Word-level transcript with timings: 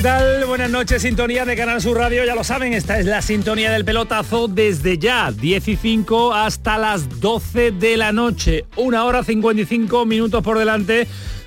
¿Qué 0.00 0.04
tal? 0.04 0.46
Buenas 0.46 0.70
noches, 0.70 1.02
sintonía 1.02 1.44
de 1.44 1.54
Canal 1.54 1.82
Sur 1.82 1.98
Radio, 1.98 2.24
ya 2.24 2.34
lo 2.34 2.42
saben, 2.42 2.72
esta 2.72 2.98
es 2.98 3.04
la 3.04 3.20
sintonía 3.20 3.70
del 3.70 3.84
pelotazo 3.84 4.48
desde 4.48 4.96
ya, 4.96 5.30
15 5.30 6.06
hasta 6.32 6.78
las 6.78 7.20
12 7.20 7.72
de 7.72 7.98
la 7.98 8.10
noche, 8.10 8.64
una 8.76 9.04
hora 9.04 9.22
55 9.22 10.06
minutos 10.06 10.42
por 10.42 10.58
delante, 10.58 11.06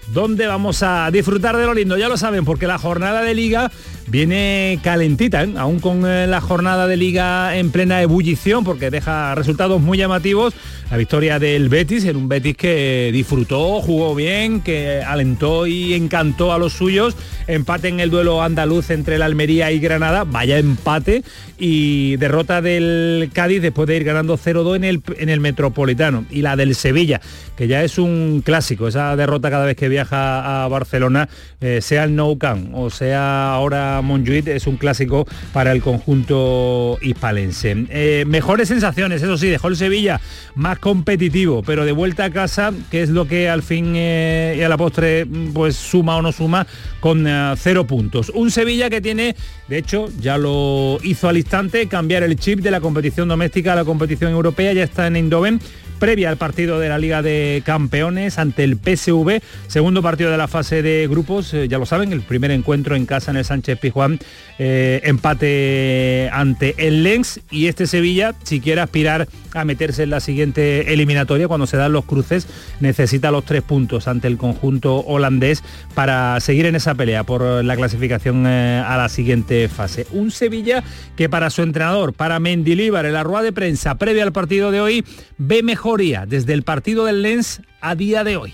donde 0.09 0.45
vamos 0.45 0.84
a 0.84 1.09
disfrutar 1.09 1.57
de 1.57 1.66
lo 1.66 1.73
lindo, 1.73 1.98
ya 1.98 2.07
lo 2.07 2.16
saben, 2.16 2.45
porque 2.45 2.67
la 2.67 2.77
jornada 2.77 3.23
de 3.23 3.34
liga 3.34 3.71
viene 4.07 4.80
calentita, 4.84 5.43
¿eh? 5.43 5.53
aún 5.57 5.80
con 5.80 6.05
eh, 6.05 6.27
la 6.27 6.41
jornada 6.41 6.88
de 6.88 6.98
liga 6.98 7.57
en 7.57 7.71
plena 7.71 8.02
ebullición, 8.02 8.63
porque 8.63 8.89
deja 8.89 9.35
resultados 9.35 9.81
muy 9.81 9.98
llamativos. 9.98 10.53
La 10.91 10.98
victoria 10.98 11.39
del 11.39 11.70
Betis, 11.70 12.05
en 12.05 12.17
un 12.17 12.29
Betis 12.29 12.55
que 12.55 13.09
disfrutó, 13.12 13.81
jugó 13.81 14.13
bien, 14.13 14.62
que 14.62 15.02
alentó 15.02 15.66
y 15.66 15.93
encantó 15.93 16.53
a 16.53 16.59
los 16.59 16.73
suyos. 16.73 17.16
Empate 17.48 17.88
en 17.88 17.99
el 17.99 18.12
duelo 18.12 18.43
andaluz 18.43 18.91
entre 18.91 19.18
la 19.18 19.26
Almería 19.26 19.71
y 19.71 19.79
Granada, 19.79 20.23
vaya 20.23 20.60
empate. 20.60 21.23
Y 21.57 22.17
derrota 22.17 22.62
del 22.62 23.32
Cádiz 23.34 23.62
después 23.62 23.88
de 23.88 23.95
ir 23.95 24.04
ganando 24.04 24.38
0-2 24.38 24.76
en 24.76 24.84
el, 24.84 25.01
en 25.17 25.29
el 25.29 25.40
Metropolitano. 25.40 26.26
Y 26.29 26.41
la 26.41 26.55
del 26.55 26.76
Sevilla, 26.76 27.21
que 27.55 27.67
ya 27.67 27.84
es 27.84 27.98
un 27.98 28.43
clásico, 28.45 28.88
esa 28.88 29.15
derrota 29.15 29.49
cada 29.49 29.65
vez 29.65 29.77
que 29.77 29.90
viaja 29.90 30.63
a 30.63 30.67
Barcelona, 30.67 31.29
eh, 31.62 31.79
sea 31.82 32.04
el 32.04 32.15
Nou 32.15 32.38
Camp 32.38 32.73
o 32.73 32.90
sea 32.90 33.54
ahora 33.54 33.93
Montjuic 34.02 34.48
es 34.48 34.68
un 34.68 34.77
clásico 34.77 35.26
para 35.52 35.72
el 35.72 35.82
conjunto 35.82 36.98
hispalense. 37.02 37.86
Eh, 37.90 38.24
mejores 38.27 38.68
sensaciones, 38.68 39.22
eso 39.22 39.38
sí, 39.38 39.48
dejó 39.48 39.68
el 39.68 39.76
Sevilla 39.76 40.20
más 40.55 40.80
competitivo, 40.80 41.63
pero 41.63 41.85
de 41.85 41.91
vuelta 41.91 42.26
a 42.26 42.30
casa, 42.30 42.72
que 42.91 43.02
es 43.02 43.10
lo 43.10 43.27
que 43.27 43.50
al 43.50 43.63
fin 43.63 43.94
eh, 43.96 44.55
y 44.58 44.62
a 44.62 44.70
la 44.70 44.77
postre 44.77 45.26
pues 45.54 45.76
suma 45.76 46.18
o 46.18 46.22
no 46.22 46.32
suma 46.32 46.66
con 47.00 47.27
eh, 47.27 47.54
cero 47.58 47.85
puntos. 47.85 48.30
Un 48.30 48.52
Sevilla 48.52 48.90
que 48.90 49.02
tiene, 49.02 49.35
de 49.68 49.77
hecho, 49.77 50.10
ya 50.20 50.38
lo 50.38 51.00
hizo 51.04 51.30
al 51.30 51.38
instante, 51.38 51.88
cambiar 51.88 52.24
el 52.24 52.35
chip 52.38 52.60
de 52.60 52.72
la 52.72 52.82
competición 52.82 53.28
doméstica 53.28 53.74
a 53.74 53.76
la 53.76 53.85
competición 53.85 54.32
europea, 54.32 54.74
ya 54.74 54.84
está 54.84 55.07
en 55.07 55.16
Eindhoven 55.16 55.60
previa 56.04 56.27
al 56.27 56.35
partido 56.35 56.82
de 56.82 56.90
la 56.90 56.98
Liga 56.98 57.21
de 57.21 57.63
Campeones 57.65 58.37
ante 58.37 58.65
el 58.65 58.76
PSV, 58.76 59.41
segundo 59.68 60.01
partido 60.01 60.32
de 60.32 60.37
la 60.37 60.49
fase 60.49 60.82
de 60.82 61.07
grupos, 61.07 61.54
eh, 61.54 61.70
ya 61.70 61.77
lo 61.77 61.85
saben, 61.85 62.12
el 62.12 62.23
primer 62.23 62.51
encuentro 62.51 62.98
en 62.98 63.05
casa 63.05 63.32
en 63.32 63.37
el 63.37 63.45
Sánchez 63.45 63.79
Pijuán, 63.79 64.19
eh, 64.59 65.00
empate 65.06 66.29
ante 66.34 66.75
el 66.78 67.03
Lens. 67.03 67.40
Y 67.50 67.68
este 67.68 67.88
Sevilla, 67.88 68.35
si 68.44 68.59
quiere 68.59 68.81
aspirar 68.81 69.29
a 69.53 69.63
meterse 69.63 70.03
en 70.03 70.09
la 70.09 70.19
siguiente 70.19 70.94
eliminatoria, 70.94 71.47
cuando 71.47 71.68
se 71.68 71.78
dan 71.78 71.94
los 71.94 72.06
cruces, 72.06 72.47
necesita 72.81 73.31
los 73.31 73.46
tres 73.46 73.62
puntos 73.62 74.07
ante 74.07 74.28
el 74.28 74.38
conjunto 74.38 74.97
holandés 74.97 75.63
para 75.95 76.40
seguir 76.41 76.66
en 76.66 76.75
esa 76.75 76.95
pelea 76.95 77.23
por 77.23 77.63
la 77.63 77.75
clasificación 77.75 78.45
eh, 78.45 78.84
a 78.85 78.97
la 78.97 79.07
siguiente 79.07 79.69
fase. 79.69 80.06
Un 80.12 80.31
Sevilla 80.31 80.84
que 81.16 81.29
para 81.29 81.50
su 81.50 81.62
entrenador, 81.62 82.13
para 82.13 82.39
Mendilíbar, 82.39 83.05
en 83.05 83.13
la 83.13 83.23
rueda 83.23 83.44
de 83.44 83.53
prensa 83.53 83.95
previa 83.95 84.23
al 84.23 84.33
partido 84.33 84.72
de 84.72 84.81
hoy, 84.81 85.05
ve 85.38 85.63
mejor 85.63 85.94
desde 86.28 86.53
el 86.53 86.63
partido 86.63 87.05
del 87.05 87.22
Lens 87.22 87.61
a 87.79 87.95
día 87.95 88.23
de 88.23 88.38
hoy? 88.38 88.53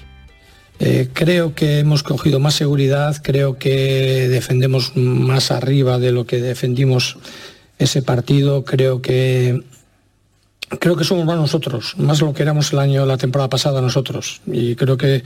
Eh, 0.79 1.07
creo 1.13 1.55
que 1.55 1.79
hemos 1.79 2.03
cogido 2.03 2.39
más 2.39 2.53
seguridad, 2.53 3.17
creo 3.23 3.57
que 3.57 4.27
defendemos 4.29 4.95
más 4.95 5.51
arriba 5.51 5.99
de 5.99 6.11
lo 6.11 6.25
que 6.25 6.41
defendimos 6.41 7.17
ese 7.77 8.01
partido, 8.01 8.65
creo 8.65 9.01
que 9.01 9.61
creo 10.77 10.95
que 10.95 11.03
somos 11.03 11.25
más 11.25 11.37
nosotros, 11.37 11.95
más 11.97 12.21
lo 12.21 12.33
que 12.33 12.43
éramos 12.43 12.71
el 12.73 12.79
año, 12.79 13.05
la 13.05 13.17
temporada 13.17 13.49
pasada 13.49 13.81
nosotros. 13.81 14.41
Y 14.45 14.75
creo 14.75 14.97
que 14.97 15.23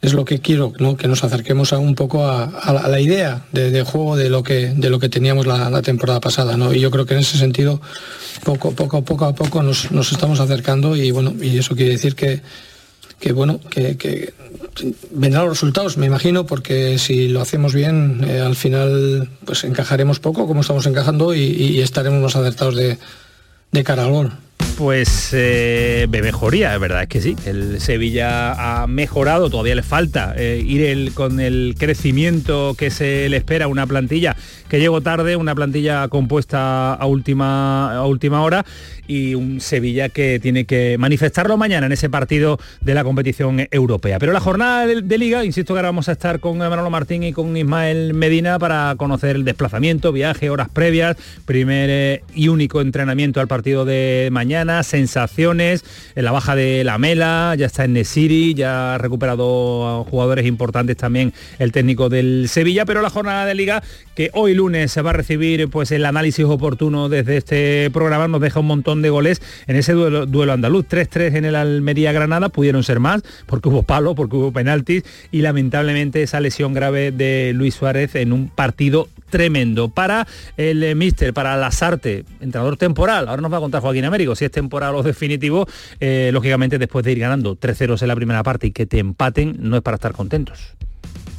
es 0.00 0.12
lo 0.12 0.24
que 0.24 0.38
quiero, 0.38 0.72
que 0.72 1.08
nos 1.08 1.24
acerquemos 1.24 1.72
a 1.72 1.78
un 1.78 1.96
poco 1.96 2.24
a, 2.24 2.88
la 2.88 3.00
idea 3.00 3.44
de, 3.50 3.82
juego 3.82 4.16
de 4.16 4.30
lo 4.30 4.44
que, 4.44 4.68
de 4.68 4.90
lo 4.90 5.00
que 5.00 5.08
teníamos 5.08 5.46
la, 5.46 5.82
temporada 5.82 6.20
pasada. 6.20 6.56
Y 6.72 6.80
yo 6.80 6.90
creo 6.90 7.04
que 7.04 7.14
en 7.14 7.20
ese 7.20 7.36
sentido, 7.36 7.80
poco, 8.44 8.72
poco, 8.72 9.02
poco 9.02 9.24
a 9.24 9.34
poco 9.34 9.62
nos, 9.62 9.86
estamos 10.12 10.38
acercando 10.38 10.94
y 10.94 11.10
bueno, 11.10 11.34
y 11.42 11.58
eso 11.58 11.74
quiere 11.74 11.92
decir 11.92 12.14
que, 12.14 12.42
que 13.18 13.32
bueno, 13.32 13.58
que, 13.68 14.32
vendrán 15.10 15.46
los 15.46 15.54
resultados, 15.54 15.96
me 15.96 16.06
imagino, 16.06 16.46
porque 16.46 16.98
si 16.98 17.26
lo 17.26 17.40
hacemos 17.40 17.74
bien, 17.74 18.24
eh, 18.24 18.38
al 18.38 18.54
final 18.54 19.28
pues 19.44 19.64
encajaremos 19.64 20.20
poco, 20.20 20.46
como 20.46 20.60
estamos 20.60 20.86
encajando, 20.86 21.34
y, 21.34 21.80
estaremos 21.80 22.22
más 22.22 22.36
acertados 22.36 22.76
de, 22.76 22.98
de 23.72 23.84
cara 23.84 24.04
al 24.04 24.12
gol 24.12 24.32
pues 24.76 25.30
eh, 25.32 26.06
mejoría, 26.08 26.74
es 26.74 26.80
verdad 26.80 27.02
es 27.02 27.08
que 27.08 27.20
sí, 27.20 27.36
el 27.46 27.80
Sevilla 27.80 28.82
ha 28.82 28.86
mejorado, 28.86 29.50
todavía 29.50 29.74
le 29.74 29.82
falta 29.82 30.34
eh, 30.36 30.62
ir 30.64 31.12
con 31.14 31.40
el 31.40 31.74
crecimiento 31.76 32.74
que 32.78 32.90
se 32.90 33.28
le 33.28 33.36
espera 33.36 33.66
una 33.66 33.86
plantilla 33.86 34.36
que 34.68 34.78
llegó 34.78 35.00
tarde, 35.00 35.36
una 35.36 35.54
plantilla 35.54 36.06
compuesta 36.08 36.94
a 36.94 37.06
última, 37.06 37.96
a 37.96 38.06
última 38.06 38.42
hora 38.42 38.64
y 39.08 39.34
un 39.34 39.60
Sevilla 39.60 40.10
que 40.10 40.38
tiene 40.38 40.66
que 40.66 40.96
manifestarlo 40.98 41.56
mañana 41.56 41.86
en 41.86 41.92
ese 41.92 42.10
partido 42.10 42.60
de 42.82 42.94
la 42.94 43.02
competición 43.02 43.66
europea. 43.70 44.18
Pero 44.18 44.32
la 44.32 44.40
jornada 44.40 44.86
de, 44.86 45.18
liga, 45.18 45.44
insisto 45.44 45.72
que 45.72 45.78
ahora 45.78 45.88
vamos 45.88 46.08
a 46.08 46.12
estar 46.12 46.40
con 46.40 46.58
Manolo 46.58 46.90
Martín 46.90 47.22
y 47.22 47.32
con 47.32 47.56
Ismael 47.56 48.12
Medina 48.14 48.58
para 48.58 48.94
conocer 48.96 49.36
el 49.36 49.44
desplazamiento, 49.44 50.12
viaje, 50.12 50.50
horas 50.50 50.68
previas, 50.68 51.16
primer 51.46 51.88
eh, 51.90 52.22
y 52.34 52.48
único 52.48 52.82
entrenamiento 52.82 53.40
al 53.40 53.48
partido 53.48 53.86
de 53.86 54.28
mañana, 54.30 54.47
sensaciones, 54.82 55.84
en 56.14 56.24
la 56.24 56.32
baja 56.32 56.54
de 56.54 56.84
la 56.84 56.98
Mela, 56.98 57.54
ya 57.56 57.66
está 57.66 57.84
en 57.84 57.92
Nesiri, 57.92 58.54
ya 58.54 58.94
ha 58.94 58.98
recuperado 58.98 60.04
jugadores 60.04 60.46
importantes 60.46 60.96
también 60.96 61.32
el 61.58 61.72
técnico 61.72 62.08
del 62.08 62.48
Sevilla, 62.48 62.84
pero 62.84 63.02
la 63.02 63.10
jornada 63.10 63.44
de 63.44 63.54
liga 63.54 63.82
que 64.14 64.30
hoy 64.34 64.54
lunes 64.54 64.90
se 64.90 65.02
va 65.02 65.10
a 65.10 65.12
recibir 65.12 65.68
pues 65.68 65.90
el 65.92 66.04
análisis 66.04 66.44
oportuno 66.44 67.08
desde 67.08 67.36
este 67.36 67.90
programa, 67.92 68.28
nos 68.28 68.40
deja 68.40 68.60
un 68.60 68.66
montón 68.66 69.02
de 69.02 69.10
goles 69.10 69.40
en 69.66 69.76
ese 69.76 69.92
duelo, 69.92 70.26
duelo 70.26 70.52
andaluz. 70.52 70.86
3-3 70.88 71.36
en 71.36 71.44
el 71.44 71.54
Almería-Granada, 71.54 72.48
pudieron 72.48 72.82
ser 72.82 73.00
más, 73.00 73.22
porque 73.46 73.68
hubo 73.68 73.82
palo, 73.82 74.14
porque 74.14 74.36
hubo 74.36 74.52
penaltis 74.52 75.04
y 75.30 75.42
lamentablemente 75.42 76.22
esa 76.22 76.40
lesión 76.40 76.74
grave 76.74 77.12
de 77.12 77.52
Luis 77.54 77.74
Suárez 77.74 78.14
en 78.14 78.32
un 78.32 78.48
partido 78.48 79.08
tremendo. 79.28 79.88
Para 79.88 80.26
el 80.56 80.82
eh, 80.82 80.94
míster, 80.94 81.32
para 81.34 81.56
Lasarte, 81.56 82.24
entrenador 82.40 82.76
temporal, 82.76 83.28
ahora 83.28 83.42
nos 83.42 83.52
va 83.52 83.58
a 83.58 83.60
contar 83.60 83.82
Joaquín 83.82 84.04
Américo, 84.04 84.34
si 84.38 84.44
es 84.46 84.50
temporal 84.50 84.94
o 84.94 85.02
definitivo, 85.02 85.66
eh, 86.00 86.30
lógicamente 86.32 86.78
después 86.78 87.04
de 87.04 87.12
ir 87.12 87.18
ganando 87.18 87.56
3-0 87.56 88.00
en 88.00 88.08
la 88.08 88.16
primera 88.16 88.42
parte 88.42 88.68
y 88.68 88.70
que 88.72 88.86
te 88.86 88.98
empaten, 88.98 89.56
no 89.60 89.76
es 89.76 89.82
para 89.82 89.96
estar 89.96 90.12
contentos 90.12 90.76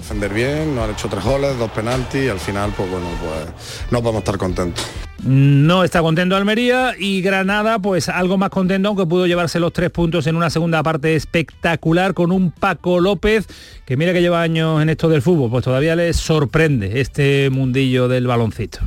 defender 0.10 0.34
bien, 0.34 0.74
nos 0.74 0.86
han 0.86 0.96
hecho 0.96 1.08
tres 1.08 1.24
goles, 1.24 1.56
dos 1.60 1.70
penaltis 1.70 2.24
y 2.24 2.30
al 2.30 2.40
final, 2.40 2.74
pues 2.76 2.90
bueno, 2.90 3.06
pues 3.22 3.92
no 3.92 4.02
podemos 4.02 4.22
estar 4.22 4.40
contentos. 4.40 4.84
No 5.24 5.84
está 5.84 6.02
contento 6.02 6.36
Almería 6.36 6.96
y 6.98 7.22
Granada, 7.22 7.78
pues 7.78 8.10
algo 8.10 8.36
más 8.36 8.50
contento, 8.50 8.88
aunque 8.88 9.06
pudo 9.06 9.28
llevarse 9.28 9.60
los 9.60 9.72
tres 9.72 9.92
puntos 9.92 10.26
en 10.26 10.36
una 10.36 10.50
segunda 10.50 10.82
parte 10.82 11.16
espectacular 11.16 12.16
con 12.16 12.32
un 12.32 12.50
Paco 12.50 13.00
López, 13.00 13.46
que 13.86 13.98
mira 13.98 14.12
que 14.12 14.22
lleva 14.22 14.42
años 14.42 14.82
en 14.82 14.90
esto 14.90 15.10
del 15.10 15.22
fútbol, 15.22 15.52
pues 15.52 15.64
todavía 15.64 15.96
les 15.96 16.16
sorprende 16.18 17.02
este 17.02 17.52
mundillo 17.52 18.08
del 18.08 18.26
baloncito. 18.26 18.80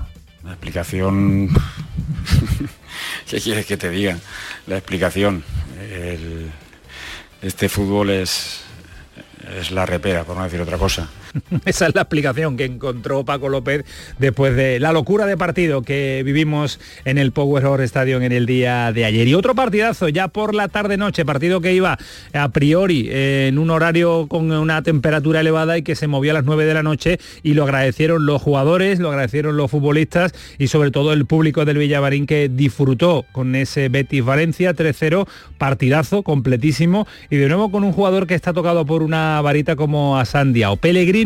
La 0.42 0.50
explicación... 0.50 1.50
¿Qué 3.28 3.40
quieres 3.40 3.66
que 3.66 3.76
te 3.76 3.90
diga? 3.90 4.18
La 4.66 4.76
explicación. 4.76 5.44
Este 7.40 7.68
fútbol 7.68 8.10
es, 8.10 8.60
es 9.58 9.70
la 9.70 9.84
repera, 9.84 10.24
por 10.24 10.36
no 10.36 10.44
decir 10.44 10.60
otra 10.60 10.78
cosa. 10.78 11.08
Esa 11.64 11.86
es 11.86 11.94
la 11.94 12.02
explicación 12.02 12.56
que 12.56 12.64
encontró 12.64 13.24
Paco 13.24 13.48
López 13.48 13.84
después 14.18 14.56
de 14.56 14.80
la 14.80 14.92
locura 14.92 15.26
de 15.26 15.36
partido 15.36 15.82
que 15.82 16.22
vivimos 16.24 16.80
en 17.04 17.18
el 17.18 17.32
Power 17.32 17.64
Horror 17.64 17.82
Stadium 17.82 18.22
en 18.22 18.32
el 18.32 18.46
día 18.46 18.92
de 18.92 19.04
ayer. 19.04 19.28
Y 19.28 19.34
otro 19.34 19.54
partidazo 19.54 20.08
ya 20.08 20.28
por 20.28 20.54
la 20.54 20.68
tarde-noche, 20.68 21.24
partido 21.24 21.60
que 21.60 21.74
iba 21.74 21.98
a 22.32 22.48
priori 22.50 23.08
en 23.10 23.58
un 23.58 23.70
horario 23.70 24.26
con 24.28 24.50
una 24.50 24.82
temperatura 24.82 25.40
elevada 25.40 25.78
y 25.78 25.82
que 25.82 25.94
se 25.94 26.06
movió 26.06 26.32
a 26.32 26.34
las 26.34 26.44
9 26.44 26.64
de 26.64 26.74
la 26.74 26.82
noche 26.82 27.18
y 27.42 27.54
lo 27.54 27.64
agradecieron 27.64 28.26
los 28.26 28.42
jugadores, 28.42 28.98
lo 28.98 29.10
agradecieron 29.10 29.56
los 29.56 29.70
futbolistas 29.70 30.32
y 30.58 30.68
sobre 30.68 30.90
todo 30.90 31.12
el 31.12 31.26
público 31.26 31.64
del 31.64 31.78
Villamarín 31.78 32.26
que 32.26 32.48
disfrutó 32.48 33.24
con 33.32 33.54
ese 33.54 33.88
Betis 33.88 34.24
Valencia 34.24 34.74
3-0, 34.74 35.26
partidazo 35.58 36.22
completísimo 36.22 37.06
y 37.30 37.36
de 37.36 37.48
nuevo 37.48 37.70
con 37.70 37.84
un 37.84 37.92
jugador 37.92 38.26
que 38.26 38.34
está 38.34 38.52
tocado 38.52 38.84
por 38.86 39.02
una 39.02 39.40
varita 39.40 39.76
como 39.76 40.18
Asandia 40.18 40.70
o 40.70 40.76
Pellegrini, 40.76 41.21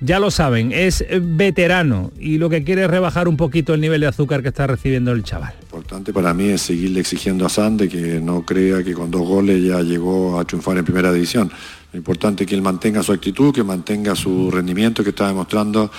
ya 0.00 0.18
lo 0.18 0.30
saben, 0.30 0.72
es 0.72 1.04
veterano 1.20 2.12
y 2.18 2.38
lo 2.38 2.50
que 2.50 2.64
quiere 2.64 2.84
es 2.84 2.90
rebajar 2.90 3.28
un 3.28 3.36
poquito 3.36 3.74
el 3.74 3.80
nivel 3.80 4.00
de 4.00 4.06
azúcar 4.06 4.42
que 4.42 4.48
está 4.48 4.66
recibiendo 4.66 5.12
el 5.12 5.22
chaval. 5.22 5.54
Importante 5.62 6.12
para 6.12 6.34
mí 6.34 6.48
es 6.48 6.62
seguirle 6.62 7.00
exigiendo 7.00 7.46
a 7.46 7.48
Sande 7.48 7.88
que 7.88 8.20
no 8.20 8.44
crea 8.44 8.82
que 8.82 8.92
con 8.92 9.10
dos 9.10 9.26
goles 9.26 9.62
ya 9.62 9.80
llegó 9.82 10.38
a 10.38 10.44
triunfar 10.44 10.78
en 10.78 10.84
primera 10.84 11.12
división. 11.12 11.50
Lo 11.92 11.98
importante 11.98 12.44
es 12.44 12.48
que 12.48 12.54
él 12.54 12.62
mantenga 12.62 13.02
su 13.02 13.12
actitud, 13.12 13.54
que 13.54 13.64
mantenga 13.64 14.14
su 14.14 14.50
rendimiento 14.50 15.02
que 15.02 15.10
está 15.10 15.26
demostrando 15.26 15.90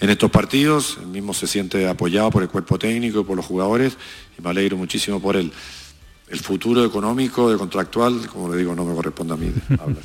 en 0.00 0.10
estos 0.10 0.30
partidos. 0.30 0.98
Él 1.00 1.08
mismo 1.08 1.32
se 1.34 1.46
siente 1.46 1.88
apoyado 1.88 2.30
por 2.30 2.42
el 2.42 2.48
cuerpo 2.48 2.78
técnico 2.78 3.20
y 3.20 3.24
por 3.24 3.36
los 3.36 3.46
jugadores 3.46 3.96
y 4.38 4.42
me 4.42 4.50
alegro 4.50 4.76
muchísimo 4.76 5.20
por 5.20 5.36
él 5.36 5.52
el 6.28 6.40
futuro 6.40 6.84
económico, 6.84 7.50
de 7.50 7.56
contractual, 7.56 8.26
como 8.26 8.52
le 8.52 8.58
digo, 8.58 8.74
no 8.74 8.84
me 8.84 8.94
corresponde 8.94 9.34
a 9.34 9.36
mí. 9.36 9.52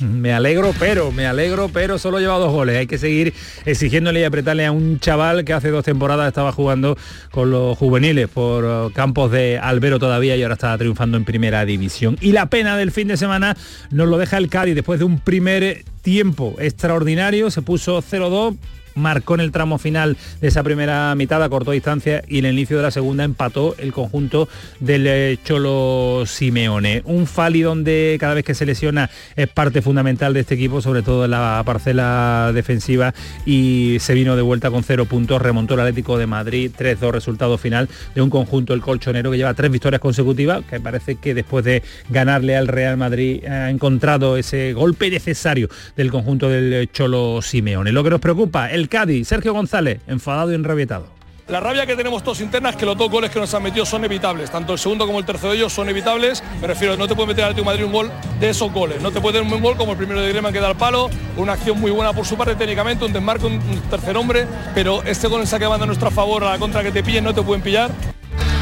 me 0.00 0.32
alegro, 0.32 0.72
pero, 0.78 1.10
me 1.10 1.26
alegro, 1.26 1.68
pero 1.68 1.98
solo 1.98 2.20
lleva 2.20 2.38
dos 2.38 2.52
goles. 2.52 2.76
Hay 2.76 2.86
que 2.86 2.98
seguir 2.98 3.34
exigiéndole 3.64 4.20
y 4.20 4.24
apretarle 4.24 4.64
a 4.64 4.70
un 4.70 5.00
chaval 5.00 5.44
que 5.44 5.52
hace 5.52 5.70
dos 5.70 5.84
temporadas 5.84 6.28
estaba 6.28 6.52
jugando 6.52 6.96
con 7.32 7.50
los 7.50 7.76
juveniles 7.76 8.28
por 8.28 8.64
uh, 8.64 8.92
campos 8.92 9.32
de 9.32 9.58
Albero 9.58 9.98
todavía 9.98 10.36
y 10.36 10.42
ahora 10.42 10.54
está 10.54 10.78
triunfando 10.78 11.16
en 11.16 11.24
primera 11.24 11.64
división. 11.64 12.16
Y 12.20 12.30
la 12.30 12.46
pena 12.46 12.76
del 12.76 12.92
fin 12.92 13.08
de 13.08 13.16
semana 13.16 13.56
nos 13.90 14.08
lo 14.08 14.16
deja 14.16 14.38
el 14.38 14.48
Cádiz 14.48 14.76
después 14.76 15.00
de 15.00 15.04
un 15.04 15.18
primer 15.18 15.84
tiempo 16.02 16.54
extraordinario, 16.58 17.50
se 17.50 17.62
puso 17.62 18.00
0-2 18.00 18.56
marcó 18.94 19.34
en 19.34 19.40
el 19.40 19.52
tramo 19.52 19.78
final 19.78 20.16
de 20.40 20.48
esa 20.48 20.62
primera 20.62 21.14
mitad 21.14 21.42
a 21.42 21.48
corto 21.48 21.70
distancia 21.70 22.22
y 22.28 22.38
en 22.38 22.46
el 22.46 22.54
inicio 22.54 22.76
de 22.76 22.82
la 22.82 22.90
segunda 22.90 23.24
empató 23.24 23.74
el 23.78 23.92
conjunto 23.92 24.48
del 24.80 25.06
eh, 25.06 25.38
Cholo 25.44 26.24
Simeone. 26.26 27.02
Un 27.04 27.26
Fali 27.26 27.62
donde 27.62 28.16
cada 28.20 28.34
vez 28.34 28.44
que 28.44 28.54
se 28.54 28.66
lesiona 28.66 29.10
es 29.36 29.48
parte 29.48 29.82
fundamental 29.82 30.34
de 30.34 30.40
este 30.40 30.54
equipo, 30.54 30.80
sobre 30.80 31.02
todo 31.02 31.24
en 31.24 31.30
la 31.32 31.62
parcela 31.64 32.50
defensiva 32.54 33.14
y 33.46 33.96
se 34.00 34.14
vino 34.14 34.36
de 34.36 34.42
vuelta 34.42 34.70
con 34.70 34.82
cero 34.82 35.06
puntos, 35.06 35.40
remontó 35.40 35.74
el 35.74 35.80
Atlético 35.80 36.18
de 36.18 36.26
Madrid, 36.26 36.70
3-2 36.76 37.10
resultado 37.12 37.58
final 37.58 37.88
de 38.14 38.22
un 38.22 38.30
conjunto 38.30 38.74
el 38.74 38.80
colchonero 38.80 39.30
que 39.30 39.36
lleva 39.36 39.54
tres 39.54 39.70
victorias 39.70 40.00
consecutivas, 40.00 40.64
que 40.64 40.80
parece 40.80 41.16
que 41.16 41.34
después 41.34 41.64
de 41.64 41.82
ganarle 42.10 42.56
al 42.56 42.68
Real 42.68 42.96
Madrid 42.96 43.44
ha 43.46 43.70
encontrado 43.70 44.36
ese 44.36 44.72
golpe 44.72 45.10
necesario 45.10 45.68
del 45.96 46.10
conjunto 46.10 46.48
del 46.48 46.90
Cholo 46.92 47.40
Simeone. 47.42 47.92
Lo 47.92 48.04
que 48.04 48.10
nos 48.10 48.20
preocupa, 48.20 48.70
el 48.82 48.88
Cádiz, 48.88 49.28
Sergio 49.28 49.52
González, 49.52 50.00
enfadado 50.06 50.52
y 50.52 50.56
enrabietado. 50.56 51.06
La 51.48 51.60
rabia 51.60 51.86
que 51.86 51.96
tenemos 51.96 52.22
todos 52.22 52.40
interna 52.40 52.70
es 52.70 52.76
que 52.76 52.86
los 52.86 52.96
dos 52.96 53.10
goles 53.10 53.30
que 53.30 53.38
nos 53.38 53.52
han 53.54 53.62
metido 53.62 53.84
son 53.84 54.04
evitables. 54.04 54.50
Tanto 54.50 54.72
el 54.72 54.78
segundo 54.78 55.06
como 55.06 55.18
el 55.18 55.24
tercero 55.24 55.52
de 55.52 55.58
ellos 55.58 55.72
son 55.72 55.88
evitables. 55.88 56.42
Me 56.60 56.66
refiero, 56.66 56.96
no 56.96 57.06
te 57.06 57.14
puede 57.14 57.28
meter 57.28 57.44
al 57.44 57.50
Atlético 57.50 57.66
Madrid 57.66 57.84
un 57.84 57.92
gol 57.92 58.10
de 58.40 58.48
esos 58.48 58.72
goles. 58.72 59.02
No 59.02 59.10
te 59.10 59.20
puede 59.20 59.38
tener 59.38 59.52
un 59.52 59.60
gol 59.60 59.76
como 59.76 59.92
el 59.92 59.98
primero 59.98 60.20
de 60.20 60.28
Grema 60.28 60.52
que 60.52 60.60
da 60.60 60.70
el 60.70 60.76
palo. 60.76 61.10
Una 61.36 61.52
acción 61.52 61.80
muy 61.80 61.90
buena 61.90 62.12
por 62.12 62.24
su 62.26 62.36
parte 62.36 62.54
técnicamente, 62.54 63.04
un 63.04 63.12
desmarque, 63.12 63.46
un 63.46 63.60
tercer 63.90 64.16
hombre. 64.16 64.46
Pero 64.74 65.02
este 65.02 65.28
gol 65.28 65.40
en 65.40 65.46
saque 65.46 65.66
banda 65.66 65.84
a 65.84 65.86
nuestro 65.86 66.10
favor, 66.10 66.44
a 66.44 66.52
la 66.52 66.58
contra 66.58 66.82
que 66.82 66.92
te 66.92 67.02
pillen, 67.02 67.24
no 67.24 67.34
te 67.34 67.42
pueden 67.42 67.62
pillar. 67.62 67.90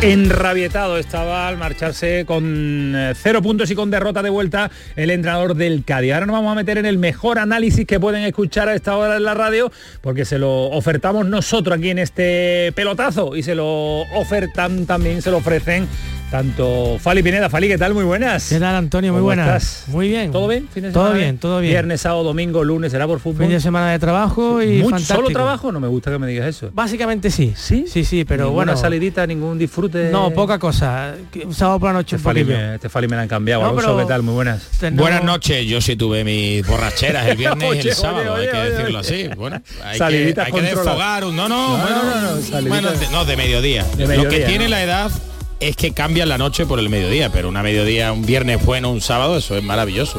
Enrabietado 0.02 0.96
estaba 0.96 1.46
al 1.46 1.58
marcharse 1.58 2.24
con 2.26 2.94
eh, 2.96 3.12
cero 3.14 3.42
puntos 3.42 3.70
y 3.70 3.74
con 3.74 3.90
derrota 3.90 4.22
de 4.22 4.30
vuelta 4.30 4.70
el 4.96 5.10
entrenador 5.10 5.54
del 5.54 5.84
Cádiz. 5.84 6.14
Ahora 6.14 6.24
nos 6.24 6.32
vamos 6.32 6.52
a 6.52 6.54
meter 6.54 6.78
en 6.78 6.86
el 6.86 6.96
mejor 6.96 7.38
análisis 7.38 7.84
que 7.84 8.00
pueden 8.00 8.22
escuchar 8.24 8.70
a 8.70 8.74
esta 8.74 8.96
hora 8.96 9.18
en 9.18 9.24
la 9.24 9.34
radio, 9.34 9.70
porque 10.00 10.24
se 10.24 10.38
lo 10.38 10.70
ofertamos 10.70 11.26
nosotros 11.26 11.76
aquí 11.76 11.90
en 11.90 11.98
este 11.98 12.72
pelotazo 12.74 13.36
y 13.36 13.42
se 13.42 13.54
lo 13.54 14.00
ofertan 14.14 14.86
también, 14.86 15.20
se 15.20 15.30
lo 15.30 15.36
ofrecen 15.36 15.86
tanto 16.30 16.98
Fali 17.00 17.22
Pineda, 17.22 17.50
Fali, 17.50 17.66
¿qué 17.66 17.76
tal? 17.76 17.92
Muy 17.92 18.04
buenas. 18.04 18.48
¿Qué 18.48 18.60
tal, 18.60 18.76
Antonio? 18.76 19.12
Muy 19.12 19.20
buenas. 19.20 19.84
Muy 19.88 20.08
bien. 20.08 20.30
¿Todo 20.30 20.46
bien? 20.46 20.68
todo 20.92 21.12
bien, 21.12 21.38
todo 21.38 21.60
bien. 21.60 21.72
Viernes, 21.72 22.00
sábado, 22.02 22.22
domingo, 22.22 22.62
lunes, 22.62 22.92
¿será 22.92 23.06
por 23.06 23.18
fútbol? 23.18 23.46
Fin 23.46 23.50
de 23.50 23.60
semana 23.60 23.90
de 23.90 23.98
trabajo 23.98 24.62
y 24.62 24.82
¿Solo 25.00 25.28
trabajo? 25.30 25.72
No 25.72 25.80
me 25.80 25.88
gusta 25.88 26.10
que 26.10 26.18
me 26.18 26.28
digas 26.28 26.46
eso. 26.46 26.70
Básicamente 26.72 27.30
sí. 27.30 27.52
¿Sí? 27.56 27.84
Sí, 27.88 28.04
sí, 28.04 28.24
pero 28.24 28.44
¿Ninguna 28.44 28.72
bueno. 28.72 28.76
salidita, 28.80 29.26
ningún 29.26 29.58
disfrute? 29.58 30.10
No, 30.10 30.30
poca 30.30 30.58
cosa. 30.58 31.14
Un 31.44 31.54
sábado 31.54 31.80
por 31.80 31.88
la 31.88 31.94
noche 31.94 32.16
este 32.16 32.24
Fali, 32.24 32.44
me, 32.44 32.76
este 32.76 32.88
Fali 32.88 33.08
me 33.08 33.16
la 33.16 33.22
han 33.22 33.28
cambiado. 33.28 33.62
No, 33.72 33.96
¿qué 33.96 34.04
tal? 34.04 34.22
Muy 34.22 34.34
buenas. 34.34 34.68
Buenas 34.92 35.24
noches. 35.24 35.66
Yo 35.66 35.80
sí 35.80 35.96
tuve 35.96 36.22
mis 36.22 36.66
borracheras 36.66 37.26
el 37.26 37.36
viernes 37.36 37.84
y 37.84 37.88
el 37.88 37.94
sábado, 37.94 38.36
hay 38.36 38.48
que 38.48 38.56
decirlo 38.56 38.98
así. 38.98 39.28
Bueno, 39.36 39.60
hay 39.84 39.98
que, 39.98 40.40
hay 40.40 40.52
que 40.52 40.62
desfogar 40.62 41.24
un... 41.24 41.34
No, 41.34 41.48
no, 41.48 41.78
no, 41.78 41.88
no, 41.88 42.68
bueno, 42.68 42.90
no, 43.10 43.24
de 43.24 43.36
mediodía. 43.36 43.84
Lo 43.98 44.28
que 44.28 44.40
tiene 44.40 44.68
la 44.68 44.82
edad 44.82 45.10
es 45.60 45.76
que 45.76 45.92
cambia 45.92 46.26
la 46.26 46.38
noche 46.38 46.66
por 46.66 46.78
el 46.78 46.88
mediodía, 46.88 47.30
pero 47.30 47.48
una 47.48 47.62
mediodía, 47.62 48.12
un 48.12 48.24
viernes 48.24 48.64
bueno, 48.64 48.90
un 48.90 49.00
sábado, 49.00 49.36
eso 49.36 49.56
es 49.56 49.62
maravilloso. 49.62 50.18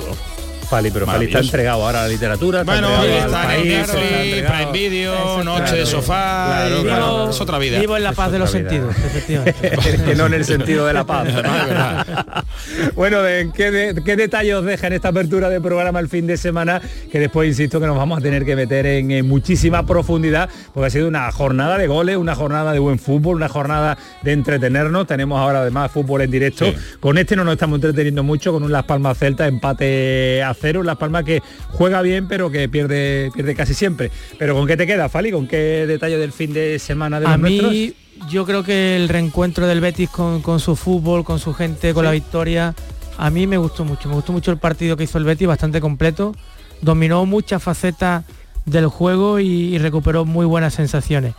Fali, 0.72 0.90
pero 0.90 1.06
Fali 1.06 1.26
está 1.26 1.40
entregado 1.40 1.84
ahora 1.84 2.00
a 2.00 2.04
la 2.04 2.08
literatura. 2.08 2.62
Está 2.62 2.72
bueno, 2.72 3.04
está, 3.04 3.58
en 3.58 3.68
Netflix, 3.68 4.50
Prime 4.50 4.72
Video, 4.72 5.44
noche 5.44 5.76
de 5.76 5.86
sofá, 5.86 6.66
claro, 6.82 7.30
es 7.30 7.42
otra 7.42 7.58
vida. 7.58 7.78
Vivo 7.78 7.98
en 7.98 8.04
la 8.04 8.14
paz 8.14 8.32
de 8.32 8.40
los 8.40 8.50
sentidos, 8.50 8.96
efectivamente. 8.96 9.72
que 10.06 10.16
no 10.16 10.28
en 10.28 10.34
el 10.34 10.46
sentido 10.46 10.86
de 10.88 10.94
la 10.94 11.04
paz. 11.04 11.28
bueno, 12.96 13.18
¿qué, 13.54 14.02
¿qué 14.06 14.16
detalle 14.16 14.56
os 14.56 14.64
deja 14.64 14.88
en 14.88 14.94
esta 14.94 15.10
apertura 15.10 15.50
de 15.50 15.60
programa 15.60 16.00
el 16.00 16.08
fin 16.08 16.26
de 16.26 16.38
semana? 16.38 16.82
Que 17.12 17.20
después, 17.20 17.50
insisto, 17.50 17.82
que 17.82 17.88
nos 17.88 17.98
vamos 17.98 18.20
a 18.20 18.22
tener 18.22 18.46
que 18.46 18.56
meter 18.56 18.86
en, 18.86 19.28
muchísima 19.28 19.86
profundidad, 19.86 20.50
porque 20.74 20.88
ha 20.88 20.90
sido 20.90 21.10
una 21.10 21.30
jornada 21.34 21.78
de 21.78 21.88
goles, 21.88 22.16
una 22.16 22.34
jornada 22.34 22.72
de 22.72 22.80
buen 22.80 22.98
fútbol, 22.98 23.36
una 23.36 23.50
jornada 23.50 23.98
de 24.22 24.32
entretenernos. 24.32 25.06
Tenemos 25.06 25.38
ahora 25.38 25.64
además 25.64 25.92
fútbol 25.92 26.22
en 26.22 26.32
directo. 26.32 26.74
Con 27.02 27.18
este 27.18 27.36
no 27.36 27.44
nos 27.44 27.56
estamos 27.56 27.76
entreteniendo 27.76 28.24
mucho, 28.24 28.54
con 28.54 28.64
un 28.64 28.72
Las 28.72 28.86
Palmas 28.86 29.18
Celta, 29.18 29.48
empate 29.48 30.42
a 30.42 30.54
cero, 30.62 30.84
Las 30.84 30.98
Palmas 30.98 31.24
que 31.24 31.42
juega 31.70 32.02
bien 32.02 32.28
pero 32.28 32.52
que 32.52 32.70
pierde, 32.70 33.32
pierde 33.34 33.56
casi 33.56 33.74
siempre. 33.74 34.12
Pero 34.38 34.56
¿con 34.56 34.68
qué 34.68 34.78
te 34.78 34.88
queda, 34.88 35.10
Fali? 35.10 35.32
¿Con 35.32 35.48
qué 35.48 35.86
detalle 35.88 36.18
del 36.18 36.32
fin 36.32 36.54
de 36.54 36.80
semana 36.80 37.20
de 37.20 37.28
A 37.28 37.38
mí 37.38 37.94
yo 38.30 38.46
creo 38.46 38.64
que 38.64 38.96
el 38.96 39.10
reencuentro 39.10 39.68
del 39.68 39.82
Betis 39.82 40.10
con, 40.10 40.60
su 40.60 40.76
fútbol, 40.76 41.24
con 41.24 41.40
su 41.40 41.54
gente, 41.54 41.94
con 41.94 42.06
la 42.06 42.12
victoria, 42.12 42.76
a 43.18 43.30
mí 43.30 43.48
me 43.48 43.58
gustó 43.58 43.86
mucho. 43.86 44.10
Me 44.10 44.16
gustó 44.16 44.32
mucho 44.32 44.52
el 44.52 44.58
partido 44.58 44.98
que 44.98 45.06
hizo 45.06 45.18
el 45.18 45.24
Betis, 45.24 45.48
bastante 45.48 45.82
completo. 45.82 46.36
Dominó 46.82 47.26
muchas 47.26 47.62
facetas 47.62 48.26
del 48.66 48.88
juego 48.88 49.40
y, 49.40 49.78
recuperó 49.80 50.26
muy 50.26 50.46
buenas 50.46 50.74
sensaciones. 50.74 51.34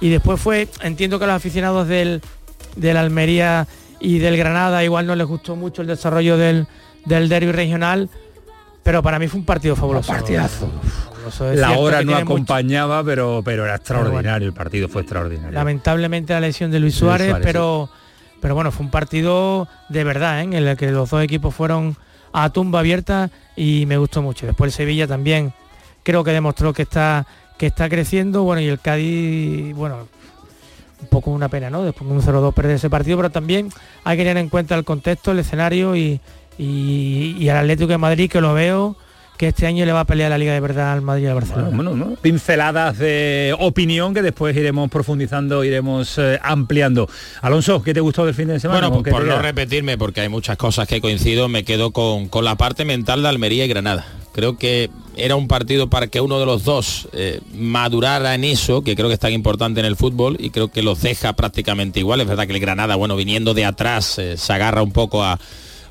Y 0.00 0.08
después 0.08 0.40
fue, 0.40 0.68
entiendo 0.82 1.18
que 1.18 1.24
a 1.24 1.28
los 1.28 1.36
aficionados 1.36 1.88
del, 1.88 2.20
del 2.76 2.96
Almería 2.96 3.66
y 4.00 4.18
del 4.18 4.36
Granada 4.36 4.84
igual 4.84 5.06
no 5.06 5.14
les 5.14 5.26
gustó 5.26 5.56
mucho 5.56 5.82
el 5.82 5.88
desarrollo 5.88 6.36
del, 6.36 6.66
del 7.06 7.28
derby 7.28 7.52
regional, 7.52 8.10
pero 8.84 9.02
para 9.02 9.18
mí 9.18 9.26
fue 9.26 9.40
un 9.40 9.46
partido 9.46 9.74
fabuloso. 9.74 10.12
Un 10.12 10.18
partidazo. 10.18 10.70
La 11.54 11.72
hora 11.72 12.02
no 12.02 12.14
acompañaba, 12.14 13.02
pero, 13.02 13.42
pero 13.44 13.64
era 13.64 13.76
extraordinario, 13.76 14.46
el 14.46 14.54
partido 14.54 14.88
fue 14.88 15.02
extraordinario. 15.02 15.52
Lamentablemente 15.52 16.34
la 16.34 16.40
lesión 16.40 16.70
de 16.70 16.78
Luis 16.78 16.94
Suárez, 16.94 17.34
pero, 17.42 17.88
pero 18.40 18.54
bueno, 18.54 18.70
fue 18.70 18.84
un 18.84 18.90
partido 18.90 19.66
de 19.88 20.04
verdad, 20.04 20.40
¿eh? 20.40 20.42
en 20.42 20.52
el 20.52 20.76
que 20.76 20.90
los 20.90 21.10
dos 21.10 21.24
equipos 21.24 21.54
fueron 21.54 21.96
a 22.32 22.50
tumba 22.50 22.80
abierta 22.80 23.30
y 23.56 23.86
me 23.86 23.96
gustó 23.96 24.20
mucho. 24.20 24.44
Después 24.46 24.68
el 24.68 24.72
Sevilla 24.76 25.06
también 25.06 25.54
creo 26.02 26.22
que 26.22 26.32
demostró 26.32 26.74
que 26.74 26.82
está, 26.82 27.26
que 27.56 27.66
está 27.66 27.88
creciendo, 27.88 28.42
bueno, 28.42 28.60
y 28.60 28.68
el 28.68 28.80
Cádiz, 28.80 29.74
bueno, 29.74 30.08
un 31.00 31.08
poco 31.08 31.30
una 31.30 31.48
pena, 31.48 31.70
¿no? 31.70 31.82
Después 31.82 32.08
de 32.08 32.16
un 32.16 32.22
0-2 32.22 32.52
perder 32.52 32.76
ese 32.76 32.90
partido, 32.90 33.16
pero 33.16 33.30
también 33.30 33.70
hay 34.04 34.16
que 34.16 34.24
tener 34.24 34.38
en 34.38 34.48
cuenta 34.48 34.74
el 34.74 34.84
contexto, 34.84 35.32
el 35.32 35.38
escenario 35.38 35.96
y, 35.96 36.20
y, 36.58 37.48
al 37.48 37.58
Atlético 37.58 37.88
de 37.88 37.98
Madrid 37.98 38.30
que 38.30 38.40
lo 38.40 38.54
veo 38.54 38.96
que 39.36 39.48
este 39.48 39.66
año 39.66 39.84
le 39.84 39.92
va 39.92 40.00
a 40.00 40.04
pelear 40.04 40.30
la 40.30 40.38
Liga 40.38 40.52
de 40.52 40.60
Verdad 40.60 40.92
al 40.92 41.02
Madrid 41.02 41.24
y 41.24 41.26
al 41.26 41.34
Barcelona. 41.34 42.16
Pinceladas 42.22 42.98
de 42.98 43.54
opinión 43.58 44.14
que 44.14 44.22
después 44.22 44.56
iremos 44.56 44.88
profundizando, 44.90 45.64
iremos 45.64 46.18
eh, 46.18 46.38
ampliando. 46.40 47.08
Alonso, 47.42 47.82
¿qué 47.82 47.92
te 47.92 48.00
gustó 48.00 48.24
del 48.24 48.34
fin 48.34 48.48
de 48.48 48.60
semana? 48.60 48.88
Bueno, 48.88 49.02
por 49.02 49.24
no 49.24 49.42
repetirme, 49.42 49.98
porque 49.98 50.20
hay 50.20 50.28
muchas 50.28 50.56
cosas 50.56 50.86
que 50.86 51.00
coincido, 51.00 51.48
me 51.48 51.64
quedo 51.64 51.90
con, 51.90 52.28
la 52.44 52.54
parte 52.54 52.84
mental 52.84 53.22
de 53.22 53.28
Almería 53.28 53.64
y 53.64 53.68
Granada. 53.68 54.06
Creo 54.32 54.56
que 54.56 54.90
era 55.16 55.36
un 55.36 55.48
partido 55.48 55.88
para 55.90 56.08
que 56.08 56.20
uno 56.20 56.38
de 56.38 56.46
los 56.46 56.64
dos 56.64 57.08
eh, 57.12 57.40
madurara 57.54 58.34
en 58.34 58.44
eso, 58.44 58.82
que 58.82 58.94
creo 58.94 59.08
que 59.08 59.14
es 59.14 59.20
tan 59.20 59.32
importante 59.32 59.80
en 59.80 59.86
el 59.86 59.96
fútbol, 59.96 60.36
y 60.38 60.50
creo 60.50 60.68
que 60.68 60.82
los 60.82 61.02
deja 61.02 61.32
prácticamente 61.34 61.98
igual. 62.00 62.20
Es 62.20 62.28
verdad 62.28 62.46
que 62.46 62.52
el 62.52 62.60
Granada, 62.60 62.94
bueno, 62.94 63.16
viniendo 63.16 63.52
de 63.52 63.64
atrás, 63.64 64.18
eh, 64.18 64.36
se 64.36 64.52
agarra 64.52 64.82
un 64.82 64.92
poco 64.92 65.24
a 65.24 65.38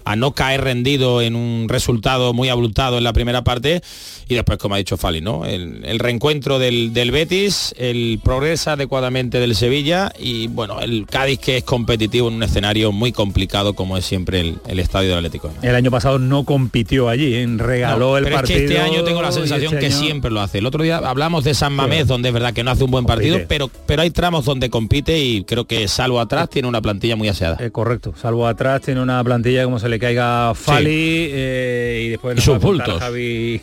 a 0.06 0.16
no 0.16 0.34
caer 0.34 0.62
rendido 0.62 1.22
en 1.22 1.36
un 1.36 1.68
resultado 1.70 2.34
muy 2.34 2.50
abultado 2.50 2.98
en 2.98 3.04
la 3.04 3.14
primera 3.14 3.44
parte 3.44 3.82
y 4.28 4.36
después, 4.36 4.58
como 4.58 4.76
ha 4.76 4.78
dicho 4.78 4.98
Fali, 4.98 5.22
¿no? 5.22 5.46
El, 5.46 6.00
reencuentro 6.00 6.60
del, 6.60 6.92
Betis, 7.12 7.74
el 7.78 8.20
progreso 8.24 8.72
adecuadamente 8.72 9.40
del 9.40 9.56
Sevilla 9.56 10.12
y 10.18 10.48
bueno, 10.48 10.80
el 10.82 11.06
Cádiz 11.06 11.40
que 11.40 11.58
es 11.58 11.64
competitivo 11.64 12.28
en 12.30 12.36
un 12.36 12.44
escenario 12.44 12.92
muy 12.92 13.12
complicado 13.12 13.74
como 13.74 13.98
es 13.98 14.06
siempre 14.06 14.40
el, 14.40 14.80
estadio 14.80 15.10
del 15.10 15.20
Atlético. 15.20 15.52
El 15.62 15.76
año 15.76 15.92
pasado 15.92 16.20
no 16.20 16.44
compitió 16.44 17.10
allí, 17.10 17.36
en 17.36 17.60
regaló 17.60 18.18
el 18.18 18.30
partido. 18.30 18.60
este 18.60 18.80
año 18.80 19.04
tengo 19.04 19.22
la 19.22 19.32
sensación 19.32 19.76
este 19.76 19.88
que 19.88 19.92
siempre 19.92 20.32
lo 20.32 20.42
hace. 20.42 20.58
El 20.58 20.66
otro 20.66 20.84
día 20.84 20.98
hablamos 20.98 21.44
de 21.44 21.54
San 21.54 21.74
Mamés, 21.74 22.08
donde 22.08 22.30
es 22.30 22.34
verdad 22.34 22.54
que 22.54 22.64
no 22.64 22.72
hace 22.72 22.84
un 22.84 22.92
buen 22.92 23.06
partido, 23.06 23.40
pero, 23.48 23.70
pero 23.86 24.02
hay 24.02 24.12
tramos 24.12 24.46
donde 24.46 24.70
compite 24.70 25.20
y 25.20 25.44
creo 25.44 25.66
que 25.66 25.88
salvo 25.88 26.20
atrás 26.20 26.50
tiene 26.50 26.68
una 26.68 26.82
plantilla 26.82 27.16
muy 27.16 27.28
aseada. 27.28 27.58
Eh, 27.60 27.72
correcto, 27.72 28.14
salvo 28.20 28.48
atrás 28.48 28.82
tiene 28.82 29.02
una 29.02 29.24
plantilla 29.24 29.64
como 29.64 29.80
se 29.80 29.90
le 29.94 30.00
caiga 30.00 30.56
Fali 30.56 31.30
eh, 31.32 32.02
y 32.06 32.10
después 32.10 32.38
y 32.38 32.42
sus 32.42 32.60
bultos. 32.60 33.02
y 33.18 33.62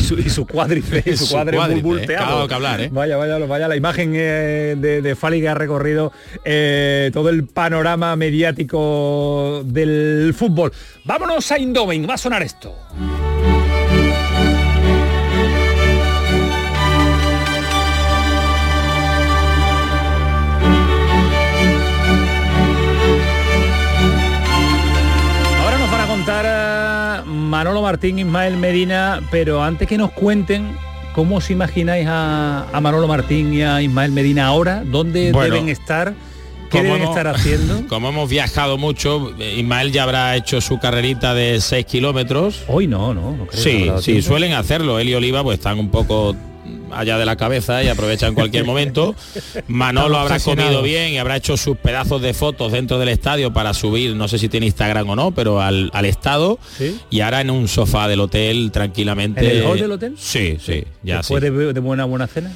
su, 0.00 0.18
y 0.18 0.28
su 0.28 0.46
cuádrice, 0.46 1.16
su, 1.16 1.36
muy 1.36 1.80
volteado. 1.80 2.46
que 2.46 2.54
hablar, 2.54 2.80
¿eh? 2.82 2.88
Vaya, 2.92 3.16
vaya, 3.16 3.38
vaya 3.38 3.66
la 3.66 3.76
imagen 3.76 4.12
eh, 4.14 4.76
de, 4.76 5.00
de, 5.00 5.16
Fali 5.16 5.40
que 5.40 5.48
ha 5.48 5.54
recorrido 5.54 6.12
eh, 6.44 7.10
todo 7.14 7.30
el 7.30 7.44
panorama 7.44 8.14
mediático 8.16 9.62
del 9.64 10.34
fútbol. 10.36 10.72
Vámonos 11.04 11.50
a 11.50 11.58
Indomen, 11.58 12.06
va 12.08 12.14
a 12.14 12.18
sonar 12.18 12.42
esto. 12.42 12.74
Manolo 27.50 27.82
Martín, 27.82 28.20
Ismael 28.20 28.56
Medina, 28.56 29.20
pero 29.32 29.60
antes 29.60 29.88
que 29.88 29.98
nos 29.98 30.12
cuenten 30.12 30.70
cómo 31.16 31.38
os 31.38 31.50
imagináis 31.50 32.06
a, 32.08 32.78
Manolo 32.80 33.08
Martín 33.08 33.52
y 33.52 33.62
a 33.62 33.82
Ismael 33.82 34.12
Medina 34.12 34.46
ahora, 34.46 34.84
dónde 34.86 35.32
deben 35.32 35.68
estar. 35.68 36.14
¿Qué 36.70 36.84
deben 36.84 37.02
estar 37.02 37.26
haciendo? 37.34 37.88
Como 37.88 38.08
hemos 38.08 38.30
viajado 38.30 38.78
mucho, 38.78 39.34
Ismael 39.36 39.90
ya 39.90 40.04
habrá 40.04 40.36
hecho 40.36 40.60
su 40.60 40.78
carrerita 40.78 41.34
de 41.34 41.60
6 41.60 41.84
kilómetros. 41.86 42.62
Hoy 42.68 42.86
no, 42.86 43.12
no. 43.12 43.32
no 43.32 43.46
sí, 43.50 43.90
sí, 44.00 44.22
suelen 44.22 44.52
hacerlo. 44.52 45.00
Él 45.00 45.08
y 45.08 45.14
Oliva 45.14 45.42
pues 45.42 45.58
están 45.58 45.80
un 45.80 45.90
poco 45.90 46.36
allá 46.92 47.18
de 47.18 47.26
la 47.26 47.36
cabeza 47.36 47.82
y 47.82 47.88
aprovecha 47.88 48.26
en 48.26 48.34
cualquier 48.34 48.64
momento. 48.64 49.14
Manolo 49.68 50.18
habrá 50.18 50.40
comido 50.40 50.82
bien 50.82 51.12
y 51.12 51.18
habrá 51.18 51.36
hecho 51.36 51.56
sus 51.56 51.76
pedazos 51.76 52.22
de 52.22 52.34
fotos 52.34 52.72
dentro 52.72 52.98
del 52.98 53.08
estadio 53.08 53.52
para 53.52 53.74
subir, 53.74 54.14
no 54.14 54.28
sé 54.28 54.38
si 54.38 54.48
tiene 54.48 54.66
Instagram 54.66 55.08
o 55.10 55.16
no, 55.16 55.30
pero 55.32 55.60
al, 55.60 55.90
estado. 56.04 56.58
Y 57.10 57.20
ahora 57.20 57.40
en 57.40 57.50
un 57.50 57.68
sofá 57.68 58.08
del 58.08 58.20
hotel 58.20 58.70
tranquilamente. 58.72 59.40
¿En 59.40 59.58
el 59.58 59.64
hall 59.64 59.78
del 59.78 59.92
hotel? 59.92 60.14
Sí, 60.18 60.56
sí, 60.60 60.84
ya 61.02 61.18
Después 61.18 61.42
de, 61.42 61.72
de 61.72 61.80
buena 61.80 62.04
buena 62.04 62.26
cena. 62.26 62.52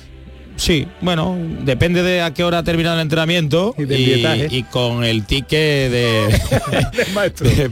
Sí, 0.57 0.87
bueno, 1.01 1.37
depende 1.63 2.03
de 2.03 2.23
a 2.23 2.33
qué 2.33 2.45
hora 2.45 2.59
ha 2.59 2.63
terminado 2.63 2.95
el 2.97 3.03
entrenamiento 3.03 3.75
y, 3.77 4.63
con 4.65 5.03
el 5.05 5.25
ticket 5.25 5.91
de, 5.91 6.29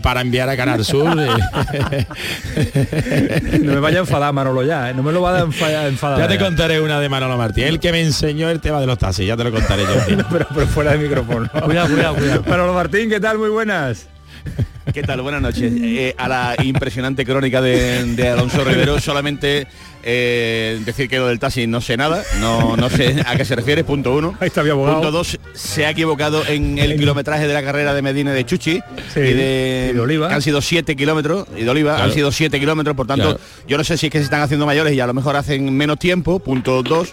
para 0.03 0.21
enviar 0.21 0.49
a 0.49 0.57
Canal 0.57 0.85
Sur. 0.85 1.15
no 1.17 1.25
me 3.73 3.81
vaya 3.81 3.99
a 3.99 4.01
enfadar 4.01 4.33
Manolo 4.33 4.65
ya, 4.65 4.91
¿eh? 4.91 4.95
no 4.95 5.03
me 5.03 5.12
lo 5.12 5.23
va 5.23 5.39
a 5.39 5.43
enfadar. 5.43 6.19
Ya 6.19 6.29
te 6.29 6.39
contaré 6.39 6.81
una 6.81 6.99
de 6.99 7.09
Manolo 7.09 7.37
Martín, 7.37 7.65
el 7.65 7.79
que 7.79 7.93
me 7.93 8.01
enseñó 8.01 8.51
el 8.51 8.61
tema 8.61 8.81
de 8.81 8.87
los 8.87 8.99
taxis, 8.99 9.27
ya 9.27 9.37
te 9.37 9.45
lo 9.45 9.53
contaré 9.53 9.85
yo. 9.85 9.91
pero, 10.31 10.47
fuera 10.67 10.93
de 10.93 10.99
micrófono. 10.99 11.49
cuidado, 11.65 11.89
cuidado, 11.89 12.15
cuidado. 12.17 12.45
Manolo 12.49 12.75
Martín, 12.75 13.09
¿qué 13.09 13.21
tal? 13.21 13.39
Muy 13.39 13.51
buenas. 13.51 14.09
¿Qué 14.93 15.03
tal? 15.03 15.23
Buenas 15.23 15.41
noches. 15.41 15.73
Eh, 15.77 16.15
a 16.19 16.29
la 16.29 16.57
impresionante 16.62 17.25
crónica 17.25 17.61
de, 17.62 18.29
Alonso 18.29 18.65
Rivero, 18.65 19.01
solamente 19.01 19.67
eh, 20.03 20.81
decir 20.85 21.09
que 21.09 21.19
lo 21.19 21.29
del 21.29 21.39
taxi 21.39 21.67
no 21.67 21.81
sé 21.81 21.97
nada, 21.97 22.23
no, 22.41 22.77
no 22.77 22.91
sé 22.91 23.23
a 23.27 23.37
qué 23.37 23.45
se 23.45 23.55
refiere, 23.55 23.85
punto 23.85 24.15
uno. 24.15 24.35
Ahí 24.41 24.49
está 24.49 24.62
mi 24.62 24.71
abogado. 24.71 24.97
Punto 24.97 25.11
dos, 25.12 25.39
se 25.55 25.87
ha 25.87 25.91
equivocado 25.91 26.45
en 26.47 26.79
el 26.79 26.99
kilometraje 26.99 27.47
de 27.47 27.55
la 27.55 27.62
carrera 27.62 27.95
de 27.95 28.03
Medina 28.03 28.33
de 28.33 28.45
Chuchi 28.45 28.81
y, 29.15 29.19
de, 29.19 29.97
Oliva. 30.01 30.35
han 30.35 30.43
sido 30.43 30.61
siete 30.61 30.97
kilómetros, 30.97 31.47
y 31.57 31.62
de 31.62 31.71
Oliva 31.71 32.03
han 32.03 32.12
sido 32.12 32.33
siete 32.33 32.59
kilómetros, 32.59 32.97
por 32.97 33.07
tanto, 33.07 33.39
yo 33.69 33.79
no 33.79 33.85
sé 33.85 33.97
si 33.97 34.07
es 34.07 34.12
que 34.12 34.19
se 34.19 34.25
están 34.25 34.43
haciendo 34.43 34.67
mayores 34.67 34.95
y 34.95 35.01
a 35.01 35.07
lo 35.07 35.15
mejor 35.15 35.37
hacen 35.37 35.75
menos 35.77 35.99
tiempo, 35.99 36.41
punto 36.41 36.83
dos. 36.83 37.12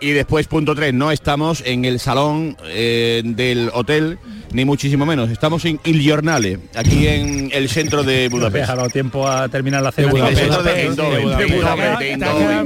Y 0.00 0.10
después, 0.10 0.48
punto 0.48 0.74
tres, 0.74 0.92
no 0.92 1.12
estamos 1.12 1.62
en 1.64 1.84
el 1.84 2.00
salón 2.00 2.56
eh, 2.64 3.22
del 3.24 3.70
hotel 3.72 4.18
ni 4.52 4.64
muchísimo 4.64 5.06
menos. 5.06 5.30
Estamos 5.30 5.64
en 5.64 5.80
Il 5.84 6.00
Giornale, 6.00 6.58
aquí 6.74 7.06
en 7.06 7.50
el 7.52 7.68
centro 7.68 8.02
de 8.02 8.28
Budapest. 8.30 8.70
Ha 8.70 8.76
dado 8.76 8.88
tiempo 8.90 9.26
a 9.28 9.48
terminar 9.48 9.82
la 9.82 9.92
cena. 9.92 10.12
De 10.12 10.20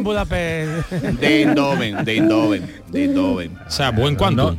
Budapest, 0.02 0.90
de 1.20 1.42
Eindhoven, 1.42 2.04
de 2.04 2.12
Eindhoven. 2.14 3.58
O 3.66 3.70
sea, 3.70 3.90
buen 3.90 4.16
cuanto. 4.16 4.56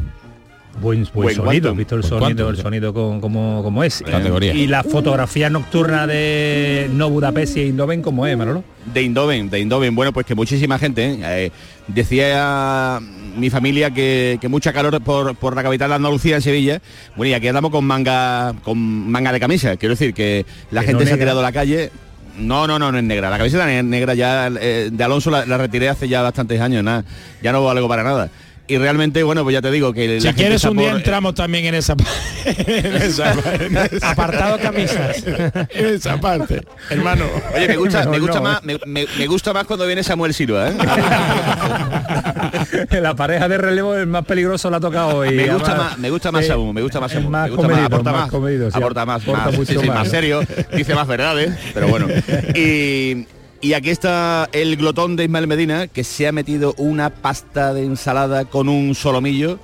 Buen, 0.79 1.07
buen, 1.11 1.35
sonido, 1.35 1.73
visto 1.73 1.95
el 1.95 2.03
sonido, 2.03 2.49
el 2.49 2.57
sonido 2.57 2.93
como, 2.93 3.63
como 3.63 3.83
es. 3.83 4.03
Categoría. 4.05 4.53
Y 4.53 4.67
la 4.67 4.83
fotografía 4.83 5.49
nocturna 5.49 6.05
de 6.05 6.87
no 6.93 7.09
Budapest 7.09 7.57
y 7.57 7.61
Eindhoven, 7.61 8.03
como 8.03 8.27
es, 8.27 8.37
Manolo? 8.37 8.63
De 8.93 8.99
Eindhoven, 8.99 9.49
de 9.49 9.57
Eindhoven. 9.57 9.95
Bueno, 9.95 10.13
pues 10.13 10.27
que 10.27 10.35
muchísima 10.35 10.77
gente, 10.77 11.17
eh, 11.19 11.51
decía 11.87 12.99
mi 13.37 13.49
familia 13.49 13.91
que, 13.91 14.39
mucha 14.49 14.73
calor 14.73 15.01
por, 15.01 15.55
la 15.55 15.63
capital 15.63 15.89
de 15.89 15.95
Andalucía, 15.95 16.35
en 16.35 16.41
Sevilla. 16.41 16.81
Bueno, 17.15 17.31
y 17.31 17.33
aquí 17.33 17.47
andamos 17.47 17.71
con 17.71 17.85
manga 17.85 18.53
con 18.63 18.77
manga 18.77 19.31
de 19.31 19.39
camisa. 19.39 19.77
Quiero 19.77 19.93
decir 19.93 20.13
que 20.13 20.45
la 20.71 20.83
gente 20.83 21.05
se 21.05 21.13
ha 21.13 21.17
tirado 21.17 21.39
a 21.39 21.43
la 21.43 21.51
calle. 21.51 21.91
No, 22.37 22.67
no, 22.67 22.77
no, 22.77 22.91
no 22.91 22.97
es 22.99 23.03
negra. 23.03 23.31
La 23.31 23.37
camiseta 23.37 23.65
negra 23.81 24.13
ya 24.13 24.47
eh, 24.61 24.89
de 24.91 25.03
Alonso 25.03 25.31
la, 25.31 25.45
la, 25.45 25.57
retiré 25.57 25.89
hace 25.89 26.07
ya 26.07 26.21
bastantes 26.21 26.61
años, 26.61 26.83
nada. 26.83 27.03
Ya 27.41 27.51
no 27.51 27.63
valgo 27.63 27.87
para 27.87 28.03
nada 28.03 28.29
y 28.67 28.77
realmente 28.77 29.23
bueno 29.23 29.43
pues 29.43 29.53
ya 29.53 29.61
te 29.61 29.71
digo 29.71 29.93
que 29.93 30.19
si 30.19 30.33
quieres 30.33 30.63
un 30.65 30.77
día 30.77 30.91
entramos 30.91 31.35
también 31.35 31.65
en 31.65 31.75
esa, 31.75 31.95
apartado 34.01 34.59
camisas. 34.59 35.23
En 35.69 35.85
esa 35.85 36.19
parte. 36.19 36.61
Hermano. 36.89 37.25
Oye 37.55 37.67
me 37.67 37.77
gusta 37.77 38.05
me 38.07 38.19
gusta 38.19 38.41
más 38.41 38.61
me, 38.63 39.27
gusta 39.27 39.53
más 39.53 39.65
cuando 39.65 39.85
viene 39.85 40.03
Samuel 40.03 40.33
Silva 40.33 40.69
¿eh? 40.69 40.77
la 43.01 43.15
pareja 43.15 43.47
de 43.47 43.57
relevo 43.57 43.95
es 43.95 44.05
más 44.05 44.25
peligroso 44.25 44.69
la 44.69 44.79
toca 44.79 45.07
hoy. 45.07 45.35
Me 45.35 45.53
gusta 45.53 45.75
más 45.75 45.97
me 45.97 46.09
gusta 46.09 46.31
más 46.31 46.45
Samuel 46.45 46.73
me 46.73 46.81
gusta 46.81 46.99
más 46.99 47.11
Samuel 47.11 47.29
más 47.29 47.49
me 47.49 47.55
gusta 47.55 47.67
más, 47.67 47.85
aporta 47.85 48.11
más, 48.11 48.27
aporta 48.73 49.05
más, 49.05 49.25
más, 49.87 50.09
serio 50.09 50.41
dice 50.73 50.93
más 50.93 51.07
verdades 51.07 51.53
pero 51.73 51.87
bueno. 51.87 52.07
Y 52.55 53.27
y 53.61 53.73
aquí 53.73 53.89
está 53.89 54.49
el 54.51 54.77
glotón 54.77 55.15
de 55.15 55.25
Ismael 55.25 55.47
Medina, 55.47 55.87
que 55.87 56.03
se 56.03 56.27
ha 56.27 56.31
metido 56.31 56.73
una 56.77 57.09
pasta 57.09 57.73
de 57.73 57.83
ensalada 57.83 58.45
con 58.45 58.69
un 58.69 58.95
solomillo 58.95 59.59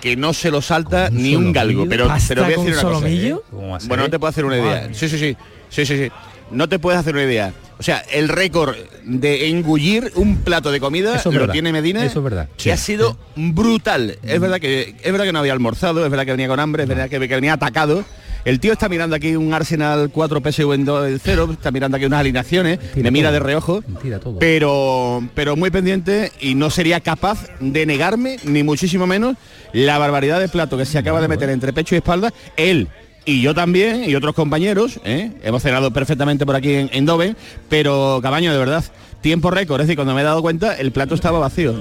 que 0.00 0.16
no 0.16 0.32
se 0.32 0.50
lo 0.50 0.62
salta 0.62 1.10
ni 1.10 1.36
un 1.36 1.52
galgo. 1.52 1.86
Pero, 1.88 2.08
pero 2.28 2.44
voy 2.44 2.52
a 2.52 2.56
decir 2.56 2.72
una 2.72 2.80
solomillo? 2.80 3.42
cosa. 3.50 3.84
¿eh? 3.84 3.88
Bueno, 3.88 4.02
no 4.04 4.10
te 4.10 4.18
puedo 4.18 4.30
hacer 4.30 4.44
una 4.44 4.58
idea. 4.58 4.88
Sí, 4.92 5.08
sí, 5.08 5.18
sí. 5.18 5.36
Sí, 5.68 5.86
sí, 5.86 5.96
sí. 5.96 6.10
No 6.50 6.68
te 6.68 6.78
puedes 6.78 7.00
hacer 7.00 7.14
una 7.14 7.24
idea. 7.24 7.52
O 7.78 7.82
sea, 7.82 7.98
el 8.10 8.28
récord 8.28 8.76
de 9.04 9.48
engullir 9.48 10.12
un 10.14 10.38
plato 10.38 10.70
de 10.70 10.80
comida 10.80 11.20
lo 11.30 11.48
tiene 11.48 11.72
Medina. 11.72 12.04
Eso 12.04 12.20
es 12.20 12.24
verdad. 12.24 12.48
Que 12.56 12.72
ha 12.72 12.76
sido 12.76 13.18
brutal. 13.34 14.18
Es 14.22 14.40
verdad 14.40 14.60
que 14.60 14.94
es 15.02 15.12
verdad 15.12 15.24
que 15.24 15.32
no 15.32 15.40
había 15.40 15.52
almorzado, 15.52 16.04
es 16.04 16.10
verdad 16.10 16.24
que 16.24 16.32
venía 16.32 16.48
con 16.48 16.60
hambre, 16.60 16.84
es 16.84 16.88
verdad 16.88 17.10
que 17.10 17.18
venía 17.18 17.54
atacado 17.54 18.04
el 18.46 18.60
tío 18.60 18.72
está 18.72 18.88
mirando 18.88 19.16
aquí 19.16 19.34
un 19.34 19.52
Arsenal 19.52 20.08
4 20.12 20.40
PSV 20.40 20.72
en 20.72 21.18
0, 21.18 21.48
está 21.50 21.72
mirando 21.72 21.96
aquí 21.96 22.06
unas 22.06 22.20
alineaciones, 22.20 22.78
me 22.94 23.10
mira 23.10 23.32
de 23.32 23.40
reojo, 23.40 23.82
pero 24.38 25.20
pero 25.34 25.56
muy 25.56 25.70
pendiente 25.70 26.30
y 26.40 26.54
no 26.54 26.70
sería 26.70 27.00
capaz 27.00 27.48
de 27.58 27.84
negarme 27.86 28.38
ni 28.44 28.62
muchísimo 28.62 29.04
menos 29.08 29.36
la 29.72 29.98
barbaridad 29.98 30.38
de 30.38 30.48
plato 30.48 30.78
que 30.78 30.86
se 30.86 30.96
acaba 30.96 31.20
de 31.20 31.26
meter 31.26 31.50
entre 31.50 31.72
pecho 31.72 31.96
y 31.96 31.98
espalda. 31.98 32.32
Él 32.56 32.86
y 33.24 33.42
yo 33.42 33.52
también 33.52 34.08
y 34.08 34.14
otros 34.14 34.36
compañeros 34.36 35.00
¿eh? 35.04 35.32
hemos 35.42 35.60
cenado 35.60 35.92
perfectamente 35.92 36.46
por 36.46 36.54
aquí 36.54 36.72
en, 36.72 36.90
en 36.92 37.04
Doven 37.04 37.36
pero 37.68 38.20
Cabaño 38.22 38.52
de 38.52 38.58
verdad 38.58 38.84
tiempo 39.26 39.50
récord, 39.50 39.80
es 39.80 39.88
decir, 39.88 39.96
cuando 39.96 40.14
me 40.14 40.20
he 40.20 40.24
dado 40.24 40.40
cuenta, 40.40 40.74
el 40.74 40.92
plato 40.92 41.16
estaba 41.16 41.40
vacío. 41.40 41.74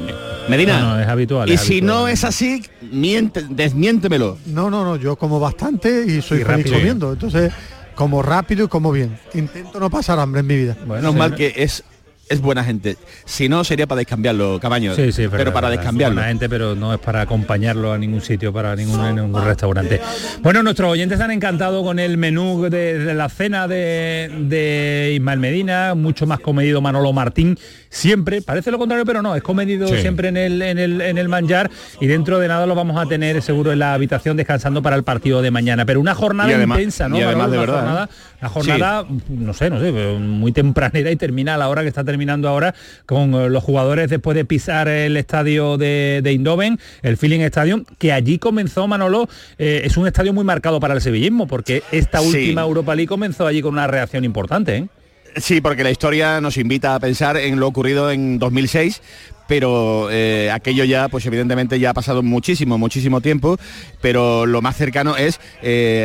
Medina. 0.50 0.80
No, 0.80 1.00
es 1.00 1.08
habitual. 1.08 1.48
Y 1.48 1.60
si 1.60 1.80
no 1.80 2.08
es 2.08 2.24
así, 2.24 2.64
miente, 2.82 3.46
desmiéntemelo. 3.48 4.40
No, 4.48 4.72
no, 4.72 4.84
no, 4.84 4.96
yo 4.96 5.16
como 5.16 5.40
bastante 5.40 6.06
y 6.08 6.24
soy 6.24 6.44
feliz 6.44 6.72
comiendo. 6.72 7.14
Entonces, 7.14 7.54
como 7.94 8.24
rápido 8.24 8.66
y 8.66 8.68
como 8.68 8.92
bien. 8.92 9.20
Intento 9.36 9.80
no 9.80 9.92
pasar 9.92 10.18
hambre 10.18 10.40
en 10.40 10.48
mi 10.48 10.56
vida. 10.58 10.76
Bueno, 10.88 11.14
mal 11.14 11.36
que 11.36 11.54
es 11.56 11.84
es 12.28 12.42
buena 12.42 12.64
gente. 12.64 12.98
Si 13.26 13.48
no, 13.48 13.64
sería 13.64 13.88
para 13.88 14.00
descambiarlo, 14.00 14.60
Cabaño. 14.60 14.96
Sí, 14.96 15.12
sí, 15.12 15.28
pero 15.30 15.54
para 15.54 15.70
descambiarlo. 15.70 16.16
buena 16.16 16.30
gente, 16.30 16.50
pero 16.50 16.76
no 16.76 16.94
es 16.94 17.00
para 17.00 17.22
acompañarlo 17.22 17.94
a 17.94 17.98
ningún 17.98 18.22
sitio, 18.22 18.52
para 18.52 18.76
ningún, 18.76 19.16
ningún 19.16 19.46
restaurante. 19.46 20.02
Bueno, 20.42 20.64
nuestros 20.64 20.92
oyentes 20.92 21.20
han 21.20 21.32
encantado 21.32 21.84
con 21.84 22.00
el 22.00 22.18
menú 22.18 22.68
de, 22.70 23.14
la 23.14 23.30
cena 23.30 23.68
de, 23.68 24.32
de, 24.40 25.14
Ismael 25.16 25.40
Medina, 25.40 25.94
mucho 25.94 26.26
más 26.26 26.40
comedido 26.40 26.82
Manolo 26.82 27.14
Martín, 27.14 27.58
siempre, 27.90 28.42
parece 28.42 28.72
lo 28.72 28.80
contrario, 28.80 29.06
pero 29.06 29.22
no, 29.22 29.36
es 29.36 29.44
comedido 29.44 29.88
siempre 29.88 30.30
en 30.30 30.38
el, 30.38 30.62
en, 30.62 30.80
el, 30.80 31.02
en 31.02 31.18
el 31.18 31.30
manjar 31.30 31.70
y 32.00 32.08
dentro 32.08 32.40
de 32.40 32.48
nada 32.48 32.66
lo 32.66 32.76
vamos 32.76 33.02
a 33.02 33.08
tener 33.08 33.42
seguro 33.42 33.72
en 33.72 33.80
la 33.80 33.94
habitación 33.94 34.36
descansando 34.36 34.82
para 34.82 34.96
el 34.96 35.04
partido 35.04 35.42
de 35.42 35.52
mañana. 35.52 35.86
Pero 35.86 36.00
una 36.00 36.16
jornada 36.16 36.52
intensa, 36.52 37.08
¿no? 37.08 37.18
Y 37.18 37.22
además, 37.22 37.52
de 37.52 37.58
verdad, 37.58 37.76
jornada, 37.76 38.10
la 38.42 38.50
jornada, 38.50 39.06
no 39.30 39.54
sé, 39.54 39.70
no 39.70 39.80
sé, 39.80 39.92
muy 39.92 40.52
tempranera 40.52 41.12
y 41.12 41.16
termina 41.16 41.56
a 41.56 41.58
la 41.58 41.70
hora 41.70 41.84
que 41.84 41.88
está 41.88 42.04
terminando 42.16 42.48
ahora 42.48 42.74
con 43.06 43.34
eh, 43.34 43.50
los 43.50 43.62
jugadores 43.62 44.10
después 44.10 44.36
de 44.36 44.46
pisar 44.46 44.88
el 44.88 45.18
estadio 45.18 45.78
de, 45.78 46.22
de 46.24 46.32
Indoven, 46.32 46.80
el 47.02 47.18
Feeling 47.18 47.42
Stadium, 47.42 47.84
que 48.00 48.14
allí 48.14 48.40
comenzó 48.40 48.88
Manolo, 48.88 49.28
eh, 49.58 49.82
es 49.84 49.98
un 49.98 50.08
estadio 50.08 50.32
muy 50.32 50.46
marcado 50.46 50.80
para 50.80 50.94
el 50.94 51.02
sevillismo, 51.02 51.46
porque 51.46 51.84
esta 51.92 52.22
última 52.22 52.62
Europa 52.62 52.96
League 52.96 53.10
comenzó 53.10 53.46
allí 53.46 53.62
con 53.62 53.74
una 53.74 53.88
reacción 53.88 54.24
importante. 54.24 54.78
¿eh? 54.78 54.88
Sí, 55.36 55.60
porque 55.60 55.84
la 55.84 55.92
historia 55.92 56.40
nos 56.40 56.56
invita 56.56 56.96
a 56.96 57.02
pensar 57.02 57.36
en 57.36 57.60
lo 57.60 57.68
ocurrido 57.68 58.10
en 58.10 58.40
2006, 58.40 59.02
pero 59.50 60.08
aquello 60.54 60.86
ya, 60.86 61.10
pues 61.10 61.26
evidentemente 61.26 61.78
ya 61.82 61.90
ha 61.90 61.94
pasado 61.94 62.24
muchísimo, 62.24 62.78
muchísimo 62.78 63.20
tiempo, 63.20 63.58
pero 64.00 64.46
lo 64.46 64.62
más 64.62 64.78
cercano 64.78 65.18
es 65.18 65.42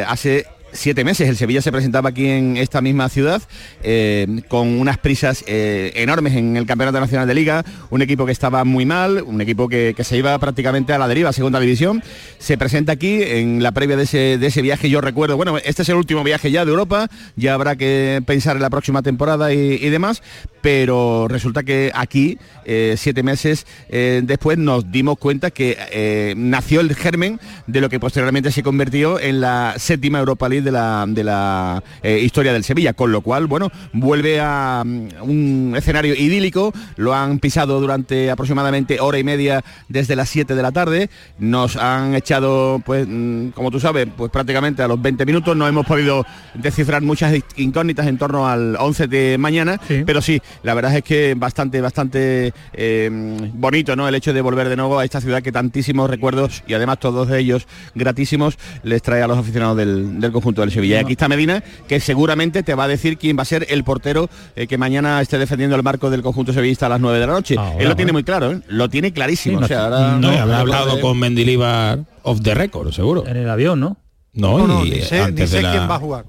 hace 0.09 0.47
siete 0.73 1.05
meses. 1.05 1.29
El 1.29 1.37
Sevilla 1.37 1.63
se 1.63 1.73
presentaba 1.73 2.11
aquí 2.11 2.27
en 2.29 2.57
esta 2.57 2.81
misma 2.81 3.09
ciudad 3.09 3.43
eh, 3.83 4.43
con 4.49 4.69
unas 4.81 4.99
prisas 4.99 5.45
eh, 5.47 5.93
enormes 5.97 6.35
en 6.35 6.57
el 6.57 6.67
Campeonato 6.67 7.01
Nacional 7.01 7.27
de 7.27 7.35
Liga, 7.35 7.65
un 7.91 8.03
equipo 8.03 8.27
que 8.27 8.33
estaba 8.33 8.65
muy 8.65 8.87
mal, 8.87 9.23
un 9.23 9.41
equipo 9.41 9.69
que, 9.69 9.95
se 10.01 10.17
iba 10.17 10.39
prácticamente 10.39 10.93
a 10.93 10.99
la 10.99 11.09
deriva, 11.09 11.33
segunda 11.33 11.61
división. 11.61 12.03
Se 12.39 12.57
presenta 12.57 12.93
aquí 12.93 13.23
en 13.23 13.63
la 13.63 13.73
previa 13.73 13.97
de 13.97 14.05
ese, 14.05 14.63
viaje, 14.63 14.89
yo 14.89 15.01
recuerdo, 15.01 15.37
bueno, 15.37 15.59
este 15.59 15.83
es 15.83 15.89
el 15.89 15.97
último 15.97 16.25
viaje 16.25 16.51
ya 16.51 16.65
de 16.65 16.71
Europa, 16.71 17.09
ya 17.37 17.55
habrá 17.55 17.77
que 17.77 18.23
pensar 18.27 18.57
en 18.57 18.63
la 18.63 18.71
próxima 18.71 19.03
temporada 19.03 19.53
y, 19.53 19.91
demás, 19.91 20.23
pero 20.63 21.29
resulta 21.29 21.63
que 21.63 21.93
aquí, 21.95 22.39
eh, 22.65 22.95
siete 22.97 23.23
meses 23.23 23.67
después, 23.91 24.57
nos 24.59 24.91
dimos 24.91 25.19
cuenta 25.19 25.51
que 25.51 26.35
nació 26.37 26.81
el 26.81 26.95
germen 26.95 27.41
de 27.67 27.81
lo 27.81 27.89
que 27.89 28.01
posteriormente 28.01 28.51
se 28.51 28.63
convirtió 28.63 29.21
en 29.21 29.41
la 29.41 29.75
séptima 29.77 30.19
Europa 30.19 30.49
League 30.49 30.60
de 30.63 30.73
la, 30.73 31.05
de 31.09 31.25
la 31.25 31.83
eh, 32.03 32.19
historia 32.19 32.53
del 32.53 32.65
Sevilla, 32.65 32.93
con 32.93 33.13
lo 33.13 33.21
cual, 33.21 33.47
bueno, 33.47 33.71
vuelve 33.93 34.41
a 34.41 34.83
mm, 34.85 35.09
un 35.23 35.75
escenario 35.77 36.15
idílico, 36.15 36.73
lo 36.97 37.15
han 37.15 37.39
pisado 37.39 37.81
durante 37.81 38.31
aproximadamente 38.31 39.01
hora 39.01 39.19
y 39.19 39.25
media 39.25 39.65
desde 39.89 40.17
las 40.17 40.29
7 40.29 40.55
de 40.55 40.63
la 40.63 40.73
tarde, 40.73 41.11
nos 41.39 41.77
han 41.77 42.15
echado, 42.15 42.81
pues, 42.85 43.07
mm, 43.09 43.51
como 43.51 43.71
tú 43.71 43.81
sabes, 43.81 44.09
pues 44.17 44.31
prácticamente 44.31 44.83
a 44.83 44.89
los 44.89 45.01
20 45.01 45.27
minutos, 45.27 45.57
no 45.57 45.67
hemos 45.67 45.87
podido 45.87 46.25
descifrar 46.55 47.03
muchas 47.03 47.35
incógnitas 47.57 48.07
en 48.07 48.19
torno 48.19 48.49
al 48.49 48.77
11 48.77 49.07
de 49.07 49.39
mañana, 49.39 49.81
pero 50.07 50.21
sí, 50.23 50.41
la 50.63 50.75
verdad 50.75 50.97
es 50.97 51.03
que 51.03 51.35
bastante, 51.37 51.81
bastante 51.81 52.53
eh, 52.73 53.09
bonito, 53.55 53.97
¿no? 53.97 54.09
El 54.09 54.15
hecho 54.15 54.33
de 54.33 54.41
volver 54.41 54.69
de 54.69 54.77
nuevo 54.77 54.99
a 54.99 55.05
esta 55.05 55.21
ciudad 55.21 55.43
que 55.43 55.53
tantísimos 55.53 56.11
recuerdos 56.11 56.63
y 56.67 56.75
además 56.75 56.99
todos 56.99 57.29
de 57.29 57.39
ellos 57.39 57.67
gratísimos 57.95 58.59
les 58.83 59.03
trae 59.03 59.23
a 59.23 59.27
los 59.27 59.39
aficionados 59.39 59.77
del, 59.77 60.21
del 60.21 60.33
conjunto 60.33 60.50
del 60.55 60.71
Sevilla. 60.71 60.97
Y 60.97 61.05
aquí 61.05 61.13
está 61.13 61.29
Medina, 61.29 61.63
que 61.89 62.01
seguramente 62.01 62.63
te 62.63 62.75
va 62.75 62.85
a 62.85 62.89
decir 62.89 63.19
quién 63.19 63.37
va 63.39 63.43
a 63.43 63.47
ser 63.47 63.67
el 63.71 63.85
portero 63.85 64.29
eh, 64.57 64.67
que 64.67 64.79
mañana 64.79 65.21
esté 65.21 65.39
defendiendo 65.39 65.77
el 65.77 65.83
marco 65.83 66.11
del 66.11 66.23
conjunto 66.23 66.53
sevillista 66.53 66.87
a 66.87 66.89
las 66.89 67.01
9 67.01 67.19
de 67.19 67.27
la 67.27 67.33
noche. 67.33 67.57
Él 67.79 67.89
lo 67.89 67.97
tiene 67.97 68.13
muy 68.13 68.25
claro, 68.25 68.53
¿eh? 68.53 68.61
lo 68.69 68.89
tiene 68.89 69.13
clarísimo. 69.13 69.61
no, 69.61 69.67
habrá 69.67 70.61
hablado 70.61 71.01
con 71.01 71.19
Mendilibar 71.19 72.01
off 72.23 72.41
the 72.43 72.55
record, 72.55 72.93
seguro. 72.93 73.27
En 73.27 73.37
el 73.37 73.49
avión, 73.49 73.81
¿no? 73.81 73.97
No, 74.33 74.67
no, 74.67 74.85
ni 74.85 75.01
sé, 75.01 75.33
quién 75.35 75.89
va 75.89 75.97
a 75.97 75.99
jugar. 75.99 76.25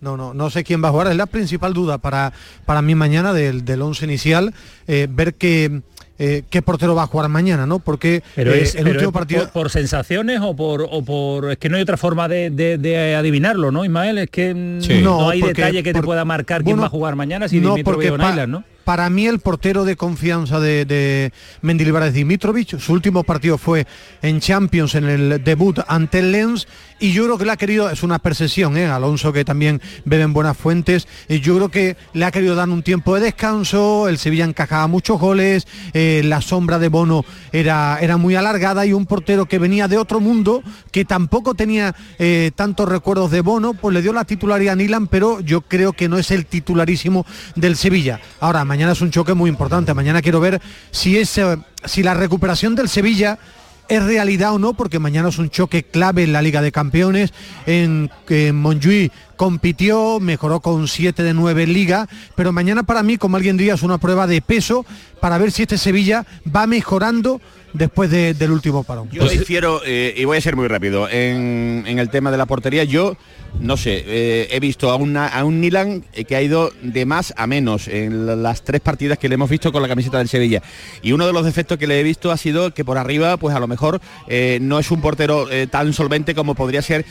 No, 0.00 0.16
no, 0.16 0.34
no 0.34 0.50
sé 0.50 0.64
quién 0.64 0.82
va 0.82 0.88
a 0.88 0.90
jugar. 0.90 1.06
Es 1.06 1.16
la 1.16 1.26
principal 1.26 1.72
duda 1.74 1.98
para, 1.98 2.32
para 2.66 2.82
mí 2.82 2.96
mañana 2.96 3.32
del, 3.32 3.64
del 3.64 3.82
once 3.82 4.04
inicial. 4.04 4.52
Eh, 4.88 5.06
ver 5.08 5.34
que 5.34 5.82
eh, 6.24 6.44
qué 6.48 6.62
portero 6.62 6.94
va 6.94 7.02
a 7.02 7.06
jugar 7.08 7.28
mañana, 7.28 7.66
¿no? 7.66 7.80
Porque 7.80 8.22
pero 8.36 8.52
eh, 8.52 8.62
es, 8.62 8.76
el 8.76 8.86
último 8.86 9.10
partido... 9.10 9.48
Por, 9.52 9.70
sensaciones 9.70 10.38
o 10.40 10.54
por, 10.54 10.86
o 10.88 11.02
por... 11.02 11.50
Es 11.50 11.58
que 11.58 11.68
no 11.68 11.74
hay 11.74 11.82
otra 11.82 11.96
forma 11.96 12.28
de, 12.28 13.16
adivinarlo, 13.18 13.72
¿no, 13.72 13.84
Ismael? 13.84 14.18
Es 14.18 14.30
que 14.30 14.54
mm, 14.54 15.02
no, 15.02 15.28
hay 15.28 15.42
detalle 15.42 15.82
que 15.82 15.92
te 15.92 16.00
pueda 16.00 16.24
marcar 16.24 16.62
quién 16.62 16.80
va 16.80 16.86
a 16.86 16.90
jugar 16.90 17.16
mañana 17.16 17.48
si 17.48 17.58
no, 17.58 17.74
porque 17.82 18.12
¿no? 18.46 18.62
Para 18.84 19.08
mí 19.10 19.26
el 19.26 19.38
portero 19.38 19.84
de 19.84 19.96
confianza 19.96 20.60
de, 20.60 20.84
de 20.84 21.32
Mendilibar 21.60 22.02
es 22.04 22.14
Dimitrovic. 22.14 22.78
Su 22.78 22.92
último 22.92 23.22
partido 23.24 23.58
fue 23.58 23.86
en 24.22 24.40
Champions 24.40 24.94
en 24.94 25.04
el 25.04 25.44
debut 25.44 25.80
ante 25.86 26.18
el 26.18 26.32
Lens 26.32 26.66
y 27.02 27.12
yo 27.12 27.24
creo 27.24 27.36
que 27.36 27.44
le 27.44 27.50
ha 27.50 27.56
querido, 27.56 27.90
es 27.90 28.04
una 28.04 28.20
percepción, 28.20 28.76
¿eh? 28.76 28.86
Alonso 28.86 29.32
que 29.32 29.44
también 29.44 29.82
bebe 30.04 30.22
en 30.22 30.32
buenas 30.32 30.56
fuentes, 30.56 31.08
yo 31.28 31.56
creo 31.56 31.68
que 31.68 31.96
le 32.12 32.24
ha 32.24 32.30
querido 32.30 32.54
dar 32.54 32.68
un 32.68 32.84
tiempo 32.84 33.16
de 33.16 33.22
descanso, 33.22 34.08
el 34.08 34.18
Sevilla 34.18 34.44
encajaba 34.44 34.86
muchos 34.86 35.18
goles, 35.18 35.66
eh, 35.94 36.22
la 36.24 36.40
sombra 36.40 36.78
de 36.78 36.86
Bono 36.88 37.24
era, 37.50 37.98
era 38.00 38.18
muy 38.18 38.36
alargada 38.36 38.86
y 38.86 38.92
un 38.92 39.06
portero 39.06 39.46
que 39.46 39.58
venía 39.58 39.88
de 39.88 39.98
otro 39.98 40.20
mundo, 40.20 40.62
que 40.92 41.04
tampoco 41.04 41.54
tenía 41.54 41.96
eh, 42.20 42.52
tantos 42.54 42.88
recuerdos 42.88 43.32
de 43.32 43.40
Bono, 43.40 43.74
pues 43.74 43.92
le 43.94 44.00
dio 44.00 44.12
la 44.12 44.24
titularidad 44.24 44.74
a 44.74 44.76
Nilan, 44.76 45.08
pero 45.08 45.40
yo 45.40 45.62
creo 45.62 45.94
que 45.94 46.08
no 46.08 46.18
es 46.18 46.30
el 46.30 46.46
titularísimo 46.46 47.26
del 47.56 47.74
Sevilla. 47.74 48.20
Ahora, 48.38 48.64
mañana 48.72 48.92
es 48.92 49.02
un 49.02 49.10
choque 49.10 49.34
muy 49.34 49.50
importante, 49.50 49.92
mañana 49.92 50.22
quiero 50.22 50.40
ver 50.40 50.58
si, 50.90 51.22
si 51.26 52.02
la 52.02 52.14
recuperación 52.14 52.74
del 52.74 52.88
Sevilla 52.88 53.38
es 53.86 54.02
realidad 54.02 54.54
o 54.54 54.58
no, 54.58 54.72
porque 54.72 54.98
mañana 54.98 55.28
es 55.28 55.36
un 55.36 55.50
choque 55.50 55.82
clave 55.82 56.22
en 56.22 56.32
la 56.32 56.40
Liga 56.40 56.62
de 56.62 56.72
Campeones, 56.72 57.34
en 57.66 58.10
que 58.26 58.54
Monjuy 58.54 59.12
compitió, 59.36 60.20
mejoró 60.20 60.60
con 60.60 60.88
7 60.88 61.22
de 61.22 61.34
9 61.34 61.64
en 61.64 61.72
Liga, 61.74 62.08
pero 62.34 62.50
mañana 62.50 62.82
para 62.84 63.02
mí, 63.02 63.18
como 63.18 63.36
alguien 63.36 63.58
diría, 63.58 63.74
es 63.74 63.82
una 63.82 63.98
prueba 63.98 64.26
de 64.26 64.40
peso 64.40 64.86
para 65.20 65.36
ver 65.36 65.52
si 65.52 65.62
este 65.64 65.76
Sevilla 65.76 66.24
va 66.48 66.66
mejorando 66.66 67.42
después 67.72 68.10
del 68.10 68.50
último 68.50 68.84
parón. 68.84 69.08
Yo 69.10 69.28
difiero, 69.28 69.80
eh, 69.84 70.14
y 70.16 70.24
voy 70.24 70.38
a 70.38 70.40
ser 70.40 70.56
muy 70.56 70.68
rápido, 70.68 71.08
en, 71.08 71.84
en 71.86 71.98
el 71.98 72.10
tema 72.10 72.30
de 72.30 72.38
la 72.38 72.46
portería, 72.46 72.84
yo 72.84 73.16
no 73.60 73.76
sé, 73.76 74.02
eh, 74.06 74.48
he 74.50 74.60
visto 74.60 74.90
a, 74.90 74.96
una, 74.96 75.26
a 75.26 75.44
un 75.44 75.60
Milan 75.60 76.04
eh, 76.14 76.24
que 76.24 76.36
ha 76.36 76.42
ido 76.42 76.72
de 76.82 77.04
más 77.04 77.34
a 77.36 77.46
menos 77.46 77.86
en 77.86 78.42
las 78.42 78.62
tres 78.62 78.80
partidas 78.80 79.18
que 79.18 79.28
le 79.28 79.34
hemos 79.34 79.50
visto 79.50 79.70
con 79.72 79.82
la 79.82 79.88
camiseta 79.88 80.18
del 80.18 80.28
Sevilla. 80.28 80.62
Y 81.02 81.12
uno 81.12 81.26
de 81.26 81.34
los 81.34 81.44
defectos 81.44 81.76
que 81.76 81.86
le 81.86 82.00
he 82.00 82.02
visto 82.02 82.30
ha 82.30 82.38
sido 82.38 82.72
que 82.72 82.84
por 82.84 82.96
arriba, 82.96 83.36
pues 83.36 83.54
a 83.54 83.60
lo 83.60 83.68
mejor 83.68 84.00
eh, 84.26 84.58
no 84.62 84.78
es 84.78 84.90
un 84.90 85.00
portero 85.02 85.46
tan 85.70 85.92
solvente 85.92 86.34
como 86.34 86.54
podría 86.54 86.80
ser 86.80 87.04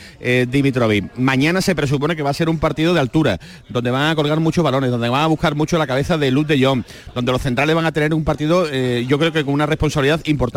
Dimitrovic. 0.48 1.16
Mañana 1.16 1.60
se 1.60 1.74
presupone 1.74 2.16
que 2.16 2.22
va 2.22 2.30
a 2.30 2.34
ser 2.34 2.48
un 2.48 2.58
partido 2.58 2.92
de 2.92 3.00
altura, 3.00 3.38
donde 3.68 3.90
van 3.90 4.10
a 4.10 4.14
colgar 4.14 4.40
muchos 4.40 4.64
balones, 4.64 4.90
donde 4.90 5.08
van 5.08 5.22
a 5.22 5.26
buscar 5.26 5.54
mucho 5.54 5.78
la 5.78 5.86
cabeza 5.86 6.18
de 6.18 6.30
Luz 6.30 6.46
de 6.46 6.62
Jong, 6.62 6.82
donde 7.14 7.32
los 7.32 7.40
centrales 7.40 7.74
van 7.76 7.86
a 7.86 7.92
tener 7.92 8.12
un 8.14 8.24
partido, 8.24 8.68
yo 8.68 9.18
creo 9.18 9.32
que 9.32 9.44
con 9.44 9.54
una 9.54 9.66
responsabilidad 9.66 10.20
importante. 10.24 10.51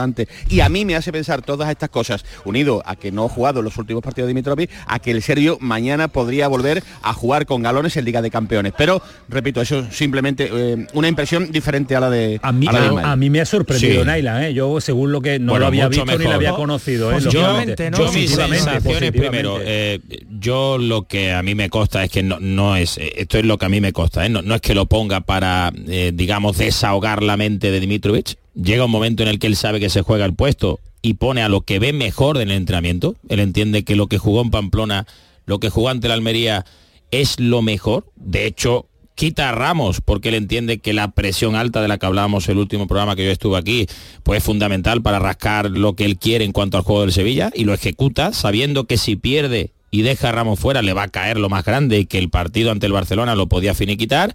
Y 0.50 0.60
a 0.60 0.70
mí 0.70 0.86
me 0.86 0.96
hace 0.96 1.12
pensar 1.12 1.42
todas 1.42 1.70
estas 1.70 1.90
cosas, 1.90 2.26
unido 2.44 2.84
a 2.86 2.96
que 2.96 3.12
no 3.12 3.26
ha 3.26 3.30
jugado 3.30 3.62
los 3.62 3.78
últimos 3.78 4.04
partidos 4.04 4.28
de 4.28 4.34
Dimitrovic, 4.34 4.70
a 4.88 5.00
que 5.00 5.12
el 5.12 5.22
serio 5.22 5.58
mañana 5.62 6.08
podría 6.08 6.48
volver 6.48 6.84
a 7.02 7.14
jugar 7.14 7.46
con 7.46 7.64
galones 7.64 7.96
en 7.98 8.06
Liga 8.06 8.22
de 8.22 8.30
Campeones. 8.30 8.74
Pero, 8.78 9.02
repito, 9.30 9.62
eso 9.62 9.80
es 9.80 9.96
simplemente 9.96 10.50
eh, 10.52 10.88
una 10.94 11.08
impresión 11.08 11.52
diferente 11.52 11.96
a 11.96 12.00
la 12.00 12.10
de... 12.10 12.40
A 12.42 12.52
mí, 12.52 12.68
a, 12.70 13.16
mí 13.16 13.30
me 13.30 13.42
ha 13.42 13.46
sorprendido 13.46 14.04
Naila, 14.04 14.48
¿eh? 14.48 14.54
yo 14.54 14.80
según 14.82 15.12
lo 15.12 15.22
que 15.22 15.40
no 15.40 15.58
lo 15.58 15.68
había 15.68 15.88
visto 15.88 16.06
ni 16.06 16.24
lo 16.24 16.32
había 16.32 16.54
conocido. 16.54 17.12
¿eh? 17.12 17.20
Yo, 17.22 17.32
yo 17.32 18.12
mis 18.12 18.32
sensaciones 18.32 19.12
primero, 19.12 19.60
eh, 19.62 20.00
yo 20.30 20.78
lo 20.78 21.04
que 21.04 21.34
a 21.34 21.42
mí 21.42 21.56
me 21.56 21.70
consta 21.70 22.04
es 22.04 22.12
que 22.12 22.24
no, 22.24 22.40
no 22.40 22.76
es, 22.76 22.98
esto 22.98 23.38
es 23.38 23.46
lo 23.46 23.58
que 23.58 23.66
a 23.66 23.70
mí 23.70 23.82
me 23.82 23.94
consta, 23.94 24.28
no, 24.30 24.42
no 24.42 24.56
es 24.56 24.62
que 24.62 24.76
lo 24.76 24.86
ponga 24.86 25.22
para, 25.22 25.72
digamos, 26.14 26.58
desahogar 26.58 27.24
la 27.24 27.38
mente 27.38 27.72
de 27.72 27.80
Dimitrovich, 27.80 28.38
llega 28.56 28.86
un 28.86 28.92
momento 28.92 29.24
en 29.24 29.30
el 29.30 29.40
que 29.40 29.48
él 29.48 29.56
sabe 29.56 29.80
que 29.80 29.90
se 29.90 30.02
juega 30.02 30.26
el 30.26 30.34
puesto 30.34 30.80
y 31.02 31.16
pone 31.16 31.44
a 31.44 31.50
lo 31.50 31.62
que 31.62 31.80
ve 31.80 31.94
mejor 31.94 32.38
del 32.38 32.52
entrenamiento. 32.52 33.16
Él 33.30 33.40
entiende 33.40 33.84
que 33.84 33.96
lo 33.96 34.08
que 34.08 34.18
jugó 34.18 34.42
en 34.42 34.52
Pamplona 34.52 35.06
lo 35.46 35.60
que 35.60 35.70
jugó 35.70 35.90
ante 35.90 36.08
la 36.08 36.16
Almería 36.16 36.66
es 37.12 37.40
lo 37.40 37.62
mejor. 37.62 38.06
De 38.16 38.48
hecho, 38.48 38.88
quita 39.14 39.50
a 39.50 39.52
Ramos 39.52 40.02
porque 40.02 40.30
él 40.30 40.36
entiende 40.36 40.80
que 40.80 40.94
la 40.94 41.12
presión 41.12 41.56
alta 41.56 41.82
de 41.82 41.88
la 41.88 41.98
que 41.98 42.06
hablábamos 42.06 42.50
el 42.50 42.58
último 42.58 42.88
programa 42.88 43.16
que 43.16 43.26
yo 43.26 43.32
estuve 43.32 43.58
aquí, 43.58 43.88
pues 44.24 44.40
es 44.40 44.44
fundamental 44.44 45.02
para 45.02 45.20
rascar 45.20 45.70
lo 45.70 45.96
que 45.96 46.06
él 46.06 46.18
quiere 46.18 46.46
en 46.46 46.52
cuanto 46.52 46.78
al 46.78 46.84
juego 46.84 47.02
del 47.02 47.14
Sevilla 47.14 47.52
y 47.54 47.64
lo 47.64 47.74
ejecuta 47.74 48.34
sabiendo 48.34 48.86
que 48.86 48.98
si 48.98 49.16
pierde 49.16 49.72
y 49.92 50.02
deja 50.02 50.30
a 50.30 50.32
Ramos 50.32 50.60
fuera 50.60 50.82
le 50.82 50.94
va 50.94 51.04
a 51.04 51.08
caer 51.08 51.38
lo 51.38 51.48
más 51.48 51.64
grande 51.64 52.00
y 52.00 52.06
que 52.06 52.18
el 52.18 52.30
partido 52.30 52.72
ante 52.72 52.88
el 52.88 52.92
Barcelona 52.92 53.36
lo 53.36 53.48
podía 53.48 53.74
finiquitar 53.74 54.34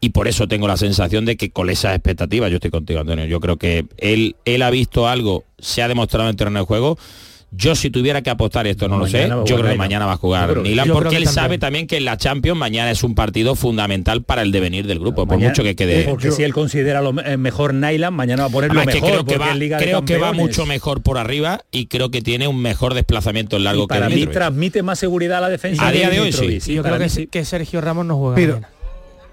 y 0.00 0.10
por 0.10 0.28
eso 0.28 0.46
tengo 0.46 0.68
la 0.68 0.76
sensación 0.76 1.24
de 1.24 1.36
que 1.36 1.50
con 1.50 1.70
esas 1.70 1.94
expectativas, 1.94 2.50
yo 2.50 2.56
estoy 2.56 2.70
contigo 2.70 3.00
Antonio, 3.00 3.24
yo 3.26 3.40
creo 3.40 3.56
que 3.56 3.86
él, 3.96 4.36
él 4.44 4.62
ha 4.62 4.70
visto 4.70 5.08
algo, 5.08 5.44
se 5.58 5.82
ha 5.82 5.88
demostrado 5.88 6.26
en 6.26 6.30
el 6.30 6.36
terreno 6.36 6.60
de 6.60 6.66
juego 6.66 6.98
Yo 7.50 7.74
si 7.74 7.90
tuviera 7.90 8.20
que 8.20 8.28
apostar 8.28 8.66
esto, 8.66 8.88
no 8.88 8.98
lo 8.98 9.06
sé, 9.06 9.28
yo 9.46 9.56
creo 9.56 9.70
que 9.70 9.76
mañana 9.76 10.04
va 10.04 10.12
a 10.12 10.16
jugar 10.16 10.58
Nilan, 10.58 10.88
porque 10.90 11.16
él 11.16 11.26
sabe 11.26 11.58
también 11.58 11.86
que 11.86 11.96
en 11.96 12.04
la 12.04 12.18
Champions 12.18 12.58
mañana 12.58 12.90
es 12.90 13.02
un 13.04 13.14
partido 13.14 13.54
fundamental 13.54 14.22
para 14.22 14.42
el 14.42 14.52
devenir 14.52 14.86
del 14.86 14.98
grupo, 14.98 15.26
por 15.26 15.38
mucho 15.38 15.62
que 15.62 15.74
quede... 15.74 16.04
Porque 16.04 16.30
si 16.30 16.42
él 16.42 16.52
considera 16.52 17.00
lo 17.00 17.18
eh, 17.22 17.38
mejor 17.38 17.72
Nylan, 17.72 18.12
mañana 18.12 18.42
va 18.42 18.48
a 18.48 18.52
poner 18.52 18.74
lo 18.74 18.84
mejor. 18.84 19.00
creo 19.00 19.24
que, 19.24 19.38
va, 19.38 19.54
creo 19.78 20.04
que 20.04 20.18
va 20.18 20.32
mucho 20.32 20.66
mejor 20.66 21.02
por 21.02 21.16
arriba 21.16 21.62
y 21.70 21.86
creo 21.86 22.10
que 22.10 22.20
tiene 22.20 22.48
un 22.48 22.60
mejor 22.60 22.92
desplazamiento 22.92 23.56
en 23.56 23.64
largo 23.64 23.84
y 23.84 23.86
para 23.86 24.08
mí 24.10 24.26
transmite 24.26 24.82
más 24.82 24.98
seguridad 24.98 25.38
a 25.38 25.42
la 25.42 25.48
defensa. 25.48 25.86
A 25.86 25.90
día 25.90 26.10
de 26.10 26.20
hoy 26.20 26.32
sí. 26.32 26.74
yo 26.74 26.82
creo 26.82 26.98
que, 27.30 27.44
Sergio 27.46 27.80
Ramos 27.80 28.04
no 28.04 28.18
juega. 28.18 28.75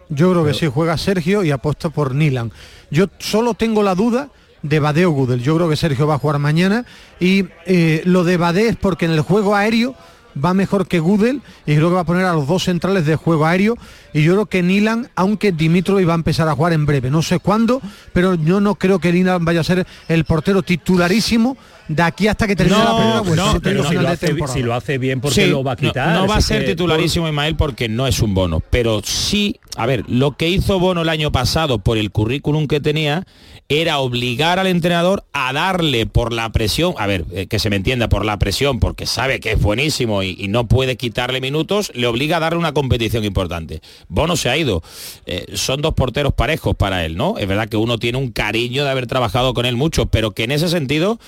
Yo 0.10 0.32
creo 0.32 0.46
que 0.46 0.54
sí, 0.54 0.68
juega 0.68 0.98
Sergio 0.98 1.44
y 1.44 1.52
apuesta 1.52 1.90
por 1.90 2.14
Nilan. 2.16 2.52
Yo 2.92 3.08
solo 3.20 3.54
tengo 3.54 3.84
la 3.84 3.96
duda 3.96 4.30
de 4.62 4.80
Badeo 4.80 5.12
Gudel. 5.12 5.42
Yo 5.42 5.56
creo 5.56 5.70
que 5.70 5.76
Sergio 5.76 6.08
va 6.08 6.16
a 6.16 6.20
jugar 6.20 6.40
mañana 6.40 6.86
y 7.20 7.46
eh, 7.66 8.02
lo 8.06 8.24
de 8.24 8.38
Bade 8.38 8.68
es 8.70 8.76
porque 8.78 9.06
en 9.06 9.12
el 9.12 9.22
juego 9.22 9.56
aéreo 9.56 9.96
va 10.44 10.54
mejor 10.54 10.88
que 10.88 11.00
Gudel 11.00 11.42
y 11.66 11.76
creo 11.76 11.90
que 11.90 11.96
va 11.96 12.02
a 12.02 12.06
poner 12.06 12.26
a 12.26 12.34
los 12.34 12.48
dos 12.48 12.64
centrales 12.64 13.06
de 13.06 13.16
juego 13.16 13.46
aéreo. 13.46 13.78
Y 14.14 14.24
yo 14.24 14.34
creo 14.34 14.46
que 14.46 14.64
Nilan, 14.64 15.10
aunque 15.16 15.52
Dimitrov 15.52 16.08
va 16.08 16.14
a 16.14 16.16
empezar 16.16 16.48
a 16.48 16.56
jugar 16.56 16.74
en 16.74 16.86
breve, 16.86 17.10
no 17.10 17.22
sé 17.22 17.40
cuándo, 17.40 17.82
pero 18.14 18.36
yo 18.36 18.60
no 18.60 18.76
creo 18.76 19.00
que 19.00 19.12
Nilan 19.12 19.46
vaya 19.46 19.62
a 19.62 19.64
ser 19.64 19.86
el 20.08 20.26
portero 20.26 20.64
titularísimo 20.64 21.58
de 21.88 22.04
aquí 22.04 22.28
hasta 22.28 22.48
que 22.48 22.56
termine 22.56 22.80
la 22.80 22.96
primera 22.96 23.44
no, 23.44 23.60
pero 23.62 23.84
si, 23.88 23.96
lo 23.96 24.08
hace, 24.08 24.28
si, 24.48 24.64
lo 24.64 24.74
hace, 24.74 24.98
bien 24.98 25.20
porque 25.20 25.48
lo 25.48 25.64
va 25.64 25.74
a 25.74 25.76
quitar. 25.76 26.16
No, 26.16 26.28
va 26.28 26.38
a 26.38 26.42
ser 26.42 26.66
titularísimo 26.66 27.28
Ismael 27.28 27.56
porque 27.56 27.90
no 27.90 28.08
es 28.08 28.22
un 28.22 28.34
bono, 28.34 28.62
pero 28.62 29.02
sí, 29.04 29.60
a 29.76 29.86
ver, 29.86 30.04
lo 30.08 30.38
que 30.38 30.50
hizo 30.50 30.80
Bono 30.80 31.02
el 31.02 31.10
año 31.10 31.32
pasado 31.32 31.80
por 31.80 31.98
el 31.98 32.12
currículum 32.12 32.68
que 32.68 32.80
tenía 32.80 33.26
era 33.70 34.00
obligar 34.00 34.60
al 34.60 34.68
entrenador 34.68 35.24
a 35.34 35.54
darle 35.54 36.06
por 36.06 36.34
la 36.34 36.52
presión, 36.52 36.94
a 36.98 37.08
ver, 37.08 37.26
eh, 37.32 37.48
que 37.48 37.60
se 37.60 37.70
me 37.70 37.76
entienda, 37.76 38.10
por 38.10 38.26
la 38.26 38.38
presión, 38.38 38.80
porque 38.80 39.06
sabe 39.06 39.40
que 39.40 39.54
es 39.54 39.62
buenísimo 39.62 40.22
y, 40.24 40.48
no 40.48 40.68
puede 40.68 40.98
quitarle 40.98 41.42
minutos, 41.42 41.92
le 41.96 42.06
obliga 42.06 42.38
a 42.38 42.40
darle 42.40 42.60
una 42.60 42.74
competición 42.74 43.24
importante. 43.24 43.82
Bono 44.08 44.36
se 44.36 44.50
ha 44.50 44.58
ido. 44.58 44.84
Eh, 45.26 45.46
son 45.56 45.82
dos 45.82 45.94
porteros 45.94 46.34
parejos 46.34 46.76
para 46.76 47.06
él, 47.06 47.16
¿no? 47.16 47.38
Es 47.38 47.48
verdad 47.48 47.70
que 47.70 47.78
uno 47.78 47.98
tiene 47.98 48.18
un 48.18 48.32
cariño 48.32 48.84
de 48.84 48.92
haber 48.92 49.08
trabajado 49.08 49.54
con 49.54 49.66
él 49.66 49.76
mucho, 49.76 50.06
pero 50.08 50.32
que 50.32 50.44
en 50.44 50.52
ese 50.52 50.68
sentido 50.68 51.20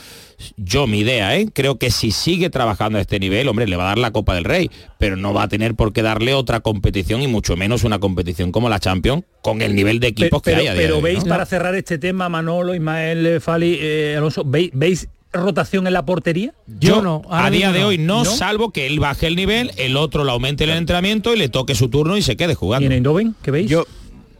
yo 0.57 0.87
mi 0.87 0.99
idea, 0.99 1.35
¿eh? 1.37 1.47
creo 1.51 1.77
que 1.77 1.91
si 1.91 2.11
sigue 2.11 2.49
trabajando 2.49 2.97
a 2.97 3.01
este 3.01 3.19
nivel, 3.19 3.47
hombre, 3.47 3.67
le 3.67 3.75
va 3.75 3.83
a 3.83 3.87
dar 3.87 3.97
la 3.97 4.11
Copa 4.11 4.35
del 4.35 4.43
Rey, 4.43 4.69
pero 4.97 5.15
no 5.15 5.33
va 5.33 5.43
a 5.43 5.47
tener 5.47 5.75
por 5.75 5.93
qué 5.93 6.01
darle 6.01 6.33
otra 6.33 6.59
competición 6.59 7.21
y 7.21 7.27
mucho 7.27 7.55
menos 7.55 7.83
una 7.83 7.99
competición 7.99 8.51
como 8.51 8.69
la 8.69 8.79
Champions 8.79 9.23
con 9.41 9.61
el 9.61 9.75
nivel 9.75 9.99
de 9.99 10.07
equipos 10.07 10.41
que 10.41 10.55
hay. 10.55 10.67
A 10.67 10.73
pero 10.73 11.01
veis, 11.01 11.23
para 11.23 11.45
cerrar 11.45 11.75
este 11.75 11.97
tema, 11.97 12.29
Manolo, 12.29 12.75
Ismael, 12.75 13.25
eh, 13.25 13.39
Fali, 13.39 13.77
eh, 13.79 14.15
Alonso, 14.17 14.43
¿veis, 14.45 15.07
rotación 15.31 15.87
en 15.87 15.93
la 15.93 16.05
portería? 16.05 16.53
Yo, 16.67 17.01
no. 17.01 17.21
A 17.29 17.49
día 17.49 17.71
de 17.71 17.83
hoy 17.83 17.97
no, 17.97 18.25
salvo 18.25 18.71
que 18.71 18.87
él 18.87 18.99
baje 18.99 19.27
el 19.27 19.35
nivel, 19.35 19.71
el 19.77 19.97
otro 19.97 20.23
lo 20.23 20.31
aumente 20.31 20.63
el 20.63 20.71
entrenamiento 20.71 21.33
y 21.33 21.37
le 21.37 21.49
toque 21.49 21.75
su 21.75 21.89
turno 21.89 22.17
y 22.17 22.21
se 22.21 22.35
quede 22.37 22.55
jugando. 22.55 22.83
¿Y 22.83 22.87
en 22.87 22.93
Eindhoven? 22.93 23.35
¿Qué 23.41 23.51
veis? 23.51 23.69
Yo, 23.69 23.85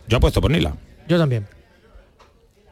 yo 0.08 0.18
apuesto 0.18 0.42
por 0.42 0.52
Nila. 0.52 0.76
Yo 1.08 1.18
también. 1.18 1.48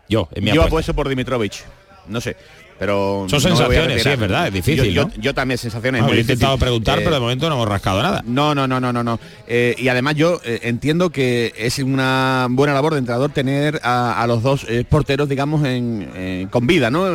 Yo, 0.10 0.28
en 0.34 0.44
mi 0.44 0.52
Yo 0.52 0.64
apuesto 0.64 0.94
por 0.94 1.08
Dimitrovich. 1.08 1.64
No 2.08 2.20
sé 2.20 2.36
pero 2.84 3.26
son 3.30 3.40
sensaciones 3.40 4.04
sí 4.04 4.10
es 4.10 4.20
verdad 4.20 4.48
es 4.48 4.54
difícil 4.54 4.94
yo, 4.94 5.34
también 5.34 5.58
sensaciones 5.58 6.04
he 6.12 6.20
intentado 6.20 6.58
preguntar 6.58 7.00
pero 7.00 7.12
de 7.12 7.22
momento 7.22 7.48
no 7.48 7.56
hemos 7.56 7.70
rascado 7.70 8.04
nada. 8.04 8.22
No 8.26 8.54
no 8.54 8.68
no 8.68 8.82
no 8.82 8.92
no 8.92 9.04
no. 9.04 9.20
Eh, 9.48 9.74
y 9.78 9.88
además 9.88 10.16
yo 10.16 10.42
eh, 10.44 10.60
entiendo 10.64 11.10
que 11.10 11.54
es 11.56 11.80
una 11.80 12.48
buena 12.50 12.74
labor 12.74 12.94
de 12.94 13.00
entrenador 13.00 13.32
tener 13.32 13.80
a, 13.84 14.26
los 14.28 14.44
dos 14.44 14.66
eh, 14.68 14.84
porteros 14.88 15.30
digamos 15.30 15.64
en, 15.66 16.50
con 16.52 16.68
vida 16.68 16.92
no 16.92 17.06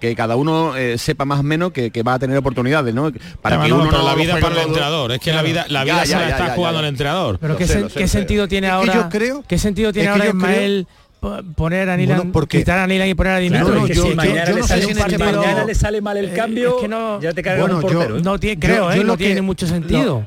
que 0.00 0.14
cada 0.14 0.36
uno 0.36 0.72
sepa 0.96 1.26
más 1.26 1.40
o 1.40 1.42
menos 1.42 1.72
que, 1.72 1.90
va 2.02 2.14
a 2.14 2.18
tener 2.18 2.38
oportunidades 2.38 2.94
no 2.94 3.12
para 3.42 3.62
que 3.62 3.72
uno 3.72 3.90
no 3.90 4.02
la 4.02 4.14
vida 4.14 4.38
para 4.40 4.62
el 4.62 4.68
entrenador 4.68 5.12
es 5.12 5.20
que 5.20 5.32
la 5.32 5.42
vida 5.42 5.66
la 5.68 5.84
vida 5.84 6.06
se 6.06 6.14
la 6.14 6.30
está 6.30 6.54
jugando 6.54 6.80
el 6.80 6.86
entrenador. 6.86 7.38
Pero 7.38 7.56
qué, 7.56 8.08
sentido 8.08 8.48
tiene 8.48 8.68
ahora 8.68 8.94
yo 8.94 9.08
creo 9.10 9.44
qué 9.46 9.58
sentido 9.58 9.92
tiene 9.92 10.08
ahora 10.08 10.28
Ismael 10.28 10.86
poner 11.54 11.90
a 11.90 11.96
Nilan, 11.96 12.32
porque, 12.32 12.58
quitar 12.58 12.78
a 12.78 12.86
Nilan 12.86 13.08
y 13.08 13.14
poner 13.14 13.32
a 13.34 13.38
Dimitro. 13.38 13.68
No, 13.68 13.86
yo, 13.86 14.06
si 14.06 14.14
mañana, 14.14 14.52
le, 14.52 14.62
sale 14.62 14.84
este 14.84 15.18
mañana 15.18 15.64
le 15.64 15.74
sale 15.74 16.00
mal 16.00 16.16
el 16.16 16.26
eh, 16.26 16.34
cambio, 16.34 16.76
es 16.76 16.82
que 16.82 16.88
no, 16.88 17.20
ya 17.20 17.32
te 17.32 17.42
bueno, 17.42 17.76
un 17.76 17.82
portero. 17.82 18.16
¿eh? 18.18 18.22
No 18.22 18.38
tiene, 18.38 18.60
creo, 18.60 18.92
¿eh? 18.92 19.02
no 19.04 19.16
tiene 19.16 19.42
mucho 19.42 19.66
sentido. 19.66 20.26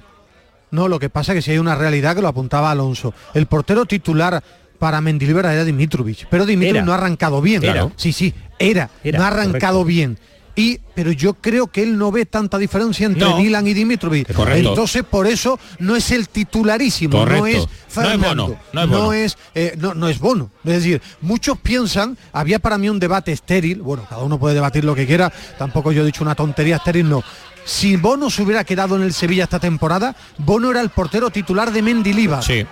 No, 0.72 0.88
lo 0.88 1.00
que 1.00 1.10
pasa 1.10 1.34
es 1.34 1.38
que 1.38 1.42
si 1.42 1.52
hay 1.52 1.58
una 1.58 1.76
realidad 1.76 2.16
que 2.16 2.22
lo 2.22 2.30
apuntaba 2.30 2.72
Alonso. 2.72 3.14
El 3.34 3.46
portero 3.46 3.86
titular 3.86 4.42
para 4.80 5.02
Mendilibar 5.02 5.46
era 5.46 5.66
Dimitrovich, 5.66 6.28
pero 6.30 6.46
Dimitrovich 6.46 6.84
no 6.84 6.94
ha 6.94 6.96
arrancado 6.96 7.42
bien. 7.42 7.62
Claro. 7.62 7.92
Sí, 7.96 8.14
sí, 8.14 8.34
era, 8.58 8.90
no 9.04 9.24
ha 9.24 9.28
arrancado 9.28 9.84
bien 9.84 10.18
y 10.56 10.80
pero 10.94 11.12
yo 11.12 11.36
creo 11.36 11.68
que 11.68 11.84
él 11.84 11.98
no 11.98 12.12
ve 12.12 12.26
tanta 12.26 12.58
diferencia 12.58 13.06
entre 13.06 13.34
Milan 13.36 13.66
y 13.68 13.74
Dimitrovic. 13.74 14.30
Entonces 14.30 15.04
por 15.04 15.28
eso 15.28 15.60
no 15.80 15.96
es 15.96 16.12
el 16.12 16.30
titularísimo, 16.30 17.26
no 17.26 17.46
es 17.46 17.66
Fernando, 17.88 18.58
no 18.74 19.14
es 19.14 19.38
eh, 19.56 19.76
no, 19.78 19.94
no, 19.94 20.10
es 20.10 20.20
Bono. 20.20 20.52
Es 20.64 20.74
decir, 20.74 21.02
muchos 21.22 21.58
piensan, 21.60 22.18
había 22.34 22.60
para 22.60 22.78
mí 22.78 22.90
un 22.90 23.00
debate 23.00 23.32
estéril, 23.32 23.82
bueno, 23.82 24.06
cada 24.10 24.24
uno 24.24 24.38
puede 24.40 24.56
debatir 24.56 24.84
lo 24.84 24.96
que 24.96 25.08
quiera, 25.08 25.32
tampoco 25.58 25.92
yo 25.92 26.04
he 26.04 26.06
dicho 26.06 26.24
una 26.24 26.36
tontería 26.36 26.78
estéril, 26.78 27.10
no. 27.10 27.24
Si 27.64 27.96
Bono 27.96 28.30
se 28.30 28.42
hubiera 28.42 28.64
quedado 28.64 28.96
en 28.96 29.04
el 29.04 29.14
Sevilla 29.14 29.44
esta 29.44 29.60
temporada, 29.60 30.16
Bono 30.38 30.72
era 30.72 30.82
el 30.82 30.90
portero 30.90 31.30
titular 31.30 31.72
de 31.72 31.82
Mendilibar. 31.82 32.44
Sí 32.44 32.66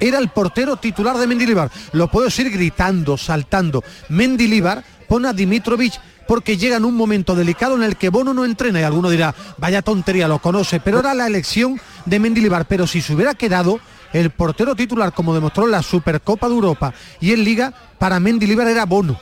era 0.00 0.18
el 0.18 0.30
portero 0.30 0.76
titular 0.76 1.18
de 1.18 1.26
Mendilibar. 1.26 1.70
Lo 1.92 2.10
puedo 2.10 2.24
decir 2.24 2.50
gritando, 2.50 3.16
saltando. 3.18 3.84
Mendilibar 4.08 4.82
pone 5.06 5.28
a 5.28 5.32
Dimitrovic 5.32 5.92
porque 6.30 6.56
llega 6.56 6.76
en 6.76 6.84
un 6.84 6.94
momento 6.94 7.34
delicado 7.34 7.74
en 7.74 7.82
el 7.82 7.96
que 7.96 8.08
Bono 8.08 8.32
no 8.32 8.44
entrena 8.44 8.78
y 8.78 8.84
alguno 8.84 9.10
dirá, 9.10 9.34
vaya 9.58 9.82
tontería, 9.82 10.28
lo 10.28 10.38
conoce, 10.38 10.78
pero 10.78 11.00
era 11.00 11.12
la 11.12 11.26
elección 11.26 11.80
de 12.06 12.20
Mendilibar, 12.20 12.66
pero 12.66 12.86
si 12.86 13.02
se 13.02 13.16
hubiera 13.16 13.34
quedado 13.34 13.80
el 14.12 14.30
portero 14.30 14.76
titular 14.76 15.12
como 15.12 15.34
demostró 15.34 15.66
la 15.66 15.82
Supercopa 15.82 16.48
de 16.48 16.54
Europa 16.54 16.94
y 17.20 17.32
en 17.32 17.42
Liga, 17.42 17.74
para 17.98 18.20
Mendilibar 18.20 18.68
era 18.68 18.86
Bono. 18.86 19.18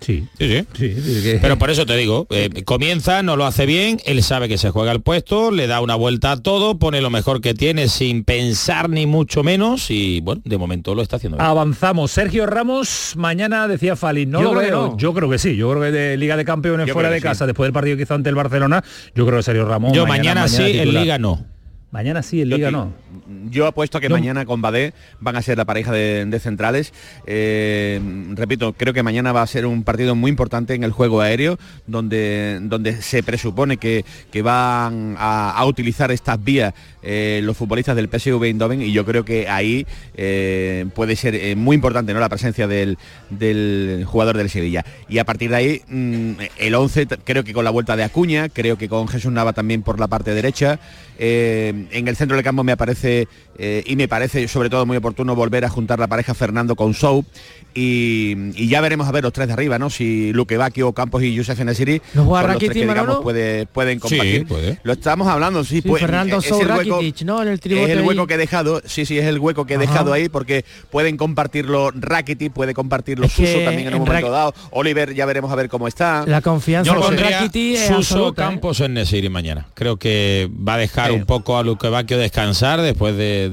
Sí, 0.00 0.26
sí, 0.38 0.64
sí. 0.74 1.38
Pero 1.40 1.58
por 1.58 1.70
eso 1.70 1.86
te 1.86 1.96
digo, 1.96 2.26
eh, 2.30 2.62
comienza, 2.64 3.22
no 3.22 3.36
lo 3.36 3.46
hace 3.46 3.66
bien, 3.66 4.00
él 4.04 4.22
sabe 4.22 4.48
que 4.48 4.58
se 4.58 4.70
juega 4.70 4.92
el 4.92 5.00
puesto, 5.00 5.50
le 5.50 5.66
da 5.66 5.80
una 5.80 5.94
vuelta 5.94 6.32
a 6.32 6.36
todo, 6.36 6.78
pone 6.78 7.00
lo 7.00 7.10
mejor 7.10 7.40
que 7.40 7.54
tiene 7.54 7.88
sin 7.88 8.24
pensar 8.24 8.88
ni 8.88 9.06
mucho 9.06 9.42
menos 9.42 9.90
y 9.90 10.20
bueno, 10.20 10.42
de 10.44 10.58
momento 10.58 10.94
lo 10.94 11.02
está 11.02 11.16
haciendo 11.16 11.36
bien. 11.38 11.46
Avanzamos. 11.46 12.10
Sergio 12.10 12.46
Ramos, 12.46 13.14
mañana 13.16 13.68
decía 13.68 13.96
Fali, 13.96 14.26
no 14.26 14.40
yo 14.40 14.54
lo 14.54 14.60
veo. 14.60 14.96
Yo 14.96 15.12
creo 15.12 15.28
que 15.28 15.38
sí, 15.38 15.56
yo 15.56 15.70
creo 15.70 15.82
que 15.82 15.90
de 15.90 16.16
Liga 16.16 16.36
de 16.36 16.44
Campeones 16.44 16.90
fuera 16.92 17.10
de 17.10 17.20
casa, 17.20 17.46
después 17.46 17.66
del 17.66 17.72
partido 17.72 17.96
que 17.96 18.04
hizo 18.04 18.14
ante 18.14 18.28
el 18.28 18.34
Barcelona, 18.34 18.82
yo 19.14 19.26
creo 19.26 19.38
que 19.38 19.42
Sergio 19.42 19.64
Ramos. 19.66 19.92
Yo 19.92 20.06
mañana, 20.06 20.48
sí, 20.48 20.78
en 20.78 20.94
Liga 20.94 21.18
no. 21.18 21.44
Mañana 21.90 22.22
sí, 22.22 22.40
el 22.40 22.50
Liga 22.50 22.70
no. 22.70 22.92
Yo 23.50 23.66
apuesto 23.66 23.98
a 23.98 24.00
que 24.00 24.08
mañana 24.08 24.44
con 24.44 24.62
Badé 24.62 24.92
van 25.18 25.34
a 25.34 25.42
ser 25.42 25.58
la 25.58 25.64
pareja 25.64 25.90
de, 25.90 26.40
centrales. 26.40 26.92
Eh, 27.26 28.00
repito, 28.34 28.74
creo 28.74 28.94
que 28.94 29.02
mañana 29.02 29.32
va 29.32 29.42
a 29.42 29.46
ser 29.46 29.66
un 29.66 29.82
partido 29.82 30.14
muy 30.14 30.30
importante 30.30 30.74
en 30.74 30.84
el 30.84 30.92
juego 30.92 31.20
aéreo, 31.20 31.58
donde, 31.88 32.60
donde 32.62 33.02
se 33.02 33.24
presupone 33.24 33.76
que, 33.76 34.04
que 34.30 34.40
van 34.42 35.16
a, 35.18 35.60
utilizar 35.66 36.10
estas 36.10 36.42
vías 36.42 36.74
eh, 37.02 37.40
los 37.42 37.56
futbolistas 37.56 37.96
del 37.96 38.08
PSV 38.08 38.42
Eindhoven 38.44 38.82
y 38.82 38.92
yo 38.92 39.04
creo 39.04 39.24
que 39.24 39.48
ahí 39.48 39.86
eh, 40.14 40.86
puede 40.94 41.16
ser 41.16 41.56
muy 41.56 41.74
importante 41.74 42.14
¿no? 42.14 42.20
la 42.20 42.28
presencia 42.28 42.68
del, 42.68 42.98
jugador 44.06 44.36
del 44.36 44.48
Sevilla. 44.48 44.84
Y 45.08 45.18
a 45.18 45.24
partir 45.24 45.50
de 45.50 45.56
ahí, 45.56 45.82
mm, 45.88 46.32
el 46.58 46.74
11, 46.74 47.08
creo 47.24 47.42
que 47.42 47.52
con 47.52 47.64
la 47.64 47.70
vuelta 47.70 47.96
de 47.96 48.04
Acuña, 48.04 48.48
creo 48.48 48.78
que 48.78 48.88
con 48.88 49.08
Jesús 49.08 49.32
Nava 49.32 49.52
también 49.52 49.82
por 49.82 49.98
la 49.98 50.06
parte 50.06 50.34
derecha, 50.34 50.78
en 51.90 52.08
el 52.08 52.16
centro 52.16 52.36
del 52.36 52.44
campo 52.44 52.64
me 52.64 52.72
aparece 52.72 53.28
eh, 53.62 53.84
y 53.86 53.94
me 53.94 54.08
parece 54.08 54.48
sobre 54.48 54.70
todo 54.70 54.86
muy 54.86 54.96
oportuno 54.96 55.34
volver 55.34 55.66
a 55.66 55.68
juntar 55.68 55.98
la 55.98 56.06
pareja 56.06 56.32
Fernando 56.32 56.76
con 56.76 56.94
Sou 56.94 57.26
y, 57.74 58.68
ya 58.68 58.80
veremos 58.80 59.06
a 59.06 59.12
ver 59.12 59.22
los 59.22 59.34
tres 59.34 59.48
de 59.48 59.52
arriba, 59.52 59.78
¿no? 59.78 59.90
Si 59.90 60.32
Luque 60.32 60.56
Bacchio, 60.56 60.92
Campos 60.94 61.22
y 61.22 61.36
Josef 61.36 61.60
Nesiri 61.60 62.00
los, 62.14 62.26
los 62.26 62.58
tres 62.58 62.70
que, 62.70 62.80
digamos, 62.80 63.18
puede, 63.18 63.66
pueden 63.66 64.00
compartir. 64.00 64.46
Lo 64.82 64.92
estamos 64.94 65.28
hablando, 65.28 65.62
sí, 65.62 65.82
pues, 65.82 66.00
Fernando 66.00 66.38
es, 66.38 66.46
el 66.46 66.70
hueco, 66.70 67.00
¿no? 67.24 67.42
el 67.42 67.48
es 67.48 67.90
el 67.90 68.00
hueco 68.00 68.26
que 68.26 68.34
he 68.34 68.38
dejado, 68.38 68.80
sí, 68.86 69.04
sí, 69.04 69.18
es 69.18 69.26
el 69.26 69.38
hueco 69.38 69.66
que 69.66 69.74
he 69.74 69.78
dejado 69.78 70.14
ahí 70.14 70.30
porque 70.30 70.64
pueden 70.90 71.18
compartirlo 71.18 71.90
Rakitic, 71.90 72.52
puede 72.52 72.72
compartirlo 72.72 73.28
Suso 73.28 73.58
también 73.64 73.88
en 73.88 73.94
un 73.94 74.00
momento 74.00 74.30
dado. 74.30 74.54
Oliver 74.70 75.14
ya 75.14 75.26
veremos 75.26 75.52
a 75.52 75.54
ver 75.54 75.68
cómo 75.68 75.86
está. 75.86 76.24
La 76.26 76.40
confianza 76.40 76.94
con 76.94 77.16
Rakitic 77.16 77.76
Suso, 77.76 78.28
¿eh? 78.28 78.34
Campos 78.34 78.80
en 78.80 78.94
Nesiri 78.94 79.28
mañana. 79.28 79.66
Creo 79.74 79.98
que 79.98 80.48
va 80.66 80.74
a 80.74 80.78
dejar 80.78 81.12
un 81.12 81.26
poco 81.26 81.58
a 81.58 81.62
Luque 81.62 81.88
Bacchio 81.88 82.18
descansar 82.18 82.80
después 82.80 83.16
de, 83.16 83.49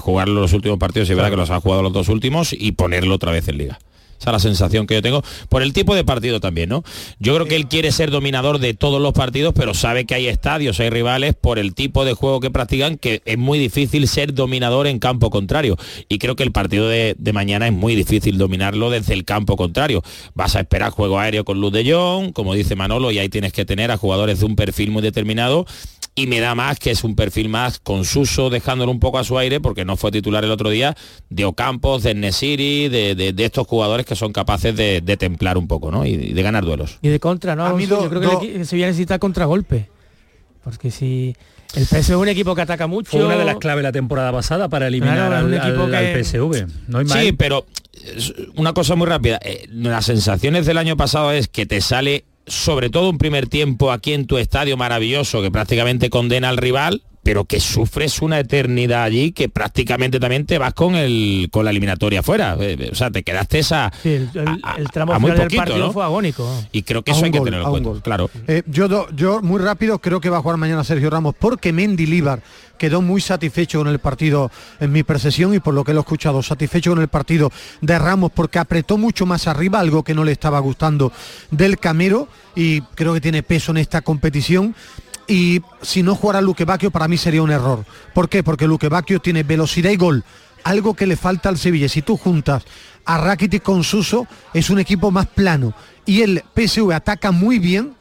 jugar 0.00 0.28
los 0.28 0.52
últimos 0.52 0.78
partidos 0.78 1.10
y 1.10 1.14
verá 1.14 1.30
que 1.30 1.36
los 1.36 1.50
ha 1.50 1.60
jugado 1.60 1.82
los 1.82 1.92
dos 1.92 2.08
últimos 2.08 2.52
y 2.52 2.72
ponerlo 2.72 3.14
otra 3.14 3.32
vez 3.32 3.48
en 3.48 3.58
liga. 3.58 3.78
Esa 4.24 4.30
es 4.30 4.32
la 4.32 4.38
sensación 4.38 4.86
que 4.86 4.94
yo 4.94 5.02
tengo 5.02 5.22
por 5.48 5.62
el 5.62 5.72
tipo 5.72 5.94
de 5.94 6.04
partido 6.04 6.40
también, 6.40 6.68
¿no? 6.68 6.82
Yo 7.18 7.34
creo 7.34 7.46
que 7.46 7.56
él 7.56 7.66
quiere 7.68 7.92
ser 7.92 8.10
dominador 8.10 8.58
de 8.58 8.72
todos 8.74 9.00
los 9.00 9.12
partidos, 9.12 9.52
pero 9.54 9.74
sabe 9.74 10.06
que 10.06 10.14
hay 10.14 10.28
estadios, 10.28 10.80
hay 10.80 10.90
rivales 10.90 11.34
por 11.34 11.58
el 11.58 11.74
tipo 11.74 12.04
de 12.04 12.14
juego 12.14 12.40
que 12.40 12.50
practican 12.50 12.96
que 12.96 13.22
es 13.24 13.38
muy 13.38 13.58
difícil 13.58 14.08
ser 14.08 14.32
dominador 14.32 14.86
en 14.86 14.98
campo 14.98 15.30
contrario. 15.30 15.76
Y 16.08 16.18
creo 16.18 16.36
que 16.36 16.42
el 16.42 16.52
partido 16.52 16.88
de, 16.88 17.16
mañana 17.34 17.66
es 17.66 17.72
muy 17.72 17.96
difícil 17.96 18.38
dominarlo 18.38 18.90
desde 18.90 19.12
el 19.12 19.24
campo 19.24 19.56
contrario. 19.56 20.02
Vas 20.34 20.56
a 20.56 20.60
esperar 20.60 20.90
juego 20.90 21.18
aéreo 21.18 21.44
con 21.44 21.60
luz 21.60 21.72
de 21.72 21.92
Jong, 21.92 22.32
como 22.32 22.54
dice 22.54 22.76
Manolo, 22.76 23.10
y 23.10 23.18
ahí 23.18 23.28
tienes 23.28 23.52
que 23.52 23.64
tener 23.64 23.90
a 23.90 23.96
jugadores 23.96 24.38
de 24.40 24.46
un 24.46 24.56
perfil 24.56 24.90
muy 24.90 25.02
determinado 25.02 25.66
y 26.14 26.26
me 26.26 26.40
da 26.40 26.54
más 26.54 26.78
que 26.78 26.90
es 26.90 27.02
un 27.02 27.16
perfil 27.16 27.48
más 27.48 27.80
con 27.80 28.04
Suso 28.04 28.50
dejándolo 28.50 28.92
un 28.92 29.00
poco 29.00 29.18
a 29.18 29.24
su 29.24 29.36
aire 29.38 29.60
porque 29.60 29.84
no 29.84 29.96
fue 29.96 30.12
titular 30.12 30.44
el 30.44 30.50
otro 30.50 30.70
día 30.70 30.96
de 31.28 31.44
Ocampos, 31.44 32.02
de 32.02 32.14
Nesiri, 32.14 32.88
de, 32.88 33.14
de, 33.14 33.44
estos 33.44 33.66
jugadores 33.66 34.06
que 34.06 34.14
son 34.14 34.32
capaces 34.32 34.76
de, 34.76 35.00
templar 35.16 35.58
un 35.58 35.68
poco 35.68 35.90
¿no? 35.90 36.04
y, 36.06 36.16
de 36.16 36.42
ganar 36.42 36.64
duelos. 36.64 36.98
Y 37.02 37.08
de 37.08 37.20
contra, 37.20 37.56
¿no? 37.56 37.78
Yo 37.78 38.08
creo 38.08 38.40
que 38.40 38.64
se 38.64 38.76
necesita 38.76 39.18
contragolpe. 39.18 39.88
Porque 40.62 40.90
si 40.90 41.36
el 41.74 41.86
PSV 41.86 41.98
es 41.98 42.10
un 42.10 42.28
equipo 42.28 42.54
que 42.54 42.62
ataca 42.62 42.86
mucho. 42.86 43.10
Fue 43.10 43.24
una 43.24 43.36
de 43.36 43.44
las 43.44 43.56
claves 43.56 43.82
la 43.82 43.92
temporada 43.92 44.32
pasada 44.32 44.68
para 44.68 44.86
eliminar 44.86 45.32
al, 45.32 45.52
equipo 45.52 45.86
PSV. 45.86 46.66
Sí, 47.06 47.32
pero 47.32 47.66
una 48.56 48.72
cosa 48.72 48.94
muy 48.94 49.06
rápida. 49.06 49.40
Eh, 49.42 49.66
las 49.70 50.06
sensaciones 50.06 50.66
del 50.66 50.78
año 50.78 50.96
pasado 50.96 51.32
es 51.32 51.48
que 51.48 51.66
te 51.66 51.80
sale 51.80 52.24
sobre 52.46 52.90
todo 52.90 53.10
un 53.10 53.18
primer 53.18 53.48
tiempo 53.48 53.90
aquí 53.90 54.12
en 54.12 54.26
tu 54.26 54.38
estadio 54.38 54.76
maravilloso 54.76 55.42
que 55.42 55.50
prácticamente 55.50 56.10
condena 56.10 56.48
al 56.48 56.56
rival 56.56 57.02
pero 57.24 57.46
que 57.46 57.58
sufres 57.58 58.20
una 58.22 58.38
eternidad 58.38 59.02
allí 59.02 59.32
que 59.32 59.48
prácticamente 59.48 60.20
también 60.20 60.44
te 60.44 60.58
vas 60.58 60.74
con 60.74 60.94
el 60.94 61.48
con 61.50 61.64
la 61.64 61.70
eliminatoria 61.70 62.20
afuera. 62.20 62.56
Eh, 62.60 62.76
eh, 62.78 62.90
o 62.92 62.94
sea, 62.94 63.10
te 63.10 63.22
quedaste 63.22 63.58
esa 63.58 63.90
el, 64.04 64.30
tramo 64.92 65.18
muy 65.18 65.30
del 65.32 65.50
partido 65.50 65.90
fue 65.90 66.04
agónico. 66.04 66.48
Y 66.70 66.82
creo 66.82 67.02
que 67.02 67.12
eso 67.12 67.24
hay 67.24 67.30
que 67.30 67.40
tenerlo 67.40 67.76
en 67.76 67.82
cuenta, 67.82 68.02
claro. 68.02 68.30
Eh, 68.46 68.62
yo, 68.66 69.08
yo 69.10 69.40
muy 69.40 69.60
rápido 69.60 69.98
creo 69.98 70.20
que 70.20 70.28
va 70.28 70.38
a 70.38 70.42
jugar 70.42 70.58
mañana 70.58 70.84
Sergio 70.84 71.08
Ramos 71.08 71.34
porque 71.38 71.72
Mendy 71.72 72.06
Líbar 72.06 72.42
quedó 72.76 73.00
muy 73.00 73.20
satisfecho 73.20 73.78
con 73.78 73.88
el 73.88 73.98
partido 73.98 74.50
en 74.80 74.92
mi 74.92 75.02
percepción 75.02 75.54
y 75.54 75.60
por 75.60 75.72
lo 75.72 75.84
que 75.84 75.94
lo 75.94 76.00
he 76.00 76.02
escuchado, 76.02 76.42
satisfecho 76.42 76.90
con 76.90 77.00
el 77.00 77.08
partido 77.08 77.50
de 77.80 77.98
Ramos 77.98 78.32
porque 78.32 78.58
apretó 78.58 78.98
mucho 78.98 79.24
más 79.24 79.46
arriba, 79.46 79.80
algo 79.80 80.02
que 80.02 80.14
no 80.14 80.24
le 80.24 80.32
estaba 80.32 80.58
gustando 80.58 81.10
del 81.50 81.78
Camero 81.78 82.28
y 82.54 82.82
creo 82.82 83.14
que 83.14 83.20
tiene 83.20 83.42
peso 83.42 83.72
en 83.72 83.78
esta 83.78 84.02
competición 84.02 84.74
y 85.26 85.62
si 85.82 86.02
no 86.02 86.14
jugara 86.14 86.40
Luque 86.40 86.64
Bacchio 86.64 86.90
para 86.90 87.08
mí 87.08 87.16
sería 87.16 87.42
un 87.42 87.50
error. 87.50 87.84
¿Por 88.12 88.28
qué? 88.28 88.42
Porque 88.42 88.66
Luque 88.66 88.88
Bacchio 88.88 89.20
tiene 89.20 89.42
velocidad 89.42 89.90
y 89.90 89.96
gol, 89.96 90.24
algo 90.64 90.94
que 90.94 91.06
le 91.06 91.16
falta 91.16 91.48
al 91.48 91.58
Sevilla. 91.58 91.88
Si 91.88 92.02
tú 92.02 92.16
juntas 92.16 92.64
a 93.04 93.18
Rakitic 93.18 93.62
con 93.62 93.84
Suso, 93.84 94.26
es 94.52 94.70
un 94.70 94.78
equipo 94.78 95.10
más 95.10 95.26
plano. 95.26 95.74
Y 96.06 96.22
el 96.22 96.42
PSV 96.54 96.92
ataca 96.92 97.30
muy 97.30 97.58
bien, 97.58 97.94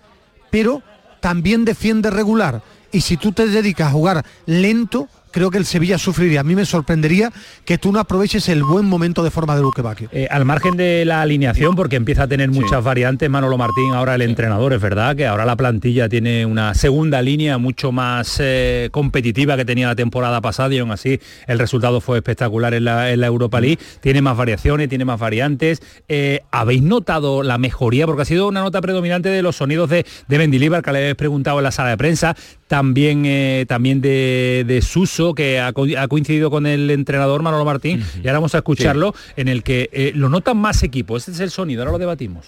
pero 0.49 0.81
también 1.19 1.65
defiende 1.65 2.09
regular. 2.09 2.62
Y 2.91 3.01
si 3.01 3.17
tú 3.17 3.31
te 3.31 3.47
dedicas 3.47 3.88
a 3.88 3.91
jugar 3.91 4.25
lento, 4.45 5.07
creo 5.34 5.52
que 5.52 5.58
el 5.58 5.65
Sevilla 5.65 5.98
sufriría. 5.98 6.39
A 6.39 6.43
mí 6.43 6.56
me 6.56 6.63
sorprendería 6.63 7.34
que 7.65 7.78
tú 7.78 7.91
no 7.91 8.00
aproveches 8.00 8.48
el 8.48 8.63
buen 8.63 8.86
momento 8.86 9.24
de 9.24 9.32
forma 9.32 9.56
de 9.56 9.63
Luque 9.63 9.82
Bacchio. 9.82 10.08
Eh, 10.13 10.28
al 10.30 10.46
margen 10.46 10.78
de 10.78 11.04
la 11.04 11.22
alineación, 11.22 11.76
porque 11.76 11.98
empieza 11.98 12.24
a 12.24 12.28
tener 12.28 12.50
muchas 12.52 12.84
variantes, 12.84 13.30
Manolo 13.30 13.58
Martín, 13.58 13.93
ahora 13.93 14.15
el 14.15 14.22
entrenador, 14.22 14.74
es 14.74 14.82
verdad 14.82 15.15
que 15.15 15.26
ahora 15.26 15.46
la 15.46 15.56
plantilla 15.58 16.08
tiene 16.08 16.46
una 16.46 16.76
segunda 16.76 17.22
línea 17.22 17.58
mucho 17.58 17.91
más 17.91 18.38
eh, 18.39 18.89
competitiva 18.91 19.58
que 19.58 19.65
tenía 19.65 19.88
la 19.88 19.96
temporada 19.96 20.39
pasada 20.39 20.74
y 20.74 20.80
aún 20.80 20.91
así 20.91 21.19
el 21.48 21.60
resultado 21.60 22.00
fue 22.00 22.19
espectacular 22.19 22.74
en 22.76 22.86
la, 22.86 23.12
Europa 23.12 23.60
League. 23.60 23.80
Tiene 24.02 24.22
más 24.22 24.38
variaciones, 24.38 24.88
tiene 24.88 25.04
más 25.06 25.19
variantes. 25.19 25.82
Eh, 26.08 26.41
¿Habéis 26.52 26.84
notado 26.84 27.41
la 27.41 27.58
mejoría? 27.58 28.06
Porque 28.06 28.22
ha 28.22 28.26
sido 28.26 28.48
una 28.48 28.62
nota 28.62 28.82
predominante 28.82 29.30
de 29.30 29.41
los 29.41 29.56
sonidos 29.56 29.89
de, 29.89 30.06
de 30.28 30.38
Mendilibar, 30.38 30.84
que 30.84 30.91
le 30.91 31.00
habéis 31.00 31.15
preguntado 31.15 31.58
en 31.58 31.63
la 31.63 31.72
sala 31.72 31.89
de 31.89 31.98
prensa, 31.98 32.36
también, 32.67 33.65
también 33.67 34.02
de, 34.02 34.65
de 34.67 34.82
Suso 34.82 35.22
que 35.33 35.59
ha, 35.59 35.71
coincidido 35.73 36.51
con 36.51 36.65
el 36.65 36.91
entrenador 36.91 37.41
Manolo 37.41 37.65
Martín, 37.65 38.03
y 38.15 38.27
ahora 38.27 38.39
vamos 38.39 38.55
a 38.55 38.59
escucharlo, 38.59 39.15
en 39.38 39.47
el 39.47 39.63
que 39.63 39.89
eh, 39.93 40.12
lo 40.13 40.29
notan 40.29 40.57
más 40.57 40.83
equipos. 40.83 41.21
Este 41.21 41.31
es 41.31 41.39
el 41.39 41.51
sonido, 41.51 41.81
ahora 41.81 41.93
lo 41.93 41.99
debatimos. 41.99 42.45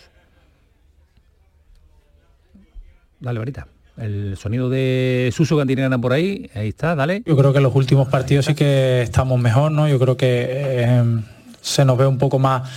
Dale, 3.22 3.40
varita. 3.40 3.68
El 3.98 4.36
sonido 4.38 4.70
de 4.70 5.32
Suso 5.34 5.58
Cantinera 5.58 5.98
por 5.98 6.12
ahí, 6.12 6.50
ahí 6.54 6.68
está, 6.68 6.96
dale. 6.96 7.24
Yo 7.26 7.38
creo 7.38 7.54
que 7.54 7.60
en 7.60 7.64
los 7.64 7.76
últimos 7.76 8.10
partidos 8.10 8.46
sí 8.46 8.54
que 8.54 9.02
estamos 9.02 9.40
mejor, 9.40 9.72
¿no? 9.72 9.88
Yo 9.88 9.98
creo 10.00 10.18
que 10.18 10.48
eh, 10.50 11.04
se 11.62 11.86
nos 11.86 11.98
ve 11.98 12.06
un 12.06 12.18
poco 12.18 12.38
más 12.38 12.70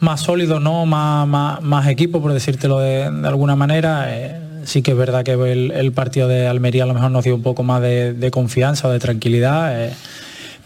más 0.00 0.20
sólido, 0.20 0.60
¿no? 0.60 0.86
Más, 0.86 1.60
más, 1.62 1.86
equipo, 1.88 2.22
por 2.22 2.32
decírtelo 2.32 2.78
de, 2.78 3.04
alguna 3.04 3.56
manera. 3.56 4.06
Eh, 4.08 4.47
sí 4.64 4.82
que 4.82 4.92
es 4.92 4.96
verdad 4.96 5.24
que 5.24 5.32
el, 5.32 5.92
partido 5.92 6.28
de 6.28 6.46
Almería 6.46 6.84
a 6.84 6.86
lo 6.86 6.94
mejor 6.94 7.10
nos 7.10 7.24
dio 7.24 7.34
un 7.34 7.42
poco 7.42 7.62
más 7.62 7.82
de, 7.82 8.30
confianza 8.30 8.88
o 8.88 8.92
de 8.92 8.98
tranquilidad. 8.98 9.84
Eh, 9.84 9.92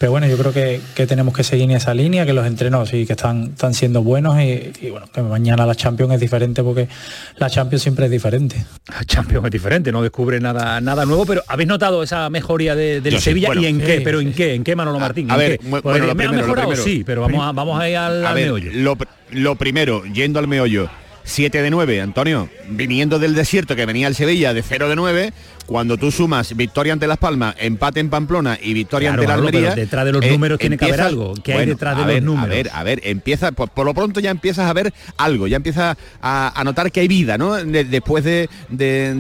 pero 0.03 0.11
bueno, 0.11 0.27
yo 0.27 0.37
creo 0.37 0.53
que, 0.53 1.07
tenemos 1.07 1.33
que 1.33 1.45
seguir 1.45 1.71
en 1.71 1.77
esa 1.77 1.95
línea, 1.95 2.27
que 2.27 2.33
los 2.33 2.45
entrenos 2.45 2.89
sí 2.89 3.07
que 3.07 3.13
están, 3.13 3.51
están 3.53 3.73
siendo 3.73 4.03
buenos 4.03 4.37
y, 4.41 4.91
bueno, 4.91 5.07
que 5.15 5.23
mañana 5.23 5.65
la 5.65 5.77
Champions 5.77 6.15
es 6.15 6.19
diferente 6.19 6.65
porque 6.65 6.89
la 7.37 7.49
Champions 7.49 7.83
siempre 7.83 8.07
es 8.07 8.11
diferente. 8.11 8.65
La 8.89 9.05
Champions 9.05 9.45
es 9.45 9.53
diferente, 9.53 9.93
no 9.93 10.03
descubre 10.03 10.41
nada, 10.41 10.81
nada 10.81 11.07
nuevo, 11.07 11.25
pero 11.25 11.45
¿habéis 11.47 11.69
notado 11.69 12.03
esa 12.03 12.29
mejoría 12.31 12.75
de, 12.75 13.01
del 13.01 13.21
Sevilla 13.21 13.51
y 13.55 13.67
en 13.67 13.81
qué? 13.81 14.01
¿Pero 14.01 14.21
en 14.21 14.33
qué? 14.33 14.55
¿En 14.55 14.65
qué, 14.65 14.75
Manolo 14.75 14.99
Martín? 14.99 15.31
A, 15.31 15.37
ver, 15.37 15.61
bueno, 15.63 16.05
lo 16.05 16.17
primero, 16.17 16.75
sí, 16.75 17.05
pero 17.07 17.21
vamos 17.21 17.41
a, 17.41 17.53
vamos 17.53 17.81
a 17.81 17.89
ir 17.89 17.97
al, 17.97 18.35
meollo. 18.35 18.73
Lo, 18.75 18.99
lo 19.31 19.55
primero, 19.55 20.05
yendo 20.07 20.41
al 20.41 20.49
meollo, 20.49 20.91
7 21.25 21.63
de 21.63 21.71
9, 21.71 22.01
Antonio, 22.01 22.49
viniendo 22.69 23.19
del 23.19 23.35
desierto 23.35 23.77
que 23.77 23.87
venía 23.87 24.09
el 24.09 24.15
Sevilla 24.15 24.55
de 24.55 24.63
0 24.63 24.89
de 24.89 24.97
9, 24.97 25.33
cuando 25.67 25.97
tú 25.97 26.11
sumas 26.11 26.57
victoria 26.57 26.93
ante 26.93 27.07
Las 27.07 27.19
Palmas, 27.19 27.55
empate 27.59 28.01
en 28.01 28.11
Pamplona 28.11 28.59
y 28.61 28.75
victoria 28.75 29.13
ante 29.13 29.27
la 29.27 29.35
Almería. 29.35 29.75
detrás 29.75 30.05
de 30.05 30.13
los 30.13 30.25
eh, 30.25 30.31
números 30.31 30.59
tiene 30.59 30.77
que 30.77 30.85
haber 30.87 31.01
algo. 31.01 31.35
que 31.35 31.55
hay 31.55 31.67
detrás 31.67 31.97
de 31.97 32.15
los 32.15 32.23
números? 32.23 32.47
A 32.47 32.49
ver, 32.49 32.71
a 32.73 32.83
ver, 32.83 33.01
empieza, 33.05 33.53
por, 33.53 33.85
lo 33.85 33.95
pronto 33.95 34.21
ya 34.21 34.31
empiezas 34.31 34.69
a 34.69 34.73
ver 34.73 34.93
algo, 35.17 35.47
ya 35.47 35.57
empiezas 35.57 35.97
a, 36.21 36.63
notar 36.65 36.91
que 36.93 37.01
hay 37.01 37.09
vida, 37.09 37.39
¿no? 37.39 37.55
después 37.55 38.25
de, 38.25 38.49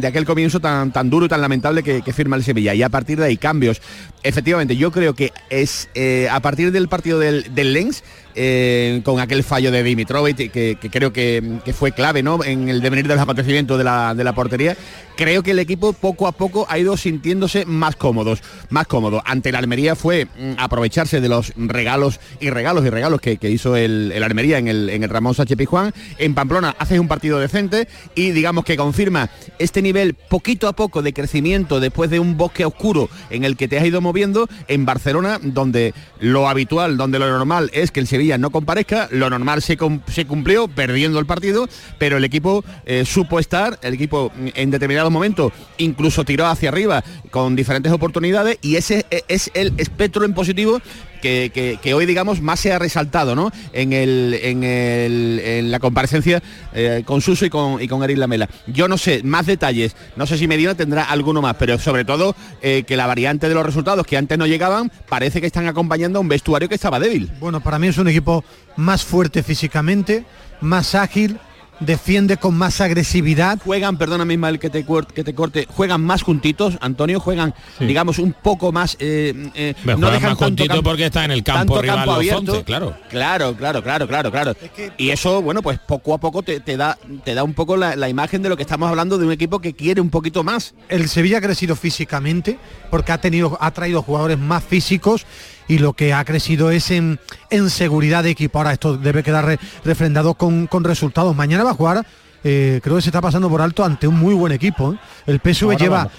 aquel 0.06 0.24
comienzo 0.24 0.60
tan, 0.60 0.92
tan 0.92 1.10
duro 1.10 1.26
y 1.26 1.28
tan 1.28 1.40
lamentable 1.40 1.82
que, 1.82 2.12
firma 2.12 2.36
el 2.36 2.44
Sevilla. 2.44 2.74
Y 2.74 2.82
a 2.82 2.90
partir 2.90 3.18
de 3.18 3.26
ahí 3.26 3.36
cambios. 3.36 3.80
Efectivamente, 4.22 4.76
yo 4.76 4.92
creo 4.92 5.14
que 5.14 5.32
es 5.50 5.88
eh, 5.94 6.28
a 6.30 6.38
partir 6.40 6.70
del 6.70 6.86
partido 6.88 7.18
del, 7.18 7.54
del 7.54 7.72
Lens 7.72 8.04
eh, 8.34 9.02
con 9.04 9.20
aquel 9.20 9.44
fallo 9.44 9.70
de 9.70 9.82
Dimitrovic, 9.82 10.50
que, 10.50 10.78
creo 10.90 11.12
que, 11.12 11.60
fue 11.74 11.92
clave 11.92 12.22
¿no? 12.22 12.42
en 12.42 12.68
el 12.70 12.80
devenir 12.80 13.06
de 13.06 13.14
los 13.14 13.22
acontecimientos 13.22 13.76
de 13.76 13.84
la, 13.84 14.14
de 14.14 14.24
la 14.24 14.34
portería, 14.34 14.76
creo 15.16 15.42
que 15.42 15.52
el 15.52 15.58
equipo 15.58 15.92
poco 15.92 16.26
a 16.26 16.32
poco 16.32 16.66
ha 16.68 16.78
ido 16.78 16.96
sintiéndose 16.96 17.64
más 17.66 17.96
cómodos, 17.96 18.42
más 18.70 18.86
cómodo. 18.86 19.22
Ante 19.24 19.52
la 19.52 19.58
Almería 19.58 19.94
fue 19.94 20.26
mm, 20.26 20.54
aprovecharse 20.58 21.20
de 21.20 21.28
los 21.28 21.52
regalos 21.56 22.20
y 22.40 22.50
regalos 22.50 22.84
y 22.84 22.90
regalos 22.90 23.20
que, 23.20 23.38
hizo 23.42 23.76
el, 23.76 24.12
Almería 24.22 24.58
en 24.58 24.68
el, 24.68 24.90
en 24.90 25.02
el 25.02 25.10
Ramón 25.10 25.34
Sánchez 25.34 25.56
Pizjuán. 25.56 25.92
En 26.18 26.34
Pamplona 26.34 26.74
hace 26.78 26.98
un 26.98 27.08
partido 27.08 27.38
decente 27.38 27.88
y 28.14 28.30
digamos 28.30 28.64
que 28.64 28.76
confirma 28.76 29.30
este 29.58 29.82
nivel 29.82 30.14
poquito 30.14 30.68
a 30.68 30.72
poco 30.72 31.02
de 31.02 31.12
crecimiento 31.12 31.80
después 31.80 32.10
de 32.10 32.20
un 32.20 32.36
bosque 32.36 32.64
oscuro 32.64 33.08
en 33.30 33.44
el 33.44 33.56
que 33.56 33.68
te 33.68 33.78
has 33.78 33.84
ido 33.84 34.00
moviendo 34.00 34.48
en 34.68 34.84
Barcelona, 34.84 35.38
donde 35.42 35.94
lo 36.20 36.48
habitual, 36.48 36.96
donde 36.96 37.18
lo 37.18 37.30
normal 37.30 37.70
es 37.72 37.90
que 37.90 38.00
el 38.00 38.06
Sevilla 38.06 38.38
no 38.38 38.50
comparezca, 38.50 39.08
lo 39.10 39.28
normal 39.30 39.62
se, 39.62 39.76
se 40.08 40.26
cumplió 40.26 40.68
perdiendo 40.68 41.18
el 41.18 41.26
partido, 41.26 41.68
pero 41.98 42.16
el 42.16 42.24
equipo 42.24 42.64
eh, 42.86 43.04
supo 43.04 43.38
estar, 43.38 43.78
el 43.82 43.94
equipo 43.94 44.32
mm, 44.34 44.48
en 44.54 44.70
determinado 44.70 45.01
momento 45.10 45.52
incluso 45.78 46.24
tiró 46.24 46.46
hacia 46.46 46.68
arriba 46.68 47.02
con 47.30 47.56
diferentes 47.56 47.92
oportunidades 47.92 48.58
y 48.62 48.76
ese 48.76 49.06
e, 49.10 49.24
es 49.28 49.50
el 49.54 49.72
espectro 49.78 50.24
en 50.24 50.34
positivo 50.34 50.80
que, 51.22 51.94
hoy 51.94 52.04
digamos 52.06 52.40
más 52.40 52.60
se 52.60 52.72
ha 52.72 52.78
resaltado 52.78 53.34
¿no? 53.34 53.52
en, 53.72 53.92
el, 53.92 54.38
en, 54.42 54.64
el, 54.64 55.70
la 55.70 55.78
comparecencia 55.78 56.42
eh, 56.74 57.02
con 57.06 57.20
Suso 57.20 57.46
y 57.46 57.50
con, 57.50 57.80
y 57.80 57.88
con 57.88 58.02
Eric 58.02 58.18
Lamela. 58.18 58.48
Yo 58.66 58.88
no 58.88 58.98
sé, 58.98 59.22
más 59.22 59.46
detalles, 59.46 59.94
no 60.16 60.26
sé 60.26 60.36
si 60.36 60.48
Medina 60.48 60.74
tendrá 60.74 61.04
alguno 61.04 61.40
más, 61.40 61.56
pero 61.58 61.78
sobre 61.78 62.04
todo 62.04 62.34
eh, 62.60 62.84
que 62.86 62.96
la 62.96 63.06
variante 63.06 63.48
de 63.48 63.54
los 63.54 63.64
resultados 63.64 64.06
que 64.06 64.16
antes 64.16 64.36
no 64.36 64.46
llegaban 64.46 64.90
parece 65.08 65.40
que 65.40 65.46
están 65.46 65.66
acompañando 65.68 66.18
a 66.18 66.22
un 66.22 66.28
vestuario 66.28 66.68
que 66.68 66.74
estaba 66.74 66.98
débil. 66.98 67.30
Bueno, 67.38 67.60
para 67.60 67.78
mí 67.78 67.86
es 67.86 67.98
un 67.98 68.08
equipo 68.08 68.44
más 68.76 69.04
fuerte 69.04 69.42
físicamente, 69.42 70.24
más 70.60 70.94
ágil, 70.94 71.38
defiende 71.84 72.36
con 72.36 72.54
más 72.54 72.80
agresividad. 72.80 73.58
Juegan, 73.64 73.96
perdóname 73.98 74.34
el 74.34 74.58
que 74.58 74.70
te, 74.70 74.84
que 75.14 75.24
te 75.24 75.34
corte, 75.34 75.66
juegan 75.68 76.02
más 76.02 76.22
juntitos, 76.22 76.78
Antonio, 76.80 77.20
juegan, 77.20 77.54
digamos, 77.80 78.18
un 78.18 78.32
poco 78.32 78.72
más... 78.72 78.96
Eh, 78.98 79.50
eh 79.54 79.74
no 79.84 80.10
dejan 80.10 80.30
más 80.30 80.38
juntitos 80.38 80.80
porque 80.82 81.06
está 81.06 81.24
en 81.24 81.32
el 81.32 81.42
campo 81.42 81.80
rival 81.80 82.08
abierto, 82.08 82.64
claro. 82.64 82.96
Claro, 83.08 83.54
claro, 83.56 83.82
claro, 83.82 84.08
claro, 84.08 84.30
claro. 84.30 84.56
y 84.96 85.10
eso, 85.10 85.42
bueno, 85.42 85.62
pues 85.62 85.78
poco 85.78 86.14
a 86.14 86.18
poco 86.18 86.42
te, 86.42 86.60
da, 86.76 86.98
te 87.24 87.34
da 87.34 87.44
un 87.44 87.54
poco 87.54 87.76
la, 87.76 88.08
imagen 88.08 88.42
de 88.42 88.48
lo 88.48 88.56
que 88.56 88.62
estamos 88.62 88.88
hablando 88.88 89.18
de 89.18 89.26
un 89.26 89.32
equipo 89.32 89.60
que 89.60 89.74
quiere 89.74 90.00
un 90.00 90.10
poquito 90.10 90.44
más. 90.44 90.74
El 90.88 91.08
Sevilla 91.08 91.38
ha 91.38 91.40
crecido 91.40 91.76
físicamente 91.76 92.58
porque 92.90 93.12
ha 93.12 93.18
tenido, 93.18 93.56
ha 93.60 93.70
traído 93.70 94.02
jugadores 94.02 94.38
más 94.38 94.62
físicos 94.64 95.26
y 95.68 95.78
lo 95.78 95.92
que 95.92 96.12
ha 96.12 96.24
crecido 96.24 96.70
es 96.70 96.90
en, 96.90 97.18
en 97.50 97.70
seguridad 97.70 98.22
de 98.22 98.30
equipo. 98.30 98.58
Ahora 98.58 98.72
esto 98.72 98.96
debe 98.96 99.22
quedar 99.22 99.58
refrendado 99.84 100.34
con, 100.34 100.66
con 100.66 100.84
resultados. 100.84 101.34
Mañana 101.36 101.64
va 101.64 101.70
a 101.70 101.74
jugar 101.74 102.06
eh, 102.44 102.80
creo 102.82 102.96
que 102.96 103.02
se 103.02 103.10
está 103.10 103.20
pasando 103.20 103.48
por 103.48 103.62
alto 103.62 103.84
ante 103.84 104.08
un 104.08 104.18
muy 104.18 104.34
buen 104.34 104.52
equipo. 104.52 104.92
¿eh? 104.92 104.98
El 105.26 105.40
PSV 105.40 105.76
lleva 105.76 106.10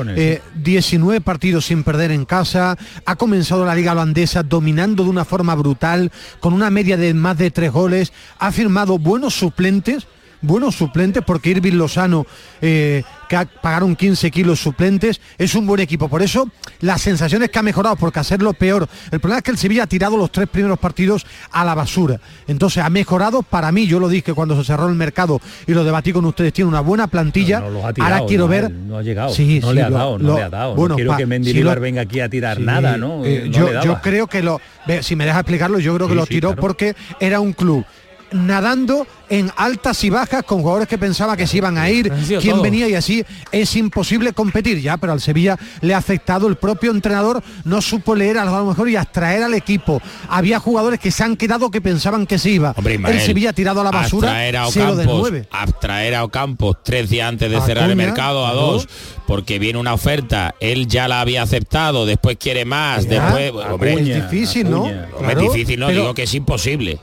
19 0.56 1.17
eh, 1.17 1.21
partidos 1.21 1.65
sin 1.65 1.84
perder 1.84 2.12
en 2.12 2.25
casa, 2.25 2.77
ha 3.06 3.15
comenzado 3.15 3.65
la 3.65 3.75
liga 3.75 3.91
holandesa 3.91 4.43
dominando 4.43 5.03
de 5.03 5.10
una 5.10 5.25
forma 5.25 5.56
brutal, 5.56 6.12
con 6.39 6.53
una 6.53 6.69
media 6.69 6.97
de 6.97 7.13
más 7.13 7.38
de 7.38 7.51
tres 7.51 7.71
goles, 7.71 8.13
ha 8.39 8.51
firmado 8.51 8.97
buenos 8.97 9.34
suplentes 9.34 10.08
buenos 10.43 10.75
suplentes 10.75 11.23
porque 11.25 11.49
Irving 11.49 11.73
Lozano, 11.73 12.27
eh, 12.62 13.03
que 13.27 13.47
pagaron 13.62 13.95
15 13.95 14.29
kilos 14.29 14.60
suplentes, 14.60 15.19
es 15.38 15.56
un 15.56 15.65
buen 15.65 15.82
equipo. 15.82 16.08
Por 16.08 16.21
eso 16.21 16.49
las 16.82 17.01
sensaciones 17.01 17.49
que 17.49 17.58
ha 17.58 17.63
mejorado, 17.63 17.95
porque 17.95 18.19
hacerlo 18.19 18.53
peor. 18.53 18.88
El 19.12 19.19
problema 19.19 19.39
es 19.39 19.43
que 19.43 19.51
el 19.51 19.58
Sevilla 19.58 19.84
ha 19.84 19.88
tirado 19.88 20.17
los 20.17 20.32
tres 20.32 20.47
primeros 20.47 20.77
partidos 20.77 21.25
a 21.51 21.65
la 21.65 21.73
basura. 21.73 22.19
Entonces 22.47 22.84
ha 22.84 22.89
mejorado 22.89 23.41
para 23.41 23.71
mí, 23.71 23.88
yo 23.88 23.99
lo 23.99 24.10
dije 24.10 24.34
cuando 24.34 24.56
se 24.56 24.65
cerró 24.65 24.88
el 24.88 24.95
mercado 24.95 25.41
y 25.65 25.73
lo 25.73 25.84
debatí 25.84 26.13
con 26.13 26.25
ustedes, 26.25 26.53
tiene 26.53 26.69
una 26.69 26.82
buena 26.82 27.08
plantilla. 27.08 27.63
Ahora 27.99 28.21
quiero 28.27 28.47
ver. 28.47 28.69
No 28.69 28.97
ha 28.97 29.01
llegado. 29.01 29.34
Sí, 29.34 29.60
no 29.62 29.73
le 29.73 29.82
ha 29.82 29.89
dado, 29.89 30.19
no 30.19 30.36
le 30.36 30.43
ha 30.43 30.49
dado. 30.49 30.75
Bueno, 30.75 30.95
quiero 30.95 31.17
que 31.17 31.25
Mendilibar 31.25 31.79
venga 31.79 32.01
aquí 32.01 32.19
a 32.19 32.29
tirar 32.29 32.60
nada, 32.60 32.97
¿no? 32.97 33.25
Eh, 33.25 33.49
yo, 33.49 33.82
yo, 33.82 34.01
creo 34.01 34.27
que 34.27 34.43
lo. 34.43 34.60
Si 35.01 35.15
me 35.15 35.25
deja 35.25 35.39
explicarlo, 35.39 35.79
yo 35.79 35.95
creo 35.95 36.08
que 36.08 36.15
lo 36.15 36.25
tiró 36.25 36.56
porque 36.56 36.95
era 37.19 37.39
un 37.39 37.53
club 37.53 37.86
nadando 38.33 39.07
en 39.29 39.51
altas 39.55 40.03
y 40.03 40.09
bajas 40.09 40.43
con 40.43 40.61
jugadores 40.61 40.87
que 40.87 40.97
pensaba 40.97 41.35
que 41.35 41.47
se 41.47 41.57
iban 41.57 41.77
a 41.77 41.89
ir, 41.89 42.11
quién 42.39 42.61
venía 42.61 42.87
y 42.87 42.95
así 42.95 43.25
es 43.51 43.75
imposible 43.75 44.33
competir 44.33 44.79
ya, 44.79 44.97
pero 44.97 45.13
al 45.13 45.21
Sevilla 45.21 45.57
le 45.81 45.93
ha 45.93 45.97
afectado 45.97 46.47
el 46.47 46.55
propio 46.55 46.91
entrenador, 46.91 47.41
no 47.63 47.81
supo 47.81 48.15
leer 48.15 48.37
a 48.37 48.45
lo 48.45 48.65
mejor 48.65 48.89
y 48.89 48.95
abstraer 48.95 49.43
al 49.43 49.53
equipo. 49.53 50.01
Había 50.29 50.59
jugadores 50.59 50.99
que 50.99 51.09
se 51.09 51.23
han 51.23 51.35
quedado 51.35 51.71
que 51.71 51.81
pensaban 51.81 52.27
que 52.27 52.37
se 52.37 52.51
iba. 52.51 52.75
el 52.77 53.21
Sevilla 53.21 53.51
ha 53.51 53.53
tirado 53.53 53.81
a 53.81 53.83
la 53.83 53.91
basura. 53.91 54.29
Abstraer 54.29 54.57
a 54.57 54.67
Ocampos, 54.67 55.31
abstraer 55.51 56.15
a 56.15 56.23
Ocampos 56.23 56.77
tres 56.83 57.09
días 57.09 57.29
antes 57.29 57.49
de 57.49 57.61
cerrar 57.61 57.89
el 57.89 57.95
mercado 57.95 58.45
a 58.45 58.53
dos, 58.53 58.87
porque 59.25 59.57
viene 59.57 59.79
una 59.79 59.93
oferta, 59.93 60.53
él 60.59 60.87
ya 60.87 61.07
la 61.07 61.21
había 61.21 61.41
aceptado, 61.41 62.05
después 62.05 62.37
quiere 62.37 62.65
más, 62.65 63.07
después... 63.07 63.51
es 63.81 64.05
difícil, 64.05 64.69
¿no? 64.69 64.87
es 64.87 65.37
difícil, 65.39 65.79
no, 65.79 65.89
digo 65.89 66.13
que 66.13 66.23
es 66.23 66.33
imposible. 66.33 66.99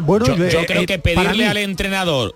Bueno, 0.00 0.26
yo, 0.26 0.44
eh, 0.44 0.66
creo 0.66 0.86
que 0.86 0.98
pedirle 0.98 1.46
al 1.46 1.56
entrenador 1.56 2.34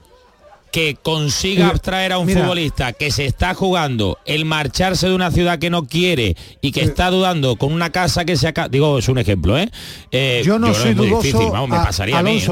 que 0.73 0.97
consiga 1.01 1.69
abstraer 1.69 2.13
a 2.13 2.19
un 2.19 2.29
futbolista 2.29 2.95
que 2.95 3.11
se 3.11 3.27
está 3.27 3.53
jugando 3.53 4.19
el 4.25 4.47
marcharse 4.47 5.07
de 5.07 5.15
una 5.15 5.31
ciudad 5.31 5.59
que 5.59 5.69
no 5.69 5.87
quiere 5.87 6.35
y 6.63 6.73
que 6.73 6.81
eh, 6.81 6.85
está 6.85 7.11
dudando 7.11 7.57
con 7.57 7.73
una 7.73 7.91
casa 7.91 8.25
que 8.25 8.37
se 8.37 8.49
acaba 8.49 8.69
digo 8.71 8.99
es 8.99 9.09
un 9.09 9.19
ejemplo 9.19 9.59
¿eh? 9.59 9.71
eh 10.11 10.41
yo 10.43 10.59
no 10.59 10.73
soy 10.73 10.95
dudoso 10.95 11.51
vamos, 11.51 11.69
me 11.69 11.77
pasaría 11.77 12.19
a 12.19 12.23
mí, 12.23 12.43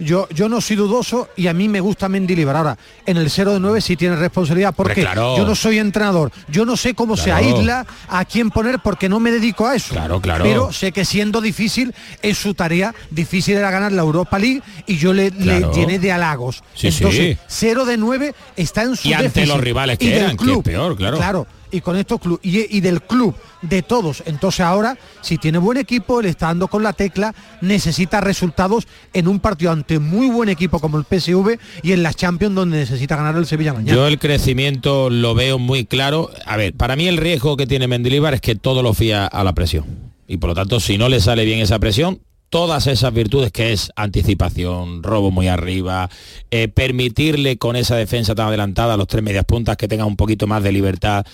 yo, 0.00 0.28
yo 0.30 0.48
no 0.48 0.60
soy 0.60 0.76
dudoso 0.76 1.28
y 1.36 1.46
a 1.46 1.52
mí 1.52 1.68
me 1.68 1.80
gusta 1.80 2.08
Mendilibar. 2.08 2.56
Ahora, 2.56 2.78
en 3.06 3.16
el 3.16 3.30
0 3.30 3.54
de 3.54 3.60
9 3.60 3.80
sí 3.80 3.96
tiene 3.96 4.16
responsabilidad 4.16 4.74
porque 4.76 5.02
yo 5.14 5.44
no 5.46 5.54
soy 5.54 5.78
entrenador. 5.78 6.32
Yo 6.48 6.64
no 6.64 6.76
sé 6.76 6.94
cómo 6.94 7.16
se 7.16 7.32
aísla, 7.32 7.86
a 8.08 8.24
quién 8.24 8.50
poner 8.50 8.80
porque 8.80 9.08
no 9.08 9.20
me 9.20 9.30
dedico 9.30 9.66
a 9.66 9.76
eso. 9.76 9.94
Claro, 9.94 10.20
claro. 10.20 10.44
Pero 10.44 10.72
sé 10.72 10.92
que 10.92 11.04
siendo 11.04 11.40
difícil 11.40 11.94
es 12.22 12.38
su 12.38 12.54
tarea. 12.54 12.94
Difícil 13.10 13.56
era 13.56 13.70
ganar 13.70 13.92
la 13.92 14.02
Europa 14.02 14.38
League 14.38 14.62
y 14.86 14.96
yo 14.96 15.12
le, 15.12 15.30
llené 15.30 15.98
de 15.98 16.12
halagos. 16.12 16.62
Entonces, 16.80 17.38
0 17.46 17.84
de 17.84 17.96
9 17.96 18.34
está 18.56 18.82
en 18.82 18.96
su 18.96 19.08
Y 19.08 19.12
ante 19.12 19.46
los 19.46 19.60
rivales 19.60 19.98
que 19.98 20.16
eran, 20.16 20.36
que 20.36 20.52
es 20.52 20.58
peor, 20.58 20.96
claro. 20.96 21.16
Claro 21.16 21.46
y 21.70 21.80
con 21.80 21.96
estos 21.96 22.20
y, 22.42 22.80
del 22.80 23.02
club 23.02 23.34
de 23.62 23.82
todos. 23.82 24.22
Entonces 24.26 24.60
ahora, 24.60 24.96
si 25.20 25.38
tiene 25.38 25.58
buen 25.58 25.78
equipo, 25.78 26.22
le 26.22 26.28
está 26.28 26.46
dando 26.46 26.68
con 26.68 26.82
la 26.82 26.92
tecla, 26.92 27.34
necesita 27.60 28.20
resultados 28.20 28.86
en 29.12 29.28
un 29.28 29.40
partido 29.40 29.72
ante 29.72 29.98
muy 29.98 30.28
buen 30.28 30.48
equipo 30.48 30.80
como 30.80 30.98
el 30.98 31.04
PSV 31.04 31.58
y 31.82 31.92
en 31.92 32.02
las 32.02 32.16
Champions 32.16 32.54
donde 32.54 32.78
necesita 32.78 33.16
ganar 33.16 33.36
el 33.36 33.46
Sevilla 33.46 33.72
mañana. 33.72 33.94
Yo 33.94 34.06
el 34.06 34.18
crecimiento 34.18 35.10
lo 35.10 35.34
veo 35.34 35.58
muy 35.58 35.84
claro. 35.84 36.30
A 36.46 36.56
ver, 36.56 36.74
para 36.74 36.96
mí 36.96 37.06
el 37.06 37.16
riesgo 37.16 37.56
que 37.56 37.66
tiene 37.66 37.88
Mendilibar 37.88 38.34
es 38.34 38.40
que 38.40 38.54
todo 38.54 38.82
lo 38.82 38.94
fía 38.94 39.26
a 39.26 39.44
la 39.44 39.54
presión. 39.54 39.84
Y 40.26 40.36
por 40.36 40.50
lo 40.50 40.54
tanto, 40.54 40.78
si 40.78 40.96
no 40.96 41.08
le 41.08 41.20
sale 41.20 41.44
bien 41.44 41.58
esa 41.58 41.78
presión, 41.78 42.20
todas 42.50 42.88
esas 42.88 43.14
virtudes 43.14 43.52
que 43.52 43.72
es 43.72 43.90
anticipación, 43.96 45.02
robo 45.02 45.30
muy 45.30 45.48
arriba, 45.48 46.10
eh, 46.50 46.68
permitirle 46.68 47.56
con 47.56 47.76
esa 47.76 47.96
defensa 47.96 48.34
tan 48.34 48.48
adelantada 48.48 48.94
a 48.94 48.96
los 48.96 49.06
tres 49.06 49.22
medias 49.22 49.44
puntas 49.44 49.76
que 49.76 49.88
tengan 49.88 50.08
un 50.08 50.16
poquito 50.16 50.46
más 50.46 50.62
de 50.62 50.72
libertad. 50.72 51.24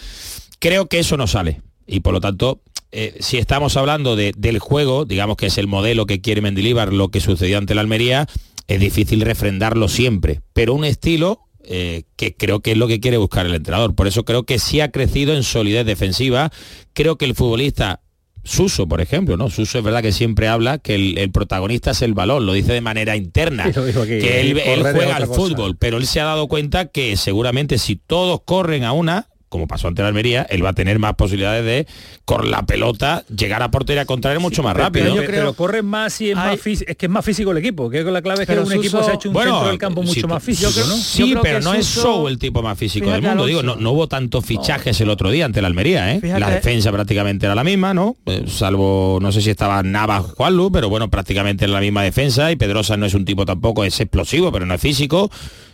Creo 0.58 0.86
que 0.86 0.98
eso 0.98 1.16
no 1.16 1.26
sale. 1.26 1.62
Y 1.86 2.00
por 2.00 2.12
lo 2.12 2.20
tanto, 2.20 2.60
eh, 2.92 3.16
si 3.20 3.38
estamos 3.38 3.76
hablando 3.76 4.14
del 4.14 4.58
juego, 4.58 5.04
digamos 5.04 5.36
que 5.36 5.46
es 5.46 5.58
el 5.58 5.66
modelo 5.66 6.06
que 6.06 6.20
quiere 6.20 6.42
Mendilibar, 6.42 6.92
lo 6.92 7.08
que 7.08 7.20
sucedió 7.20 7.58
ante 7.58 7.74
la 7.74 7.80
Almería, 7.80 8.26
es 8.68 8.80
difícil 8.80 9.20
refrendarlo 9.22 9.88
siempre. 9.88 10.40
Pero 10.52 10.74
un 10.74 10.84
estilo 10.84 11.40
eh, 11.68 12.04
que 12.16 12.34
creo 12.34 12.60
que 12.60 12.72
es 12.72 12.78
lo 12.78 12.86
que 12.86 13.00
quiere 13.00 13.16
buscar 13.16 13.46
el 13.46 13.54
entrenador. 13.54 13.94
Por 13.94 14.06
eso 14.06 14.24
creo 14.24 14.44
que 14.44 14.58
sí 14.58 14.80
ha 14.80 14.90
crecido 14.90 15.34
en 15.34 15.42
solidez 15.42 15.86
defensiva. 15.86 16.52
Creo 16.92 17.16
que 17.16 17.24
el 17.24 17.34
futbolista 17.34 18.00
Suso, 18.46 18.86
por 18.86 19.00
ejemplo, 19.00 19.36
¿no? 19.36 19.50
Suso 19.50 19.78
es 19.78 19.84
verdad 19.84 20.02
que 20.02 20.12
siempre 20.12 20.46
habla 20.46 20.78
que 20.78 20.94
el, 20.94 21.30
protagonista 21.32 21.90
es 21.90 22.02
el 22.02 22.14
balón, 22.14 22.46
lo 22.46 22.52
dice 22.52 22.72
de 22.72 22.80
manera 22.80 23.16
interna, 23.16 23.72
que 23.72 24.40
él, 24.40 24.58
él 24.58 24.82
juega 24.82 25.16
al 25.16 25.26
fútbol, 25.26 25.76
pero 25.76 25.96
él 25.96 26.06
se 26.06 26.20
ha 26.20 26.24
dado 26.24 26.46
cuenta 26.46 26.86
que 26.86 27.16
seguramente 27.16 27.78
si 27.78 27.96
todos 27.96 28.40
corren 28.44 28.84
a 28.84 28.92
una, 28.92 29.28
como 29.48 29.66
pasó 29.66 29.88
ante 29.88 30.02
la 30.02 30.08
Almería, 30.08 30.46
él 30.50 30.64
va 30.64 30.70
a 30.70 30.72
tener 30.72 30.98
más 30.98 31.14
posibilidades 31.14 31.64
de, 31.64 31.86
con 32.24 32.50
la 32.50 32.64
pelota, 32.66 33.24
llegar 33.34 33.62
a 33.62 33.70
portería 33.70 34.04
contraria 34.04 34.40
mucho 34.40 34.62
más 34.62 34.76
rápido. 34.76 35.06
Pero, 35.06 35.16
yo 35.16 35.26
creo, 35.26 35.54
corre 35.54 35.82
más 35.82 36.20
y 36.20 36.30
es 36.30 36.36
más 36.36 36.60
físico, 36.60 36.90
es 36.90 36.96
que 36.96 37.06
es 37.06 37.10
más 37.12 37.24
físico 37.24 37.52
el 37.52 37.58
equipo, 37.58 37.88
que 37.88 38.02
la 38.02 38.22
clave 38.22 38.42
es 38.42 38.48
que 38.48 38.58
un 38.58 38.72
equipo 38.72 39.02
se 39.02 39.10
ha 39.10 39.14
hecho 39.14 39.30
un 39.30 39.36
centro 39.36 39.68
del 39.68 39.78
campo 39.78 40.02
mucho 40.02 40.28
más 40.28 40.42
físico, 40.42 40.70
Sí, 40.70 41.34
pero 41.42 41.60
no 41.60 41.74
es 41.74 41.86
Show 41.86 42.28
el 42.28 42.38
tipo 42.38 42.62
más 42.62 42.78
físico 42.78 43.10
del 43.10 43.22
mundo, 43.22 43.46
digo, 43.46 43.62
no, 43.62 43.90
hubo 43.90 44.08
tantos 44.08 44.44
fichajes 44.44 45.00
el 45.00 45.10
otro 45.10 45.30
día 45.30 45.44
ante 45.44 45.60
la 45.62 45.68
Almería, 45.68 46.14
¿eh? 46.14 46.20
La 46.38 46.50
defensa 46.50 46.92
prácticamente 46.92 47.46
era 47.46 47.54
la 47.54 47.64
misma, 47.64 47.94
¿no? 47.94 48.16
Eh, 48.26 48.44
salvo, 48.48 49.18
no 49.20 49.32
sé 49.32 49.40
si 49.40 49.50
estaba 49.50 49.82
Navas 49.82 50.24
Juanlu, 50.36 50.70
pero 50.72 50.88
bueno, 50.88 51.08
prácticamente 51.08 51.64
era 51.64 51.74
la 51.74 51.80
misma 51.80 52.02
defensa 52.02 52.50
y 52.50 52.56
Pedrosa 52.56 52.96
no 52.96 53.06
es 53.06 53.14
un 53.14 53.24
tipo 53.24 53.46
tampoco, 53.46 53.84
es 53.84 53.98
explosivo, 54.00 54.52
pero 54.52 54.66
no 54.66 54.74
es 54.74 54.80
físico. 54.80 55.30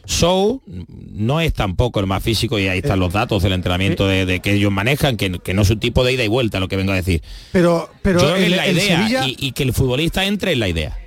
Show 0.07 0.63
no 0.67 1.41
es 1.41 1.53
tampoco 1.53 2.01
el 2.01 2.07
más 2.07 2.23
físico 2.23 2.59
y 2.59 2.67
ahí 2.67 2.79
están 2.79 2.99
los 2.99 3.13
datos 3.13 3.43
del 3.43 3.53
entrenamiento 3.53 4.07
de, 4.07 4.41
que 4.41 4.55
ellos 4.55 4.73
manejan, 4.73 5.17
que, 5.17 5.31
no 5.31 5.63
es 5.63 5.71
un 5.71 5.81
tipo 5.81 6.05
de 6.05 6.13
ida 6.13 6.25
y 6.25 6.29
vuelta 6.29 6.61
lo 6.61 6.69
que 6.69 6.77
vengo 6.77 6.93
a 6.93 6.97
decir. 6.97 7.23
Pero, 7.53 7.91
pero 8.03 8.21
Yo 8.21 8.35
creo 8.35 8.49
la 8.49 8.69
idea 8.69 9.25
y, 9.27 9.53
que 9.53 9.63
el 9.63 9.73
futbolista 9.73 10.25
entre 10.25 10.53
en 10.53 10.61
la 10.61 10.69
idea. 10.69 10.99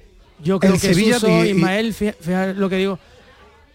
Yo 0.44 0.60
creo 0.60 0.74
que 0.74 0.80
Sevilla 0.80 1.20
Suso, 1.20 1.46
Ismael, 1.46 1.94
fíjate 1.94 2.54
lo 2.54 2.70
que 2.70 2.78
digo, 2.78 3.00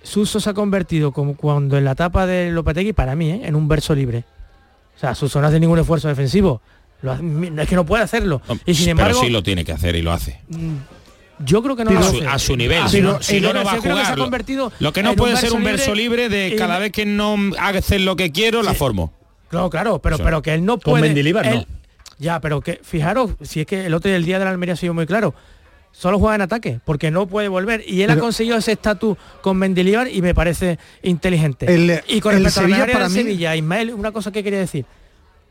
Suso 0.03 0.41
se 0.41 0.51
ha 0.51 0.55
convertido 0.55 1.13
como 1.13 1.37
cuando 1.37 1.77
en 1.77 1.85
la 1.85 1.93
etapa 1.93 2.27
de 2.27 2.51
Lopetegui, 2.51 2.93
para 2.93 3.15
mí, 3.15 3.31
¿eh? 3.31 3.41
en 3.45 3.55
un 3.55 3.69
verso 3.69 3.95
libre. 3.95 4.25
O 4.97 4.99
sea, 4.99 5.15
Suso 5.15 5.41
no 5.41 5.47
hace 5.47 5.61
ningún 5.61 5.79
esfuerzo 5.79 6.09
defensivo. 6.09 6.63
es 7.03 7.69
que 7.69 7.75
no 7.75 7.85
puede 7.85 8.05
hacerlo. 8.05 8.41
y 8.65 8.75
sin 8.75 8.91
embargo, 8.91 9.19
pero 9.19 9.27
sí 9.27 9.31
lo 9.31 9.43
tiene 9.43 9.65
que 9.65 9.73
hacer 9.73 9.97
y 9.97 10.03
lo 10.03 10.13
hace. 10.13 10.41
Yo 11.45 11.63
creo 11.63 11.77
que 11.77 11.85
no 11.85 11.91
a, 12.29 12.39
su, 12.39 12.57
nivel. 12.57 12.89
si 12.89 13.01
no, 13.01 13.13
no, 13.13 13.65
va 13.65 13.73
a 13.73 13.81
jugar. 13.81 14.19
Lo, 14.79 14.93
que 14.93 15.03
no 15.03 15.15
puede 15.15 15.37
ser 15.37 15.53
un 15.53 15.65
verso 15.65 15.95
libre, 15.95 16.29
de 16.29 16.55
cada 16.57 16.79
vez 16.79 16.93
que 16.93 17.07
no 17.07 17.37
haces 17.59 18.01
lo 18.01 18.17
que 18.17 18.31
quiero, 18.31 18.63
la 18.63 18.75
formo. 18.75 19.13
Claro, 19.49 19.71
claro, 19.71 19.99
pero, 20.01 20.19
pero 20.19 20.43
que 20.43 20.55
él 20.55 20.65
no 20.65 20.79
puede. 20.79 21.15
no. 21.15 21.67
Ya, 22.19 22.39
pero 22.41 22.61
que 22.61 22.81
fijaros, 22.83 23.31
si 23.41 23.61
es 23.61 23.67
que 23.67 23.87
el 23.87 23.95
otro 23.95 24.11
día 24.11 24.17
el 24.17 24.27
día 24.27 24.39
de 24.39 24.45
la 24.45 24.51
Almería 24.51 24.75
ha 24.75 24.77
sido 24.77 24.93
muy 24.93 25.07
claro. 25.07 25.35
Solo 25.93 26.19
juega 26.19 26.37
en 26.37 26.43
ataque, 26.43 26.79
porque 26.85 27.11
no 27.11 27.27
puede 27.27 27.49
volver. 27.49 27.83
Y 27.87 28.03
él 28.03 28.11
ha 28.11 28.19
conseguido 28.19 28.59
ese 28.59 28.73
estatus 28.73 29.17
con 29.41 29.57
Mendilibar 29.57 30.07
y 30.07 30.23
me 30.23 30.35
parece 30.35 30.79
inteligente. 31.03 31.67
y 32.07 32.21
con 32.21 32.33
respecto 32.33 32.61
Sevilla, 32.61 32.85
a 32.85 32.87
la 32.87 32.93
para 32.93 33.09
Sevilla, 33.09 33.57
Ismael, 33.57 33.95
una 33.95 34.13
cosa 34.13 34.31
que 34.31 34.45
quería 34.45 34.61
decir 34.61 34.85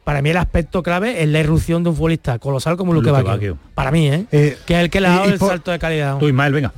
para 0.03 0.21
mí 0.21 0.29
el 0.29 0.37
aspecto 0.37 0.81
clave 0.81 1.21
es 1.21 1.29
la 1.29 1.39
irrupción 1.39 1.83
de 1.83 1.89
un 1.89 1.95
futbolista 1.95 2.39
colosal 2.39 2.77
como 2.77 2.93
Luque, 2.93 3.11
Luque 3.11 3.55
Para 3.75 3.91
mí, 3.91 4.07
¿eh? 4.07 4.25
¿eh? 4.31 4.57
Que 4.65 4.75
es 4.75 4.79
el 4.79 4.89
que 4.89 5.01
le 5.01 5.07
ha 5.07 5.11
dado 5.11 5.25
el 5.25 5.39
salto 5.39 5.71
de 5.71 5.79
calidad. 5.79 6.17
Tú, 6.17 6.27
Ismael, 6.27 6.53
venga. 6.53 6.73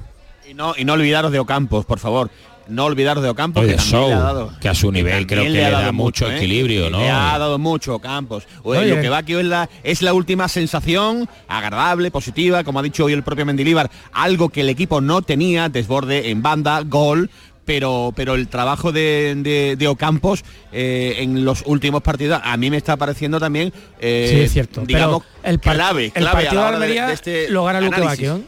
Y 0.50 0.54
no, 0.54 0.74
y 0.78 0.84
no 0.84 0.94
olvidaros 0.94 1.32
de 1.32 1.40
Ocampos, 1.40 1.86
por 1.86 2.00
favor. 2.00 2.30
No 2.68 2.86
olvidaros 2.86 3.24
de 3.24 3.30
Ocampos, 3.30 3.66
que, 3.66 3.76
le 3.76 4.14
ha 4.14 4.20
dado, 4.20 4.52
que 4.60 4.70
a 4.70 4.76
su 4.76 4.92
nivel 4.92 5.26
creo 5.28 5.44
que 5.44 5.50
le, 5.50 5.62
da 5.62 5.92
mucho 5.92 6.30
¿eh? 6.30 6.38
equilibrio, 6.38 6.90
¿no? 6.90 7.00
Le 7.00 7.10
ha 7.10 7.38
dado 7.38 7.58
mucho 7.58 7.96
Ocampos. 7.96 8.48
lo 8.64 8.74
que 8.74 9.10
va 9.10 9.20
aquí 9.20 9.34
es 9.34 9.46
la, 9.46 9.70
es 9.84 10.02
la 10.02 10.14
última 10.14 10.48
sensación, 10.48 11.28
agradable, 11.48 12.12
positiva, 12.12 12.64
como 12.64 12.80
ha 12.80 12.84
dicho 12.84 13.06
hoy 13.06 13.14
el 13.14 13.24
propio 13.24 13.46
Mendilíbar, 13.46 13.90
algo 14.14 14.50
que 14.50 14.62
el 14.62 14.70
equipo 14.70 15.02
no 15.02 15.22
tenía, 15.22 15.70
desborde 15.70 16.30
en 16.30 16.42
banda, 16.42 16.82
gol, 16.86 17.30
pero, 17.66 18.14
pero 18.16 18.36
el 18.36 18.48
trabajo 18.48 18.92
de, 18.92 19.76
de, 19.78 19.88
Ocampos 19.88 20.44
eh, 20.72 21.16
en 21.20 21.46
los 21.46 21.64
últimos 21.66 22.02
partidos 22.02 22.42
a 22.44 22.58
mí 22.58 22.70
me 22.70 22.78
está 22.78 22.98
pareciendo 22.98 23.40
también, 23.40 23.74
eh, 24.00 24.42
es 24.46 24.52
cierto. 24.52 24.84
digamos, 24.86 25.24
el 25.44 25.60
clave, 25.60 26.06
el 26.06 26.12
clave 26.12 26.46
partido 26.46 26.80
de, 26.80 27.14
este 27.14 27.50
lo 27.50 27.66
gana 27.66 27.82
Luque 27.82 28.44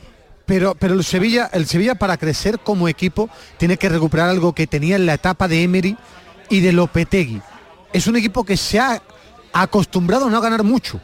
Pero, 0.45 0.75
pero 0.75 0.93
el 0.93 1.03
Sevilla, 1.03 1.49
el 1.53 1.65
Sevilla 1.67 1.95
para 1.95 2.17
crecer 2.17 2.59
como 2.59 2.87
equipo 2.87 3.29
tiene 3.57 3.77
que 3.77 3.89
recuperar 3.89 4.29
algo 4.29 4.53
que 4.53 4.67
tenía 4.67 4.95
en 4.95 5.05
la 5.05 5.15
etapa 5.15 5.47
de 5.47 5.63
Emery 5.63 5.97
y 6.49 6.59
de 6.61 6.71
Lopetegui. 6.71 7.41
Es 7.91 8.07
un 8.07 8.15
equipo 8.15 8.43
que 8.43 8.57
se 8.57 8.79
ha 8.79 9.01
acostumbrado 9.53 10.25
a 10.27 10.29
no 10.29 10.41
ganar 10.41 10.63
mucho. 10.63 10.99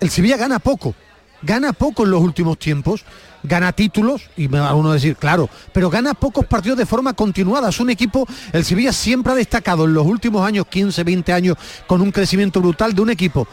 El 0.00 0.10
Sevilla 0.10 0.36
gana 0.36 0.60
poco 0.60 0.94
gana 1.42 1.72
poco 1.72 2.04
en 2.04 2.10
los 2.10 2.22
últimos 2.22 2.58
tiempos, 2.58 3.04
gana 3.42 3.72
títulos, 3.72 4.28
y 4.36 4.48
me 4.48 4.58
va 4.60 4.74
uno 4.74 4.90
a 4.90 4.94
decir, 4.94 5.16
claro, 5.16 5.48
pero 5.72 5.90
gana 5.90 6.14
pocos 6.14 6.44
partidos 6.46 6.78
de 6.78 6.86
forma 6.86 7.14
continuada. 7.14 7.68
Es 7.68 7.80
un 7.80 7.90
equipo, 7.90 8.26
el 8.52 8.64
Sevilla 8.64 8.92
siempre 8.92 9.32
ha 9.32 9.36
destacado 9.36 9.84
en 9.84 9.94
los 9.94 10.06
últimos 10.06 10.46
años, 10.46 10.66
15, 10.68 11.04
20 11.04 11.32
años, 11.32 11.56
con 11.86 12.00
un 12.00 12.10
crecimiento 12.10 12.60
brutal 12.60 12.94
de 12.94 13.02
un 13.02 13.10
equipo 13.10 13.46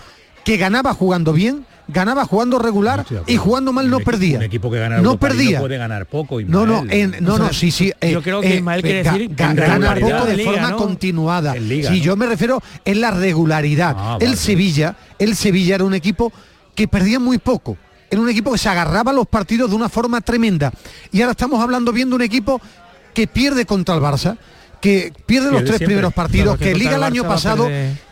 que 0.44 0.58
ganaba 0.58 0.94
jugando 0.94 1.34
bien, 1.34 1.66
ganaba 1.88 2.26
jugando 2.26 2.60
regular 2.60 3.06
y 3.28 3.38
jugando 3.38 3.74
mal 3.74 3.90
no 3.90 4.00
perdía. 4.00 4.38
Un 4.38 4.44
equipo 4.44 4.72
que 4.72 4.80
gana 4.80 5.00
no 5.00 5.18
perdía. 5.20 5.60
puede 5.60 5.78
ganar 5.78 6.06
poco. 6.06 6.40
no, 6.42 6.66
no, 6.66 6.84
no, 6.84 7.38
no, 7.38 7.54
sí, 7.54 7.72
sí. 7.72 7.92
yo 8.02 8.22
creo 8.22 8.42
que 8.42 8.54
eh, 8.54 8.56
Ismael 8.58 8.82
quiere 8.82 9.04
decir 9.04 9.36
gana 9.36 9.96
poco 9.96 10.26
de, 10.26 10.44
forma 10.44 10.76
continuada. 10.76 11.54
si 11.54 12.02
yo 12.02 12.16
me 12.16 12.28
refiero 12.28 12.62
en 12.86 13.02
la 13.02 13.12
regularidad. 13.12 13.96
Ah, 13.98 14.18
el 14.22 14.38
Sevilla, 14.38 14.96
el 15.20 15.36
Sevilla 15.36 15.76
era 15.76 15.84
un 15.84 15.96
equipo 15.96 16.32
que 16.76 16.88
perdía 16.88 17.20
muy 17.20 17.38
poco. 17.38 17.78
Era 18.10 18.22
un 18.22 18.30
equipo 18.30 18.52
que 18.52 18.58
se 18.58 18.70
agarraba 18.70 19.12
a 19.12 19.14
los 19.14 19.28
partidos 19.28 19.70
de 19.70 19.76
una 19.76 19.90
forma 19.90 20.22
tremenda. 20.22 20.72
Y 21.12 21.22
ahora 21.22 21.32
estamos 21.32 21.62
hablando 21.62 21.92
viendo 21.92 22.16
un 22.16 22.22
equipo 22.22 22.62
que 23.14 23.28
pierde 23.28 23.66
contra 23.66 23.96
el 23.96 24.02
Barça, 24.02 24.38
que 24.82 25.12
pierde, 25.26 25.52
los 25.52 25.64
tres 25.64 25.80
primeros 25.80 26.14
partidos, 26.14 26.60
que, 26.60 26.76
Liga 26.76 26.96
el 26.96 27.04
año 27.04 27.24
pasado, 27.24 27.68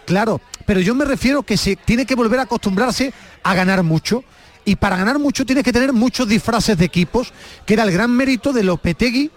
claro, 0.05 0.41
pero 0.65 0.79
yo 0.79 0.95
me 0.95 1.05
refiero 1.05 1.43
que 1.43 1.57
se 1.57 1.75
tiene 1.75 2.05
que 2.05 2.15
volver 2.15 2.39
a 2.39 2.43
acostumbrarse 2.43 3.13
a 3.43 3.53
ganar 3.53 3.83
mucho. 3.83 4.23
Y 4.65 4.77
para 4.77 4.95
ganar 4.95 5.19
mucho 5.19 5.45
tiene 5.45 5.61
que 5.61 5.73
tener 5.73 5.91
muchos 5.91 6.27
disfraces 6.27 6.77
de 6.77 6.85
equipos, 6.85 7.33
que 7.65 7.73
era 7.73 7.83
el 7.83 7.91
gran 7.91 8.09
mérito 8.11 8.53
de 8.53 8.63
Lopetegui, 8.63 9.29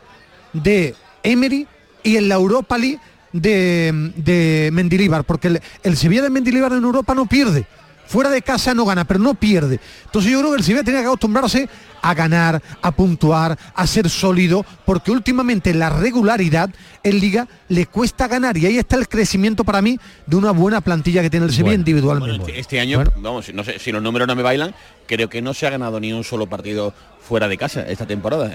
de 0.53 0.95
Emery 1.25 1.67
y 2.05 2.17
en 2.17 2.29
la 2.29 2.37
Europa 2.37 2.79
League 2.79 3.01
de, 3.33 4.13
de 4.17 4.71
Mendilibar, 4.73 5.25
porque 5.25 5.49
el, 5.49 5.61
el 5.83 5.97
Sevilla 5.97 6.23
de 6.23 6.31
Mendilibar 6.31 6.73
en 6.73 6.85
Europa 6.85 7.13
no 7.15 7.27
pierde 7.27 7.67
Fuera 8.07 8.31
de 8.31 8.43
casa 8.43 8.75
no 8.75 8.85
gana, 8.85 9.05
pero 9.05 9.21
no 9.21 9.35
pierde. 9.35 9.81
Entonces 10.05 10.31
yo 10.31 10.39
creo 10.41 10.53
que 10.53 10.59
el 10.59 10.65
Sevilla 10.65 10.85
tiene 10.85 11.01
que 11.01 11.07
acostumbrarse 11.07 11.69
a 12.03 12.15
ganar, 12.15 12.63
a 12.83 12.93
puntuar, 12.93 13.59
a 13.75 13.87
ser 13.87 14.09
sólido, 14.09 14.65
porque 14.85 15.11
últimamente 15.11 15.75
la 15.75 15.91
regularidad 15.91 16.71
en 17.03 17.21
liga 17.21 17.49
le 17.69 17.87
cuesta 17.87 18.29
ganar 18.29 18.57
y 18.57 18.67
ahí 18.67 18.79
está 18.79 18.97
el 18.97 19.09
crecimiento 19.09 19.65
para 19.65 19.83
mí 19.83 19.99
de 20.27 20.37
una 20.37 20.53
buena 20.53 20.81
plantilla 20.81 21.23
que 21.23 21.31
tiene 21.31 21.47
el 21.47 21.53
Sevilla 21.53 21.75
individualmente. 21.75 22.59
este 22.59 22.79
año, 22.79 23.03
vamos, 23.17 23.53
no 23.53 23.65
sé 23.65 23.79
si 23.79 23.91
los 23.91 24.03
números 24.03 24.29
no 24.29 24.37
me 24.37 24.43
bailan, 24.43 24.75
creo 25.07 25.29
que 25.29 25.43
no 25.43 25.53
se 25.53 25.67
ha 25.67 25.71
ganado 25.71 25.99
ni 25.99 26.13
un 26.13 26.23
solo 26.23 26.47
partido 26.47 26.95
fuera 27.21 27.49
de 27.49 27.59
casa 27.59 27.83
esta 27.89 28.07
temporada 28.07 28.53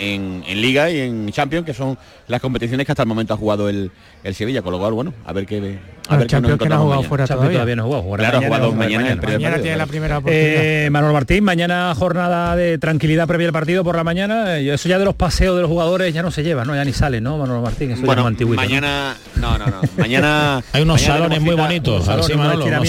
en, 0.00 0.42
Liga 0.60 0.90
y 0.90 1.00
en 1.00 1.30
Champions, 1.30 1.64
que 1.64 1.74
son 1.74 1.98
las 2.26 2.40
competiciones 2.40 2.86
que 2.86 2.92
hasta 2.92 3.02
el 3.02 3.08
momento 3.08 3.34
ha 3.34 3.36
jugado 3.36 3.68
el, 3.68 3.90
el 4.24 4.34
Sevilla, 4.34 4.62
con 4.62 4.72
lo 4.72 4.78
cual, 4.78 4.92
bueno, 4.92 5.14
a 5.24 5.32
ver 5.32 5.46
qué... 5.46 5.78
A 6.10 6.16
ver 6.16 6.26
Champions 6.26 6.58
que 6.58 6.68
no 6.68 6.74
ha 6.74 6.78
jugado 6.78 7.02
fuera 7.04 7.26
todavía. 7.26 7.76
no 7.76 7.82
ha 7.82 7.86
jugado. 7.86 8.16
Claro, 8.16 8.38
ha 8.38 8.42
jugado 8.42 8.72
mañana, 8.72 9.16
mañana, 9.22 9.58
tiene 9.58 9.76
la 9.76 9.86
primera 9.86 10.20
eh, 10.26 10.88
Manuel 10.90 11.12
Martín, 11.12 11.44
mañana 11.44 11.94
jornada 11.96 12.56
de 12.56 12.78
tranquilidad 12.78 13.28
previa 13.28 13.46
al 13.46 13.52
partido 13.52 13.84
por 13.84 13.94
la 13.94 14.02
mañana. 14.02 14.58
Eh, 14.58 14.74
eso 14.74 14.88
ya 14.88 14.98
de 14.98 15.04
los 15.04 15.14
paseos 15.14 15.54
de 15.54 15.62
los 15.62 15.70
jugadores 15.70 16.12
ya 16.12 16.22
no 16.22 16.32
se 16.32 16.42
lleva, 16.42 16.64
¿no? 16.64 16.74
Ya 16.74 16.84
ni 16.84 16.92
sale, 16.92 17.20
¿no, 17.20 17.38
Manuel 17.38 17.62
Martín? 17.62 17.92
Eso 17.92 18.02
bueno, 18.02 18.28
mañana... 18.56 19.16
No, 19.36 19.56
no, 19.56 19.66
no. 19.66 19.80
Mañana... 19.96 20.62
Hay 20.72 20.82
unos 20.82 21.00
salones 21.00 21.40
muy 21.40 21.54
bonitos, 21.54 22.08
unos 22.08 22.26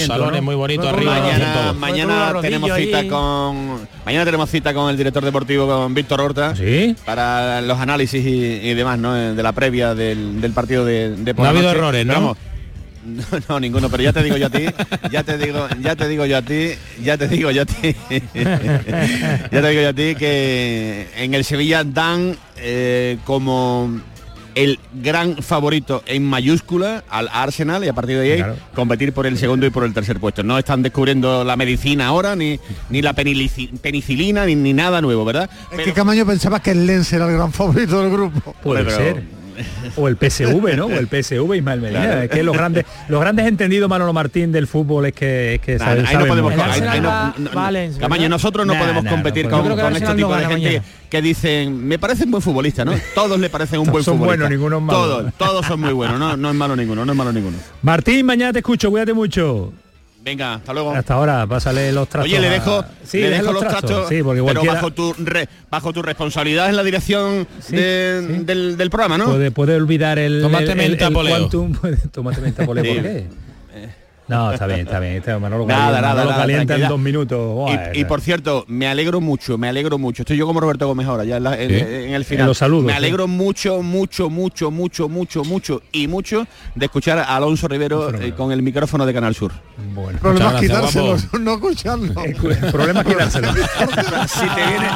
salones 0.06 0.42
muy 0.42 0.56
bonitos 0.56 0.86
arriba. 0.86 1.20
Mañana, 1.20 1.72
mañana 1.72 2.34
tenemos 2.40 2.72
cita 2.74 3.06
con... 3.08 3.86
Mañana 4.04 4.24
tenemos 4.24 4.50
cita 4.50 4.74
con 4.74 4.90
el 4.90 4.96
director 4.96 5.24
deportivo, 5.24 5.66
con 5.68 5.94
Víctor 5.94 6.20
Horta. 6.20 6.56
Sí. 6.56 6.96
Para 7.04 7.60
los 7.60 7.78
análisis 7.78 8.24
y, 8.26 8.74
demás, 8.74 8.98
¿no? 8.98 9.14
De 9.14 9.42
la 9.42 9.52
previa 9.52 9.94
del, 9.94 10.52
partido 10.52 10.84
de, 10.84 11.14
de 11.16 11.34
No 11.34 11.44
ha 11.44 11.50
habido 11.50 11.70
errores, 11.70 12.04
¿no? 12.04 12.36
No, 13.48 13.58
ninguno, 13.58 13.88
pero 13.90 14.02
ya 14.02 14.12
te 14.12 14.22
digo 14.22 14.36
yo 14.36 14.46
a 14.46 14.50
ti, 14.50 14.66
ya 15.10 15.24
te 15.24 15.36
digo, 15.36 15.66
ya 15.80 15.96
te 15.96 16.08
digo 16.08 16.24
yo 16.24 16.36
a 16.36 16.42
ti, 16.42 16.70
ya 17.02 17.18
te 17.18 17.28
digo 17.28 17.50
yo 17.50 17.62
a 17.62 17.64
ti, 17.64 17.96
ya 18.34 19.60
te 19.60 19.68
digo 19.68 19.82
yo 19.82 19.88
a 19.88 19.92
ti 19.92 20.14
que 20.14 21.08
en 21.16 21.34
el 21.34 21.44
Sevilla 21.44 21.82
dan 21.84 22.36
eh, 22.56 23.18
como 23.24 24.00
el 24.54 24.78
gran 24.92 25.42
favorito 25.42 26.02
en 26.06 26.24
mayúscula 26.24 27.04
al 27.08 27.28
Arsenal 27.32 27.84
y 27.84 27.88
a 27.88 27.92
partir 27.92 28.18
de 28.18 28.32
ahí 28.32 28.44
competir 28.74 29.12
por 29.12 29.26
el 29.26 29.38
segundo 29.38 29.66
y 29.66 29.70
por 29.70 29.84
el 29.84 29.94
tercer 29.94 30.20
puesto. 30.20 30.42
No 30.42 30.58
están 30.58 30.82
descubriendo 30.82 31.42
la 31.42 31.56
medicina 31.56 32.06
ahora, 32.06 32.36
ni, 32.36 32.60
ni 32.90 33.02
la 33.02 33.14
penicilina, 33.14 34.46
ni, 34.46 34.54
ni 34.54 34.72
nada 34.74 35.00
nuevo, 35.00 35.24
¿verdad? 35.24 35.48
Es 35.72 35.80
que 35.80 35.92
Camaño 35.92 36.26
pensaba 36.26 36.60
que 36.60 36.72
el 36.72 36.86
Lens 36.86 37.12
era 37.12 37.26
el 37.26 37.32
gran 37.32 37.52
favorito 37.52 38.02
del 38.02 38.12
grupo. 38.12 38.54
Puede 38.62 38.90
ser 38.90 39.41
o 39.96 40.08
el 40.08 40.16
PSV, 40.16 40.76
¿no? 40.76 40.86
O 40.86 40.90
el 40.90 41.06
PSV 41.10 41.54
Ismael 41.54 41.80
Medina. 41.80 42.24
Es 42.24 42.30
que 42.30 42.42
los 42.42 42.56
grandes, 42.56 42.84
los 43.08 43.20
grandes 43.20 43.46
entendidos 43.46 43.88
Manolo 43.88 44.12
Martín 44.12 44.52
del 44.52 44.66
fútbol 44.66 45.06
es 45.06 45.12
que, 45.12 45.54
es 45.54 45.60
que 45.60 45.78
Camaño, 47.98 48.28
nosotros 48.28 48.66
no 48.66 48.74
podemos 48.74 49.04
competir 49.06 49.48
con, 49.48 49.96
este 49.96 50.14
tipo 50.14 50.34
de 50.34 50.46
gente 50.46 50.82
que 51.08 51.20
dicen, 51.20 51.86
me 51.86 51.98
parece 51.98 52.24
un 52.24 52.30
buen 52.30 52.42
futbolista, 52.42 52.84
¿no? 52.84 52.92
Todos 53.14 53.38
le 53.38 53.50
parecen 53.50 53.80
un 53.80 53.90
buen 53.90 54.02
son 54.02 54.16
futbolista. 54.16 54.44
Buenos, 54.44 54.50
ninguno 54.50 54.78
es 54.78 54.82
malo. 54.82 54.98
Todos, 54.98 55.34
todos 55.34 55.66
son 55.66 55.80
muy 55.80 55.92
buenos, 55.92 56.18
no, 56.18 56.36
no 56.36 56.48
es 56.50 56.54
malo 56.54 56.74
ninguno, 56.74 57.04
no 57.04 57.12
es 57.12 57.18
malo 57.18 57.32
ninguno. 57.32 57.56
Martín, 57.82 58.24
mañana 58.24 58.52
te 58.52 58.60
escucho, 58.60 58.90
cuídate 58.90 59.12
mucho. 59.12 59.72
Venga, 60.24 60.54
hasta 60.54 60.72
luego. 60.72 60.92
Hasta 60.92 61.14
ahora, 61.14 61.46
pásale 61.46 61.90
los 61.90 62.08
trastos. 62.08 62.32
Oye, 62.32 62.40
le 62.40 62.48
dejo, 62.48 62.84
sí, 63.04 63.18
le 63.18 63.30
dejo 63.30 63.52
los, 63.52 63.66
trastos, 63.66 64.08
sí, 64.08 64.22
porque 64.22 64.42
pero 64.42 64.64
bajo 64.64 64.92
tu 64.92 65.14
bajo 65.68 65.92
tu 65.92 66.02
responsabilidad 66.02 66.68
en 66.68 66.76
la 66.76 66.84
dirección 66.84 67.46
Del, 67.68 68.76
del, 68.76 68.90
programa, 68.90 69.18
¿no? 69.18 69.24
Puede, 69.24 69.50
puede 69.50 69.74
olvidar 69.74 70.18
el, 70.18 70.42
Tómate 70.42 70.74
menta 70.76 71.10
poleo. 71.10 71.48
tómate 72.12 72.40
menta 72.40 72.64
poleo, 72.64 72.94
¿por 72.94 73.02
qué? 73.02 73.26
No, 74.28 74.52
está 74.52 74.66
bien, 74.66 74.80
está 74.80 75.00
bien. 75.00 75.14
Este 75.14 75.36
Manolo 75.38 75.66
nada, 75.66 76.00
nada, 76.00 76.24
lo 76.24 76.30
calienta 76.30 76.76
en 76.76 76.88
dos 76.88 76.98
minutos. 76.98 77.70
y, 77.92 78.04
por 78.04 78.20
cierto, 78.20 78.64
me 78.68 78.86
alegro 78.86 79.20
mucho, 79.20 79.58
me 79.58 79.68
alegro 79.68 79.98
mucho. 79.98 80.22
Estoy 80.22 80.36
yo 80.36 80.46
como 80.46 80.60
Roberto 80.60 80.86
Gómez 80.86 81.06
ahora, 81.06 81.24
ya 81.24 81.36
en, 81.36 82.14
el 82.14 82.24
final. 82.24 82.46
los 82.46 82.62
me 82.82 82.92
alegro 82.92 83.26
mucho, 83.26 83.82
mucho, 83.82 84.30
mucho, 84.30 84.70
mucho, 84.70 85.08
mucho, 85.08 85.44
mucho 85.44 85.82
y 85.92 86.06
mucho 86.06 86.46
de 86.74 86.86
escuchar 86.86 87.18
a 87.18 87.36
Alonso 87.36 87.68
Rivero 87.68 88.14
eh, 88.14 88.32
con 88.34 88.52
el 88.52 88.62
micrófono 88.62 89.06
de 89.06 89.12
Canal 89.12 89.34
Sur. 89.34 89.52
Bueno, 89.94 90.18
problema 90.20 90.54
es 90.54 90.60
quitárselo, 90.60 91.16
no 91.40 91.54
escucharlo. 91.54 92.24
El 92.24 92.72
problema 92.72 93.00
es 93.00 93.06
quitárselo. 93.06 93.52
si, 94.28 94.46
te 94.46 94.66
vienes, 94.66 94.92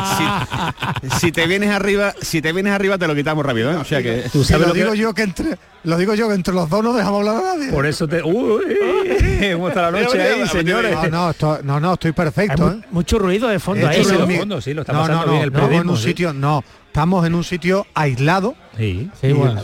si, 1.20 1.32
te 1.32 1.46
vienes 1.46 1.70
arriba, 1.70 2.14
si 2.20 2.40
te 2.40 2.52
vienes 2.52 2.72
arriba 2.72 2.98
te 2.98 3.06
lo 3.06 3.14
quitamos 3.14 3.44
rápido, 3.44 3.72
¿eh? 3.72 3.76
O 3.76 3.84
sea 3.84 4.02
que. 4.02 4.24
Tú 4.32 4.44
sabes 4.44 4.68
lo, 4.68 4.74
digo 4.74 4.94
yo 4.94 5.12
que 5.14 5.22
entre 5.22 5.58
lo 5.86 5.96
digo 5.96 6.14
yo 6.14 6.28
que 6.28 6.34
entre 6.34 6.52
los 6.52 6.68
dos 6.68 6.82
no 6.82 6.92
dejamos 6.92 7.20
hablar 7.20 7.36
a 7.36 7.56
nadie. 7.56 7.70
Por 7.70 7.86
eso 7.86 8.08
te. 8.08 8.22
Uy, 8.22 8.64
¿Cómo 9.52 9.68
está 9.68 9.90
la 9.90 10.02
noche 10.02 10.22
ahí, 10.22 10.46
señores? 10.48 10.94
No, 10.94 11.08
no, 11.08 11.30
estoy, 11.30 11.58
no, 11.62 11.80
no, 11.80 11.94
estoy 11.94 12.12
perfecto. 12.12 12.70
¿eh? 12.72 12.80
Mucho 12.90 13.18
ruido 13.18 13.48
de 13.48 13.58
fondo 13.58 13.86
ahí. 13.86 14.02
Ruido 14.02 14.26
de 14.26 14.38
fondo, 14.38 14.60
sí, 14.60 14.74
lo 14.74 14.82
está 14.82 14.92
no, 14.92 15.00
pasando 15.00 15.26
no, 15.26 15.32
bien 15.32 15.42
el 15.44 15.52
no, 15.52 15.70
en 15.70 15.90
un 15.90 15.96
sitio, 15.96 16.32
no. 16.32 16.64
Estamos 16.86 17.26
en 17.26 17.34
un 17.34 17.44
sitio 17.44 17.86
aislado. 17.94 18.54
Sí, 18.76 19.10
sí, 19.20 19.32
bueno. 19.32 19.60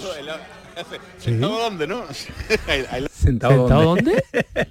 ¿Sentado 1.24 1.58
dónde, 1.58 1.86
no? 1.86 2.04
¿Sentado, 3.12 3.68
dónde? 3.68 4.24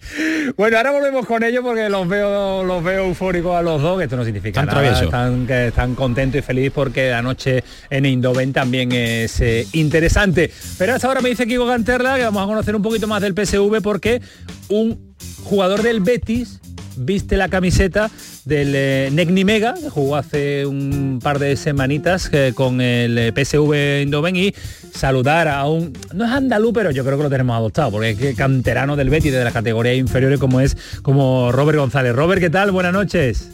bueno, 0.58 0.78
ahora 0.78 0.92
volvemos 0.92 1.26
con 1.26 1.44
ellos 1.44 1.64
porque 1.64 1.88
los 1.88 2.08
veo 2.08 2.64
los 2.64 2.84
veo 2.84 3.06
eufóricos 3.06 3.56
a 3.56 3.62
los 3.62 3.82
dos, 3.82 3.98
que 3.98 4.04
esto 4.04 4.18
no 4.18 4.26
significa 4.26 4.66
nada. 4.66 5.02
Están, 5.02 5.48
que 5.48 5.68
están 5.68 5.96
contentos 5.96 6.40
y 6.40 6.42
felices 6.42 6.72
porque 6.74 7.10
la 7.10 7.22
noche 7.22 7.64
en 7.90 8.06
Indoven 8.06 8.52
también 8.52 8.92
es 8.92 9.40
eh, 9.40 9.66
interesante. 9.72 10.52
Pero 10.78 10.94
hasta 10.94 11.08
ahora 11.08 11.22
me 11.22 11.30
dice 11.30 11.48
Kiko 11.48 11.66
Canterla 11.66 12.18
que 12.18 12.24
vamos 12.24 12.44
a 12.44 12.48
conocer 12.48 12.76
un 12.76 12.82
poquito 12.82 13.08
más 13.08 13.22
del 13.22 13.34
PSV 13.34 13.82
porque 13.82 14.22
un 14.68 15.16
jugador 15.44 15.82
del 15.82 16.02
Betis 16.02 16.60
viste 16.96 17.38
la 17.38 17.50
camiseta 17.50 18.10
del 18.46 18.74
eh, 18.76 19.10
Negni 19.12 19.44
Mega, 19.44 19.74
que 19.74 19.90
jugó 19.90 20.16
hace 20.16 20.66
un 20.66 21.20
par 21.22 21.40
de 21.40 21.56
semanitas 21.56 22.30
eh, 22.34 22.54
con 22.56 22.82
el 22.82 23.18
eh, 23.18 23.34
PSV 23.34 23.74
Eindhoven 23.74 24.36
y 24.36 24.54
saludar 24.94 25.48
a 25.48 25.68
un, 25.68 25.94
no 26.14 26.26
es 26.26 26.32
andaluz, 26.32 26.74
pero 26.74 26.92
yo 26.92 27.04
creo 27.04 27.18
que 27.18 27.24
lo 27.24 27.30
tenemos 27.30 27.56
adoptado, 27.56 27.92
porque 27.92 28.10
es 28.12 28.36
canterano 28.36 28.96
del 28.96 29.10
Betis 29.10 29.32
de 29.32 29.44
las 29.44 29.54
categorías 29.54 29.96
inferiores 29.96 30.40
como 30.40 30.62
es 30.62 30.78
como 31.02 31.52
Robert 31.52 31.80
González. 31.80 32.16
Robert, 32.16 32.42
¿qué 32.42 32.50
tal? 32.50 32.72
Buenas 32.72 32.94
noches. 32.94 33.52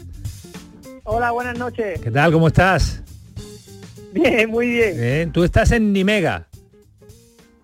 Hola, 1.04 1.30
buenas 1.30 1.58
noches. 1.58 2.00
¿Qué 2.00 2.10
tal? 2.10 2.32
¿Cómo 2.32 2.48
estás? 2.48 3.02
Bien, 4.12 4.50
muy 4.50 4.68
bien. 4.68 5.00
bien. 5.00 5.32
Tú 5.32 5.44
estás 5.44 5.70
en 5.72 5.92
Nimega. 5.92 6.48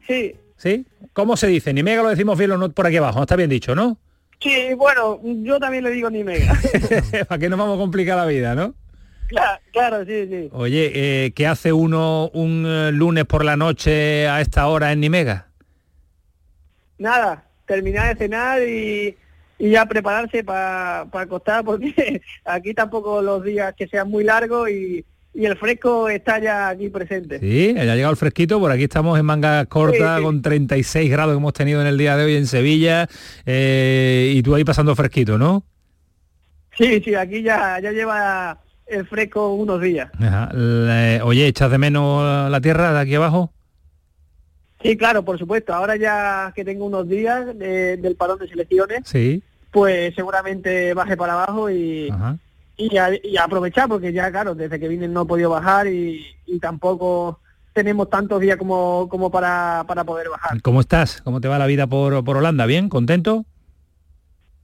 Sí. 0.07 0.37
¿Sí? 0.57 0.87
¿Cómo 1.13 1.37
se 1.37 1.47
dice? 1.47 1.73
Nimega 1.73 2.03
lo 2.03 2.09
decimos 2.09 2.39
bien 2.39 2.53
por 2.73 2.87
aquí 2.87 2.97
abajo, 2.97 3.19
no 3.19 3.25
está 3.25 3.37
bien 3.37 3.51
dicho, 3.51 3.75
¿no? 3.75 3.99
Sí, 4.45 4.75
bueno, 4.75 5.19
yo 5.23 5.59
también 5.59 5.85
le 5.85 5.91
digo 5.91 6.11
ni 6.11 6.23
mega. 6.23 6.53
Para 7.29 7.39
que 7.39 7.49
no 7.49 7.57
vamos 7.57 7.77
a 7.77 7.81
complicar 7.81 8.19
la 8.19 8.27
vida, 8.27 8.55
¿no? 8.55 8.75
Claro, 9.73 10.05
sí, 10.05 10.29
sí. 10.29 10.51
Oye, 10.53 10.93
eh, 10.95 11.33
¿qué 11.33 11.47
hace 11.47 11.73
uno 11.73 12.31
un 12.35 12.67
eh, 12.67 12.93
lunes 12.93 13.25
por 13.25 13.43
la 13.43 13.57
noche 13.57 14.29
a 14.29 14.43
esta 14.43 14.67
hora 14.69 14.93
en 14.93 15.01
Nimega? 15.01 15.49
Nada, 16.99 17.45
terminar 17.67 18.15
de 18.15 18.19
cenar 18.23 18.63
y, 18.63 19.17
ya 19.59 19.87
prepararse 19.87 20.45
para 20.45 21.01
acostar 21.11 21.65
porque 21.65 22.21
aquí 22.45 22.75
tampoco 22.75 23.23
los 23.23 23.43
días 23.43 23.75
que 23.75 23.89
sean 23.89 24.11
muy 24.11 24.25
largos 24.25 24.69
y, 24.69 25.07
y 25.35 25.47
el 25.47 25.57
fresco 25.57 26.09
está 26.09 26.39
ya 26.39 26.69
aquí 26.69 26.89
presente. 26.89 27.41
Sí, 27.41 27.75
ya 27.75 27.83
ha 27.83 27.97
llegado 27.97 28.13
el 28.13 28.17
fresquito, 28.17 28.61
por 28.61 28.71
aquí 28.71 28.85
estamos 28.85 29.19
en 29.19 29.27
manga 29.27 29.67
corta 29.67 30.21
con 30.23 30.41
36 30.41 31.11
grados 31.11 31.35
que 31.35 31.39
hemos 31.39 31.53
tenido 31.53 31.81
en 31.81 31.89
el 31.89 31.99
día 31.99 32.17
de 32.17 32.25
hoy 32.25 32.37
en 32.37 32.47
Sevilla 32.47 33.09
eh, 33.45 34.33
y 34.35 34.43
tú 34.43 34.55
ahí 34.55 34.65
pasando 34.65 34.95
fresquito, 34.95 35.37
¿no? 35.37 35.65
Sí, 36.79 37.01
sí, 37.05 37.15
aquí 37.15 37.43
ya, 37.43 37.81
ya 37.81 37.91
lleva 37.91 38.59
el 38.87 39.07
fresco 39.07 39.55
unos 39.55 39.81
días. 39.81 40.11
oye, 41.23 41.47
¿echas 41.47 41.71
de 41.71 41.79
menos 41.79 42.51
la 42.51 42.61
tierra 42.61 42.93
de 42.93 43.01
aquí 43.01 43.15
abajo? 43.17 43.53
Sí, 44.83 44.97
claro, 44.97 45.25
por 45.25 45.39
supuesto. 45.39 45.73
Ahora 45.73 45.97
ya 45.97 46.53
que 46.55 46.65
tengo 46.65 46.85
unos 46.85 47.09
días 47.09 47.59
del 47.59 48.17
parón 48.17 48.39
de 48.39 48.49
selecciones, 48.49 49.01
sí. 49.05 49.43
pues 49.71 50.15
seguramente 50.15 50.95
baje 50.95 51.17
para 51.17 51.33
abajo 51.33 51.71
y, 51.71 52.13
y, 52.77 53.37
aprovechar, 53.37 53.89
porque 53.89 54.13
ya, 54.13 54.31
claro, 54.31 54.55
desde 54.55 54.81
que 54.81 54.89
vine 54.89 55.09
no 55.09 55.23
he 55.23 55.27
podido 55.27 55.51
bajar 55.51 55.87
y, 55.87 56.25
tampoco 56.61 57.41
tenemos 57.73 58.09
tantos 58.09 58.41
días 58.41 58.57
como, 58.57 59.09
como 59.09 59.31
para, 59.31 59.85
para 59.89 60.05
poder 60.05 60.29
bajar. 60.29 60.63
¿Cómo 60.63 60.81
estás? 60.81 61.21
¿Cómo 61.23 61.41
te 61.41 61.49
va 61.49 61.59
la 61.59 61.67
vida 61.67 61.89
por, 61.89 62.23
por 62.23 62.37
Holanda? 62.37 62.67
¿Bien? 62.67 62.89
¿Contento? 62.89 63.45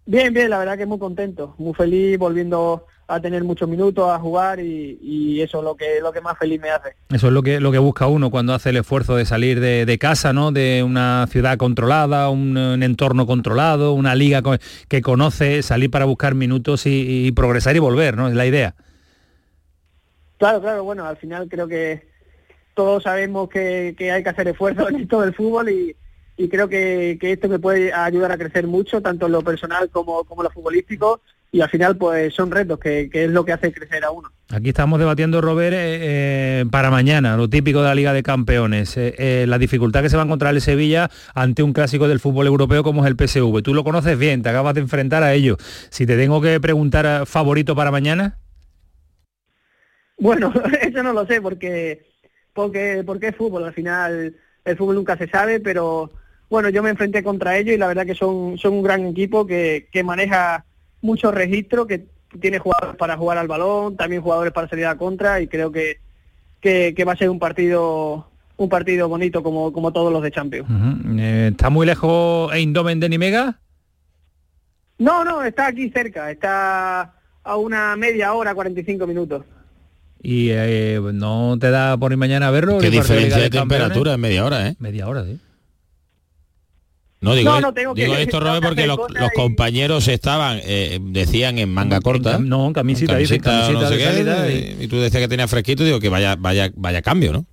Bien, 0.07 0.33
bien, 0.33 0.51
la 0.51 0.59
verdad 0.59 0.79
que 0.79 0.87
muy 0.87 0.99
contento, 0.99 1.55
muy 1.59 1.75
feliz, 1.75 2.19
volviendo 2.19 2.87
a 3.11 3.21
tener 3.21 3.43
muchos 3.43 3.69
minutos, 3.69 4.09
a 4.09 4.19
jugar 4.19 4.61
y, 4.61 5.41
eso 5.41 5.59
es 5.59 5.65
lo 5.65 5.75
que, 5.75 6.01
lo 6.01 6.13
que 6.13 6.21
más 6.21 6.39
feliz 6.39 6.61
me 6.61 6.71
hace. 6.71 6.95
Eso 7.11 7.27
es 7.27 7.33
lo 7.33 7.43
que, 7.43 7.61
lo 7.61 7.73
que 7.73 7.79
busca 7.79 8.07
uno 8.07 8.31
cuando 8.31 8.55
hace 8.55 8.71
el 8.71 8.77
esfuerzo 8.77 9.17
de 9.17 9.25
salir 9.25 9.59
de, 9.59 9.99
casa, 9.99 10.33
¿no? 10.33 10.53
De 10.53 10.83
una 10.85 11.27
ciudad 11.29 11.57
controlada, 11.57 12.29
un, 12.31 12.57
entorno 12.57 13.27
controlado, 13.27 13.95
una 13.95 14.15
liga 14.15 14.43
que 14.89 15.03
conoce, 15.03 15.63
salir 15.63 15.91
para 15.91 16.05
buscar 16.05 16.35
minutos 16.35 16.83
y, 16.87 17.33
progresar 17.33 17.75
y 17.75 17.81
volver, 17.81 18.17
¿no? 18.17 18.29
Es 18.29 18.35
la 18.35 18.47
idea. 18.47 18.75
Claro, 20.39 20.61
claro, 20.61 20.85
bueno, 20.85 21.05
al 21.05 21.17
final 21.17 21.49
creo 21.49 21.67
que 21.69 22.09
todos 22.75 23.03
sabemos 23.03 23.49
que, 23.49 23.95
hay 23.99 24.23
que 24.23 24.29
hacer 24.29 24.49
esfuerzo 24.49 24.89
en 24.91 25.09
todo 25.09 25.25
el 25.25 25.35
fútbol 25.35 25.69
y, 25.71 25.97
creo 26.49 26.69
que, 26.69 27.19
esto 27.21 27.49
me 27.49 27.59
puede 27.59 27.93
ayudar 27.93 28.33
a 28.33 28.39
crecer 28.39 28.67
mucho, 28.67 29.01
tanto 29.01 29.27
en 29.27 29.33
lo 29.33 29.43
personal 29.43 29.91
como, 29.91 30.25
como 30.25 30.43
lo 30.43 30.51
futbolístico 30.51 31.21
y 31.53 31.61
al 31.61 31.69
final 31.69 31.97
pues 31.97 32.33
son 32.35 32.51
retos 32.51 32.79
que, 32.79 33.11
es 33.13 33.31
lo 33.31 33.45
que 33.45 33.53
hace 33.53 33.73
crecer 33.73 34.05
a 34.05 34.11
uno. 34.11 34.31
Aquí 34.51 34.69
estamos 34.69 34.99
debatiendo, 34.99 35.41
Robert, 35.41 35.75
eh, 35.75 35.99
eh, 36.61 36.65
para 36.71 36.91
mañana, 36.91 37.37
lo 37.37 37.49
típico 37.49 37.81
de 37.81 37.89
la 37.89 37.95
Liga 37.95 38.13
de 38.13 38.23
Campeones, 38.23 38.95
eh, 38.97 39.45
la 39.49 39.59
dificultad 39.59 40.03
que 40.03 40.11
se 40.11 40.17
va 40.17 40.23
a 40.23 40.27
encontrar 40.27 40.55
el 40.55 40.61
Sevilla 40.61 41.11
ante 41.35 41.63
un 41.63 41.73
clásico 41.73 42.09
del 42.09 42.21
fútbol 42.21 42.47
europeo 42.47 42.83
como 42.83 43.05
es 43.05 43.11
el 43.11 43.17
PSV. 43.17 43.63
Tú 43.63 43.75
lo 43.75 43.85
conoces 43.85 44.19
bien, 44.19 44.43
te 44.43 44.49
acabas 44.49 44.75
de 44.75 44.81
enfrentar 44.81 45.23
a 45.23 45.35
ello. 45.35 45.57
Si 45.91 46.07
te 46.07 46.17
tengo 46.17 46.41
que 46.41 46.61
preguntar 46.61 47.27
favorito 47.27 47.75
para 47.75 47.91
mañana. 47.91 48.39
Bueno, 50.19 50.53
eso 50.83 51.03
no 51.03 51.13
lo 51.13 51.27
sé 51.27 51.41
porque, 51.41 52.07
porque, 52.53 53.03
porque 53.05 53.29
es 53.29 53.37
fútbol, 53.37 53.65
al 53.65 53.75
final 53.75 54.37
el 54.65 54.77
fútbol 54.77 54.97
nunca 54.97 55.17
se 55.17 55.29
sabe, 55.29 55.59
pero 55.59 56.13
bueno, 56.49 56.69
yo 56.69 56.83
me 56.83 56.91
enfrenté 56.91 57.23
contra 57.23 57.57
ellos 57.57 57.75
y 57.75 57.79
la 57.79 57.89
verdad 57.89 58.07
que 58.07 58.15
son, 58.15 58.59
son 58.59 58.75
un 58.75 58.83
gran 58.83 59.07
equipo 59.07 59.47
que, 59.47 59.89
que 59.91 60.05
maneja 60.05 60.65
mucho 61.03 61.31
registro, 61.31 61.87
que 61.87 62.07
tiene 62.41 62.59
jugadores 62.59 62.97
para 62.97 63.17
jugar 63.17 63.39
al 63.39 63.49
balón, 63.49 63.97
también 63.97 64.23
jugadores 64.23 64.53
para 64.53 64.69
salir 64.69 64.87
a 64.87 64.97
contra 64.97 65.41
y 65.41 65.49
creo 65.49 65.73
que, 65.73 65.99
que, 66.61 67.05
va 67.05 67.13
a 67.13 67.17
ser 67.17 67.31
un 67.31 67.39
partido 67.39 68.27
un 68.57 68.69
partido 68.69 69.09
bonito 69.09 69.43
como, 69.43 69.73
como 69.73 69.91
todos 69.91 70.13
los 70.13 70.23
de 70.23 70.31
Champions. 70.31 70.69
Eh, 71.19 71.49
¿Está 71.53 71.71
muy 71.71 71.87
lejos 71.87 72.53
Eindhoven 72.53 73.01
de 73.01 73.09
Nimega? 73.09 73.59
No, 74.99 75.25
no, 75.25 75.43
está 75.43 75.69
aquí 75.69 75.89
cerca, 75.89 76.31
está 76.31 77.15
a 77.43 77.57
una 77.57 77.97
media 77.97 78.35
hora, 78.35 78.55
45 78.55 79.07
minutos. 79.07 79.45
¿Y 80.23 80.51
eh, 80.51 81.01
no 81.15 81.57
te 81.59 81.71
da 81.71 81.97
por 81.97 82.13
ir 82.13 82.19
mañana 82.19 82.49
a 82.49 82.51
verlo? 82.51 82.79
¿Qué 82.79 82.91
diferencia 82.91 83.39
de, 83.39 83.49
temperatura 83.49 84.13
en 84.13 84.21
media 84.21 84.45
hora, 84.45 84.69
eh? 84.69 84.77
Media 84.79 85.09
hora, 85.09 85.25
sí. 85.25 85.41
No, 87.21 87.35
digo, 87.35 87.53
digo 87.95 88.15
esto, 88.15 88.41
Robert, 88.41 88.65
porque 88.65 88.87
los, 88.87 88.99
compañeros 89.35 90.09
estaban, 90.09 90.59
eh, 90.65 90.99
decían 91.03 91.59
en 91.59 91.69
manga 91.69 92.01
corta. 92.01 92.39
No, 92.39 92.69
en 92.69 92.73
camisita, 92.73 93.13
camisita, 93.13 93.71
no 93.71 93.89
sé 93.89 93.99
qué, 93.99 94.77
y, 94.81 94.89
tú 94.89 94.99
decías 94.99 95.23
que 95.23 95.29
tenía 95.29 95.47
fresquito, 95.47 95.85
digo 95.85 96.01
que 96.01 96.09
vaya, 96.09 96.37
vaya, 96.37 96.71
vaya 96.75 97.03
cambio, 97.03 97.33
¿no? 97.33 97.45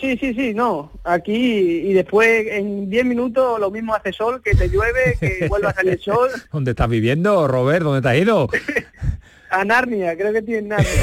Sí, 0.00 0.16
sí, 0.18 0.34
sí, 0.34 0.52
no. 0.54 0.90
Aquí 1.04 1.34
y 1.34 1.92
después 1.94 2.46
en 2.48 2.90
10 2.90 3.04
minutos 3.06 3.58
lo 3.58 3.70
mismo 3.70 3.94
hace 3.94 4.12
sol, 4.12 4.42
que 4.42 4.54
te 4.54 4.68
llueve, 4.68 5.16
que 5.18 5.46
vuelva 5.50 5.70
a 5.70 5.74
salir 5.74 5.92
el 5.92 6.00
sol. 6.00 6.30
¿Dónde 6.52 6.72
estás 6.72 6.88
viviendo, 6.88 7.48
Robert? 7.48 7.82
¿Dónde 7.82 8.02
te 8.02 8.08
has 8.08 8.16
ido? 8.16 8.48
a 9.50 9.64
Narnia, 9.64 10.16
creo 10.16 10.32
que 10.32 10.42
tiene 10.42 10.68
Narnia. 10.68 11.02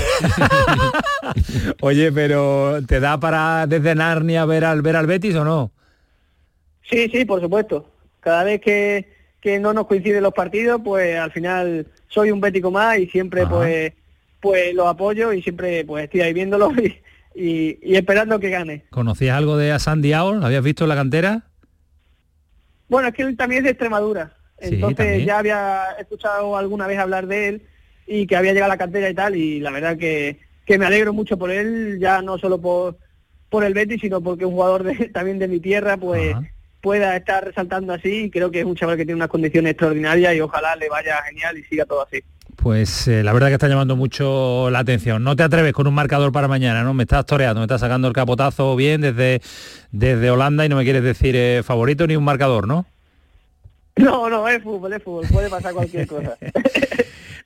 Oye, 1.82 2.12
pero 2.12 2.80
¿te 2.88 3.00
da 3.00 3.20
para 3.20 3.66
desde 3.68 3.96
Narnia 3.96 4.46
ver 4.46 4.66
al 4.66 4.82
ver 4.82 4.96
al 4.96 5.08
Betis 5.08 5.36
o 5.36 5.44
no? 5.44 5.72
Sí, 6.90 7.10
sí, 7.10 7.26
por 7.26 7.42
supuesto. 7.42 7.90
Cada 8.20 8.44
vez 8.44 8.62
que, 8.62 9.08
que 9.42 9.60
no 9.60 9.74
nos 9.74 9.88
coinciden 9.88 10.24
los 10.24 10.34
partidos, 10.34 10.82
pues 10.84 11.18
al 11.18 11.32
final 11.32 11.88
soy 12.08 12.32
un 12.32 12.42
bético 12.42 12.72
más 12.72 13.00
y 13.00 13.08
siempre 13.08 13.46
pues 13.48 13.94
pues 14.40 14.74
lo 14.76 14.90
apoyo 14.90 15.32
y 15.32 15.42
siempre 15.42 15.86
pues 15.86 16.04
estoy 16.04 16.22
ahí 16.22 16.34
viéndolo 16.34 16.72
y, 17.36 17.80
y, 17.82 17.96
esperando 17.96 18.40
que 18.40 18.50
gane. 18.50 18.84
¿Conocías 18.90 19.38
algo 19.38 19.58
de 19.58 19.72
Asan 19.72 20.02
Diao? 20.02 20.34
¿Lo 20.34 20.46
habías 20.46 20.64
visto 20.64 20.84
en 20.84 20.90
la 20.90 20.96
cantera? 20.96 21.44
Bueno, 22.90 23.08
es 23.08 23.14
que 23.14 23.24
él 23.24 23.38
también 23.38 23.60
es 23.60 23.64
de 23.64 23.70
Extremadura. 23.72 24.34
Entonces 24.60 25.26
ya 25.26 25.40
había 25.40 25.84
escuchado 26.00 26.56
alguna 26.58 26.88
vez 26.88 27.00
hablar 27.00 27.28
de 27.28 27.48
él 27.48 27.62
y 28.06 28.28
que 28.28 28.36
había 28.36 28.54
llegado 28.54 28.72
a 28.72 28.76
la 28.76 28.78
cantera 28.78 29.10
y 29.10 29.14
tal, 29.14 29.36
y 29.36 29.60
la 29.60 29.72
verdad 29.72 29.98
que, 29.98 30.40
que 30.66 30.78
me 30.78 30.86
alegro 30.86 31.14
mucho 31.14 31.38
por 31.38 31.52
él, 31.52 31.98
ya 32.00 32.22
no 32.22 32.38
solo 32.38 32.60
por, 32.60 32.98
por 33.50 33.64
el 33.64 33.74
Betis, 33.74 34.02
sino 34.02 34.22
porque 34.22 34.46
un 34.46 34.54
jugador 34.54 34.84
de, 34.84 35.10
también 35.14 35.40
de 35.40 35.48
mi 35.48 35.60
tierra, 35.60 35.98
pues 35.98 36.36
pueda 36.84 37.16
estar 37.16 37.46
resaltando 37.46 37.94
así 37.94 38.30
creo 38.30 38.52
que 38.52 38.60
es 38.60 38.66
un 38.66 38.76
chaval 38.76 38.98
que 38.98 39.06
tiene 39.06 39.16
unas 39.16 39.30
condiciones 39.30 39.72
extraordinarias 39.72 40.36
y 40.36 40.42
ojalá 40.42 40.76
le 40.76 40.90
vaya 40.90 41.16
genial 41.24 41.58
y 41.58 41.64
siga 41.64 41.86
todo 41.86 42.04
así. 42.04 42.22
Pues 42.58 43.08
eh, 43.08 43.24
la 43.24 43.32
verdad 43.32 43.48
que 43.48 43.54
está 43.54 43.70
llamando 43.70 43.96
mucho 43.96 44.70
la 44.70 44.80
atención. 44.80 45.24
No 45.24 45.38
te 45.38 45.44
atreves 45.44 45.72
con 45.72 45.88
un 45.88 45.94
marcador 45.94 46.34
para 46.34 46.50
mañana, 46.50 46.84
¿no? 46.84 46.94
Me 46.94 47.04
estás 47.04 47.26
toreando, 47.26 47.62
me 47.62 47.66
estás 47.66 47.80
sacando 47.80 48.10
el 48.10 48.14
capotazo 48.14 48.76
bien 48.76 49.00
desde, 49.00 49.42
desde 49.92 50.30
Holanda 50.30 50.66
y 50.66 50.70
no 50.70 50.76
me 50.76 50.84
quieres 50.84 51.04
decir 51.04 51.38
eh, 51.38 51.62
favorito 51.64 52.06
ni 52.06 52.18
un 52.18 52.26
marcador, 52.26 52.68
¿no? 52.68 52.86
No, 53.96 54.30
no, 54.30 54.46
es 54.50 54.62
fútbol, 54.62 54.92
es 54.92 55.02
fútbol, 55.02 55.26
puede 55.32 55.50
pasar 55.50 55.74
cualquier 55.74 56.06
cosa. 56.06 56.38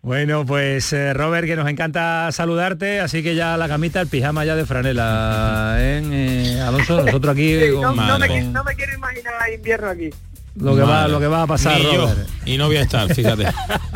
Bueno, 0.07 0.45
pues 0.45 0.93
eh, 0.93 1.13
Robert, 1.13 1.45
que 1.45 1.57
nos 1.57 1.67
encanta 1.67 2.31
saludarte, 2.31 3.01
así 3.01 3.21
que 3.21 3.35
ya 3.35 3.57
la 3.57 3.67
camita, 3.67 3.99
el 3.99 4.07
pijama 4.07 4.45
ya 4.45 4.55
de 4.55 4.65
franela, 4.65 5.75
¿eh? 5.79 6.01
eh 6.01 6.61
Alonso, 6.61 7.01
nosotros 7.05 7.33
aquí... 7.33 7.57
no, 7.73 8.17
me, 8.17 8.75
quiero 8.77 8.93
imaginar 8.93 9.33
invierno 9.53 9.89
aquí. 9.89 10.09
Lo 10.55 10.77
que, 10.77 10.81
va, 10.83 11.09
lo 11.09 11.19
que 11.19 11.27
va 11.27 11.41
a 11.41 11.47
pasar, 11.47 11.81
Robert. 11.83 12.25
Y 12.45 12.57
no 12.57 12.67
voy 12.67 12.77
a 12.77 12.83
estar, 12.83 13.13
fíjate. 13.13 13.47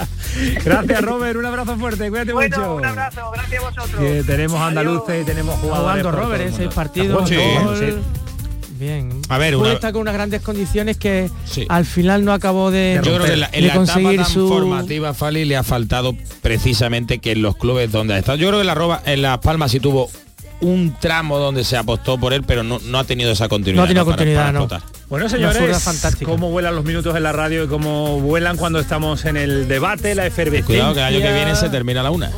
gracias, 0.66 1.02
Robert. 1.02 1.38
Un 1.38 1.46
abrazo 1.46 1.78
fuerte. 1.78 2.10
Cuídate 2.10 2.34
mucho. 2.34 2.76
Un 2.76 2.86
abrazo. 2.86 3.32
Gracias 3.32 3.64
a 3.64 3.66
vosotros. 3.66 4.02
Que 4.02 4.24
tenemos 4.24 4.60
andaluces 4.60 5.22
y 5.22 5.26
tenemos 5.26 5.58
jugadores. 5.60 6.04
Jugando 6.04 6.24
Robert, 6.24 6.44
ese 6.44 6.68
partido. 6.68 7.24
Bien. 8.82 9.22
A 9.30 9.38
ver, 9.38 9.56
una... 9.56 9.74
está 9.74 9.92
con 9.92 10.02
unas 10.02 10.16
grandes 10.16 10.42
condiciones 10.42 10.98
que 10.98 11.30
al 11.70 11.86
final 11.86 12.26
no 12.26 12.34
acabó 12.34 12.72
de, 12.72 13.00
Yo 13.04 13.14
creo 13.14 13.26
que 13.28 13.34
en 13.34 13.40
la, 13.42 13.50
etapa 13.52 14.26
su 14.26 14.50
formativa 14.50 15.14
Fali 15.14 15.46
le 15.46 15.56
ha 15.56 15.62
faltado 15.62 16.16
precisamente 16.42 17.20
que 17.20 17.34
en 17.34 17.44
los 17.44 17.56
clubes 17.56 17.92
donde 17.92 18.16
ha 18.16 18.18
estado. 18.18 18.40
Yo 18.40 18.48
creo 18.48 18.60
que 18.60 18.66
la 18.66 18.74
roba 18.74 19.04
en 19.06 19.22
Las 19.22 19.38
Palmas 19.38 19.70
sí 19.70 19.80
tuvo 19.80 20.10
un 20.62 20.96
tramo 21.00 21.38
donde 21.38 21.64
se 21.64 21.78
apostó 21.78 22.18
por 22.18 22.34
él, 22.34 22.44
pero 22.44 22.64
no, 22.64 22.80
ha 22.98 23.04
tenido 23.04 23.32
esa 23.32 23.48
continuidad. 23.48 23.82
No 23.82 23.84
ha 23.84 23.88
tenido 23.88 24.06
continuidad, 24.06 24.52
no. 24.52 24.68
Bueno, 25.10 25.30
señores, 25.30 25.88
cómo 26.26 26.50
vuelan 26.50 26.74
los 26.74 26.84
minutos 26.84 27.16
en 27.16 27.22
la 27.22 27.32
radio 27.32 27.66
y 27.66 27.68
cómo 27.68 28.20
vuelan 28.20 28.58
cuando 28.58 28.80
estamos 28.80 29.26
en 29.26 29.38
el 29.38 29.68
debate, 29.68 30.16
la 30.16 30.26
efervescencia. 30.26 30.66
Cuidado 30.66 30.94
que 30.96 31.00
el 31.02 31.06
año 31.06 31.20
que 31.20 31.34
viene 31.34 31.56
se 31.56 31.70
termina 31.70 32.02
la 32.02 32.10
una. 32.10 32.32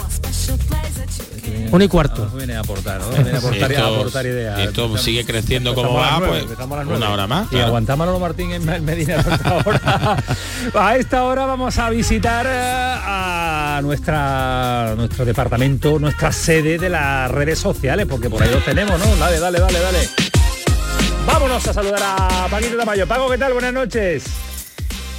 Un 1.71 1.81
y 1.81 1.87
cuarto. 1.87 2.27
viene 2.35 2.55
a 2.55 2.59
aportar, 2.59 3.01
¿no? 3.01 3.09
Viene 3.09 3.31
a 3.31 3.37
aportar, 3.37 3.71
esto, 3.71 3.83
a 3.83 3.87
aportar 3.87 4.25
ideas. 4.25 4.59
Esto 4.59 4.97
sigue 4.97 5.25
creciendo 5.25 5.73
como 5.73 5.93
va, 5.93 6.19
pues 6.19 6.45
una 6.87 7.09
hora 7.11 7.27
más. 7.27 7.51
Y 7.51 7.59
aguantamos 7.59 7.93
a 7.93 8.05
Manolo 8.05 8.19
Martín 8.19 8.51
en 8.51 8.85
Medina 8.85 9.23
a 10.73 10.95
esta 10.97 11.23
hora 11.23 11.45
vamos 11.45 11.77
a 11.77 11.89
visitar 11.89 12.45
eh, 12.47 12.49
a 12.53 13.79
nuestra 13.83 14.93
nuestro 14.95 15.25
departamento, 15.25 15.99
nuestra 15.99 16.31
sede 16.31 16.77
de 16.77 16.89
las 16.89 17.29
redes 17.29 17.59
sociales, 17.59 18.05
porque 18.09 18.29
por 18.29 18.41
ahí 18.41 18.49
los 18.51 18.63
tenemos, 18.63 18.99
¿no? 18.99 19.15
Dale, 19.15 19.39
dale, 19.39 19.59
dale, 19.59 19.79
dale. 19.79 20.09
Vámonos 21.25 21.67
a 21.67 21.73
saludar 21.73 22.01
a 22.03 22.47
Paquito 22.49 22.77
Tamayo. 22.77 23.07
Pago, 23.07 23.29
¿qué 23.29 23.37
tal? 23.37 23.53
Buenas 23.53 23.73
noches. 23.73 24.23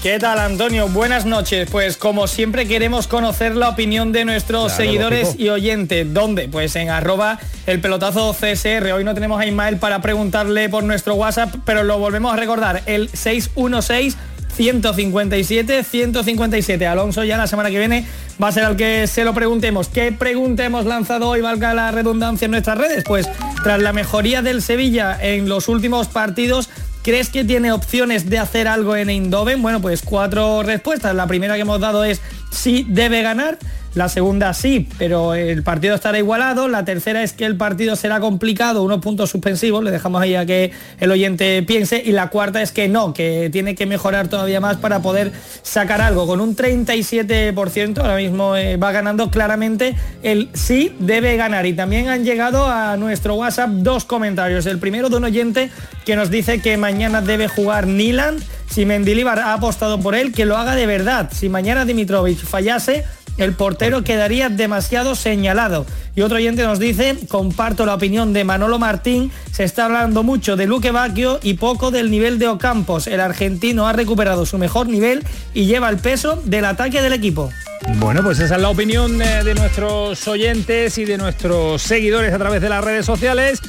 ¿Qué 0.05 0.19
tal 0.19 0.39
Antonio? 0.39 0.87
Buenas 0.91 1.25
noches. 1.25 1.67
Pues 1.71 1.97
como 1.97 2.27
siempre 2.27 2.69
queremos 2.69 3.07
conocer 3.07 3.57
la 3.57 3.71
opinión 3.71 4.13
de 4.13 4.27
nuestros 4.27 4.71
seguidores 4.73 5.37
y 5.39 5.49
oyentes. 5.49 6.13
¿Dónde? 6.13 6.47
Pues 6.47 6.77
en 6.77 6.91
arroba 6.91 7.39
el 7.67 7.81
pelotazo 7.81 8.35
CSR. 8.35 8.93
Hoy 8.93 9.03
no 9.03 9.15
tenemos 9.15 9.41
a 9.41 9.47
Ismael 9.47 9.79
para 9.79 10.03
preguntarle 10.03 10.69
por 10.69 10.85
nuestro 10.85 11.15
WhatsApp, 11.15 11.55
pero 11.65 11.85
lo 11.85 11.99
volvemos 11.99 12.35
a 12.35 12.37
recordar. 12.37 12.83
El 12.85 13.09
616 13.09 14.19
157 14.55 15.83
157 15.83 16.87
Alonso 16.87 17.25
ya 17.25 17.39
la 17.39 17.47
semana 17.47 17.71
que 17.71 17.79
viene 17.79 18.07
va 18.41 18.49
a 18.49 18.53
ser 18.53 18.65
al 18.65 18.77
que 18.77 19.09
se 19.09 19.25
lo 19.25 19.35
preguntemos 19.35 19.89
¿qué 19.89 20.13
pregunta 20.13 20.65
hemos 20.65 20.85
lanzado 20.85 21.29
hoy 21.29 21.41
valga 21.41 21.75
la 21.75 21.91
redundancia 21.91 22.45
en 22.45 22.53
nuestras 22.53 22.79
redes? 22.79 23.03
pues 23.05 23.29
tras 23.65 23.83
la 23.83 23.93
mejoría 23.93 24.43
del 24.43 24.63
Sevilla 24.63 25.19
en 25.21 25.49
los 25.49 25.67
últimos 25.67 26.07
partidos 26.07 26.71
¿crees 27.05 27.29
que 27.29 27.45
tiene 27.45 27.71
opciones 27.71 28.29
de 28.29 28.39
hacer 28.39 28.67
algo 28.67 28.97
en 28.97 29.11
Eindhoven? 29.11 29.63
Bueno, 29.63 29.81
pues 29.81 30.03
cuatro 30.03 30.65
respuestas. 30.65 31.15
La 31.15 31.29
primera 31.29 31.55
que 31.55 31.61
hemos 31.61 31.79
dado 31.79 32.03
es 32.03 32.21
sí 32.51 32.85
debe 32.89 33.23
ganar. 33.23 33.59
La 33.95 34.09
segunda 34.09 34.53
sí, 34.55 34.89
pero 34.99 35.35
el 35.35 35.63
partido 35.63 35.95
estará 35.95 36.19
igualado. 36.19 36.67
La 36.67 36.85
tercera 36.85 37.23
es 37.23 37.33
que 37.33 37.45
el 37.45 37.57
partido 37.57 37.95
será 37.95 38.19
complicado, 38.19 38.83
unos 38.83 39.01
puntos 39.01 39.31
suspensivos, 39.31 39.85
le 39.85 39.93
dejamos 39.93 40.21
ahí 40.21 40.35
a 40.35 40.45
que 40.45 40.73
el 40.99 41.13
oyente 41.13 41.63
piense. 41.63 42.03
Y 42.05 42.11
la 42.11 42.29
cuarta 42.29 42.61
es 42.61 42.73
que 42.73 42.89
no, 42.89 43.15
que 43.15 43.51
tiene 43.53 43.77
que 43.77 43.87
mejorar 43.87 44.27
todavía 44.27 44.61
más 44.61 44.79
para 44.79 45.01
poder 45.01 45.31
sacar 45.63 46.01
algo. 46.01 46.27
Con 46.27 46.41
un 46.41 46.57
37% 46.57 47.99
ahora 47.99 48.17
mismo 48.17 48.57
eh, 48.57 48.77
va 48.77 48.91
ganando 48.91 49.31
claramente 49.31 49.95
el 50.25 50.51
sí 50.55 50.93
debe 50.99 51.37
ganar. 51.37 51.65
Y 51.67 51.73
también 51.73 52.09
han 52.09 52.25
llegado 52.25 52.67
a 52.67 52.97
nuestro 52.97 53.37
WhatsApp 53.37 53.71
dos 53.71 54.05
comentarios. 54.05 54.67
El 54.67 54.81
primero 54.81 55.09
de 55.09 55.17
un 55.17 55.25
oyente 55.25 55.71
que 56.05 56.17
nos 56.17 56.31
dice 56.31 56.61
que 56.61 56.77
mañana 56.77 57.21
debe 57.21 57.47
jugar 57.47 57.87
Niland. 57.87 58.43
Si 58.69 58.87
Mendilibar 58.87 59.39
ha 59.39 59.53
apostado 59.53 60.01
por 60.01 60.17
él, 60.17 60.33
que 60.33 60.47
lo 60.47 60.57
haga 60.57 60.75
de 60.75 60.87
verdad. 60.87 61.31
Si 61.33 61.49
mañana 61.49 61.85
Dimitrovic 61.85 62.39
fallase, 62.39 63.05
el 63.39 63.53
portero 63.55 64.05
quedaría 64.05 64.49
demasiado 64.49 65.15
señalado. 65.15 65.87
Y 66.17 66.23
otro 66.23 66.37
oyente 66.37 66.63
nos 66.63 66.79
dice, 66.79 67.17
comparto 67.29 67.87
la 67.87 67.95
opinión 67.95 68.33
de 68.33 68.45
Manolo 68.45 68.79
Martín, 68.79 69.33
se 69.51 69.65
está 69.65 69.87
hablando 69.87 70.23
mucho 70.23 70.57
de 70.57 70.67
Luque 70.67 70.91
Bacchio 70.91 71.41
y 71.43 71.55
poco 71.55 71.91
del 71.91 72.11
nivel 72.11 72.39
de 72.39 72.49
Ocampos. 72.49 73.07
El 73.07 73.21
argentino 73.21 73.89
ha 73.89 73.93
recuperado 73.93 74.47
su 74.47 74.59
mejor 74.59 74.89
nivel 74.89 75.25
y 75.53 75.67
lleva 75.67 75.89
el 75.89 75.99
peso 75.99 76.41
del 76.45 76.65
ataque 76.65 77.03
del 77.03 77.13
equipo. 77.13 77.51
Bueno, 77.97 78.23
pues 78.23 78.39
esa 78.39 78.57
es 78.57 78.63
la 78.63 78.71
opinión 78.71 79.19
de, 79.19 79.45
de 79.45 79.55
nuestros 79.55 80.27
oyentes 80.29 80.97
y 80.99 81.05
de 81.05 81.19
nuestros 81.19 81.83
seguidores 81.83 82.33
a 82.33 82.39
través 82.39 82.63
de 82.63 82.69
las 82.69 82.83
redes 82.83 83.05
sociales. 83.05 83.61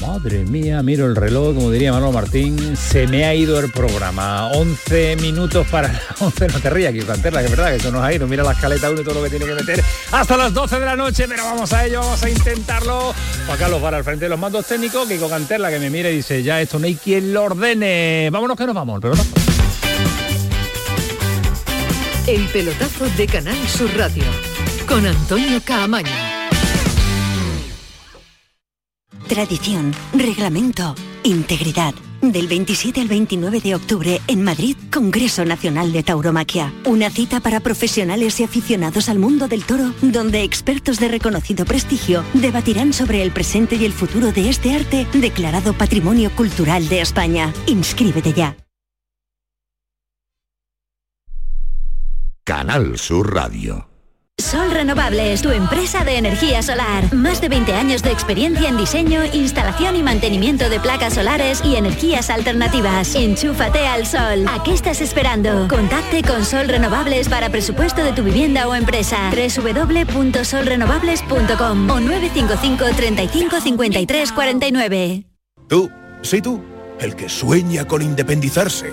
Madre 0.00 0.44
mía, 0.44 0.82
miro 0.82 1.06
el 1.06 1.16
reloj, 1.16 1.54
como 1.54 1.70
diría 1.70 1.92
Manolo 1.92 2.12
Martín, 2.12 2.76
se 2.76 3.06
me 3.06 3.24
ha 3.24 3.34
ido 3.34 3.58
el 3.58 3.70
programa. 3.70 4.48
11 4.52 5.16
minutos 5.16 5.66
para 5.68 5.88
las 5.92 6.02
11, 6.20 6.48
no 6.48 6.60
te 6.60 6.70
rías, 6.70 6.92
que 6.92 7.04
Canterla, 7.04 7.40
que 7.40 7.46
es 7.46 7.50
verdad 7.50 7.70
que 7.70 7.76
eso 7.76 7.90
nos 7.90 8.02
ha 8.02 8.12
ido. 8.12 8.26
Mira 8.26 8.42
la 8.44 8.52
escaleta 8.52 8.90
uno 8.90 9.00
y 9.00 9.04
todo 9.04 9.14
lo 9.14 9.22
que 9.22 9.30
tiene 9.30 9.46
que 9.46 9.54
meter 9.54 9.82
hasta 10.12 10.36
las 10.36 10.52
12 10.52 10.78
de 10.80 10.86
la 10.86 10.96
noche, 10.96 11.26
pero 11.28 11.44
vamos 11.44 11.72
a 11.72 11.86
ello, 11.86 12.00
vamos 12.00 12.22
a 12.22 12.30
intentarlo. 12.30 13.14
Juan 13.46 13.58
Carlos 13.58 13.80
para 13.80 13.96
al 13.96 14.04
frente 14.04 14.26
de 14.26 14.28
los 14.28 14.38
mandos 14.38 14.66
técnicos, 14.66 15.08
Kiko 15.08 15.28
Canterla 15.28 15.70
que 15.70 15.78
me 15.78 15.90
mira 15.90 16.10
y 16.10 16.16
dice, 16.16 16.42
ya 16.42 16.60
esto 16.60 16.78
no 16.78 16.86
hay 16.86 16.94
quien 16.96 17.32
lo 17.32 17.44
ordene. 17.44 18.28
Vámonos 18.30 18.56
que 18.56 18.66
nos 18.66 18.74
vamos, 18.74 18.98
pero 19.00 19.14
no. 19.14 19.24
El 22.26 22.44
pelotazo 22.48 23.06
de 23.16 23.26
Canal 23.26 23.68
Sur 23.68 23.90
Radio 23.96 24.24
con 24.86 25.06
Antonio 25.06 25.60
Caamaño. 25.64 26.25
Tradición, 29.28 29.92
reglamento, 30.12 30.94
integridad. 31.24 31.94
Del 32.22 32.46
27 32.46 33.00
al 33.00 33.08
29 33.08 33.60
de 33.60 33.74
octubre 33.74 34.20
en 34.28 34.44
Madrid, 34.44 34.76
Congreso 34.92 35.44
Nacional 35.44 35.92
de 35.92 36.04
Tauromaquia. 36.04 36.72
Una 36.84 37.10
cita 37.10 37.40
para 37.40 37.58
profesionales 37.58 38.38
y 38.38 38.44
aficionados 38.44 39.08
al 39.08 39.18
mundo 39.18 39.48
del 39.48 39.64
toro, 39.64 39.92
donde 40.00 40.44
expertos 40.44 41.00
de 41.00 41.08
reconocido 41.08 41.64
prestigio 41.64 42.22
debatirán 42.34 42.92
sobre 42.92 43.22
el 43.22 43.32
presente 43.32 43.74
y 43.74 43.84
el 43.84 43.92
futuro 43.92 44.30
de 44.30 44.48
este 44.48 44.72
arte 44.74 45.08
declarado 45.12 45.72
Patrimonio 45.72 46.30
Cultural 46.30 46.88
de 46.88 47.00
España. 47.00 47.52
Inscríbete 47.66 48.32
ya. 48.32 48.56
Canal 52.44 52.96
Sur 52.96 53.34
Radio. 53.34 53.95
Sol 54.46 54.70
Renovables, 54.70 55.42
tu 55.42 55.50
empresa 55.50 56.04
de 56.04 56.16
energía 56.18 56.62
solar. 56.62 57.12
Más 57.12 57.40
de 57.40 57.48
20 57.48 57.74
años 57.74 58.04
de 58.04 58.12
experiencia 58.12 58.68
en 58.68 58.76
diseño, 58.76 59.24
instalación 59.32 59.96
y 59.96 60.04
mantenimiento 60.04 60.68
de 60.68 60.78
placas 60.78 61.14
solares 61.14 61.60
y 61.64 61.74
energías 61.74 62.30
alternativas. 62.30 63.16
Enchúfate 63.16 63.88
al 63.88 64.06
sol. 64.06 64.46
¿A 64.48 64.62
qué 64.62 64.72
estás 64.72 65.00
esperando? 65.00 65.66
Contacte 65.66 66.22
con 66.22 66.44
Sol 66.44 66.68
Renovables 66.68 67.28
para 67.28 67.50
presupuesto 67.50 68.04
de 68.04 68.12
tu 68.12 68.22
vivienda 68.22 68.68
o 68.68 68.76
empresa. 68.76 69.32
www.solrenovables.com 69.32 71.90
o 71.90 71.98
955 71.98 72.84
35 72.96 73.60
53 73.60 74.30
49. 74.30 75.24
Tú, 75.68 75.90
sí 76.22 76.40
tú, 76.40 76.62
el 77.00 77.16
que 77.16 77.28
sueña 77.28 77.84
con 77.84 78.00
independizarse 78.00 78.92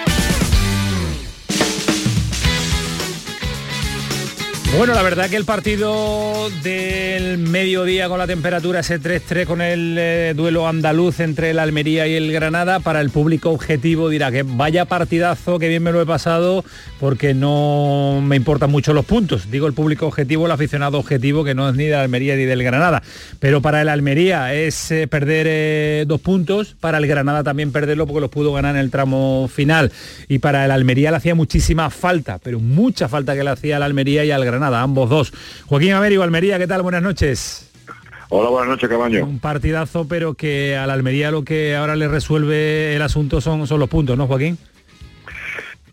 Bueno, 4.77 4.93
la 4.93 5.03
verdad 5.03 5.29
que 5.29 5.35
el 5.35 5.43
partido 5.43 6.49
del 6.63 7.37
mediodía 7.37 8.07
con 8.07 8.17
la 8.17 8.25
temperatura 8.25 8.79
ese 8.79 9.01
3-3 9.01 9.45
con 9.45 9.61
el 9.61 9.97
eh, 9.99 10.33
duelo 10.33 10.65
andaluz 10.65 11.19
entre 11.19 11.49
el 11.49 11.59
Almería 11.59 12.07
y 12.07 12.13
el 12.13 12.31
Granada, 12.31 12.79
para 12.79 13.01
el 13.01 13.09
público 13.09 13.49
objetivo 13.49 14.07
dirá 14.07 14.31
que 14.31 14.43
vaya 14.43 14.85
partidazo, 14.85 15.59
que 15.59 15.67
bien 15.67 15.83
me 15.83 15.91
lo 15.91 16.01
he 16.01 16.05
pasado, 16.05 16.63
porque 17.01 17.33
no 17.33 18.21
me 18.23 18.37
importan 18.37 18.71
mucho 18.71 18.93
los 18.93 19.05
puntos. 19.05 19.51
Digo 19.51 19.67
el 19.67 19.73
público 19.73 20.07
objetivo, 20.07 20.45
el 20.45 20.51
aficionado 20.53 20.97
objetivo, 20.97 21.43
que 21.43 21.53
no 21.53 21.67
es 21.67 21.75
ni 21.75 21.85
de 21.85 21.95
Almería 21.95 22.37
ni 22.37 22.45
del 22.45 22.63
Granada. 22.63 23.03
Pero 23.39 23.61
para 23.61 23.81
el 23.81 23.89
Almería 23.89 24.53
es 24.53 24.89
eh, 24.91 25.05
perder 25.05 25.47
eh, 25.49 26.05
dos 26.07 26.21
puntos, 26.21 26.75
para 26.79 26.97
el 26.97 27.07
Granada 27.07 27.43
también 27.43 27.73
perderlo 27.73 28.07
porque 28.07 28.21
los 28.21 28.31
pudo 28.31 28.53
ganar 28.53 28.75
en 28.75 28.81
el 28.81 28.89
tramo 28.89 29.49
final. 29.53 29.91
Y 30.29 30.39
para 30.39 30.63
el 30.63 30.71
Almería 30.71 31.11
le 31.11 31.17
hacía 31.17 31.35
muchísima 31.35 31.89
falta, 31.89 32.39
pero 32.41 32.59
mucha 32.59 33.09
falta 33.09 33.35
que 33.35 33.43
le 33.43 33.49
hacía 33.49 33.75
al 33.75 33.83
Almería 33.83 34.23
y 34.23 34.31
al 34.31 34.45
Granada, 34.45 34.60
ambos 34.63 35.09
dos. 35.09 35.33
Joaquín 35.67 35.93
Américo, 35.93 36.23
Almería, 36.23 36.57
¿qué 36.57 36.67
tal? 36.67 36.81
Buenas 36.81 37.01
noches. 37.03 37.71
Hola, 38.29 38.49
buenas 38.49 38.69
noches, 38.69 38.87
Cabaño. 38.87 39.25
Un 39.25 39.39
partidazo, 39.39 40.07
pero 40.07 40.35
que 40.35 40.77
al 40.77 40.89
Almería 40.89 41.31
lo 41.31 41.43
que 41.43 41.75
ahora 41.75 41.97
le 41.97 42.07
resuelve 42.07 42.95
el 42.95 43.01
asunto 43.01 43.41
son, 43.41 43.67
son 43.67 43.79
los 43.79 43.89
puntos, 43.89 44.17
¿no, 44.17 44.25
Joaquín? 44.27 44.57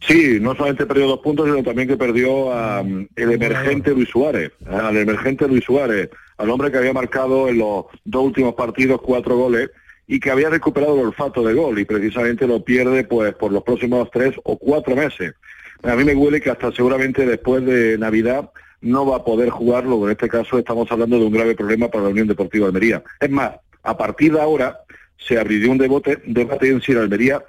Sí, 0.06 0.38
no 0.40 0.54
solamente 0.54 0.86
perdió 0.86 1.08
dos 1.08 1.18
puntos, 1.18 1.46
sino 1.46 1.62
también 1.62 1.88
que 1.88 1.96
perdió 1.96 2.52
a, 2.52 2.80
um, 2.82 3.06
el 3.16 3.32
emergente 3.32 3.90
Luis 3.90 4.08
Suárez, 4.08 4.52
¿eh? 4.60 4.74
al 4.74 4.96
emergente 4.96 5.48
Luis 5.48 5.64
Suárez, 5.64 6.10
al 6.36 6.50
hombre 6.50 6.70
que 6.70 6.78
había 6.78 6.92
marcado 6.92 7.48
en 7.48 7.58
los 7.58 7.86
dos 8.04 8.24
últimos 8.24 8.54
partidos 8.54 9.00
cuatro 9.02 9.36
goles 9.36 9.70
y 10.06 10.20
que 10.20 10.30
había 10.30 10.48
recuperado 10.48 10.94
el 10.94 11.06
olfato 11.08 11.42
de 11.42 11.54
gol 11.54 11.78
y 11.78 11.84
precisamente 11.84 12.46
lo 12.46 12.64
pierde 12.64 13.04
pues 13.04 13.34
por 13.34 13.52
los 13.52 13.62
próximos 13.62 14.08
tres 14.10 14.34
o 14.44 14.56
cuatro 14.56 14.96
meses. 14.96 15.34
A 15.82 15.94
mí 15.94 16.04
me 16.04 16.14
huele 16.14 16.40
que 16.40 16.50
hasta 16.50 16.72
seguramente 16.72 17.24
después 17.24 17.64
de 17.64 17.96
Navidad 17.98 18.50
no 18.80 19.06
va 19.06 19.16
a 19.16 19.24
poder 19.24 19.50
jugarlo, 19.50 20.04
en 20.04 20.12
este 20.12 20.28
caso 20.28 20.58
estamos 20.58 20.90
hablando 20.90 21.18
de 21.18 21.26
un 21.26 21.32
grave 21.32 21.54
problema 21.54 21.88
para 21.88 22.04
la 22.04 22.10
Unión 22.10 22.28
Deportiva 22.28 22.66
de 22.66 22.68
Almería. 22.68 23.02
Es 23.20 23.30
más, 23.30 23.52
a 23.82 23.96
partir 23.96 24.32
de 24.32 24.40
ahora 24.40 24.80
se 25.16 25.38
abriría 25.38 25.70
un 25.70 25.78
debate, 25.78 26.22
debate 26.26 26.68
en 26.68 26.80
si 26.80 26.92
la 26.92 27.00
Almería 27.00 27.42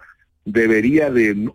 debería 0.46 1.10
de... 1.10 1.52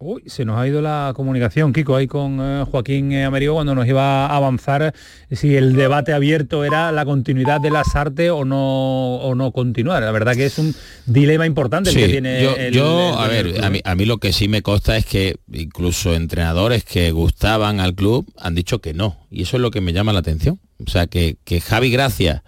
Uy, 0.00 0.22
se 0.26 0.44
nos 0.44 0.58
ha 0.58 0.68
ido 0.68 0.80
la 0.80 1.12
comunicación, 1.16 1.72
Kiko, 1.72 1.96
ahí 1.96 2.06
con 2.06 2.38
eh, 2.40 2.64
Joaquín 2.70 3.10
eh, 3.10 3.24
Amerigo 3.24 3.54
cuando 3.54 3.74
nos 3.74 3.86
iba 3.86 4.26
a 4.26 4.36
avanzar 4.36 4.94
si 5.30 5.56
el 5.56 5.74
debate 5.74 6.12
abierto 6.12 6.64
era 6.64 6.92
la 6.92 7.04
continuidad 7.04 7.60
de 7.60 7.70
las 7.70 7.96
artes 7.96 8.30
o 8.30 8.44
no 8.44 9.16
o 9.16 9.34
no 9.34 9.50
continuar. 9.50 10.02
La 10.04 10.12
verdad 10.12 10.34
que 10.34 10.46
es 10.46 10.58
un 10.58 10.72
dilema 11.06 11.46
importante 11.46 11.90
el 11.90 11.96
que 11.96 12.08
tiene 12.08 12.42
yo, 12.42 12.54
el, 12.56 12.72
yo 12.72 13.18
a 13.18 13.26
ver, 13.26 13.64
a 13.64 13.70
mí, 13.70 13.80
a 13.84 13.94
mí 13.96 14.04
lo 14.04 14.18
que 14.18 14.32
sí 14.32 14.46
me 14.46 14.62
consta 14.62 14.96
es 14.96 15.04
que 15.04 15.36
incluso 15.52 16.14
entrenadores 16.14 16.84
que 16.84 17.10
gustaban 17.10 17.80
al 17.80 17.94
club 17.94 18.30
han 18.36 18.54
dicho 18.54 18.80
que 18.80 18.94
no. 18.94 19.26
Y 19.30 19.42
eso 19.42 19.56
es 19.56 19.62
lo 19.62 19.72
que 19.72 19.80
me 19.80 19.92
llama 19.92 20.12
la 20.12 20.20
atención. 20.20 20.60
O 20.86 20.88
sea, 20.88 21.08
que, 21.08 21.38
que 21.44 21.60
Javi 21.60 21.90
Gracia, 21.90 22.44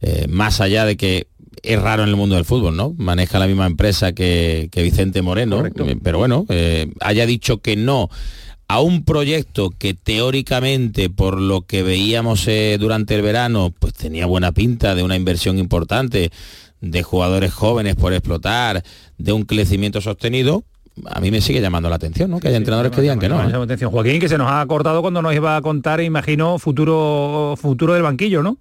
eh, 0.00 0.26
más 0.28 0.60
allá 0.60 0.84
de 0.84 0.96
que 0.96 1.28
es 1.62 1.80
raro 1.80 2.02
en 2.02 2.08
el 2.08 2.16
mundo 2.16 2.36
del 2.36 2.44
fútbol, 2.44 2.76
¿no? 2.76 2.94
Maneja 2.96 3.38
la 3.38 3.46
misma 3.46 3.66
empresa 3.66 4.12
que, 4.12 4.68
que 4.70 4.82
Vicente 4.82 5.22
Moreno, 5.22 5.56
Correcto. 5.56 5.84
eh, 5.86 5.98
pero 6.02 6.18
bueno, 6.18 6.46
eh, 6.48 6.92
haya 7.00 7.26
dicho 7.26 7.58
que 7.58 7.76
no 7.76 8.08
a 8.68 8.80
un 8.80 9.04
proyecto 9.04 9.70
que 9.70 9.94
teóricamente, 9.94 11.10
por 11.10 11.40
lo 11.40 11.62
que 11.62 11.82
veíamos 11.82 12.46
eh, 12.46 12.76
durante 12.78 13.16
el 13.16 13.22
verano, 13.22 13.74
pues 13.76 13.94
tenía 13.94 14.26
buena 14.26 14.52
pinta 14.52 14.94
de 14.94 15.02
una 15.02 15.16
inversión 15.16 15.58
importante, 15.58 16.30
de 16.80 17.02
jugadores 17.02 17.52
jóvenes 17.52 17.96
por 17.96 18.12
explotar, 18.12 18.84
de 19.18 19.32
un 19.32 19.42
crecimiento 19.42 20.00
sostenido, 20.00 20.62
a 21.06 21.20
mí 21.20 21.30
me 21.30 21.40
sigue 21.40 21.60
llamando 21.60 21.88
la 21.88 21.96
atención, 21.96 22.30
¿no? 22.30 22.40
Que 22.40 22.48
haya 22.48 22.56
entrenadores 22.56 22.92
que 22.92 23.00
digan 23.00 23.18
que 23.18 23.28
no. 23.28 23.42
¿eh? 23.42 23.48
la 23.50 23.62
atención. 23.62 23.90
Joaquín, 23.90 24.20
que 24.20 24.28
se 24.28 24.38
nos 24.38 24.50
ha 24.50 24.64
cortado 24.66 25.02
cuando 25.02 25.22
nos 25.22 25.34
iba 25.34 25.56
a 25.56 25.62
contar, 25.62 26.00
imagino, 26.00 26.58
futuro 26.58 27.54
futuro 27.60 27.94
del 27.94 28.02
banquillo, 28.02 28.42
¿no? 28.42 28.58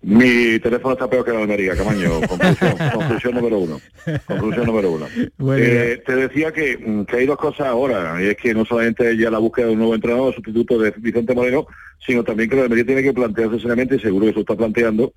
Mi 0.00 0.58
teléfono 0.60 0.94
está 0.94 1.10
peor 1.10 1.24
que 1.24 1.32
la 1.32 1.40
Almería, 1.40 1.74
Camaño. 1.76 2.20
Conclusión, 2.28 2.74
conclusión 2.94 3.34
número 3.34 3.58
uno. 3.58 3.80
Conclusión 4.26 4.66
número 4.66 4.92
uno. 4.92 5.06
Bueno, 5.38 5.64
Eh, 5.64 6.02
te 6.06 6.14
decía 6.14 6.52
que, 6.52 6.78
mm, 6.78 7.04
que 7.04 7.16
hay 7.16 7.26
dos 7.26 7.36
cosas 7.36 7.66
ahora, 7.66 8.22
y 8.22 8.26
es 8.28 8.36
que 8.36 8.54
no 8.54 8.64
solamente 8.64 9.16
ya 9.16 9.30
la 9.30 9.38
búsqueda 9.38 9.66
de 9.66 9.72
un 9.72 9.78
nuevo 9.78 9.94
entrenador, 9.94 10.34
sustituto 10.34 10.78
de 10.78 10.94
Vicente 10.98 11.34
Moreno, 11.34 11.66
sino 12.06 12.22
también 12.22 12.48
que 12.48 12.56
la 12.56 12.62
Almería 12.62 12.86
tiene 12.86 13.02
que 13.02 13.12
plantearse 13.12 13.58
seriamente, 13.58 13.96
y 13.96 14.00
seguro 14.00 14.26
que 14.26 14.30
eso 14.30 14.40
está 14.40 14.54
planteando, 14.54 15.12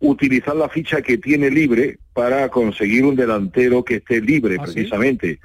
utilizar 0.00 0.56
la 0.56 0.68
ficha 0.70 1.02
que 1.02 1.18
tiene 1.18 1.50
libre 1.50 1.98
para 2.14 2.48
conseguir 2.48 3.04
un 3.04 3.16
delantero 3.16 3.84
que 3.84 3.96
esté 3.96 4.20
libre, 4.22 4.56
precisamente. 4.58 5.38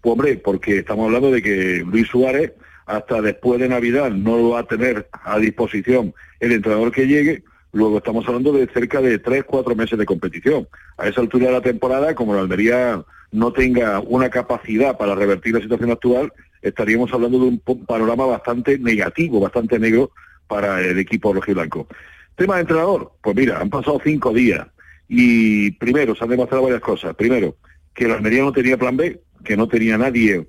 Pues, 0.00 0.12
hombre, 0.12 0.36
porque 0.36 0.78
estamos 0.78 1.06
hablando 1.06 1.30
de 1.30 1.40
que 1.40 1.84
Luis 1.86 2.08
Suárez, 2.08 2.52
hasta 2.86 3.22
después 3.22 3.60
de 3.60 3.68
Navidad, 3.68 4.10
no 4.10 4.36
lo 4.36 4.50
va 4.50 4.60
a 4.60 4.66
tener 4.66 5.08
a 5.12 5.38
disposición 5.38 6.12
el 6.40 6.52
entrenador 6.52 6.92
que 6.92 7.06
llegue, 7.06 7.42
Luego 7.74 7.98
estamos 7.98 8.24
hablando 8.28 8.52
de 8.52 8.68
cerca 8.68 9.00
de 9.00 9.18
tres, 9.18 9.42
cuatro 9.42 9.74
meses 9.74 9.98
de 9.98 10.06
competición. 10.06 10.68
A 10.96 11.08
esa 11.08 11.20
altura 11.20 11.46
de 11.46 11.52
la 11.54 11.60
temporada, 11.60 12.14
como 12.14 12.32
la 12.32 12.40
Almería 12.40 13.04
no 13.32 13.52
tenga 13.52 13.98
una 13.98 14.30
capacidad 14.30 14.96
para 14.96 15.16
revertir 15.16 15.54
la 15.54 15.60
situación 15.60 15.90
actual, 15.90 16.32
estaríamos 16.62 17.12
hablando 17.12 17.40
de 17.40 17.46
un 17.46 17.58
panorama 17.84 18.26
bastante 18.26 18.78
negativo, 18.78 19.40
bastante 19.40 19.80
negro 19.80 20.12
para 20.46 20.80
el 20.82 21.00
equipo 21.00 21.32
rojiblanco. 21.32 21.88
Tema 22.36 22.54
de 22.54 22.60
entrenador, 22.60 23.12
pues 23.20 23.34
mira, 23.34 23.58
han 23.60 23.70
pasado 23.70 24.00
cinco 24.04 24.32
días 24.32 24.68
y 25.08 25.72
primero 25.72 26.14
se 26.14 26.22
han 26.22 26.30
demostrado 26.30 26.62
varias 26.62 26.80
cosas. 26.80 27.16
Primero, 27.16 27.56
que 27.92 28.06
la 28.06 28.14
Almería 28.14 28.44
no 28.44 28.52
tenía 28.52 28.78
plan 28.78 28.96
B, 28.96 29.20
que 29.44 29.56
no 29.56 29.66
tenía 29.66 29.98
nadie 29.98 30.46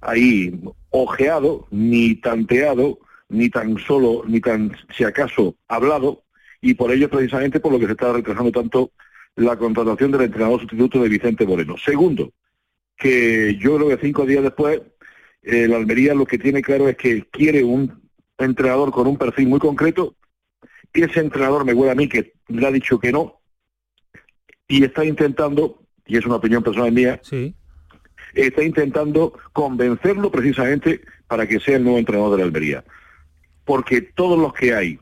ahí 0.00 0.60
ojeado, 0.90 1.66
ni 1.72 2.14
tanteado, 2.14 3.00
ni 3.28 3.50
tan 3.50 3.78
solo, 3.78 4.22
ni 4.28 4.40
tan 4.40 4.76
si 4.96 5.02
acaso 5.02 5.56
hablado, 5.66 6.22
y 6.60 6.74
por 6.74 6.92
ello 6.92 7.08
precisamente 7.08 7.60
por 7.60 7.72
lo 7.72 7.78
que 7.78 7.86
se 7.86 7.92
está 7.92 8.12
retrasando 8.12 8.52
tanto 8.52 8.92
la 9.36 9.56
contratación 9.56 10.10
del 10.10 10.22
entrenador 10.22 10.60
sustituto 10.60 11.02
de 11.02 11.08
Vicente 11.08 11.46
Moreno. 11.46 11.76
Segundo, 11.78 12.32
que 12.96 13.56
yo 13.60 13.76
creo 13.76 13.88
que 13.88 14.04
cinco 14.04 14.26
días 14.26 14.42
después, 14.42 14.80
eh, 15.42 15.68
la 15.68 15.76
Almería 15.76 16.14
lo 16.14 16.26
que 16.26 16.38
tiene 16.38 16.62
claro 16.62 16.88
es 16.88 16.96
que 16.96 17.24
quiere 17.30 17.62
un 17.62 18.08
entrenador 18.36 18.90
con 18.90 19.06
un 19.06 19.16
perfil 19.16 19.48
muy 19.48 19.60
concreto, 19.60 20.16
ese 20.92 21.20
entrenador 21.20 21.64
me 21.64 21.74
huele 21.74 21.92
a 21.92 21.94
mí 21.94 22.08
que 22.08 22.34
le 22.48 22.66
ha 22.66 22.72
dicho 22.72 22.98
que 22.98 23.12
no, 23.12 23.40
y 24.66 24.84
está 24.84 25.04
intentando, 25.04 25.82
y 26.06 26.16
es 26.16 26.26
una 26.26 26.36
opinión 26.36 26.62
personal 26.62 26.92
mía, 26.92 27.20
está 28.34 28.62
intentando 28.62 29.38
convencerlo 29.52 30.30
precisamente 30.30 31.00
para 31.26 31.46
que 31.46 31.60
sea 31.60 31.76
el 31.76 31.84
nuevo 31.84 31.98
entrenador 31.98 32.32
de 32.32 32.38
la 32.38 32.44
Almería. 32.44 32.84
Porque 33.64 34.00
todos 34.00 34.38
los 34.38 34.52
que 34.52 34.74
hay 34.74 34.98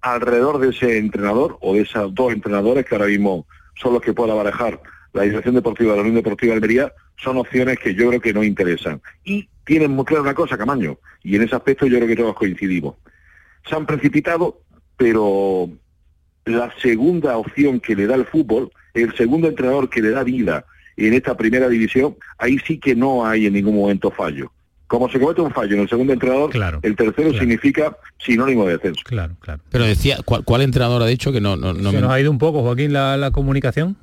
alrededor 0.00 0.58
de 0.58 0.70
ese 0.70 0.98
entrenador 0.98 1.58
o 1.60 1.74
de 1.74 1.82
esos 1.82 2.14
dos 2.14 2.32
entrenadores 2.32 2.86
que 2.86 2.94
ahora 2.94 3.06
mismo 3.06 3.46
son 3.74 3.94
los 3.94 4.02
que 4.02 4.12
pueda 4.12 4.34
barajar 4.34 4.80
la 5.12 5.22
dirección 5.22 5.54
deportiva 5.54 5.92
de 5.92 5.96
la 5.96 6.02
Unión 6.02 6.16
Deportiva 6.16 6.50
de 6.50 6.56
Almería, 6.56 6.92
son 7.16 7.38
opciones 7.38 7.78
que 7.78 7.94
yo 7.94 8.08
creo 8.08 8.20
que 8.20 8.32
no 8.32 8.44
interesan. 8.44 9.00
Y 9.24 9.48
tienen 9.64 9.90
muy 9.90 10.04
clara 10.04 10.22
una 10.22 10.34
cosa, 10.34 10.56
Camaño, 10.56 10.98
y 11.22 11.36
en 11.36 11.42
ese 11.42 11.56
aspecto 11.56 11.86
yo 11.86 11.96
creo 11.96 12.08
que 12.08 12.16
todos 12.16 12.36
coincidimos. 12.36 12.96
Se 13.68 13.74
han 13.74 13.86
precipitado, 13.86 14.60
pero 14.96 15.70
la 16.44 16.72
segunda 16.80 17.36
opción 17.36 17.80
que 17.80 17.96
le 17.96 18.06
da 18.06 18.14
el 18.14 18.26
fútbol, 18.26 18.70
el 18.94 19.14
segundo 19.16 19.48
entrenador 19.48 19.90
que 19.90 20.02
le 20.02 20.10
da 20.10 20.22
vida 20.22 20.64
en 20.96 21.14
esta 21.14 21.36
primera 21.36 21.68
división, 21.68 22.16
ahí 22.38 22.58
sí 22.66 22.78
que 22.78 22.94
no 22.94 23.26
hay 23.26 23.46
en 23.46 23.54
ningún 23.54 23.76
momento 23.76 24.10
fallo. 24.10 24.52
Como 24.88 25.08
se 25.10 25.20
comete 25.20 25.40
un 25.42 25.52
fallo 25.52 25.74
en 25.74 25.80
el 25.82 25.88
segundo 25.88 26.12
entrenador, 26.14 26.50
el 26.82 26.96
tercero 26.96 27.32
significa 27.34 27.96
sinónimo 28.18 28.64
de 28.66 28.72
descenso. 28.72 29.02
Claro, 29.04 29.34
claro. 29.38 29.60
Pero 29.70 29.84
decía, 29.84 30.16
¿cuál, 30.24 30.44
cuál 30.44 30.62
entrenador 30.62 31.02
ha 31.02 31.06
dicho 31.06 31.30
que 31.30 31.40
no, 31.40 31.56
no, 31.56 31.72
no 31.74 31.90
Se 31.90 31.96
me- 31.96 32.02
nos 32.02 32.10
ha 32.10 32.18
ido 32.20 32.30
un 32.30 32.38
poco, 32.38 32.62
Joaquín, 32.62 32.92
la, 32.94 33.16
la 33.18 33.30
comunicación. 33.30 33.96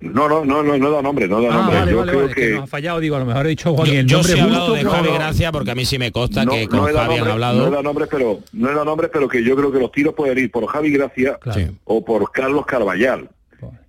No, 0.00 0.28
no, 0.28 0.44
no, 0.44 0.62
no, 0.62 0.78
no 0.78 0.90
da 0.92 1.02
nombre, 1.02 1.26
no 1.26 1.42
da 1.42 1.48
Ah, 1.50 1.56
nombre. 1.56 1.76
vale, 1.80 1.90
yo 1.90 1.98
vale, 1.98 2.10
creo 2.12 2.22
vale, 2.22 2.34
que 2.36 2.40
que 2.40 2.54
nos 2.54 2.62
ha 2.62 2.66
fallado, 2.68 3.00
digo, 3.00 3.16
a 3.16 3.18
lo 3.18 3.26
mejor 3.26 3.46
he 3.46 3.48
dicho 3.48 3.74
Joaquín 3.74 3.94
Yo, 3.94 4.00
el 4.00 4.06
yo 4.06 4.16
nombre 4.18 4.32
sí 4.32 4.38
he 4.38 4.42
hablado 4.42 4.74
de 4.74 4.84
Javi 4.84 5.08
Gracia 5.12 5.50
porque 5.50 5.70
a 5.72 5.74
mí 5.74 5.84
sí 5.84 5.98
me 5.98 6.12
consta 6.12 6.44
no, 6.44 6.52
que 6.52 6.68
con 6.68 6.78
no 6.78 6.88
he 6.88 6.92
dado 6.92 7.06
Javi 7.08 7.18
han 7.18 7.28
hablado. 7.28 7.58
no 7.58 7.66
he 7.66 7.70
dado 7.70 7.82
nombres, 7.82 8.08
pero 8.08 8.38
no 8.52 8.68
he 8.68 8.72
dado 8.72 8.84
nombres, 8.84 9.10
pero 9.12 9.26
que 9.26 9.42
yo 9.42 9.56
creo 9.56 9.72
que 9.72 9.80
los 9.80 9.90
tiros 9.90 10.14
pueden 10.14 10.38
ir 10.38 10.52
por 10.52 10.64
Javi 10.68 10.92
Gracia 10.92 11.36
o 11.84 12.04
por 12.04 12.30
Carlos 12.30 12.64
Carvallal, 12.64 13.28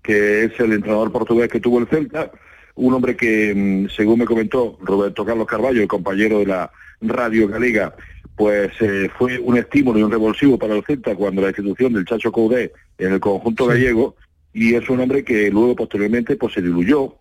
que 0.02 0.46
es 0.46 0.60
el 0.60 0.74
entrenador 0.74 1.12
portugués 1.12 1.48
que 1.48 1.60
tuvo 1.60 1.78
el 1.78 1.86
Celta, 1.88 2.32
un 2.80 2.94
hombre 2.94 3.16
que, 3.16 3.54
mm, 3.54 3.90
según 3.90 4.20
me 4.20 4.26
comentó 4.26 4.78
Roberto 4.82 5.26
Carlos 5.26 5.48
Carballo, 5.48 5.82
el 5.82 5.88
compañero 5.88 6.40
de 6.40 6.46
la 6.46 6.72
radio 7.02 7.48
galega, 7.48 7.94
pues 8.36 8.72
eh, 8.80 9.10
fue 9.18 9.38
un 9.40 9.58
estímulo 9.58 10.00
y 10.00 10.04
un 10.04 10.12
revulsivo 10.12 10.58
para 10.58 10.76
el 10.76 10.84
Celta 10.84 11.14
cuando 11.16 11.42
la 11.42 11.50
institución 11.50 11.94
del 11.94 12.06
Chacho 12.06 12.32
Coudé 12.32 12.72
en 12.98 13.14
el 13.14 13.20
conjunto 13.20 13.66
gallego, 13.66 14.16
y 14.54 14.76
es 14.76 14.90
un 14.90 15.02
hombre 15.02 15.24
que 15.24 15.52
luego 15.52 15.76
posteriormente 15.76 16.36
pues 16.38 16.54
se 16.54 16.62
diluyó 16.62 17.16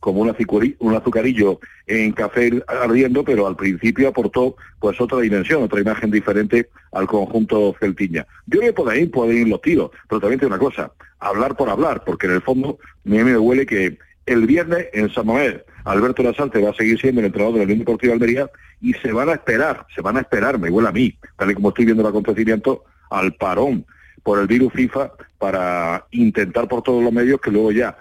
como 0.00 0.20
un, 0.20 0.34
un 0.78 0.94
azucarillo 0.94 1.60
en 1.86 2.12
café 2.12 2.62
ardiendo, 2.66 3.22
pero 3.24 3.46
al 3.46 3.56
principio 3.56 4.08
aportó 4.08 4.56
pues 4.80 5.00
otra 5.00 5.20
dimensión, 5.20 5.62
otra 5.62 5.80
imagen 5.80 6.10
diferente 6.10 6.70
al 6.92 7.06
conjunto 7.06 7.74
celtiña. 7.78 8.26
Yo 8.46 8.60
creo 8.60 8.72
que 8.72 8.82
por 8.82 8.90
ahí 8.90 9.06
pueden 9.06 9.38
ir 9.38 9.48
los 9.48 9.60
tiros, 9.60 9.90
pero 10.08 10.20
también 10.20 10.40
tiene 10.40 10.54
una 10.54 10.64
cosa, 10.64 10.92
hablar 11.18 11.56
por 11.56 11.68
hablar, 11.68 12.02
porque 12.04 12.26
en 12.26 12.32
el 12.32 12.42
fondo 12.42 12.78
a 12.82 13.08
mí 13.08 13.22
me 13.22 13.36
huele 13.36 13.66
que 13.66 13.98
el 14.26 14.46
viernes 14.46 14.86
en 14.92 15.12
San 15.12 15.26
Mamés 15.26 15.62
Alberto 15.84 16.22
Lasalte 16.22 16.62
va 16.62 16.70
a 16.70 16.74
seguir 16.74 17.00
siendo 17.00 17.20
el 17.20 17.26
entrenador 17.26 17.54
de 17.54 17.60
la 17.60 17.64
Unión 17.64 17.80
Deportiva 17.80 18.10
de 18.10 18.14
Almería 18.14 18.50
y 18.80 18.92
se 18.94 19.12
van 19.12 19.28
a 19.28 19.34
esperar, 19.34 19.86
se 19.94 20.00
van 20.00 20.16
a 20.16 20.20
esperar, 20.20 20.58
me 20.58 20.70
huele 20.70 20.88
a 20.88 20.92
mí, 20.92 21.16
tal 21.36 21.50
y 21.50 21.54
como 21.54 21.70
estoy 21.70 21.84
viendo 21.84 22.02
el 22.02 22.08
acontecimiento, 22.08 22.84
al 23.10 23.34
parón 23.34 23.84
por 24.22 24.38
el 24.38 24.46
virus 24.46 24.72
FIFA 24.72 25.12
para 25.38 26.06
intentar 26.12 26.68
por 26.68 26.82
todos 26.82 27.02
los 27.02 27.12
medios 27.12 27.40
que 27.40 27.50
luego 27.50 27.72
ya 27.72 27.96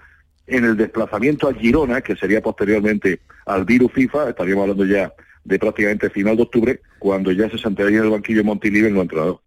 en 0.48 0.66
el 0.66 0.78
desplazamiento 0.78 1.48
a 1.48 1.54
Girona, 1.54 2.02
que 2.02 2.16
sería 2.16 2.42
posteriormente 2.42 3.22
al 3.46 3.66
virus 3.66 3.92
FIFA, 3.94 4.30
estaríamos 4.30 4.64
hablando 4.64 4.86
ya 4.86 5.14
de 5.44 5.58
prácticamente 5.58 6.10
final 6.10 6.36
de 6.36 6.44
octubre, 6.44 6.82
cuando 7.00 7.32
ya 7.32 7.50
se 7.50 7.58
sentaría 7.58 7.98
en 7.98 8.06
el 8.06 8.12
banquillo 8.12 8.44
Montilive 8.44 8.90
el 8.90 8.98
entrenador. 8.98 9.40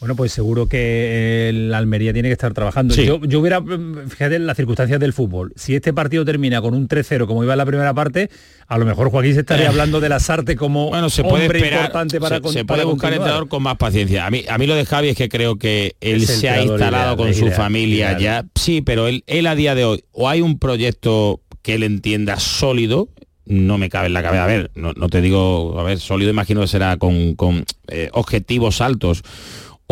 Bueno, 0.00 0.16
pues 0.16 0.32
seguro 0.32 0.66
que 0.66 1.48
el 1.48 1.72
Almería 1.72 2.12
tiene 2.12 2.28
que 2.28 2.32
estar 2.32 2.52
trabajando. 2.52 2.92
Sí. 2.92 3.04
Yo, 3.06 3.20
yo 3.24 3.38
hubiera, 3.38 3.62
fíjate 4.08 4.34
en 4.34 4.46
las 4.46 4.56
circunstancias 4.56 4.98
del 4.98 5.12
fútbol. 5.12 5.52
Si 5.54 5.76
este 5.76 5.92
partido 5.92 6.24
termina 6.24 6.60
con 6.60 6.74
un 6.74 6.88
3-0 6.88 7.26
como 7.28 7.44
iba 7.44 7.52
en 7.54 7.58
la 7.58 7.66
primera 7.66 7.94
parte, 7.94 8.28
a 8.66 8.78
lo 8.78 8.84
mejor 8.84 9.10
Joaquín 9.10 9.34
se 9.34 9.40
estaría 9.40 9.66
Eh. 9.66 9.68
hablando 9.70 10.00
de 10.00 10.08
las 10.08 10.28
artes 10.28 10.56
como 10.56 10.88
Bueno, 10.88 11.08
se 11.08 11.22
puede 11.22 11.44
hombre 11.44 11.58
esperar, 11.60 11.80
importante 11.84 12.18
para 12.20 12.36
se, 12.36 12.42
con- 12.42 12.52
se 12.52 12.64
para 12.64 12.82
puede 12.82 12.92
buscar 12.92 13.10
continuar. 13.10 13.28
entrenador 13.28 13.48
con 13.48 13.62
más 13.62 13.76
paciencia. 13.76 14.26
A 14.26 14.30
mí, 14.30 14.42
a 14.48 14.58
mí 14.58 14.66
lo 14.66 14.74
de 14.74 14.84
Javi 14.86 15.08
es 15.10 15.16
que 15.16 15.28
creo 15.28 15.56
que 15.56 15.94
él 16.00 16.26
se 16.26 16.48
ha 16.48 16.60
instalado 16.62 17.12
ideal, 17.12 17.16
con 17.18 17.34
su 17.34 17.44
ideal, 17.44 17.56
familia 17.56 18.18
ideal. 18.18 18.20
ya. 18.20 18.44
Sí, 18.56 18.80
pero 18.82 19.06
él, 19.06 19.22
él 19.28 19.46
a 19.46 19.54
día 19.54 19.76
de 19.76 19.84
hoy, 19.84 20.02
o 20.10 20.28
hay 20.28 20.40
un 20.40 20.58
proyecto 20.58 21.42
que 21.62 21.74
él 21.74 21.84
entienda 21.84 22.40
sólido, 22.40 23.08
no 23.44 23.78
me 23.78 23.88
cabe 23.88 24.08
en 24.08 24.14
la 24.14 24.22
cabeza. 24.22 24.42
A 24.42 24.48
ver, 24.48 24.72
no, 24.74 24.92
no 24.94 25.08
te 25.08 25.20
digo, 25.20 25.78
a 25.78 25.84
ver, 25.84 26.00
sólido 26.00 26.30
imagino 26.30 26.60
que 26.62 26.66
será 26.66 26.96
con, 26.96 27.36
con, 27.36 27.64
eh, 27.86 28.08
objetivos 28.12 28.80
altos. 28.80 29.22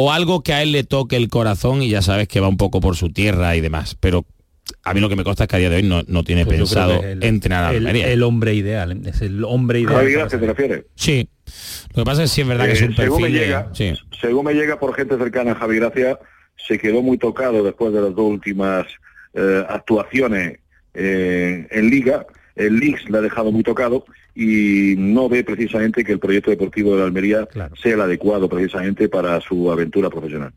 O 0.02 0.12
algo 0.12 0.42
que 0.42 0.52
a 0.54 0.62
él 0.62 0.72
le 0.72 0.84
toque 0.84 1.16
el 1.16 1.28
corazón 1.28 1.82
y 1.82 1.90
ya 1.90 2.00
sabes 2.00 2.26
que 2.28 2.40
va 2.40 2.48
un 2.48 2.56
poco 2.56 2.80
por 2.80 2.96
su 2.96 3.12
tierra 3.12 3.54
y 3.56 3.60
demás. 3.60 3.96
Pero 4.00 4.24
a 4.84 4.94
mí 4.94 5.00
lo 5.00 5.08
que 5.08 5.16
me 5.16 5.24
consta 5.24 5.44
es 5.44 5.48
que 5.48 5.56
a 5.56 5.58
día 5.58 5.68
de 5.70 5.76
hoy 5.76 5.82
no, 5.82 6.02
no 6.06 6.24
tiene 6.24 6.46
Pues 6.46 6.58
pensado 6.58 7.02
el- 7.02 7.22
entrenar 7.22 7.64
a 7.64 7.70
el, 7.70 7.78
Almería. 7.78 8.08
el 8.08 8.22
hombre 8.22 8.54
ideal, 8.54 8.98
es 9.06 9.20
el 9.20 9.44
hombre 9.44 9.80
ideal. 9.80 9.96
Javi 9.96 10.12
Gracia, 10.12 10.40
¿te 10.40 10.46
refieres? 10.46 10.84
Sí. 10.94 11.28
Lo 11.94 12.02
que 12.02 12.04
pasa 12.04 12.22
es 12.22 12.30
que 12.30 12.34
sí 12.36 12.40
es 12.42 12.46
verdad 12.48 12.66
que 12.66 12.72
es 12.72 12.82
Eh, 12.82 12.86
un 12.86 12.96
según, 12.96 13.22
me 13.22 13.28
perfil. 13.28 13.40
de- 13.40 13.46
llega, 13.46 13.68
sí. 13.74 13.92
según 14.20 14.44
me 14.46 14.54
llega 14.54 14.78
por 14.78 14.94
gente 14.94 15.18
cercana 15.18 15.52
a 15.52 15.54
Javi 15.56 15.76
Gracia, 15.76 16.18
se 16.56 16.78
quedó 16.78 17.02
muy 17.02 17.18
tocado 17.18 17.62
después 17.64 17.92
de 17.92 18.00
las 18.00 18.14
dos 18.14 18.30
últimas 18.30 18.86
eh, 19.34 19.64
actuaciones 19.68 20.58
eh, 20.94 21.66
en 21.70 21.90
Liga 21.90 22.26
el 22.56 22.78
Leeds 22.80 23.08
le 23.08 23.18
ha 23.18 23.20
dejado 23.20 23.52
muy 23.52 23.62
tocado 23.62 24.04
y 24.34 24.94
no 24.96 25.28
ve 25.28 25.44
precisamente 25.44 26.04
que 26.04 26.12
el 26.12 26.18
proyecto 26.18 26.50
deportivo 26.50 26.92
de 26.92 26.98
la 26.98 27.04
Almería 27.04 27.48
sea 27.82 27.94
el 27.94 28.00
adecuado 28.00 28.48
precisamente 28.48 29.08
para 29.08 29.40
su 29.40 29.70
aventura 29.70 30.10
profesional. 30.10 30.52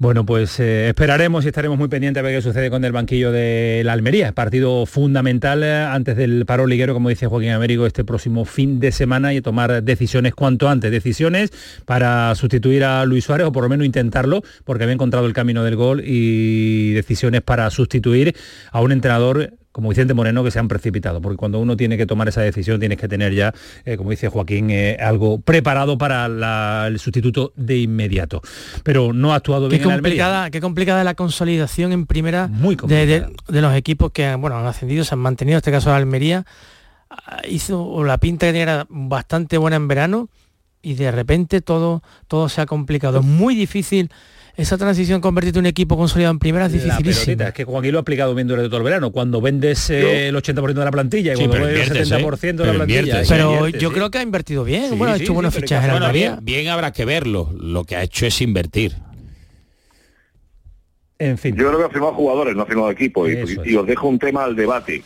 Bueno, 0.00 0.24
pues 0.24 0.58
eh, 0.60 0.88
esperaremos 0.88 1.44
y 1.44 1.48
estaremos 1.48 1.76
muy 1.76 1.88
pendientes 1.88 2.22
a 2.22 2.24
ver 2.24 2.34
qué 2.34 2.40
sucede 2.40 2.70
con 2.70 2.82
el 2.86 2.92
banquillo 2.92 3.32
de 3.32 3.82
la 3.84 3.92
Almería. 3.92 4.32
Partido 4.32 4.86
fundamental 4.86 5.62
eh, 5.62 5.74
antes 5.74 6.16
del 6.16 6.46
paro 6.46 6.66
liguero, 6.66 6.94
como 6.94 7.10
dice 7.10 7.26
Joaquín 7.26 7.50
Américo, 7.50 7.84
este 7.84 8.02
próximo 8.02 8.46
fin 8.46 8.80
de 8.80 8.92
semana 8.92 9.34
y 9.34 9.42
tomar 9.42 9.82
decisiones 9.82 10.34
cuanto 10.34 10.70
antes. 10.70 10.90
Decisiones 10.90 11.50
para 11.84 12.34
sustituir 12.34 12.82
a 12.82 13.04
Luis 13.04 13.24
Suárez, 13.24 13.46
o 13.46 13.52
por 13.52 13.62
lo 13.62 13.68
menos 13.68 13.84
intentarlo, 13.84 14.40
porque 14.64 14.84
había 14.84 14.94
encontrado 14.94 15.26
el 15.26 15.34
camino 15.34 15.64
del 15.64 15.76
gol, 15.76 16.02
y 16.02 16.94
decisiones 16.94 17.42
para 17.42 17.68
sustituir 17.68 18.34
a 18.72 18.80
un 18.80 18.92
entrenador 18.92 19.52
como 19.72 19.88
Vicente 19.88 20.14
Moreno 20.14 20.42
que 20.42 20.50
se 20.50 20.58
han 20.58 20.68
precipitado, 20.68 21.20
porque 21.20 21.36
cuando 21.36 21.58
uno 21.60 21.76
tiene 21.76 21.96
que 21.96 22.06
tomar 22.06 22.28
esa 22.28 22.40
decisión 22.40 22.80
tienes 22.80 22.98
que 22.98 23.08
tener 23.08 23.34
ya, 23.34 23.54
eh, 23.84 23.96
como 23.96 24.10
dice 24.10 24.28
Joaquín, 24.28 24.70
eh, 24.70 24.96
algo 25.00 25.40
preparado 25.40 25.96
para 25.96 26.86
el 26.86 26.98
sustituto 26.98 27.52
de 27.56 27.78
inmediato. 27.78 28.42
Pero 28.82 29.12
no 29.12 29.32
ha 29.32 29.36
actuado 29.36 29.68
bien 29.68 29.82
qué 29.82 29.88
complicada, 29.88 30.50
Qué 30.50 30.60
complicada 30.60 31.04
la 31.04 31.14
consolidación 31.14 31.92
en 31.92 32.06
primera 32.06 32.48
Muy 32.48 32.76
de, 32.76 33.26
de, 33.48 33.60
los 33.60 33.74
equipos 33.74 34.10
que 34.12 34.34
bueno, 34.34 34.58
han 34.58 34.66
ascendido, 34.66 35.04
se 35.04 35.14
han 35.14 35.20
mantenido, 35.20 35.56
en 35.56 35.58
este 35.58 35.70
caso 35.70 35.92
Almería, 35.92 36.44
ah, 37.10 37.40
hizo 37.48 38.02
la 38.04 38.18
pinta 38.18 38.52
que 38.52 38.60
era 38.60 38.86
bastante 38.88 39.56
buena 39.56 39.76
en 39.76 39.86
verano 39.86 40.28
y 40.82 40.94
de 40.94 41.12
repente 41.12 41.60
todo, 41.60 42.02
todo 42.26 42.48
se 42.48 42.60
ha 42.60 42.66
complicado. 42.66 43.20
Es 43.20 43.24
muy 43.24 43.54
difícil 43.54 44.10
esa 44.60 44.78
transición 44.78 45.20
convertirte 45.20 45.58
un 45.58 45.66
equipo 45.66 45.96
consolidado 45.96 46.32
en 46.32 46.38
primera 46.38 46.66
es 46.66 46.72
dificilísima. 46.72 47.48
es 47.48 47.54
que 47.54 47.64
Joaquín 47.64 47.92
lo 47.92 47.98
ha 47.98 48.02
aplicado 48.02 48.34
bien 48.34 48.46
durante 48.46 48.68
todo 48.68 48.78
el 48.78 48.84
verano. 48.84 49.10
Cuando 49.10 49.40
vendes 49.40 49.90
eh, 49.90 50.28
el 50.28 50.36
80% 50.36 50.74
de 50.74 50.84
la 50.84 50.90
plantilla 50.90 51.32
y 51.34 51.36
cuando 51.36 51.66
vendes 51.66 51.90
el 51.90 52.06
70% 52.06 52.44
¿eh? 52.44 52.52
de 52.52 52.66
la 52.66 52.72
plantilla. 52.72 53.22
pero 53.28 53.68
yo 53.68 53.92
creo 53.92 54.10
que 54.10 54.18
ha 54.18 54.22
invertido 54.22 54.64
bien. 54.64 54.98
bueno, 54.98 55.14
ha 55.14 55.16
hecho 55.16 55.34
buenos 55.34 55.54
fichajes. 55.54 55.90
Bueno, 55.90 56.12
bien, 56.12 56.38
bien 56.42 56.68
habrá 56.68 56.92
que 56.92 57.04
verlo. 57.04 57.50
Lo 57.58 57.84
que 57.84 57.96
ha 57.96 58.02
hecho 58.02 58.26
es 58.26 58.40
invertir. 58.40 58.94
En 61.18 61.36
fin. 61.36 61.54
Yo 61.54 61.68
creo 61.68 61.78
que 61.78 61.84
ha 61.84 61.90
firmado 61.90 62.14
jugadores, 62.14 62.56
no 62.56 62.62
ha 62.62 62.66
firmado 62.66 62.90
equipo. 62.90 63.28
Y, 63.28 63.76
os 63.76 63.86
dejo 63.86 64.08
un 64.08 64.18
tema 64.18 64.44
al 64.44 64.56
debate. 64.56 65.02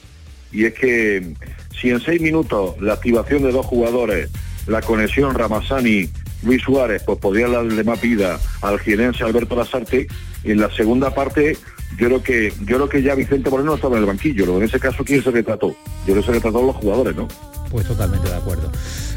Y 0.53 0.65
es 0.65 0.75
que 0.75 1.35
si 1.81 1.91
en 1.91 2.01
seis 2.01 2.21
minutos 2.21 2.81
la 2.81 2.95
activación 2.95 3.43
de 3.43 3.51
dos 3.51 3.67
jugadores, 3.67 4.31
la 4.69 4.81
conexión 4.81 5.35
Ramasani 5.35 6.09
Luis 6.45 6.63
Suárez, 6.63 7.03
pues 7.05 7.19
podría 7.19 7.49
darle 7.49 7.83
más 7.85 8.01
vida 8.01 8.39
al 8.63 8.79
girense 8.79 9.25
Alberto 9.25 9.57
Lasarte. 9.57 10.07
Y 10.43 10.51
en 10.51 10.61
la 10.61 10.71
segunda 10.71 11.15
parte, 11.15 11.57
yo 11.99 12.07
creo 12.07 12.23
que 12.23 12.53
yo 12.61 12.77
creo 12.77 12.89
que 12.89 13.03
ya 13.03 13.15
Vicente 13.15 13.51
Moreno 13.51 13.75
estaba 13.75 13.97
en 13.97 14.03
el 14.03 14.07
banquillo. 14.07 14.57
En 14.57 14.65
ese 14.65 14.79
caso, 14.79 15.05
¿quién 15.05 15.23
se 15.23 15.31
retrató? 15.31 15.69
Yo 16.07 16.15
creo 16.15 16.25
que 16.25 16.41
se 16.41 16.51
los 16.51 16.77
jugadores, 16.77 17.17
¿no? 17.17 17.29
Pues 17.71 17.87
totalmente 17.87 18.29
de 18.29 18.37
acuerdo. 18.37 18.71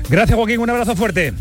Gracias, 0.09 0.35
Joaquín. 0.35 0.59
Un 0.59 0.69
abrazo 0.69 0.95
fuerte. 0.95 1.33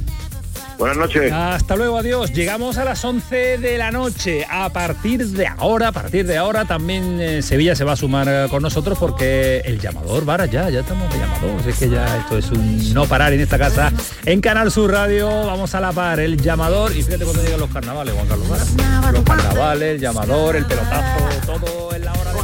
Buenas 0.78 0.98
noches. 0.98 1.32
Hasta 1.32 1.76
luego, 1.76 1.98
adiós. 1.98 2.32
Llegamos 2.32 2.76
a 2.76 2.84
las 2.84 3.04
11 3.04 3.58
de 3.58 3.78
la 3.78 3.90
noche. 3.90 4.46
A 4.48 4.68
partir 4.68 5.26
de 5.26 5.46
ahora, 5.46 5.88
a 5.88 5.92
partir 5.92 6.26
de 6.26 6.36
ahora 6.36 6.64
también 6.64 7.20
eh, 7.20 7.42
Sevilla 7.42 7.74
se 7.74 7.84
va 7.84 7.92
a 7.92 7.96
sumar 7.96 8.26
eh, 8.28 8.46
con 8.50 8.62
nosotros 8.62 8.98
porque 8.98 9.62
el 9.64 9.80
llamador, 9.80 10.24
Vara, 10.24 10.46
ya, 10.46 10.68
ya 10.68 10.80
estamos 10.80 11.10
de 11.12 11.18
llamador. 11.18 11.68
Es 11.68 11.78
que 11.78 11.88
ya 11.88 12.18
esto 12.18 12.38
es 12.38 12.50
un 12.50 12.92
no 12.92 13.06
parar 13.06 13.32
en 13.32 13.40
esta 13.40 13.58
casa. 13.58 13.92
En 14.24 14.40
Canal 14.40 14.70
Sur 14.70 14.90
Radio 14.92 15.28
vamos 15.46 15.74
a 15.74 15.80
la 15.80 15.92
par 15.92 16.20
el 16.20 16.36
llamador. 16.36 16.92
Y 16.92 17.02
fíjate 17.02 17.24
cuando 17.24 17.42
llegan 17.42 17.60
los 17.60 17.70
carnavales, 17.70 18.14
Juan 18.14 18.26
Carlos 18.26 18.48
Vara. 18.48 19.12
Los 19.12 19.22
carnavales, 19.22 19.94
el 19.94 20.00
llamador, 20.00 20.56
el 20.56 20.66
pelotazo, 20.66 21.24
todo 21.46 21.94
en 21.94 22.04
la 22.04 22.12
hora 22.12 22.32
de... 22.32 22.36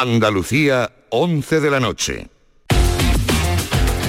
Andalucía, 0.00 0.90
11 1.10 1.60
de 1.60 1.70
la 1.70 1.78
noche. 1.78 2.28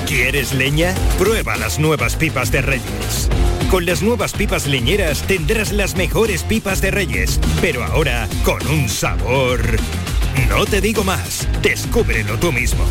¿Quieres 0.07 0.53
leña? 0.53 0.95
Prueba 1.19 1.57
las 1.57 1.77
nuevas 1.77 2.15
pipas 2.15 2.51
de 2.51 2.63
Reyes. 2.63 3.29
Con 3.69 3.85
las 3.85 4.01
nuevas 4.01 4.33
pipas 4.33 4.65
leñeras 4.65 5.21
tendrás 5.27 5.71
las 5.71 5.95
mejores 5.95 6.41
pipas 6.41 6.81
de 6.81 6.89
Reyes, 6.89 7.39
pero 7.61 7.83
ahora 7.83 8.27
con 8.43 8.65
un 8.67 8.89
sabor... 8.89 9.61
No 10.49 10.65
te 10.65 10.81
digo 10.81 11.03
más, 11.03 11.47
descúbrelo 11.61 12.39
tú 12.39 12.51
mismo. 12.51 12.83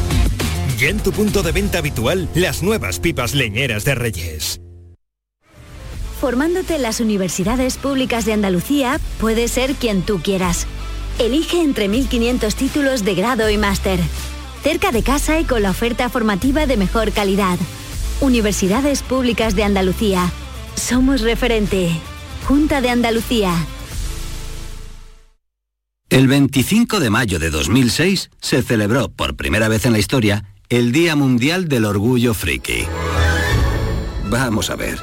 Ya 0.78 0.88
en 0.88 1.00
tu 1.00 1.10
punto 1.10 1.42
de 1.42 1.50
venta 1.50 1.78
habitual, 1.78 2.28
las 2.34 2.62
nuevas 2.62 3.00
pipas 3.00 3.34
leñeras 3.34 3.84
de 3.84 3.96
Reyes. 3.96 4.60
Formándote 6.20 6.76
en 6.76 6.82
las 6.82 7.00
universidades 7.00 7.76
públicas 7.76 8.24
de 8.24 8.34
Andalucía, 8.34 9.00
puedes 9.20 9.50
ser 9.50 9.74
quien 9.74 10.02
tú 10.02 10.20
quieras 10.22 10.68
Elige 11.18 11.62
entre 11.62 11.88
1.500 11.88 12.54
títulos 12.54 13.04
de 13.04 13.14
grado 13.14 13.48
y 13.48 13.56
máster. 13.56 14.00
Cerca 14.62 14.90
de 14.90 15.02
casa 15.02 15.38
y 15.38 15.44
con 15.44 15.62
la 15.62 15.70
oferta 15.70 16.08
formativa 16.08 16.66
de 16.66 16.76
mejor 16.76 17.12
calidad. 17.12 17.58
Universidades 18.20 19.02
Públicas 19.02 19.54
de 19.54 19.62
Andalucía. 19.62 20.32
Somos 20.74 21.20
referente. 21.20 21.90
Junta 22.46 22.80
de 22.80 22.90
Andalucía. 22.90 23.54
El 26.10 26.26
25 26.28 27.00
de 27.00 27.10
mayo 27.10 27.38
de 27.38 27.50
2006 27.50 28.30
se 28.40 28.62
celebró 28.62 29.08
por 29.08 29.36
primera 29.36 29.68
vez 29.68 29.86
en 29.86 29.92
la 29.92 29.98
historia 29.98 30.44
el 30.68 30.92
Día 30.92 31.14
Mundial 31.16 31.68
del 31.68 31.84
Orgullo 31.84 32.34
Friki. 32.34 32.86
Vamos 34.30 34.70
a 34.70 34.76
ver, 34.76 34.98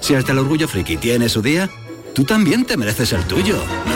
si 0.00 0.14
hasta 0.14 0.32
el 0.32 0.38
Orgullo 0.38 0.68
Friki 0.68 0.96
tiene 0.96 1.28
su 1.28 1.42
día, 1.42 1.70
tú 2.14 2.24
también 2.24 2.64
te 2.64 2.76
mereces 2.76 3.12
el 3.12 3.24
tuyo, 3.24 3.56
¿no? 3.86 3.95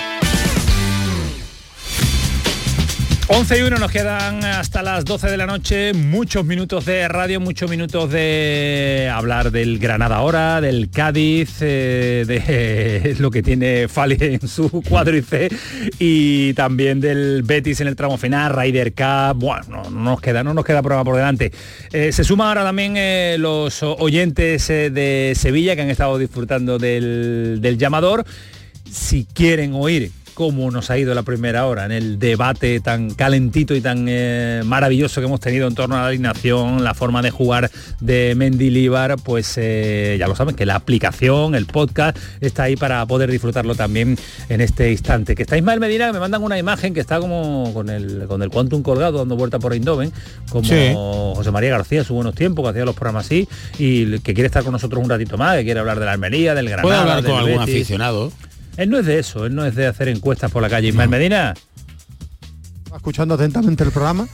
11 3.33 3.59
y 3.59 3.61
1 3.61 3.77
nos 3.77 3.91
quedan 3.91 4.43
hasta 4.43 4.83
las 4.83 5.05
12 5.05 5.29
de 5.29 5.37
la 5.37 5.45
noche, 5.45 5.93
muchos 5.93 6.43
minutos 6.43 6.83
de 6.85 7.07
radio, 7.07 7.39
muchos 7.39 7.69
minutos 7.69 8.11
de 8.11 9.09
hablar 9.11 9.51
del 9.51 9.79
Granada 9.79 10.17
ahora, 10.17 10.59
del 10.59 10.89
Cádiz, 10.89 11.59
eh, 11.61 12.25
de 12.27 13.15
lo 13.19 13.31
que 13.31 13.41
tiene 13.41 13.87
Fali 13.87 14.17
en 14.19 14.45
su 14.49 14.81
cuádrice 14.81 15.47
y 15.97 16.53
también 16.55 16.99
del 16.99 17.43
Betis 17.43 17.79
en 17.79 17.87
el 17.87 17.95
tramo 17.95 18.17
final, 18.17 18.53
Ryder 18.53 18.93
Cup, 18.93 19.39
bueno, 19.39 19.65
no, 19.69 19.89
nos 19.89 20.19
queda, 20.19 20.43
no 20.43 20.53
nos 20.53 20.65
queda 20.65 20.83
prueba 20.83 21.05
por 21.05 21.15
delante. 21.15 21.53
Eh, 21.93 22.11
se 22.11 22.25
suman 22.25 22.49
ahora 22.49 22.63
también 22.63 22.95
eh, 22.97 23.37
los 23.39 23.81
oyentes 23.81 24.67
de 24.67 25.31
Sevilla 25.37 25.77
que 25.77 25.83
han 25.83 25.89
estado 25.89 26.17
disfrutando 26.17 26.77
del, 26.77 27.59
del 27.61 27.77
llamador. 27.77 28.25
Si 28.91 29.23
quieren 29.23 29.73
oír 29.73 30.11
cómo 30.33 30.71
nos 30.71 30.89
ha 30.89 30.97
ido 30.97 31.13
la 31.13 31.23
primera 31.23 31.65
hora 31.65 31.85
en 31.85 31.91
el 31.91 32.19
debate 32.19 32.79
tan 32.79 33.13
calentito 33.13 33.75
y 33.75 33.81
tan 33.81 34.05
eh, 34.07 34.61
maravilloso 34.65 35.21
que 35.21 35.27
hemos 35.27 35.39
tenido 35.39 35.67
en 35.67 35.75
torno 35.75 35.95
a 35.95 36.01
la 36.01 36.07
alineación, 36.07 36.83
la 36.83 36.93
forma 36.93 37.21
de 37.21 37.31
jugar 37.31 37.69
de 37.99 38.33
Mendilibar, 38.35 39.17
pues 39.23 39.53
eh, 39.57 40.15
ya 40.19 40.27
lo 40.27 40.35
saben 40.35 40.55
que 40.55 40.65
la 40.65 40.75
aplicación, 40.75 41.55
el 41.55 41.65
podcast 41.65 42.17
está 42.39 42.63
ahí 42.63 42.75
para 42.75 43.05
poder 43.05 43.29
disfrutarlo 43.29 43.75
también 43.75 44.17
en 44.49 44.61
este 44.61 44.91
instante. 44.91 45.35
Que 45.35 45.43
está 45.43 45.57
Ismael 45.57 45.79
Medina, 45.79 46.07
que 46.07 46.13
me 46.13 46.19
mandan 46.19 46.43
una 46.43 46.57
imagen 46.57 46.93
que 46.93 46.99
está 46.99 47.19
como 47.19 47.71
con 47.73 47.89
el 47.89 48.25
con 48.27 48.41
el 48.41 48.49
Quantum 48.49 48.81
colgado 48.81 49.19
dando 49.19 49.35
vuelta 49.35 49.59
por 49.59 49.73
Eindhoven, 49.73 50.11
como 50.49 51.35
José 51.35 51.51
María 51.51 51.71
García, 51.71 52.03
su 52.03 52.13
buenos 52.13 52.35
tiempos, 52.35 52.63
que 52.63 52.69
hacía 52.69 52.85
los 52.85 52.95
programas 52.95 53.25
así, 53.25 53.47
y 53.77 54.19
que 54.19 54.33
quiere 54.33 54.47
estar 54.47 54.63
con 54.63 54.73
nosotros 54.73 55.03
un 55.03 55.09
ratito 55.09 55.37
más, 55.37 55.57
que 55.57 55.63
quiere 55.63 55.79
hablar 55.79 55.99
de 55.99 56.05
la 56.05 56.13
Almería, 56.13 56.53
del 56.53 56.69
Granada. 56.69 56.83
Puede 56.83 56.97
hablar 56.97 57.23
con 57.23 57.37
algún 57.37 57.61
aficionado. 57.61 58.31
Él 58.81 58.89
no 58.89 58.97
es 58.97 59.05
de 59.05 59.19
eso, 59.19 59.45
él 59.45 59.53
no 59.53 59.63
es 59.63 59.75
de 59.75 59.85
hacer 59.85 60.07
encuestas 60.07 60.49
por 60.49 60.59
la 60.59 60.67
calle. 60.67 60.87
Ismael 60.87 61.07
Medina. 61.07 61.53
Escuchando 62.95 63.35
atentamente 63.35 63.83
el 63.83 63.91
programa, 63.91 64.27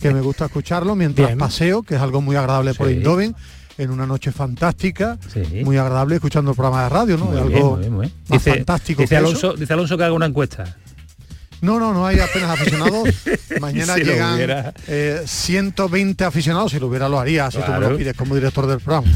que 0.00 0.10
me 0.10 0.22
gusta 0.22 0.46
escucharlo 0.46 0.96
mientras 0.96 1.36
paseo, 1.36 1.82
que 1.82 1.96
es 1.96 2.00
algo 2.00 2.22
muy 2.22 2.34
agradable 2.34 2.72
por 2.72 2.90
Indoven. 2.90 3.36
en 3.76 3.90
una 3.90 4.06
noche 4.06 4.32
fantástica, 4.32 5.18
muy 5.64 5.76
agradable 5.76 6.14
escuchando 6.14 6.52
el 6.52 6.56
programa 6.56 6.84
de 6.84 6.88
radio, 6.88 7.18
¿no? 7.18 7.30
algo 7.30 7.78
fantástico. 8.40 9.02
Dice 9.02 9.18
Alonso, 9.18 9.52
dice 9.52 9.74
Alonso 9.74 9.98
que 9.98 10.04
haga 10.04 10.14
una 10.14 10.26
encuesta. 10.26 10.78
No, 11.60 11.78
no, 11.78 11.92
no 11.92 12.06
hay 12.06 12.20
apenas 12.20 12.58
aficionados. 12.58 13.06
Mañana 13.60 13.98
llegan 13.98 14.72
120 15.26 16.24
eh, 16.24 16.26
aficionados. 16.26 16.72
Si 16.72 16.80
lo 16.80 16.86
hubiera, 16.86 17.06
lo 17.06 17.20
haría, 17.20 17.50
si 17.50 17.58
tú 17.58 17.70
me 17.70 17.80
lo 17.80 17.98
pides 17.98 18.16
como 18.16 18.34
director 18.34 18.66
del 18.66 18.80
programa. 18.80 19.06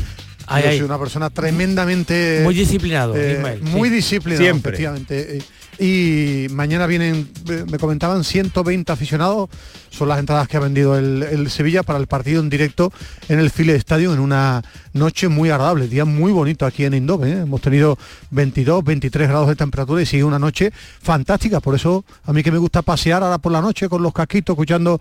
Yo 0.49 0.71
soy 0.71 0.83
una 0.83 0.99
persona 0.99 1.31
tremendamente... 1.31 2.41
Muy 2.43 2.55
disciplinado, 2.55 3.15
eh, 3.17 3.59
Muy 3.63 3.91
disciplinado, 3.91 4.57
efectivamente. 4.57 5.43
Y 5.79 6.47
mañana 6.51 6.87
vienen, 6.87 7.29
eh, 7.49 7.65
me 7.71 7.79
comentaban, 7.79 8.23
120 8.23 8.93
aficionados. 8.93 9.49
Son 9.91 10.09
las 10.09 10.19
entradas 10.19 10.49
que 10.49 10.57
ha 10.57 10.61
vendido 10.61 10.97
el, 10.97 11.51
Sevilla 11.51 11.83
para 11.83 11.99
el 11.99 12.07
partido 12.07 12.41
en 12.41 12.51
directo 12.51 12.93
en 13.29 13.39
el 13.39 13.51
File 13.51 13.75
Estadio 13.75 14.13
en 14.13 14.21
una 14.21 14.63
noche 14.93 15.29
muy 15.29 15.51
agradable, 15.51 15.89
día 15.89 16.05
muy 16.05 16.33
bonito 16.33 16.67
aquí 16.67 16.85
en 16.85 16.95
Indove. 16.95 17.31
¿eh? 17.31 17.41
Hemos 17.43 17.61
tenido 17.61 17.99
22, 18.31 18.85
23 18.85 19.29
grados 19.29 19.49
de 19.49 19.57
temperatura 19.57 20.03
y 20.03 20.07
sigue 20.07 20.25
una 20.25 20.39
noche 20.39 20.73
fantástica. 21.03 21.61
Por 21.61 21.75
eso 21.75 22.05
a 22.25 22.33
mí 22.33 22.43
que 22.43 22.53
me 22.53 22.59
gusta 22.59 22.83
pasear 22.83 23.23
ahora 23.23 23.39
por 23.39 23.53
la 23.53 23.61
noche 23.61 23.89
con 23.89 24.03
los 24.03 24.13
casquitos, 24.13 24.55
escuchando 24.55 25.01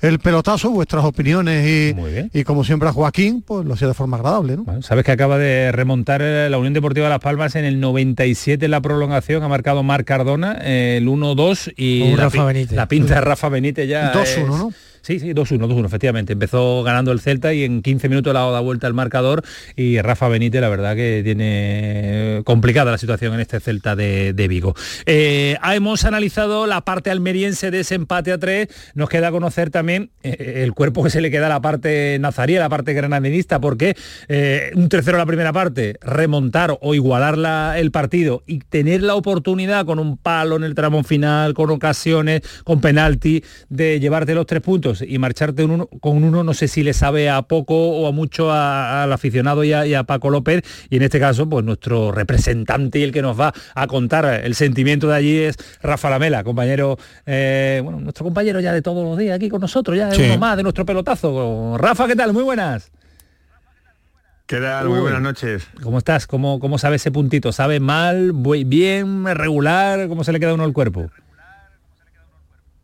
el 0.00 0.18
pelotazo, 0.18 0.70
vuestras 0.70 1.04
opiniones 1.04 1.66
y, 1.66 2.38
y 2.38 2.44
como 2.44 2.64
siempre 2.64 2.88
a 2.88 2.92
Joaquín, 2.92 3.42
pues 3.42 3.66
lo 3.66 3.74
hacía 3.74 3.88
de 3.88 3.94
forma 3.94 4.16
agradable. 4.16 4.56
¿no? 4.56 4.82
Sabes 4.82 5.04
que 5.04 5.12
acaba 5.12 5.38
de 5.38 5.72
remontar 5.72 6.22
eh, 6.22 6.48
la 6.48 6.58
Unión 6.58 6.72
Deportiva 6.72 7.06
de 7.06 7.10
Las 7.10 7.20
Palmas 7.20 7.54
en 7.56 7.64
el 7.64 7.80
97 7.80 8.64
en 8.64 8.70
la 8.70 8.80
prolongación, 8.80 9.42
ha 9.42 9.48
marcado 9.48 9.82
Marc 9.82 10.06
Cardona 10.06 10.52
el 10.62 11.06
1-2 11.06 11.74
y 11.76 12.14
la, 12.16 12.30
la, 12.70 12.88
pinta 12.88 13.14
de 13.16 13.20
Rafa 13.20 13.48
Benítez 13.48 13.88
ya. 13.88 14.12
2-1, 14.12 14.46
¿no? 14.46 14.72
Sí, 15.02 15.18
sí, 15.18 15.32
2-1, 15.32 15.66
2-1, 15.66 15.86
efectivamente. 15.86 16.32
Empezó 16.34 16.82
ganando 16.82 17.12
el 17.12 17.20
Celta 17.20 17.54
y 17.54 17.64
en 17.64 17.82
15 17.82 18.08
minutos 18.08 18.32
le 18.32 18.38
ha 18.38 18.42
dado 18.42 18.62
vuelta 18.62 18.86
el 18.86 18.94
marcador 18.94 19.42
y 19.76 20.00
Rafa 20.00 20.28
Benítez, 20.28 20.60
la 20.60 20.68
verdad 20.68 20.94
que 20.94 21.22
tiene 21.24 22.42
complicada 22.44 22.90
la 22.90 22.98
situación 22.98 23.34
en 23.34 23.40
este 23.40 23.60
Celta 23.60 23.96
de, 23.96 24.46
Vigo. 24.48 24.74
Eh, 25.06 25.56
hemos 25.72 26.04
analizado 26.04 26.66
la 26.66 26.80
parte 26.82 27.10
almeriense 27.10 27.70
de 27.70 27.80
ese 27.80 27.94
empate 27.94 28.32
a 28.32 28.38
3. 28.38 28.68
Nos 28.94 29.08
queda 29.08 29.30
conocer 29.30 29.70
también 29.70 30.10
eh, 30.22 30.62
el 30.64 30.72
cuerpo 30.72 31.02
que 31.02 31.10
se 31.10 31.20
le 31.20 31.30
queda 31.30 31.46
a 31.46 31.50
la 31.50 31.60
parte 31.60 32.18
nazaría, 32.20 32.60
la 32.60 32.68
parte 32.68 32.92
granadinista, 32.92 33.60
porque 33.60 33.96
eh, 34.28 34.70
un 34.74 34.88
tercero 34.88 35.16
en 35.16 35.20
la 35.20 35.26
primera 35.26 35.52
parte, 35.52 35.96
remontar 36.00 36.76
o 36.80 36.94
igualar 36.94 37.30
el 37.76 37.90
partido 37.90 38.42
y 38.46 38.58
tener 38.58 39.02
la 39.02 39.14
oportunidad 39.14 39.86
con 39.86 39.98
un 39.98 40.16
palo 40.16 40.56
en 40.56 40.64
el 40.64 40.74
tramo 40.74 41.02
final, 41.04 41.54
con 41.54 41.70
ocasiones, 41.70 42.42
con 42.64 42.80
penalti, 42.80 43.44
de 43.68 44.00
llevarte 44.00 44.34
los 44.34 44.46
tres 44.46 44.62
puntos 44.62 44.89
y 45.00 45.18
marcharte 45.18 45.66
con 46.00 46.24
uno 46.24 46.44
no 46.44 46.54
sé 46.54 46.68
si 46.68 46.82
le 46.82 46.92
sabe 46.92 47.30
a 47.30 47.42
poco 47.42 47.74
o 47.74 48.06
a 48.06 48.12
mucho 48.12 48.52
al 48.52 49.12
aficionado 49.12 49.64
y 49.64 49.72
a, 49.72 50.04
Paco 50.04 50.30
López 50.30 50.62
y 50.88 50.96
en 50.96 51.02
este 51.02 51.20
caso 51.20 51.48
pues 51.48 51.64
nuestro 51.64 52.10
representante 52.10 52.98
y 52.98 53.02
el 53.02 53.12
que 53.12 53.22
nos 53.22 53.38
va 53.38 53.52
a 53.74 53.86
contar 53.86 54.24
el 54.44 54.54
sentimiento 54.54 55.08
de 55.08 55.16
allí 55.16 55.38
es 55.38 55.56
Rafa 55.82 56.10
Lamela, 56.10 56.42
compañero, 56.42 56.98
eh, 57.26 57.80
bueno, 57.84 58.00
nuestro 58.00 58.24
compañero 58.24 58.60
ya 58.60 58.72
de 58.72 58.82
todos 58.82 59.04
los 59.04 59.18
días 59.18 59.36
aquí 59.36 59.48
con 59.48 59.60
nosotros, 59.60 59.96
ya 59.96 60.10
es 60.10 60.18
uno 60.18 60.38
más 60.38 60.56
de 60.56 60.62
nuestro 60.62 60.84
pelotazo. 60.84 61.76
Rafa, 61.78 62.06
¿qué 62.06 62.16
tal? 62.16 62.32
Muy 62.32 62.42
buenas. 62.42 62.90
¿Qué 64.46 64.58
tal? 64.58 64.88
Muy 64.88 64.98
buenas 64.98 65.22
noches. 65.22 65.68
¿Cómo 65.80 65.98
estás? 65.98 66.26
¿Cómo, 66.26 66.58
¿Cómo 66.58 66.76
sabe 66.76 66.96
ese 66.96 67.12
puntito? 67.12 67.52
¿Sabe 67.52 67.78
mal, 67.78 68.32
bien, 68.32 69.24
regular? 69.26 70.08
¿Cómo 70.08 70.24
se 70.24 70.32
le 70.32 70.40
queda 70.40 70.54
uno 70.54 70.64
al 70.64 70.72
cuerpo? 70.72 71.08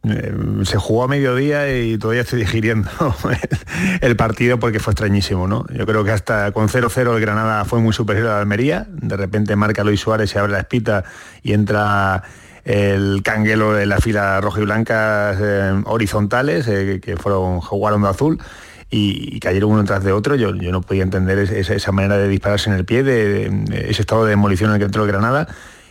Eh, 0.08 0.32
se 0.64 0.76
jugó 0.76 1.04
a 1.04 1.08
mediodía 1.08 1.74
y 1.76 1.98
todavía 1.98 2.22
estoy 2.22 2.40
digiriendo 2.40 2.88
el 4.00 4.16
partido 4.16 4.58
porque 4.58 4.78
fue 4.78 4.92
extrañísimo, 4.92 5.48
¿no? 5.48 5.66
Yo 5.72 5.86
creo 5.86 6.04
que 6.04 6.12
hasta 6.12 6.52
con 6.52 6.68
0-0 6.68 7.14
el 7.14 7.20
Granada 7.20 7.64
fue 7.64 7.80
muy 7.80 7.92
superior 7.92 8.28
a 8.28 8.30
la 8.34 8.40
Almería. 8.40 8.86
De 8.88 9.16
repente 9.16 9.56
marca 9.56 9.82
Luis 9.82 10.00
Suárez, 10.00 10.30
se 10.30 10.38
abre 10.38 10.52
la 10.52 10.60
espita 10.60 11.04
y 11.42 11.54
entra 11.54 12.22
el 12.64 13.22
canguelo 13.22 13.72
de 13.72 13.86
la 13.86 13.98
fila 13.98 14.40
roja 14.40 14.60
y 14.60 14.64
blanca 14.64 15.36
eh, 15.40 15.82
horizontales 15.84 16.66
eh, 16.68 17.00
que 17.02 17.16
fueron 17.16 17.60
jugaron 17.60 18.02
de 18.02 18.08
azul 18.08 18.38
y, 18.90 19.40
cayeron 19.40 19.72
uno 19.72 19.84
tras 19.84 20.04
de 20.04 20.12
otro. 20.12 20.36
Yo, 20.36 20.54
yo 20.54 20.70
no 20.70 20.80
podía 20.82 21.02
entender 21.02 21.38
esa, 21.38 21.92
manera 21.92 22.16
de 22.16 22.28
dispararse 22.28 22.70
en 22.70 22.76
el 22.76 22.84
pie, 22.84 23.02
de, 23.02 23.64
ese 23.88 24.02
estado 24.02 24.24
de 24.24 24.30
demolición 24.30 24.70
en 24.70 24.74
el 24.74 24.78
que 24.80 24.84
entró 24.86 25.04
el 25.04 25.08
Granada 25.08 25.48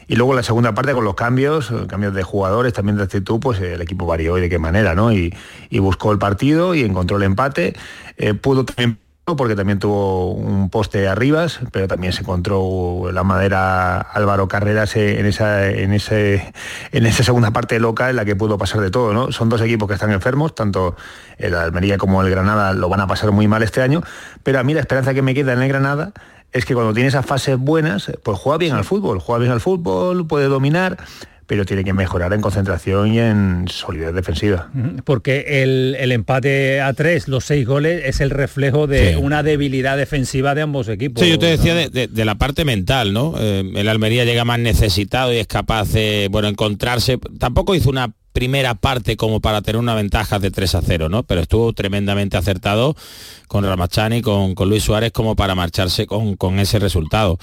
y 0.08 0.16
luego 0.16 0.34
la 0.34 0.44
segunda 0.44 0.74
parte 0.74 0.94
con 0.94 1.04
los 1.04 1.16
cambios, 1.16 1.72
cambios 1.88 2.14
de 2.14 2.24
jugadores, 2.24 2.74
también 2.74 2.98
de 2.98 3.04
actitud, 3.04 3.40
pues 3.40 3.60
el 3.60 3.82
equipo 3.82 4.06
varió 4.06 4.38
y 4.38 4.42
de 4.42 4.50
qué 4.50 4.60
manera, 4.60 4.96
¿no? 4.96 5.12
Y, 5.12 5.34
buscó 5.80 6.12
el 6.12 6.18
partido 6.18 6.74
y 6.74 6.82
encontró 6.82 7.18
el 7.18 7.24
empate. 7.24 7.76
Eh, 8.18 8.34
pudo 8.34 8.66
también 8.66 8.98
porque 9.34 9.56
también 9.56 9.80
tuvo 9.80 10.34
un 10.34 10.70
poste 10.70 11.08
arriba, 11.08 11.48
pero 11.72 11.88
también 11.88 12.14
se 12.14 12.22
encontró 12.22 13.10
la 13.12 13.24
madera 13.24 14.00
Álvaro 14.00 14.48
Carreras 14.48 14.96
en 14.96 15.26
esa, 15.26 15.68
en, 15.68 15.94
ese, 15.94 16.54
en 16.92 17.06
esa 17.08 17.24
segunda 17.24 17.50
parte 17.50 17.80
loca 17.80 18.12
en 18.12 18.18
la 18.18 18.26
que 18.26 18.36
pudo 18.36 18.60
pasar 18.60 18.82
de 18.82 18.92
todo. 18.92 19.14
¿no? 19.14 19.32
Son 19.32 19.50
dos 19.50 19.62
equipos 19.62 19.88
que 19.88 19.96
están 19.96 20.12
enfermos, 20.12 20.54
tanto 20.54 20.96
el 21.40 21.56
Almería 21.56 21.98
como 21.98 22.22
el 22.22 22.30
Granada 22.30 22.74
lo 22.74 22.88
van 22.88 23.02
a 23.02 23.08
pasar 23.08 23.32
muy 23.32 23.48
mal 23.48 23.64
este 23.64 23.82
año, 23.82 24.04
pero 24.44 24.60
a 24.60 24.64
mí 24.64 24.76
la 24.76 24.82
esperanza 24.82 25.16
que 25.16 25.24
me 25.24 25.34
queda 25.34 25.54
en 25.54 25.64
el 25.64 25.70
Granada 25.70 26.14
es 26.56 26.64
que 26.64 26.74
cuando 26.74 26.94
tiene 26.94 27.10
esas 27.10 27.26
fases 27.26 27.58
buenas, 27.58 28.10
pues 28.24 28.40
juega 28.40 28.58
bien 28.58 28.76
al 28.76 28.86
fútbol, 28.86 29.20
juega 29.20 29.40
bien 29.40 29.52
al 29.52 29.60
fútbol, 29.60 30.26
puede 30.26 30.46
dominar, 30.46 30.98
pero 31.48 31.66
tiene 31.66 31.84
que 31.84 31.92
mejorar 31.92 32.32
en 32.32 32.40
concentración 32.40 33.14
y 33.14 33.20
en 33.20 33.66
solidez 33.68 34.14
defensiva. 34.14 34.72
Porque 35.04 35.62
el, 35.62 36.12
empate 36.14 36.80
a 36.80 36.94
tres, 36.94 37.28
los 37.28 37.44
seis 37.44 37.68
goles, 37.68 38.04
es 38.06 38.22
el 38.22 38.30
reflejo 38.30 38.88
de 38.88 39.18
una 39.18 39.44
debilidad 39.44 39.98
defensiva 39.98 40.56
de 40.56 40.62
ambos 40.62 40.88
equipos. 40.88 41.22
Sí, 41.22 41.30
yo 41.30 41.38
te 41.38 41.48
decía 41.48 41.76
de, 41.76 42.26
la 42.26 42.36
parte 42.36 42.64
mental, 42.64 43.12
¿no? 43.12 43.34
Eh, 43.38 43.70
el 43.76 43.90
Almería 43.90 44.24
llega 44.24 44.46
más 44.46 44.60
necesitado 44.60 45.34
y 45.34 45.38
es 45.38 45.48
capaz 45.48 45.92
de, 45.92 46.30
bueno, 46.32 46.48
encontrarse. 46.48 47.20
Tampoco 47.38 47.76
hizo 47.76 47.90
una 47.90 48.14
primera 48.36 48.76
parte 48.76 49.16
como 49.16 49.40
para 49.40 49.62
tener 49.62 49.80
una 49.80 49.96
ventaja 49.96 50.40
de 50.40 50.52
3 50.52 50.76
a 50.76 50.82
0, 50.82 51.08
¿no? 51.08 51.24
Pero 51.24 51.40
estuvo 51.40 51.72
tremendamente 51.72 52.36
acertado 52.36 52.94
con 53.48 53.64
Ramachani, 53.64 54.22
con, 54.22 54.54
Luis 54.68 54.84
Suárez 54.84 55.14
como 55.14 55.38
para 55.38 55.56
marcharse 55.56 56.06
con, 56.06 56.36
con 56.36 56.60
ese 56.60 56.78
resultado. 56.78 57.40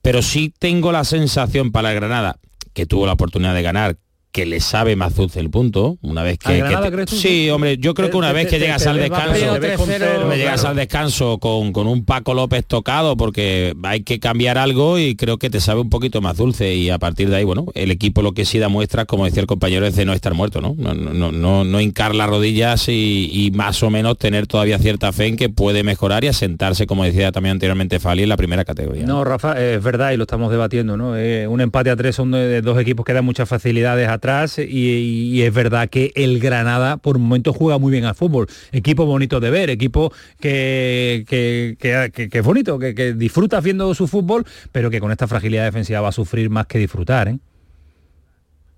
Pero 0.00 0.22
sí 0.22 0.50
tengo 0.58 0.92
la 0.92 1.04
sensación 1.04 1.72
para 1.72 1.90
el 1.90 1.96
Granada, 1.96 2.38
que 2.72 2.86
tuvo 2.86 3.04
la 3.04 3.12
oportunidad 3.12 3.54
de 3.54 3.62
ganar, 3.62 3.98
que 4.32 4.46
le 4.46 4.60
sabe 4.60 4.96
más 4.96 5.16
dulce 5.16 5.40
el 5.40 5.50
punto 5.50 5.98
una 6.02 6.22
vez 6.22 6.38
que, 6.38 7.06
sí 7.08 7.50
hombre 7.50 7.78
yo 7.78 7.94
creo 7.94 8.10
que 8.10 8.16
una 8.16 8.32
vez 8.32 8.46
que 8.48 8.58
llegas 8.58 8.86
al 8.86 8.98
descanso 8.98 9.58
llegas 9.58 10.64
al 10.64 10.76
descanso 10.76 11.38
con, 11.38 11.72
con, 11.72 11.86
un 11.86 12.04
Paco 12.04 12.34
López 12.34 12.64
tocado 12.66 13.16
porque 13.16 13.74
hay 13.82 14.02
que 14.02 14.20
cambiar 14.20 14.58
algo 14.58 14.98
y 14.98 15.16
creo 15.16 15.38
que 15.38 15.50
te 15.50 15.60
sabe 15.60 15.80
un 15.80 15.90
poquito 15.90 16.20
más 16.20 16.36
dulce 16.36 16.74
y 16.74 16.90
a 16.90 16.98
partir 16.98 17.28
de 17.28 17.36
ahí 17.36 17.44
bueno 17.44 17.66
el 17.74 17.90
equipo 17.90 18.22
lo 18.22 18.32
que 18.32 18.44
sí 18.44 18.58
da 18.58 18.68
muestras 18.68 19.06
como 19.06 19.24
decía 19.24 19.40
el 19.40 19.46
compañero 19.46 19.86
es 19.86 19.96
de 19.96 20.04
no 20.04 20.12
estar 20.12 20.34
muerto 20.34 20.60
no 20.60 20.74
no 20.76 20.94
no 20.94 21.32
no, 21.32 21.64
no 21.64 21.80
hincar 21.80 22.14
las 22.14 22.28
rodillas 22.28 22.88
y, 22.88 23.50
más 23.54 23.82
o 23.82 23.90
menos 23.90 24.16
tener 24.16 24.46
todavía 24.46 24.78
cierta 24.78 25.12
fe 25.12 25.26
en 25.26 25.36
que 25.36 25.48
puede 25.48 25.82
mejorar 25.82 26.22
y 26.24 26.28
asentarse 26.28 26.86
como 26.86 27.04
decía 27.04 27.32
también 27.32 27.52
anteriormente 27.52 27.98
Fali 27.98 28.22
en 28.22 28.28
la 28.28 28.36
primera 28.36 28.64
categoría. 28.64 29.04
No, 29.04 29.24
Rafa 29.24 29.60
es 29.60 29.82
verdad 29.82 30.12
y 30.12 30.16
lo 30.16 30.22
estamos 30.22 30.50
debatiendo 30.50 30.96
no 30.96 31.10
un 31.10 31.60
empate 31.60 31.90
a 31.90 31.96
tres 31.96 32.16
son 32.16 32.30
de 32.30 32.62
dos 32.62 32.78
equipos 32.78 33.04
que 33.04 33.12
dan 33.12 33.24
muchas 33.24 33.48
facilidades 33.48 34.08
a 34.08 34.19
atrás 34.20 34.58
y, 34.58 35.42
es 35.42 35.54
verdad 35.54 35.88
que 35.88 36.12
el 36.14 36.38
Granada 36.38 36.98
por 36.98 37.18
momentos 37.18 37.56
juega 37.56 37.78
muy 37.78 37.90
bien 37.90 38.04
al 38.04 38.14
fútbol. 38.14 38.46
Equipo 38.72 39.06
bonito 39.06 39.40
de 39.40 39.50
ver, 39.50 39.70
equipo 39.70 40.12
que, 40.38 41.24
que, 41.26 42.28
es 42.30 42.44
bonito, 42.44 42.78
que, 42.78 43.14
disfruta 43.14 43.60
viendo 43.60 43.92
su 43.94 44.06
fútbol, 44.06 44.44
pero 44.72 44.90
que 44.90 45.00
con 45.00 45.10
esta 45.10 45.26
fragilidad 45.26 45.64
defensiva 45.64 46.00
va 46.00 46.08
a 46.08 46.12
sufrir 46.12 46.50
más 46.50 46.66
que 46.66 46.78
disfrutar. 46.78 47.28
¿eh? 47.28 47.38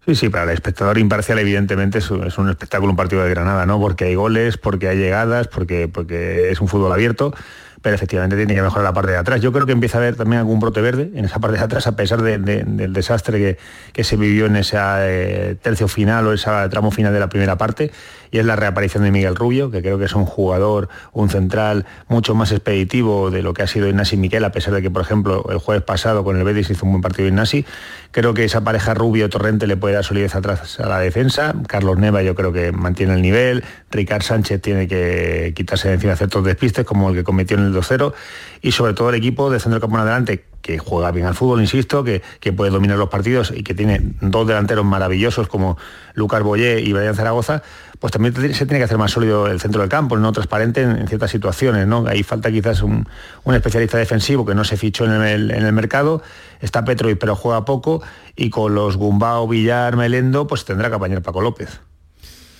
Sí, 0.06 0.14
sí, 0.14 0.28
para 0.28 0.44
el 0.44 0.50
espectador 0.50 0.98
imparcial 0.98 1.38
evidentemente 1.38 1.98
es 1.98 2.10
un, 2.10 2.26
es 2.26 2.38
un, 2.38 2.48
espectáculo 2.48 2.90
un 2.90 2.96
partido 2.96 3.22
de 3.22 3.30
Granada, 3.30 3.66
¿no? 3.66 3.80
Porque 3.80 4.04
hay 4.06 4.14
goles, 4.14 4.58
porque 4.58 4.88
hay 4.88 4.98
llegadas, 4.98 5.48
porque, 5.48 5.88
porque 5.88 6.50
es 6.50 6.60
un 6.60 6.68
fútbol 6.68 6.92
abierto 6.92 7.34
pero 7.82 7.96
efectivamente 7.96 8.36
tiene 8.36 8.54
que 8.54 8.62
mejorar 8.62 8.84
la 8.84 8.92
parte 8.92 9.10
de 9.10 9.18
atrás. 9.18 9.40
Yo 9.40 9.52
creo 9.52 9.66
que 9.66 9.72
empieza 9.72 9.98
a 9.98 10.00
haber 10.00 10.16
también 10.16 10.38
algún 10.38 10.60
brote 10.60 10.80
verde 10.80 11.10
en 11.14 11.24
esa 11.24 11.40
parte 11.40 11.58
de 11.58 11.64
atrás, 11.64 11.86
a 11.88 11.96
pesar 11.96 12.22
del 12.22 12.92
desastre 12.92 13.58
que, 13.92 14.04
se 14.04 14.16
vivió 14.16 14.46
en 14.46 14.56
ese 14.56 14.76
eh, 14.80 15.56
tercio 15.60 15.88
final 15.88 16.26
o 16.28 16.32
ese 16.32 16.50
tramo 16.70 16.90
final 16.90 17.12
de 17.12 17.20
la 17.20 17.28
primera 17.28 17.58
parte, 17.58 17.90
y 18.32 18.38
es 18.38 18.44
la 18.44 18.56
reaparición 18.56 19.04
de 19.04 19.10
Miguel 19.10 19.36
Rubio, 19.36 19.70
que 19.70 19.82
creo 19.82 19.98
que 19.98 20.06
es 20.06 20.14
un 20.14 20.24
jugador, 20.24 20.88
un 21.12 21.28
central 21.28 21.86
mucho 22.08 22.34
más 22.34 22.52
expeditivo 22.52 23.30
de 23.30 23.42
lo 23.42 23.54
que 23.54 23.62
ha 23.62 23.66
sido 23.66 23.88
Ignasi 23.88 24.16
Miquel, 24.16 24.44
a 24.44 24.52
pesar 24.52 24.74
de 24.74 24.82
que, 24.82 24.90
por 24.90 25.02
ejemplo, 25.02 25.44
el 25.50 25.58
jueves 25.58 25.82
pasado 25.82 26.24
con 26.24 26.36
el 26.36 26.44
Betis 26.44 26.70
hizo 26.70 26.86
un 26.86 26.92
buen 26.92 27.02
partido 27.02 27.28
Ignasi. 27.28 27.64
Creo 28.10 28.34
que 28.34 28.44
esa 28.44 28.62
pareja 28.62 28.94
Rubio-Torrente 28.94 29.66
le 29.66 29.76
puede 29.76 29.94
dar 29.94 30.04
solidez 30.04 30.34
atrás 30.34 30.78
a 30.80 30.88
la 30.88 30.98
defensa. 30.98 31.54
Carlos 31.66 31.98
Neva 31.98 32.22
yo 32.22 32.34
creo 32.34 32.52
que 32.52 32.72
mantiene 32.72 33.14
el 33.14 33.22
nivel. 33.22 33.64
Ricard 33.90 34.22
Sánchez 34.22 34.60
tiene 34.62 34.88
que 34.88 35.52
quitarse 35.54 35.88
de 35.88 35.94
encima 35.94 36.16
ciertos 36.16 36.44
despistes, 36.44 36.84
como 36.84 37.10
el 37.10 37.16
que 37.16 37.24
cometió 37.24 37.56
en 37.56 37.64
el 37.64 37.72
el 37.72 37.74
2-0 37.74 38.12
y 38.60 38.72
sobre 38.72 38.94
todo 38.94 39.08
el 39.10 39.16
equipo 39.16 39.50
de 39.50 39.58
centro 39.58 39.80
campo 39.80 39.96
en 39.96 40.02
adelante 40.02 40.44
que 40.60 40.78
juega 40.78 41.10
bien 41.10 41.26
al 41.26 41.34
fútbol, 41.34 41.60
insisto, 41.60 42.04
que, 42.04 42.22
puede 42.52 42.70
dominar 42.70 42.96
los 42.96 43.08
partidos 43.08 43.52
y 43.54 43.64
que 43.64 43.74
tiene 43.74 44.00
dos 44.20 44.46
delanteros 44.46 44.84
maravillosos 44.84 45.48
como 45.48 45.76
Lucas 46.14 46.42
Boyé 46.44 46.80
y 46.80 46.92
Brian 46.92 47.16
Zaragoza, 47.16 47.64
pues 48.02 48.10
también 48.10 48.34
se 48.34 48.66
tiene 48.66 48.78
que 48.78 48.82
hacer 48.82 48.98
más 48.98 49.12
sólido 49.12 49.46
el 49.46 49.60
centro 49.60 49.80
del 49.80 49.88
campo, 49.88 50.16
no 50.16 50.32
transparente 50.32 50.82
en, 50.82 51.06
ciertas 51.06 51.30
situaciones. 51.30 51.86
¿no? 51.86 52.04
Ahí 52.08 52.24
falta 52.24 52.50
quizás 52.50 52.82
un, 52.82 53.06
especialista 53.54 53.96
defensivo 53.96 54.44
que 54.44 54.56
no 54.56 54.64
se 54.64 54.76
fichó 54.76 55.04
en 55.04 55.22
el, 55.22 55.52
en 55.52 55.64
el 55.64 55.72
mercado, 55.72 56.20
está 56.60 56.84
Petrovic 56.84 57.18
pero 57.20 57.36
juega 57.36 57.64
poco 57.64 58.02
y 58.34 58.50
con 58.50 58.74
los 58.74 58.96
Gumbao, 58.96 59.46
Villar, 59.46 59.94
Melendo, 59.96 60.48
pues 60.48 60.64
tendrá 60.64 60.88
que 60.88 60.96
apañar 60.96 61.22
Paco 61.22 61.42
López. 61.42 61.80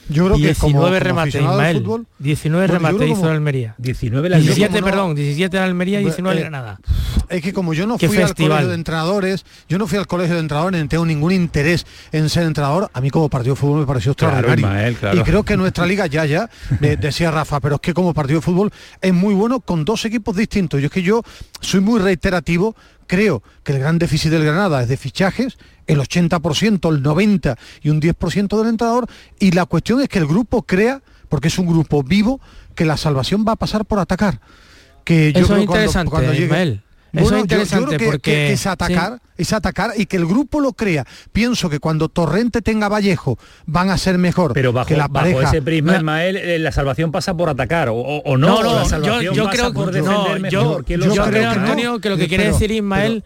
Yo 0.08 0.26
creo 0.26 0.36
19 0.36 0.54
que 0.54 0.60
como, 0.60 0.88
remates, 0.88 1.34
Ismael. 1.36 1.84
19 2.18 2.66
remates 2.66 3.10
hizo 3.10 3.26
el 3.26 3.32
Almería. 3.32 3.74
19 3.78 4.28
la 4.28 4.38
17, 4.38 4.82
perdón, 4.82 5.14
17 5.14 5.56
la 5.56 5.64
Almería 5.64 6.00
y 6.00 6.04
19 6.04 6.36
eh, 6.36 6.40
Granada. 6.40 6.80
Es 7.28 7.42
que 7.42 7.52
como 7.52 7.72
yo 7.72 7.86
no 7.86 7.98
fui 7.98 8.16
al 8.18 8.34
colegio 8.34 8.68
de 8.68 8.74
entrenadores, 8.74 9.44
yo 9.68 9.78
no 9.78 9.86
fui 9.86 9.98
al 9.98 10.06
colegio 10.06 10.34
de 10.34 10.40
entrenadores, 10.40 10.82
no 10.82 10.88
tengo 10.88 11.06
ningún 11.06 11.32
interés 11.32 11.86
en 12.10 12.28
ser 12.28 12.44
entrenador, 12.44 12.90
a 12.92 13.00
mí 13.00 13.10
como 13.10 13.28
partido 13.28 13.54
de 13.54 13.60
fútbol 13.60 13.80
me 13.80 13.86
pareció 13.86 14.12
extraordinario. 14.12 14.96
Y 15.14 15.20
creo 15.22 15.42
que 15.42 15.56
nuestra 15.56 15.86
liga 15.86 16.06
ya 16.06 16.26
ya, 16.26 16.50
decía 16.80 17.30
Rafa, 17.30 17.60
pero 17.60 17.76
es 17.76 17.80
que 17.80 17.94
como 17.94 18.12
partido 18.12 18.40
de 18.40 18.44
fútbol 18.44 18.70
es 19.00 19.14
muy 19.14 19.34
bueno 19.34 19.60
con 19.60 19.84
dos 19.84 20.04
equipos 20.04 20.36
distintos. 20.36 20.80
Yo 20.80 20.86
es 20.86 20.92
que 20.92 21.02
yo 21.02 21.22
soy 21.60 21.80
muy 21.80 22.00
reiterativo 22.00 22.74
creo 23.12 23.42
que 23.62 23.72
el 23.72 23.78
gran 23.78 23.98
déficit 23.98 24.30
del 24.30 24.44
Granada 24.44 24.82
es 24.82 24.88
de 24.88 24.96
fichajes, 24.96 25.58
el 25.92 26.00
80%, 26.00 26.94
el 26.94 27.02
90% 27.02 27.56
y 27.82 27.90
un 27.90 28.00
10% 28.00 28.58
del 28.58 28.68
entrenador, 28.68 29.06
y 29.38 29.52
la 29.52 29.66
cuestión 29.66 30.00
es 30.00 30.08
que 30.08 30.18
el 30.18 30.26
grupo 30.26 30.62
crea, 30.62 31.02
porque 31.28 31.48
es 31.48 31.58
un 31.58 31.66
grupo 31.66 32.02
vivo, 32.02 32.40
que 32.74 32.84
la 32.84 32.96
salvación 32.96 33.44
va 33.46 33.52
a 33.52 33.56
pasar 33.56 33.84
por 33.84 33.98
atacar. 33.98 34.40
Que 35.04 35.32
yo 35.32 35.40
Eso 35.40 35.56
es 35.56 35.62
interesante, 35.62 36.10
cuando, 36.10 36.32
llegue, 36.32 36.80
eso 37.12 37.36
es 37.36 37.42
interesante 37.42 37.98
porque 37.98 38.52
es 38.52 38.66
atacar, 38.66 39.20
es 39.36 39.52
atacar 39.52 39.92
y 39.96 40.06
que 40.06 40.16
el 40.16 40.26
grupo 40.26 40.60
lo 40.60 40.72
crea. 40.72 41.04
Pienso 41.32 41.68
que 41.68 41.78
cuando 41.78 42.08
Torrente 42.08 42.62
tenga 42.62 42.88
Vallejo 42.88 43.38
van 43.66 43.90
a 43.90 43.98
ser 43.98 44.18
mejor. 44.18 44.52
Pero 44.54 44.72
bajo, 44.72 44.88
que 44.88 44.96
la 44.96 45.08
bajo 45.08 45.42
ese 45.42 45.60
prisma, 45.60 45.96
Ismael, 45.96 46.36
eh, 46.36 46.58
la 46.58 46.72
salvación 46.72 47.12
pasa 47.12 47.36
por 47.36 47.48
atacar 47.48 47.88
o, 47.90 48.22
no. 48.36 48.62
No, 48.62 48.84
no 48.84 49.32
yo, 49.32 49.48
creo 49.48 49.72
por 49.72 49.92
defender 49.92 50.40
mejor. 50.40 50.84
Yo, 50.86 50.96
yo 50.96 51.24
creo, 51.24 51.50
Antonio, 51.50 52.00
que 52.00 52.08
lo 52.08 52.16
que 52.16 52.28
quiere 52.28 52.46
decir 52.46 52.70
Ismael, 52.70 53.24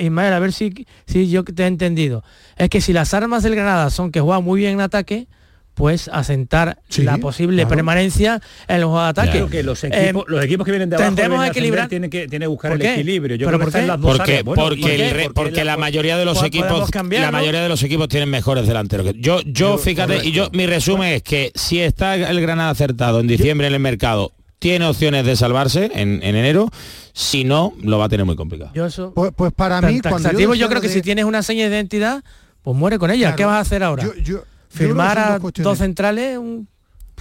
Ismael, 0.00 0.32
a 0.32 0.38
ver 0.38 0.52
si, 0.52 0.86
si 1.06 1.30
yo 1.30 1.44
te 1.44 1.62
he 1.62 1.66
entendido, 1.66 2.24
es 2.56 2.68
que 2.68 2.80
si 2.80 2.92
las 2.92 3.14
armas 3.14 3.42
del 3.42 3.54
Granada 3.54 3.90
son 3.90 4.10
que 4.10 4.20
juega 4.20 4.40
muy 4.40 4.60
bien 4.60 4.74
en 4.74 4.80
ataque, 4.80 5.28
pues 5.74 6.08
asentar 6.08 6.78
la 6.98 7.18
posible 7.18 7.66
permanencia 7.66 8.40
en 8.68 8.80
los 8.82 8.98
ataques. 8.98 9.44
que 9.50 9.62
los 9.62 9.82
equipos, 9.84 10.24
los 10.28 10.44
equipos 10.44 10.64
que 10.64 10.70
vienen 10.70 10.90
de 10.90 10.96
abajo 10.96 11.14
tendemos 11.14 11.40
a 11.40 11.48
equilibrar 11.48 11.88
tienen 11.88 12.10
que, 12.10 12.28
tienen 12.28 12.46
que 12.46 12.50
buscar 12.50 12.72
el 12.72 12.82
equilibrio. 12.82 13.36
Yo 13.36 13.46
creo 13.48 13.58
que 13.58 13.66
están 13.66 13.86
las 13.86 14.00
dos 14.00 14.16
porque, 14.18 14.44
porque, 14.44 15.30
porque 15.34 15.64
la 15.64 15.76
mayoría 15.76 16.16
de 16.16 16.24
los 16.24 16.42
equipos 16.42 16.90
la 17.10 17.30
mayoría 17.30 17.62
de 17.62 17.68
los 17.68 17.82
equipos 17.82 18.08
tienen 18.08 18.30
mejores 18.30 18.66
delanteros. 18.66 19.12
Yo 19.16 19.40
yo 19.44 19.78
fíjate 19.78 20.26
y 20.26 20.32
yo 20.32 20.48
mi 20.52 20.66
resumen 20.66 21.14
es 21.14 21.22
que 21.22 21.52
si 21.54 21.80
está 21.80 22.14
el 22.14 22.40
Granada 22.40 22.70
acertado 22.70 23.20
en 23.20 23.26
diciembre 23.26 23.66
en 23.66 23.74
el 23.74 23.80
mercado 23.80 24.32
tiene 24.58 24.86
opciones 24.86 25.26
de 25.26 25.34
salvarse 25.34 25.90
en, 25.92 26.22
enero, 26.22 26.70
si 27.12 27.42
no, 27.42 27.72
lo 27.82 27.98
va 27.98 28.04
a 28.04 28.08
tener 28.08 28.24
muy 28.24 28.36
complicado. 28.36 28.70
Yo 28.74 28.86
eso, 28.86 29.12
pues, 29.12 29.32
pues 29.34 29.52
para 29.52 29.82
mí, 29.82 30.00
cuando 30.00 30.30
yo, 30.54 30.68
creo 30.68 30.80
que 30.80 30.88
si 30.88 31.02
tienes 31.02 31.24
una 31.24 31.42
seña 31.42 31.68
de 31.68 31.74
identidad, 31.74 32.22
pues 32.62 32.76
muere 32.76 32.96
con 33.00 33.10
ella. 33.10 33.34
¿Qué 33.34 33.44
vas 33.44 33.56
a 33.56 33.58
hacer 33.58 33.82
ahora? 33.82 34.04
firmar 34.04 34.51
a 34.78 35.38
dos 35.38 35.78
centrales, 35.78 36.38
un... 36.38 36.68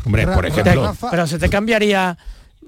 Hombre, 0.03 0.27
por 0.27 0.45
ejemplo. 0.45 0.95
pero 1.09 1.27
se 1.27 1.37
te 1.37 1.49
cambiaría. 1.49 2.17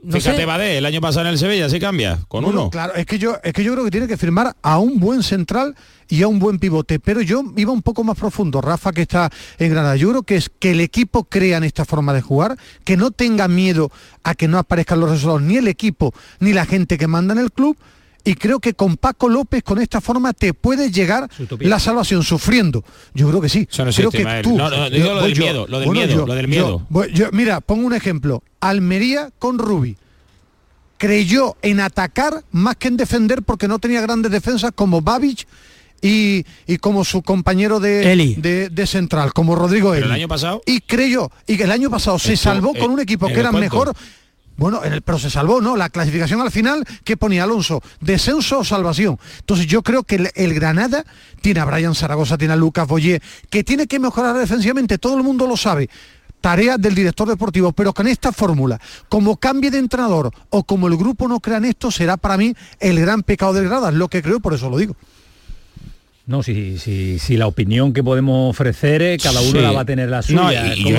No 0.04 0.18
Fíjate, 0.18 0.46
Badé, 0.46 0.78
el 0.78 0.86
año 0.86 1.00
pasado 1.00 1.26
en 1.26 1.32
el 1.32 1.40
Sevilla 1.40 1.70
sí 1.70 1.80
cambia, 1.80 2.20
con 2.28 2.44
uno. 2.44 2.70
Claro, 2.70 2.94
es 2.96 3.06
que 3.06 3.18
yo 3.18 3.38
es 3.44 3.54
que 3.54 3.64
yo 3.64 3.74
creo 3.74 3.86
que 3.86 3.92
tiene 3.92 4.08
que 4.08 4.18
firmar 4.18 4.56
a 4.62 4.78
un 4.78 5.00
buen 5.00 5.24
central 5.24 5.76
y 6.10 6.24
a 6.24 6.28
un 6.28 6.40
buen 6.40 6.60
pivote, 6.60 7.00
pero 7.00 7.22
yo 7.22 7.44
iba 7.56 7.72
un 7.72 7.82
poco 7.82 8.04
más 8.04 8.18
profundo, 8.18 8.60
Rafa 8.60 8.92
que 8.92 9.04
está 9.04 9.32
en 9.58 9.72
Granada. 9.72 9.96
Yo 9.96 10.10
creo 10.10 10.24
que 10.24 10.36
es 10.36 10.50
que 10.60 10.72
el 10.72 10.82
equipo 10.82 11.24
crea 11.24 11.58
en 11.58 11.64
esta 11.64 11.86
forma 11.86 12.14
de 12.14 12.22
jugar, 12.22 12.58
que 12.84 12.98
no 12.98 13.12
tenga 13.12 13.48
miedo 13.48 13.92
a 14.24 14.36
que 14.36 14.48
no 14.48 14.58
aparezcan 14.58 15.00
los 15.00 15.10
resultados 15.10 15.42
ni 15.42 15.58
el 15.58 15.68
equipo 15.68 16.14
ni 16.40 16.54
la 16.54 16.66
gente 16.66 16.98
que 16.98 17.08
manda 17.08 17.34
en 17.34 17.40
el 17.40 17.52
club 17.52 17.78
y 18.24 18.36
creo 18.36 18.60
que 18.60 18.74
con 18.74 18.98
Paco 18.98 19.28
López 19.28 19.64
con 19.64 19.80
esta 19.80 20.00
forma 20.00 20.34
te 20.34 20.54
puede 20.54 20.92
llegar 20.92 21.30
la 21.60 21.80
salvación 21.80 22.24
sufriendo. 22.24 22.84
Yo 23.14 23.28
creo 23.30 23.42
que 23.42 23.50
sí. 23.50 23.66
creo 23.68 24.12
que 24.12 24.42
tú, 24.44 24.56
no, 24.56 24.70
no, 24.70 24.90
digo 24.90 25.14
lo 25.14 25.24
del 25.24 25.38
miedo, 25.38 25.66
lo 25.68 25.80
del 25.80 25.90
miedo, 25.90 26.26
lo 26.26 26.34
del 26.34 26.48
miedo. 26.48 26.88
mira, 27.32 27.62
pongo 27.62 27.86
un 27.86 27.94
ejemplo. 27.94 28.44
Almería 28.60 29.30
con 29.40 29.60
Rubi. 29.60 29.98
Creyó 30.98 31.58
en 31.62 31.82
atacar 31.82 32.46
más 32.52 32.78
que 32.78 32.88
en 32.88 32.96
defender 32.96 33.44
porque 33.44 33.68
no 33.68 33.78
tenía 33.80 34.00
grandes 34.00 34.32
defensas 34.32 34.72
como 34.74 35.02
Babich 35.02 35.46
y, 36.02 36.46
como 36.80 37.04
su 37.04 37.22
compañero 37.24 37.82
de, 37.82 38.70
de, 38.72 38.88
central, 38.88 39.34
como 39.34 39.56
Rodrigo 39.56 39.94
el 39.94 40.10
año 40.10 40.30
pasado. 40.30 40.62
Y 40.66 40.80
creyó, 40.82 41.30
y 41.46 41.58
que 41.58 41.64
el 41.64 41.72
año 41.72 41.90
pasado 41.90 42.20
se 42.20 42.38
salvó 42.38 42.74
con 42.74 42.92
un 42.92 43.02
equipo 43.02 43.28
que 43.28 43.40
era 43.40 43.52
mejor 43.52 43.94
bueno, 44.56 44.84
en 44.84 44.94
el, 44.94 45.02
pero 45.02 45.18
se 45.18 45.30
salvó, 45.30 45.62
¿no? 45.62 45.76
La 45.76 45.90
clasificación 45.90 46.42
al 46.42 46.52
final, 46.52 46.86
¿qué 47.04 47.18
ponía 47.18 47.44
Alonso? 47.44 47.82
¿Descenso 48.00 48.60
o 48.60 48.64
salvación? 48.64 49.20
Entonces 49.40 49.66
yo 49.68 49.82
creo 49.82 50.04
que 50.04 50.32
el, 50.36 50.54
Granada 50.54 51.06
tiene 51.42 51.60
a 51.60 51.66
Brian 51.66 51.96
Zaragoza, 51.96 52.38
tiene 52.38 52.54
a 52.54 52.58
Lucas 52.58 52.88
Boyé, 52.88 53.22
que 53.50 53.64
tiene 53.64 53.88
que 53.88 54.00
mejorar 54.00 54.38
defensivamente, 54.38 54.98
todo 54.98 55.18
el 55.18 55.24
mundo 55.24 55.48
lo 55.48 55.58
sabe. 55.58 55.90
Tarea 56.40 56.78
del 56.78 56.94
director 56.94 57.28
deportivo, 57.28 57.72
pero 57.72 57.94
con 57.94 58.08
esta 58.08 58.34
fórmula, 58.34 58.80
como 59.08 59.38
cambie 59.38 59.72
de 59.72 59.78
entrenador 59.78 60.30
o 60.50 60.66
como 60.66 60.88
el 60.88 60.98
grupo 60.98 61.28
no 61.28 61.40
crea 61.40 61.58
en 61.58 61.66
esto, 61.66 61.90
será 61.90 62.18
para 62.18 62.38
mí 62.38 62.54
el 62.80 63.00
gran 63.00 63.24
pecado 63.24 63.54
del 63.54 63.66
Granada, 63.66 63.92
lo 63.92 64.10
que 64.10 64.22
creo, 64.22 64.42
por 64.42 64.54
eso 64.54 64.70
lo 64.70 64.78
digo. 64.78 64.96
No, 66.26 66.42
si, 66.42 66.78
si, 66.78 67.20
si 67.20 67.36
la 67.36 67.48
opinión 67.48 67.92
que 67.92 68.02
podemos 68.02 68.50
ofrecer, 68.52 69.02
eh, 69.02 69.18
cada 69.22 69.42
uno 69.42 69.60
la 69.60 69.74
va 69.74 69.82
a 69.82 69.86
tener 69.86 70.08
la 70.08 70.22
suya. 70.22 70.74
y, 70.74 70.94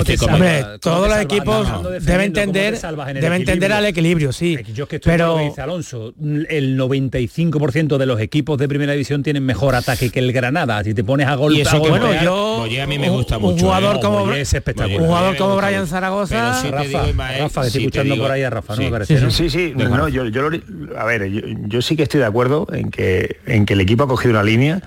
todos 0.79 1.09
los 1.09 1.19
equipos 1.19 1.67
deben 2.05 2.27
entender, 2.27 2.79
deben 2.79 3.33
entender 3.33 3.73
al 3.73 3.87
equilibrio, 3.87 4.31
sí. 4.31 4.55
Yo 4.75 4.83
es 4.83 4.89
que 4.89 4.97
estoy 4.97 5.13
pero 5.13 5.39
dice 5.39 5.61
Alonso, 5.61 6.13
el 6.47 6.77
95% 6.77 7.97
de 7.97 8.05
los 8.05 8.21
equipos 8.21 8.59
de 8.59 8.67
primera 8.67 8.91
división 8.91 9.23
tienen 9.23 9.43
mejor 9.43 9.73
ataque 9.73 10.11
que 10.11 10.19
el 10.19 10.31
Granada. 10.31 10.83
Si 10.83 10.93
te 10.93 11.03
pones 11.03 11.27
a 11.27 11.33
gol, 11.33 11.57
y 11.57 11.61
eso 11.61 11.79
bueno, 11.79 12.13
yo 12.23 12.83
a 12.83 12.85
mí 12.85 12.99
me 12.99 13.09
gusta 13.09 13.37
un, 13.37 13.43
mucho. 13.43 13.65
jugador 13.65 13.95
¿eh? 13.95 13.99
como 14.01 14.31
es 14.31 14.53
espectacular. 14.53 15.01
Un 15.01 15.07
jugador 15.07 15.37
como 15.37 15.57
Brian 15.57 15.87
Zaragoza. 15.87 16.61
Si 16.61 16.69
Rafa, 16.69 16.83
digo, 16.85 17.23
Rafa, 17.39 17.65
estoy 17.65 17.81
escuchando 17.81 18.15
por 18.17 18.29
ahí 18.29 18.43
a 18.43 18.51
Rafa, 18.51 18.75
¿no? 18.75 19.05
Sí, 19.31 19.49
sí, 19.49 19.73
yo, 19.75 20.27
yo, 20.27 20.49
a 20.95 21.05
ver, 21.05 21.31
yo, 21.31 21.41
yo 21.65 21.81
sí 21.81 21.95
que 21.95 22.03
estoy 22.03 22.19
de 22.19 22.27
acuerdo 22.27 22.67
en 22.71 22.91
que 22.91 23.37
en 23.47 23.65
que 23.65 23.73
el 23.73 23.81
equipo 23.81 24.03
ha 24.03 24.07
cogido 24.07 24.31
una 24.31 24.43
línea 24.43 24.83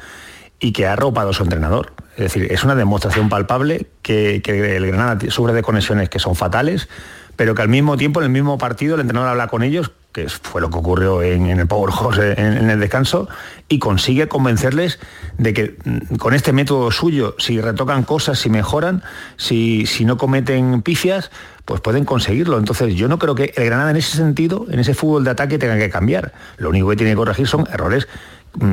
y 0.60 0.72
que 0.72 0.86
ha 0.86 0.94
arropado 0.94 1.30
a 1.30 1.32
su 1.32 1.42
entrenador. 1.42 1.92
Es 2.16 2.24
decir, 2.24 2.48
es 2.50 2.64
una 2.64 2.74
demostración 2.74 3.28
palpable 3.28 3.86
que, 4.02 4.42
el 4.44 4.86
Granada 4.86 5.18
sufre 5.30 5.52
de 5.52 5.62
conexiones 5.62 6.08
que 6.08 6.18
son 6.18 6.34
fatales, 6.34 6.88
pero 7.36 7.54
que 7.54 7.62
al 7.62 7.68
mismo 7.68 7.96
tiempo, 7.96 8.20
en 8.20 8.24
el 8.24 8.32
mismo 8.32 8.58
partido, 8.58 8.96
el 8.96 9.02
entrenador 9.02 9.30
habla 9.30 9.46
con 9.46 9.62
ellos, 9.62 9.92
que 10.12 10.28
fue 10.28 10.60
lo 10.60 10.70
que 10.70 10.78
ocurrió 10.78 11.22
en, 11.22 11.46
el 11.46 11.68
Power 11.68 11.92
Horse 11.96 12.34
en, 12.36 12.68
el 12.68 12.80
descanso, 12.80 13.28
y 13.68 13.78
consigue 13.78 14.26
convencerles 14.26 14.98
de 15.36 15.54
que 15.54 15.76
mm, 15.84 16.16
con 16.16 16.34
este 16.34 16.52
método 16.52 16.90
suyo, 16.90 17.36
si 17.38 17.60
retocan 17.60 18.02
cosas, 18.02 18.40
si 18.40 18.50
mejoran, 18.50 19.04
si, 19.36 19.86
si 19.86 20.04
no 20.04 20.16
cometen 20.16 20.82
pifias, 20.82 21.30
pues 21.64 21.80
pueden 21.80 22.04
conseguirlo. 22.04 22.58
Entonces 22.58 22.96
yo 22.96 23.06
no 23.06 23.20
creo 23.20 23.36
que 23.36 23.52
el 23.54 23.64
Granada 23.66 23.90
en 23.90 23.96
ese 23.98 24.16
sentido, 24.16 24.66
en 24.70 24.80
ese 24.80 24.94
fútbol 24.94 25.22
de 25.22 25.30
ataque, 25.30 25.58
tenga 25.58 25.78
que 25.78 25.90
cambiar. 25.90 26.32
Lo 26.56 26.70
único 26.70 26.88
que 26.88 26.96
tiene 26.96 27.12
que 27.12 27.16
corregir 27.16 27.46
son 27.46 27.68
errores 27.72 28.08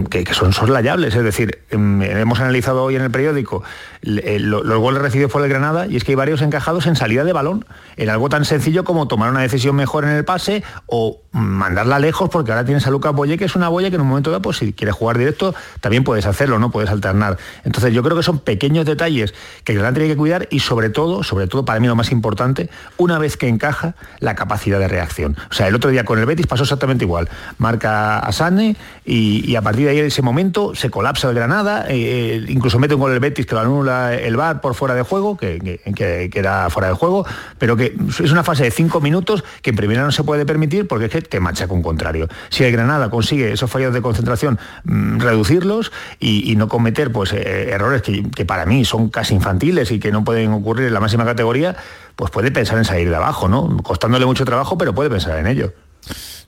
Que, 0.09 0.25
son 0.33 0.53
soslayables. 0.53 1.15
Es 1.15 1.23
decir, 1.23 1.59
em, 1.69 2.01
hemos 2.01 2.39
analizado 2.39 2.83
hoy 2.83 2.95
en 2.95 3.01
el 3.01 3.11
periódico 3.11 3.63
los 4.05 4.79
goles 4.79 5.01
recibidos 5.01 5.31
por 5.31 5.43
el 5.43 5.49
Granada 5.49 5.87
y 5.87 5.95
es 5.95 6.03
que 6.03 6.11
hay 6.11 6.15
varios 6.15 6.41
encajados 6.41 6.85
en 6.85 6.95
salida 6.95 7.23
de 7.23 7.33
balón, 7.33 7.65
en 7.97 8.09
algo 8.09 8.29
tan 8.29 8.45
sencillo 8.45 8.83
como 8.83 9.07
tomar 9.07 9.31
una 9.31 9.41
decisión 9.41 9.75
mejor 9.75 10.03
en 10.03 10.11
el 10.11 10.23
pase 10.23 10.63
o 10.85 11.21
mandarla 11.31 11.99
lejos 11.99 12.29
porque 12.29 12.51
ahora 12.51 12.63
tienes 12.65 12.85
a 12.87 12.91
Lucas 12.91 13.13
Boye, 13.13 13.37
que 13.37 13.45
es 13.45 13.55
una 13.55 13.67
boya 13.67 13.89
que 13.89 13.95
en 13.95 14.01
un 14.01 14.07
momento 14.07 14.29
dado, 14.29 14.41
pues 14.41 14.57
si 14.57 14.73
quieres 14.73 14.95
jugar 14.95 15.17
directo, 15.17 15.55
también 15.81 16.03
puedes 16.03 16.25
hacerlo, 16.25 16.59
no 16.59 16.71
puedes 16.71 16.89
alternar. 16.89 17.37
Entonces 17.63 17.93
yo 17.93 18.03
creo 18.03 18.15
que 18.15 18.23
son 18.23 18.39
pequeños 18.39 18.85
detalles 18.85 19.33
que 19.63 19.73
el 19.73 19.79
Granada 19.79 19.95
tiene 19.95 20.09
que 20.13 20.17
cuidar 20.17 20.47
y 20.51 20.59
sobre 20.59 20.89
todo, 20.89 21.23
sobre 21.23 21.47
todo 21.47 21.65
para 21.65 21.79
mí 21.79 21.87
lo 21.87 21.95
más 21.95 22.11
importante, 22.11 22.69
una 22.97 23.17
vez 23.17 23.37
que 23.37 23.47
encaja 23.47 23.95
la 24.19 24.35
capacidad 24.35 24.79
de 24.79 24.87
reacción. 24.87 25.35
O 25.49 25.53
sea, 25.53 25.67
el 25.67 25.75
otro 25.75 25.89
día 25.89 26.05
con 26.05 26.19
el 26.19 26.25
Betis 26.25 26.47
pasó 26.47 26.63
exactamente 26.63 27.05
igual. 27.05 27.27
Marca 27.57 28.19
a 28.19 28.31
Sane 28.31 28.75
y, 29.03 29.55
a 29.55 29.61
partir 29.61 29.85
de 29.85 29.91
ahí 29.91 29.99
en 29.99 30.05
ese 30.05 30.21
momento 30.21 30.75
se 30.75 30.89
colapsa 30.89 31.29
el 31.29 31.35
Granada, 31.35 31.85
eh, 31.89 31.95
eh, 31.95 32.45
incluso 32.49 32.77
mete 32.77 32.93
un 32.93 33.01
gol 33.01 33.13
el 33.13 33.19
Betis 33.19 33.45
que 33.45 33.55
lo 33.55 33.61
anula 33.61 33.94
el 34.13 34.35
bar 34.35 34.61
por 34.61 34.75
fuera 34.75 34.95
de 34.95 35.01
juego, 35.01 35.37
que, 35.37 35.79
que, 35.95 36.29
era 36.33 36.69
fuera 36.69 36.89
de 36.89 36.95
juego, 36.95 37.25
pero 37.57 37.75
que 37.75 37.95
es 38.23 38.31
una 38.31 38.43
fase 38.43 38.63
de 38.63 38.71
cinco 38.71 39.01
minutos 39.01 39.43
que 39.61 39.71
en 39.71 39.75
primera 39.75 40.03
no 40.03 40.11
se 40.11 40.23
puede 40.23 40.45
permitir 40.45 40.87
porque 40.87 41.05
es 41.05 41.11
que 41.11 41.21
te 41.21 41.39
machaca 41.39 41.73
un 41.73 41.81
contrario. 41.81 42.27
Si 42.49 42.63
el 42.63 42.71
Granada 42.71 43.09
consigue 43.09 43.51
esos 43.51 43.69
fallos 43.69 43.93
de 43.93 44.01
concentración 44.01 44.59
mm, 44.83 45.19
reducirlos 45.19 45.91
y, 46.19 46.55
no 46.55 46.69
cometer 46.69 47.11
pues 47.11 47.33
eh, 47.33 47.71
errores 47.71 48.01
que, 48.01 48.29
que 48.31 48.45
para 48.45 48.65
mí 48.65 48.85
son 48.85 49.09
casi 49.09 49.35
infantiles 49.35 49.91
y 49.91 49.99
que 49.99 50.11
no 50.11 50.23
pueden 50.23 50.53
ocurrir 50.53 50.87
en 50.87 50.93
la 50.93 51.01
máxima 51.01 51.25
categoría, 51.25 51.75
pues 52.15 52.31
puede 52.31 52.51
pensar 52.51 52.77
en 52.77 52.85
salir 52.85 53.09
de 53.09 53.15
abajo, 53.15 53.49
¿no? 53.49 53.77
Costándole 53.83 54.25
mucho 54.25 54.45
trabajo, 54.45 54.77
pero 54.77 54.95
puede 54.95 55.09
pensar 55.09 55.37
en 55.37 55.47
ello. 55.47 55.73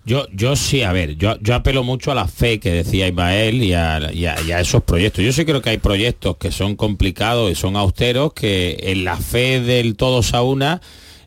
Yo, 0.07 0.25
yo 0.31 0.55
sí, 0.55 0.83
a 0.83 0.93
ver, 0.93 1.17
yo, 1.17 1.37
yo 1.41 1.53
apelo 1.53 1.83
mucho 1.83 2.13
a 2.13 2.15
la 2.15 2.29
fe 2.29 2.61
que 2.61 2.71
decía 2.71 3.09
Ismael 3.09 3.61
y 3.61 3.73
a, 3.73 4.09
y 4.13 4.25
a, 4.25 4.61
esos 4.61 4.81
proyectos. 4.81 5.21
Yo 5.21 5.33
sí 5.33 5.43
creo 5.43 5.61
que 5.61 5.71
hay 5.71 5.79
proyectos 5.79 6.37
que 6.37 6.49
son 6.49 6.77
complicados 6.77 7.51
y 7.51 7.55
son 7.55 7.75
austeros, 7.75 8.31
que 8.31 8.77
en 8.83 9.03
la 9.03 9.17
fe 9.17 9.59
del 9.59 9.97
todos 9.97 10.33
a 10.33 10.43
una, 10.43 10.79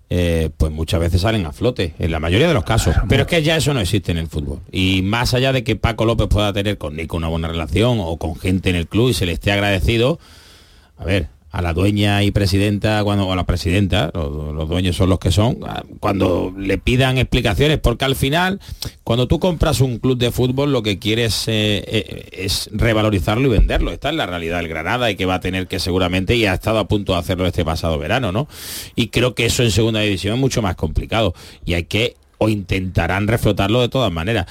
eh, 0.09 0.49
pues 0.57 0.73
muchas 0.73 0.99
veces 0.99 1.21
salen 1.21 1.45
a 1.45 1.53
flote, 1.53 1.93
en 1.99 2.11
la 2.11 2.21
mayoría 2.21 2.49
de 2.49 2.55
los 2.55 2.65
casos. 2.65 2.95
Pero 3.07 3.25
es 3.25 3.29
que 3.29 3.43
ya 3.43 3.55
eso 3.55 3.75
no 3.75 3.81
existe 3.81 4.13
en 4.13 4.19
el 4.19 4.29
fútbol. 4.29 4.61
Y 4.73 5.03
más 5.03 5.35
allá 5.35 5.53
de 5.53 5.63
que 5.63 5.77
Paco 5.77 6.07
López 6.07 6.29
pueda 6.29 6.51
tener 6.55 6.79
con 6.79 6.97
Nico 6.97 7.19
una 7.19 7.29
buena 7.29 7.49
relación 7.49 7.99
o 8.01 8.17
con 8.17 8.35
gente 8.35 8.71
en 8.71 8.77
el 8.77 8.89
club 8.89 9.11
y 9.11 9.13
se 9.13 9.27
le 9.27 9.33
esté 9.33 9.53
agradecido, 9.53 10.19
a 10.97 11.05
ver, 11.05 11.29
a 11.51 11.63
la 11.63 11.73
dueña 11.73 12.23
y 12.23 12.31
presidenta, 12.31 13.03
cuando, 13.03 13.27
o 13.27 13.33
a 13.33 13.37
la 13.37 13.45
presidenta, 13.45 14.11
los, 14.15 14.69
dueños 14.69 14.97
son 14.97 15.11
los 15.11 15.19
que 15.19 15.33
son, 15.33 15.59
cuando 15.99 16.55
le 16.57 16.79
pidan 16.79 17.19
explicaciones, 17.19 17.79
porque 17.79 18.05
al 18.05 18.15
final, 18.15 18.61
cuando 19.03 19.27
tú 19.27 19.41
compras 19.41 19.81
un 19.81 19.99
club 19.99 20.17
de 20.17 20.31
fútbol, 20.31 20.73
lo 20.73 20.83
que 20.83 20.99
quieres 20.99 21.49
eh, 21.49 21.83
eh, 21.87 22.29
es 22.33 22.71
revalorizarlo 22.73 23.49
y 23.49 23.51
venderlo. 23.51 23.91
Esta 23.91 24.11
es 24.11 24.15
la 24.15 24.27
realidad 24.27 24.59
del 24.59 24.69
Granada 24.69 25.11
y 25.11 25.17
que 25.17 25.27
va 25.27 25.35
a 25.35 25.41
tener 25.41 25.67
que 25.67 25.81
seguramente, 25.81 26.37
y 26.37 26.47
ha 26.47 26.55
estado 26.55 26.79
a 26.79 26.87
punto 26.87 27.15
de 27.15 27.19
hacerlo 27.19 27.47
este 27.47 27.65
pasado 27.65 27.99
verano, 27.99 28.31
¿no? 28.31 28.47
Y 28.95 29.09
creo 29.09 29.35
que 29.35 29.47
eso 29.47 29.65
en 29.65 29.73
segunda 29.73 30.01
división 30.01 30.35
es 30.35 30.41
mucho 30.41 30.63
más 30.63 30.77
complicado 30.77 31.35
y 31.65 31.75
hay 31.75 31.85
que 31.85 32.17
o 32.43 32.49
intentarán 32.49 33.29
reflotarlo 33.29 33.83
de 33.83 33.91
todas 33.91 34.11
maneras. 34.11 34.47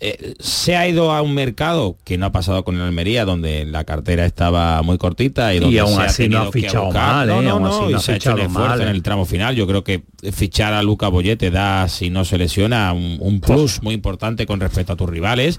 Eh, 0.00 0.34
se 0.38 0.76
ha 0.76 0.86
ido 0.86 1.12
a 1.12 1.22
un 1.22 1.34
mercado 1.34 1.96
que 2.04 2.18
no 2.18 2.26
ha 2.26 2.32
pasado 2.32 2.64
con 2.64 2.76
el 2.76 2.82
Almería, 2.82 3.24
donde 3.24 3.64
la 3.64 3.84
cartera 3.84 4.26
estaba 4.26 4.82
muy 4.82 4.98
cortita 4.98 5.54
y 5.54 5.60
donde 5.60 5.80
aún 5.80 6.00
así 6.00 6.28
no 6.28 6.40
ha 6.40 6.52
fichado 6.52 6.90
mal, 6.90 7.28
no, 7.28 7.40
¿eh? 7.40 7.44
no, 7.44 7.60
no, 7.60 7.90
y 7.90 7.98
se 8.00 8.12
ha 8.12 8.16
hecho 8.16 8.36
mal, 8.48 8.80
en 8.82 8.88
el 8.88 9.02
tramo 9.02 9.24
final. 9.24 9.54
Yo 9.54 9.66
creo 9.66 9.84
que 9.84 10.02
fichar 10.32 10.74
a 10.74 10.82
Luca 10.82 11.08
Boyete 11.08 11.50
da, 11.50 11.88
si 11.88 12.10
no 12.10 12.24
se 12.24 12.38
lesiona, 12.38 12.92
un, 12.92 13.40
plus 13.40 13.82
muy 13.82 13.94
importante 13.94 14.46
con 14.46 14.60
respecto 14.60 14.92
a 14.92 14.96
tus 14.96 15.08
rivales 15.08 15.58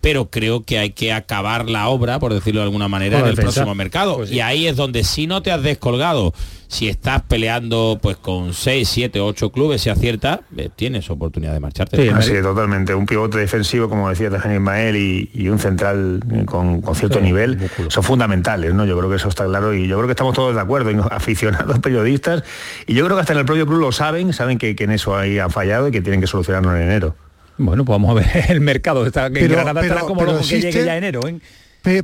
pero 0.00 0.30
creo 0.30 0.64
que 0.64 0.78
hay 0.78 0.90
que 0.90 1.12
acabar 1.12 1.68
la 1.68 1.88
obra, 1.88 2.18
por 2.18 2.32
decirlo 2.32 2.60
de 2.60 2.64
alguna 2.64 2.88
manera, 2.88 3.20
en 3.20 3.26
el 3.26 3.34
próximo 3.34 3.74
mercado. 3.74 4.16
Pues 4.16 4.30
y 4.30 4.40
ahí 4.40 4.66
es 4.66 4.76
donde 4.76 5.04
si 5.04 5.26
no 5.26 5.42
te 5.42 5.50
has 5.50 5.62
descolgado, 5.62 6.32
si 6.68 6.88
estás 6.88 7.22
peleando 7.22 7.98
pues 8.00 8.16
con 8.16 8.52
6, 8.52 8.88
7, 8.88 9.20
8 9.20 9.50
clubes, 9.50 9.82
si 9.82 9.90
acierta, 9.90 10.40
eh, 10.56 10.68
tienes 10.74 11.08
oportunidad 11.10 11.52
de 11.52 11.60
marcharte. 11.60 12.22
Sí, 12.22 12.32
totalmente. 12.42 12.94
Un 12.94 13.06
pivote 13.06 13.38
defensivo, 13.38 13.88
como 13.88 14.08
decía 14.08 14.30
Daniel 14.30 14.60
Ismael, 14.60 14.96
y, 14.96 15.48
un 15.48 15.58
central 15.58 16.20
con, 16.46 16.82
cierto 16.94 17.20
nivel, 17.20 17.70
son 17.88 18.02
fundamentales, 18.02 18.74
¿no? 18.74 18.84
Yo 18.84 18.96
creo 18.98 19.10
que 19.10 19.16
eso 19.16 19.28
está 19.28 19.44
claro 19.44 19.74
y 19.74 19.86
yo 19.86 19.96
creo 19.96 20.06
que 20.06 20.12
estamos 20.12 20.34
todos 20.34 20.54
de 20.54 20.60
acuerdo, 20.60 20.90
aficionados, 21.10 21.78
periodistas, 21.78 22.42
y 22.86 22.94
yo 22.94 23.04
creo 23.04 23.16
que 23.16 23.20
hasta 23.20 23.32
en 23.32 23.40
el 23.40 23.44
propio 23.44 23.66
club 23.66 23.80
lo 23.80 23.92
saben, 23.92 24.32
saben 24.32 24.58
que, 24.58 24.74
que 24.74 24.84
en 24.84 24.92
eso 24.92 25.16
ahí 25.16 25.38
han 25.38 25.50
fallado 25.50 25.88
y 25.88 25.92
que 25.92 26.00
tienen 26.00 26.20
que 26.20 26.26
solucionarlo 26.26 26.74
en 26.76 26.82
enero. 26.82 27.14
Bueno, 27.58 27.84
pues 27.84 27.94
vamos 27.94 28.10
a 28.10 28.14
ver 28.14 28.44
el 28.50 28.60
mercado. 28.60 29.06
Está, 29.06 29.30
pero, 29.30 29.54
Granada 29.54 29.82
estará 29.82 30.00
como 30.02 30.24
loco 30.24 30.40
que 30.40 30.60
llegue 30.60 30.84
ya 30.84 30.96
enero. 30.96 31.26
¿eh? 31.26 31.38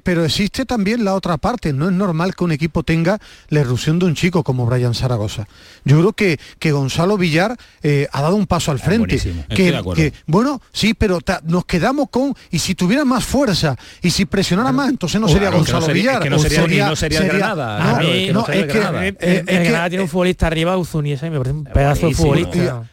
Pero 0.03 0.25
existe 0.25 0.65
también 0.65 1.05
la 1.05 1.15
otra 1.15 1.39
parte. 1.39 1.73
No 1.73 1.87
es 1.87 1.93
normal 1.93 2.37
que 2.37 2.45
un 2.45 2.53
equipo 2.53 2.85
tenga 2.85 3.19
la 3.49 3.61
erupción 3.61 3.99
de 3.99 4.07
un 4.07 4.15
chico 4.15 4.45
como 4.45 4.65
Brian 4.65 4.95
Zaragoza. 4.95 5.49
Yo 5.85 5.99
creo 5.99 6.13
que, 6.13 6.39
que 6.61 6.71
Gonzalo 6.71 7.19
Villar 7.19 7.57
eh, 7.83 8.07
ha 8.13 8.23
dado 8.23 8.37
un 8.37 8.47
paso 8.47 8.71
al 8.71 8.79
frente. 8.79 9.19
que, 9.49 10.13
bueno, 10.27 10.61
sí, 10.73 10.95
pero 10.95 11.19
nos 11.45 11.65
quedamos 11.65 12.11
con. 12.11 12.35
Y 12.51 12.61
si 12.61 12.77
tuviera 12.77 13.05
más 13.05 13.25
fuerza 13.25 13.77
y 14.01 14.11
si 14.11 14.25
presionara 14.25 14.71
más, 14.71 14.89
entonces 14.89 15.21
no 15.21 15.29
sería 15.29 15.51
Gonzalo 15.51 15.89
Villar. 15.89 16.23
que 16.23 16.31
no 16.31 16.39
sería, 16.39 16.89
no 16.89 16.97
sería, 16.97 17.23
Granada. 17.23 18.01
No, 18.33 18.47
es 18.47 18.67
que, 18.67 19.45
Granada 19.45 19.89
tiene 19.89 20.05
un 20.05 20.09
futbolista 20.09 20.47
arriba, 20.47 20.77
Uzuni, 20.77 21.13
ese 21.13 21.29
me 21.29 21.39
parece 21.39 21.57
un 21.57 21.65
pedazo 21.65 22.07
de 22.07 22.15
futbolista 22.15 22.85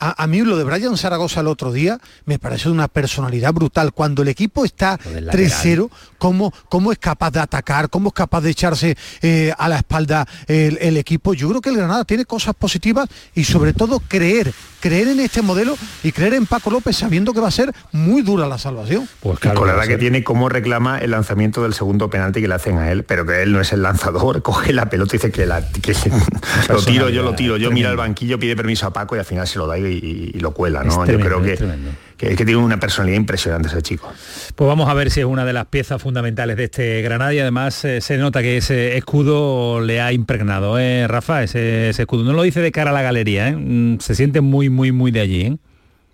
a, 0.00 0.26
mí 0.26 0.42
lo 0.42 0.56
de 0.56 0.64
Brian 0.64 0.96
Zaragoza 0.96 1.40
el 1.40 1.48
otro 1.48 1.72
día 1.72 1.98
me 2.24 2.38
parece 2.38 2.68
una 2.68 2.88
personalidad 2.88 3.52
brutal. 3.52 3.92
Cuando 3.92 4.22
el 4.22 4.28
equipo 4.28 4.64
está 4.64 4.98
3-0, 4.98 5.90
¿cómo, 6.18 6.52
¿cómo, 6.68 6.92
es 6.92 6.98
capaz 6.98 7.32
de 7.32 7.40
atacar? 7.40 7.90
¿Cómo 7.90 8.08
es 8.08 8.14
capaz 8.14 8.40
de 8.42 8.50
echarse 8.50 8.96
eh, 9.22 9.52
a 9.58 9.68
la 9.68 9.78
espalda 9.78 10.26
el, 10.46 10.96
equipo? 10.96 11.34
Yo 11.34 11.48
creo 11.48 11.60
que 11.60 11.70
el 11.70 11.76
Granada 11.76 12.04
tiene 12.04 12.24
cosas 12.24 12.54
positivas 12.54 13.08
y 13.34 13.44
sobre 13.44 13.72
todo 13.72 14.00
creer, 14.00 14.54
creer 14.80 15.08
en 15.08 15.20
este 15.20 15.42
modelo 15.42 15.76
y 16.02 16.12
creer 16.12 16.34
en 16.34 16.46
Paco 16.46 16.70
López 16.70 16.96
sabiendo 16.96 17.32
que 17.32 17.40
va 17.40 17.48
a 17.48 17.52
ser 17.52 17.72
muy 17.92 18.22
dura 18.22 18.46
la 18.46 18.58
salvación. 18.58 19.08
Pues 19.20 19.38
claro, 19.38 19.58
con 19.58 19.68
la 19.68 19.74
verdad 19.74 19.88
que 19.88 19.98
tiene 19.98 20.24
cómo 20.24 20.48
reclama 20.48 20.98
el 20.98 21.10
lanzamiento 21.10 21.62
del 21.62 21.74
segundo 21.74 22.10
penalti 22.10 22.40
que 22.40 22.48
le 22.48 22.54
hacen 22.54 22.78
a 22.78 22.90
él, 22.90 23.04
pero 23.04 23.26
que 23.26 23.42
él 23.42 23.52
no 23.52 23.60
es 23.60 23.72
el 23.72 23.82
lanzador, 23.82 24.42
coge 24.48 24.72
la 24.72 24.88
pelota 24.88 25.16
y 25.16 25.18
dice 25.18 25.30
que, 25.30 25.46
la, 25.46 25.60
lo 26.68 26.82
tiro, 26.82 27.08
yo 27.08 27.22
lo 27.22 27.34
tiro, 27.34 27.56
yo 27.56 27.70
mira 27.70 27.90
al 27.90 27.96
banquillo, 27.96 28.38
pide 28.38 28.56
permiso 28.56 28.86
a 28.86 28.92
Paco 28.92 29.16
y 29.16 29.18
al 29.18 29.24
final 29.24 29.46
se 29.46 29.58
lo 29.58 29.66
da 29.66 29.78
y 29.78 29.88
y, 29.88 30.38
lo 30.40 30.52
cuela, 30.52 30.84
¿no? 30.84 31.06
Yo 31.06 31.18
creo 31.18 31.42
que, 31.42 31.58
que, 32.18 32.36
que, 32.36 32.44
tiene 32.44 32.56
una 32.56 32.78
personalidad 32.78 33.16
impresionante 33.16 33.68
ese 33.68 33.80
chico. 33.80 34.12
Pues 34.54 34.68
vamos 34.68 34.88
a 34.88 34.94
ver 34.94 35.10
si 35.10 35.20
es 35.20 35.26
una 35.26 35.44
de 35.44 35.52
las 35.52 35.66
piezas 35.66 36.02
fundamentales 36.02 36.56
de 36.56 36.64
este 36.64 37.00
Granada 37.00 37.32
y 37.32 37.38
además 37.38 37.84
eh, 37.84 38.00
se 38.00 38.18
nota 38.18 38.42
que 38.42 38.58
ese 38.58 38.96
escudo 38.96 39.80
le 39.80 40.00
ha 40.00 40.12
impregnado, 40.12 40.78
¿eh, 40.78 41.06
Rafa? 41.06 41.42
Ese, 41.44 41.90
escudo. 41.90 42.24
No 42.24 42.32
lo 42.32 42.42
dice 42.42 42.60
de 42.60 42.72
cara 42.72 42.90
a 42.90 42.94
la 42.94 43.02
galería, 43.02 43.48
¿eh? 43.48 43.56
Mm, 43.56 44.00
se 44.00 44.14
siente 44.14 44.40
muy, 44.40 44.68
muy, 44.68 44.92
muy 44.92 45.10
de 45.10 45.20
allí, 45.20 45.40
¿eh? 45.42 45.58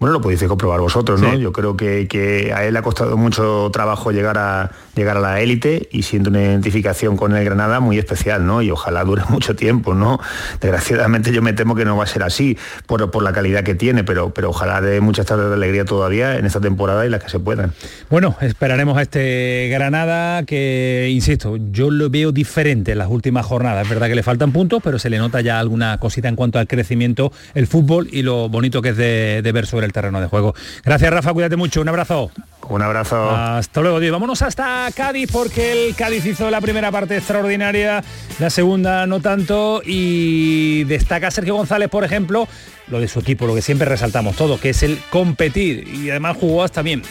Bueno, 0.05 0.19
lo 0.19 0.21
podéis 0.21 0.45
comprobar 0.45 0.81
vosotros, 0.81 1.19
¿no? 1.19 1.35
Yo 1.35 1.51
creo 1.51 1.79
que, 1.79 2.07
que, 2.09 2.53
a 2.53 2.67
él 2.67 2.75
le 2.75 2.79
ha 2.79 2.83
costado 2.83 3.17
mucho 3.17 3.71
trabajo 3.73 4.13
llegar 4.13 4.37
a, 4.37 4.71
llegar 4.95 5.17
a 5.17 5.21
la 5.21 5.41
élite 5.41 5.89
y 5.93 6.03
siendo 6.03 6.29
una 6.29 6.43
identificación 6.43 7.17
con 7.17 7.35
el 7.35 7.43
Granada 7.43 7.81
muy 7.81 7.97
especial, 7.97 8.45
¿no? 8.45 8.61
Y 8.61 8.71
ojalá 8.71 9.03
dure 9.03 9.23
mucho 9.31 9.57
tiempo, 9.57 9.95
¿no? 9.95 10.21
Desgraciadamente 10.61 11.33
yo 11.33 11.41
me 11.41 11.55
temo 11.55 11.75
que 11.75 11.87
no 11.87 11.97
va 11.97 12.05
a 12.05 12.07
ser 12.07 12.23
así 12.23 12.59
por, 12.87 13.11
por 13.11 13.23
la 13.23 13.33
calidad 13.33 13.65
que 13.65 13.75
tiene, 13.75 14.05
pero, 14.05 14.29
pero 14.29 14.51
ojalá 14.51 14.83
dé 14.83 15.01
muchas 15.01 15.25
tardes 15.25 15.49
de 15.49 15.55
alegría 15.55 15.87
todavía 15.87 16.37
en 16.37 16.45
esta 16.45 16.61
temporada 16.61 17.07
y 17.07 17.09
las 17.09 17.23
que 17.25 17.31
se 17.31 17.39
puedan. 17.39 17.73
Bueno, 18.11 18.37
esperaremos 18.43 18.99
a 18.99 19.01
este 19.01 19.71
Granada 19.73 20.43
que, 20.43 21.09
insisto, 21.11 21.57
yo 21.57 21.91
lo 21.91 22.11
veo 22.11 22.31
diferente 22.31 22.93
en 22.93 22.99
las 22.99 23.09
últimas 23.09 23.47
jornadas. 23.47 23.85
Es 23.85 23.89
verdad 23.89 24.09
que 24.09 24.17
le 24.17 24.23
faltan 24.23 24.53
puntos, 24.53 24.83
pero 24.85 24.99
se 24.99 25.09
le 25.09 25.17
nota 25.17 25.41
ya 25.41 25.59
alguna 25.59 25.97
cosita 25.97 26.29
en 26.29 26.37
cuanto 26.37 26.59
al 26.59 26.67
crecimiento, 26.67 27.33
el 27.55 27.67
fútbol 27.67 28.07
y 28.13 28.21
lo 28.21 28.51
bonito 28.51 28.83
que 28.83 28.91
es 28.91 28.99
de, 28.99 29.41
de 29.43 29.53
ver 29.53 29.65
sobre 29.65 29.87
el 29.87 29.94
terreno 29.95 30.21
de 30.21 30.27
juego. 30.27 30.55
Gracias 30.85 31.11
Rafa, 31.11 31.33
cuídate 31.33 31.57
mucho, 31.57 31.81
un 31.81 31.89
abrazo. 31.89 32.31
Un 32.69 32.83
abrazo. 32.83 33.31
Hasta 33.31 33.81
luego, 33.81 34.01
tío. 34.01 34.12
Vámonos 34.12 34.43
hasta 34.43 34.89
Cádiz 34.95 35.31
porque 35.31 35.73
el 35.73 35.95
Cádiz 35.95 36.27
hizo 36.27 36.51
la 36.51 36.61
primera 36.61 36.91
parte 36.91 37.16
extraordinaria, 37.16 38.03
la 38.39 38.51
segunda 38.51 39.07
no 39.07 39.21
tanto 39.21 39.83
y 39.85 40.85
destaca 40.85 41.31
Sergio 41.31 41.55
González, 41.55 41.89
por 41.89 42.05
ejemplo, 42.05 42.49
lo 42.89 43.01
de 43.01 43.09
su 43.09 43.21
equipo, 43.21 43.47
lo 43.47 43.55
que 43.55 43.62
siempre 43.62 43.87
resaltamos 43.87 44.37
todo, 44.37 44.59
que 44.59 44.71
es 44.71 44.83
el 44.83 44.99
competir 45.11 45.87
y 45.89 46.11
además 46.11 46.37
jugó 46.39 46.62
hasta 46.62 46.83
bien 46.83 47.03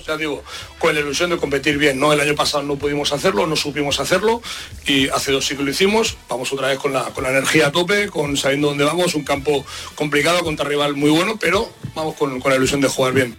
vamos, 0.00 0.06
ya 0.06 0.16
digo, 0.16 0.42
con 0.78 0.94
la 0.94 1.00
ilusión 1.00 1.30
de 1.30 1.36
competir 1.36 1.78
bien, 1.78 1.98
¿no? 1.98 2.12
El 2.12 2.20
año 2.20 2.34
pasado 2.34 2.62
no 2.62 2.76
pudimos 2.76 3.12
hacerlo, 3.12 3.46
no 3.46 3.56
supimos 3.56 4.00
hacerlo 4.00 4.42
y 4.86 5.08
hace 5.08 5.32
dos 5.32 5.46
sí 5.46 5.56
que 5.56 5.62
lo 5.62 5.70
hicimos, 5.70 6.16
vamos 6.28 6.52
otra 6.52 6.68
vez 6.68 6.78
con 6.78 6.92
la, 6.92 7.04
con 7.04 7.24
la 7.24 7.30
energía 7.30 7.68
a 7.68 7.72
tope, 7.72 8.08
con 8.08 8.36
sabiendo 8.36 8.68
dónde 8.68 8.84
vamos, 8.84 9.14
un 9.14 9.24
campo 9.24 9.64
complicado 9.94 10.42
contra 10.42 10.68
rival 10.68 10.94
muy 10.94 11.10
bueno, 11.10 11.38
pero 11.40 11.72
vamos 11.94 12.14
con, 12.16 12.40
con 12.40 12.50
la 12.50 12.56
ilusión 12.56 12.80
de 12.80 12.88
jugar 12.88 13.12
bien. 13.12 13.36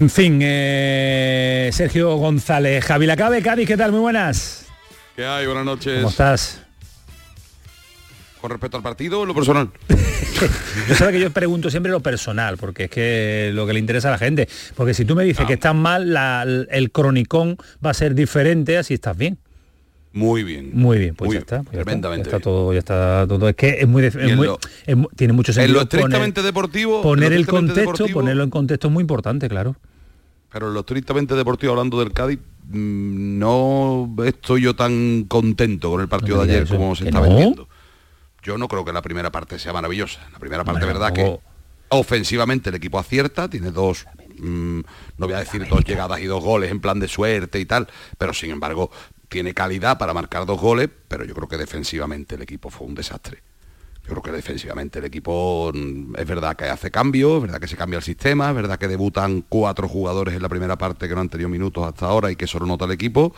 En 0.00 0.10
fin, 0.10 0.38
eh, 0.42 1.70
Sergio 1.72 2.14
González, 2.16 2.84
Javi 2.84 3.06
Lacabe, 3.06 3.42
Cádiz, 3.42 3.66
¿qué 3.66 3.76
tal? 3.76 3.90
Muy 3.90 4.00
buenas. 4.00 4.66
¿Qué 5.16 5.24
hay? 5.26 5.46
Buenas 5.46 5.64
noches. 5.64 5.96
¿Cómo 5.96 6.10
estás? 6.10 6.60
Con 8.40 8.50
respecto 8.50 8.76
al 8.76 8.82
partido, 8.82 9.26
lo 9.26 9.34
personal. 9.34 9.70
yo 10.88 10.94
sabe 10.94 11.12
que 11.12 11.20
yo 11.20 11.30
pregunto 11.30 11.70
siempre 11.70 11.90
lo 11.90 12.00
personal, 12.00 12.56
porque 12.56 12.84
es 12.84 12.90
que 12.90 13.50
lo 13.52 13.66
que 13.66 13.72
le 13.72 13.80
interesa 13.80 14.08
a 14.08 14.12
la 14.12 14.18
gente. 14.18 14.48
Porque 14.76 14.94
si 14.94 15.04
tú 15.04 15.16
me 15.16 15.24
dices 15.24 15.44
ah. 15.44 15.46
que 15.46 15.54
estás 15.54 15.74
mal, 15.74 16.68
el 16.70 16.92
cronicón 16.92 17.56
va 17.84 17.90
a 17.90 17.94
ser 17.94 18.14
diferente, 18.14 18.78
así 18.78 18.94
estás 18.94 19.16
bien. 19.16 19.38
Muy 20.12 20.42
bien. 20.42 20.70
Muy 20.72 20.98
bien, 20.98 21.14
pues 21.14 21.32
ya 21.32 21.38
está. 21.38 21.62
Tremendamente. 21.62 22.28
Está, 22.28 22.40
todo, 22.40 22.72
ya 22.72 22.78
está 22.78 23.26
todo. 23.28 23.48
Es 23.48 23.56
que 23.56 23.78
es 23.80 23.86
muy, 23.86 24.10
tiene 25.16 25.32
mucho 25.32 25.52
sentido. 25.52 25.66
En 25.66 25.74
lo 25.74 25.82
estrictamente 25.82 26.42
deportivo. 26.42 27.02
Poner 27.02 27.32
el 27.32 27.46
contexto, 27.46 28.06
ponerlo 28.08 28.44
en 28.44 28.50
contexto 28.50 28.88
es 28.88 28.92
muy 28.92 29.02
importante, 29.02 29.48
claro. 29.48 29.76
Pero 30.50 30.68
en 30.68 30.74
lo 30.74 30.80
estrictamente 30.80 31.34
deportivo, 31.34 31.72
hablando 31.72 31.98
del 32.00 32.12
Cádiz, 32.12 32.38
mm, 32.70 33.38
no 33.38 34.10
estoy 34.24 34.62
yo 34.62 34.74
tan 34.74 35.24
contento 35.24 35.90
con 35.90 36.00
el 36.00 36.08
partido 36.08 36.44
de 36.44 36.52
ayer 36.52 36.68
como 36.68 36.96
se 36.96 37.04
está 37.04 37.20
vendiendo. 37.20 37.68
Yo 38.42 38.56
no 38.56 38.68
creo 38.68 38.84
que 38.84 38.92
la 38.92 39.02
primera 39.02 39.30
parte 39.30 39.58
sea 39.58 39.72
maravillosa. 39.72 40.20
La 40.32 40.38
primera 40.38 40.64
parte, 40.64 40.86
verdad, 40.86 41.12
que 41.12 41.40
ofensivamente 41.88 42.70
el 42.70 42.76
equipo 42.76 42.98
acierta, 42.98 43.48
tiene 43.48 43.70
dos, 43.70 44.06
mm, 44.38 44.80
no 45.16 45.26
voy 45.26 45.34
a 45.34 45.38
decir 45.38 45.66
dos 45.68 45.84
llegadas 45.84 46.20
y 46.20 46.24
dos 46.24 46.42
goles 46.42 46.70
en 46.70 46.80
plan 46.80 47.00
de 47.00 47.08
suerte 47.08 47.58
y 47.58 47.64
tal, 47.64 47.88
pero 48.16 48.32
sin 48.34 48.50
embargo 48.50 48.90
tiene 49.28 49.54
calidad 49.54 49.98
para 49.98 50.14
marcar 50.14 50.46
dos 50.46 50.60
goles, 50.60 50.88
pero 51.08 51.24
yo 51.24 51.34
creo 51.34 51.48
que 51.48 51.56
defensivamente 51.56 52.36
el 52.36 52.42
equipo 52.42 52.70
fue 52.70 52.86
un 52.86 52.94
desastre. 52.94 53.42
Yo 54.02 54.14
creo 54.14 54.22
que 54.22 54.32
defensivamente 54.32 55.00
el 55.00 55.04
equipo 55.04 55.70
mm, 55.74 56.16
es 56.16 56.26
verdad 56.26 56.56
que 56.56 56.64
hace 56.64 56.90
cambios, 56.90 57.36
es 57.36 57.42
verdad 57.42 57.60
que 57.60 57.68
se 57.68 57.76
cambia 57.76 57.98
el 57.98 58.02
sistema, 58.02 58.48
es 58.48 58.54
verdad 58.54 58.78
que 58.78 58.88
debutan 58.88 59.44
cuatro 59.46 59.86
jugadores 59.86 60.34
en 60.34 60.42
la 60.42 60.48
primera 60.48 60.78
parte 60.78 61.08
que 61.08 61.14
no 61.14 61.20
han 61.20 61.28
tenido 61.28 61.50
minutos 61.50 61.86
hasta 61.86 62.06
ahora 62.06 62.30
y 62.30 62.36
que 62.36 62.46
eso 62.46 62.58
lo 62.58 62.66
nota 62.66 62.86
el 62.86 62.92
equipo, 62.92 63.34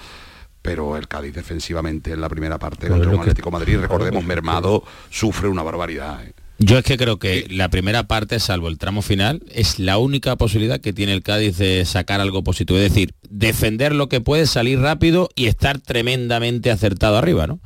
pero 0.63 0.97
el 0.97 1.09
Cádiz 1.09 1.35
defensivamente 1.35 2.13
en 2.13 2.21
la 2.21 2.29
primera 2.29 2.59
parte 2.59 2.89
contra 2.89 3.11
el 3.11 3.19
Atlético 3.19 3.51
Madrid, 3.51 3.79
recordemos, 3.81 4.25
mermado, 4.25 4.85
sufre 5.09 5.49
una 5.49 5.63
barbaridad. 5.63 6.25
¿eh? 6.25 6.35
Yo 6.63 6.77
es 6.77 6.85
que 6.85 6.99
creo 6.99 7.19
que 7.19 7.47
la 7.51 7.71
primera 7.71 8.03
parte, 8.03 8.39
salvo 8.39 8.69
el 8.69 8.77
tramo 8.77 9.01
final, 9.01 9.43
es 9.51 9.79
la 9.79 9.97
única 9.97 10.37
posibilidad 10.37 10.79
que 10.79 10.93
tiene 10.93 11.15
el 11.15 11.23
Cádiz 11.23 11.57
de 11.57 11.87
sacar 11.87 12.21
algo 12.21 12.45
positivo. 12.45 12.79
Es 12.79 12.93
decir, 12.93 13.15
defender 13.31 13.95
lo 13.95 14.11
que 14.11 14.21
puede, 14.21 14.45
salir 14.45 14.79
rápido 14.79 15.31
y 15.35 15.47
estar 15.47 15.79
tremendamente 15.79 16.71
acertado 16.71 17.17
arriba, 17.17 17.47
¿no? 17.47 17.61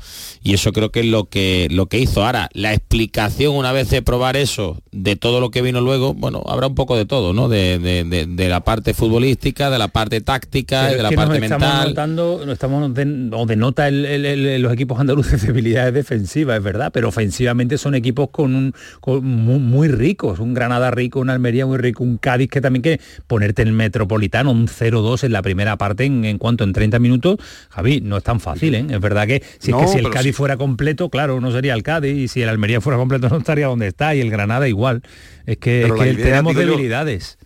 Y 0.44 0.54
eso 0.54 0.72
creo 0.72 0.92
que 0.92 1.00
es 1.00 1.06
lo 1.06 1.24
que, 1.24 1.66
lo 1.72 1.86
que 1.86 1.98
hizo. 1.98 2.24
Ahora, 2.24 2.48
la 2.52 2.72
explicación, 2.72 3.56
una 3.56 3.72
vez 3.72 3.90
de 3.90 4.00
probar 4.00 4.36
eso, 4.36 4.80
de 4.92 5.16
todo 5.16 5.40
lo 5.40 5.50
que 5.50 5.60
vino 5.60 5.80
luego, 5.80 6.14
bueno, 6.14 6.44
habrá 6.46 6.68
un 6.68 6.76
poco 6.76 6.96
de 6.96 7.04
todo, 7.04 7.32
¿no? 7.32 7.48
De, 7.48 8.46
la 8.48 8.62
parte 8.62 8.94
futbolística, 8.94 9.70
de 9.70 9.78
la 9.78 9.88
parte 9.88 10.20
táctica, 10.20 10.86
de 10.86 11.02
la 11.02 11.10
parte 11.10 11.40
mental. 11.40 11.88
Notando, 11.88 12.44
estamos 12.52 12.92
o 13.32 13.46
denota 13.46 13.90
los 13.90 14.72
equipos 14.72 15.00
andaluces 15.00 15.42
debilidades 15.46 15.94
defensivas, 15.94 16.58
es 16.58 16.62
verdad, 16.62 16.92
pero 16.92 17.08
ofensivamente 17.08 17.76
son 17.76 17.96
equipos 17.96 18.28
con 18.30 18.54
un 18.54 18.74
muy, 19.06 19.89
ricos, 19.89 20.39
un 20.39 20.55
Granada 20.55 20.90
rico, 20.90 21.20
un 21.20 21.31
Almería 21.31 21.66
muy 21.66 21.78
rico, 21.78 22.02
un 22.02 22.19
Cádiz 22.19 22.51
que 22.51 22.61
también 22.61 22.82
que 22.82 23.01
ponerte 23.27 23.62
en 23.62 23.69
el 23.69 23.74
Metropolitano, 23.74 24.51
un 24.51 24.69
0-2 24.69 25.24
en 25.24 25.32
la 25.32 25.43
primera 25.43 25.77
parte 25.77 26.05
en, 26.05 26.39
cuanto 26.39 26.65
en 26.65 26.73
30 26.73 26.98
minutos, 26.98 27.39
Javi, 27.70 28.01
no 28.01 28.16
es 28.16 28.24
tan 28.24 28.40
fácil, 28.40 28.74
¿eh? 28.74 28.86
Es 28.89 29.01
verdad 29.01 29.27
que 29.27 29.43
si, 29.59 29.73
que 29.73 29.86
si 29.89 29.98
el 29.98 30.11
Cádiz 30.11 30.36
fuera 30.36 30.56
completo, 30.56 31.09
claro, 31.09 31.40
no 31.40 31.51
sería 31.51 31.74
el 31.74 31.82
Cádiz, 31.82 32.16
y 32.16 32.28
si 32.28 32.43
el 32.43 32.48
Almería 32.48 32.81
fuera 32.81 32.98
completo 32.98 33.28
no 33.28 33.39
estaría 33.39 33.66
donde 33.66 33.89
está, 33.89 34.15
y 34.15 34.20
el 34.20 34.31
Granada 34.31 34.69
igual. 34.69 35.02
Es 35.47 35.59
que, 35.59 35.90
tenemos 36.16 36.55
debilidades. 36.55 37.39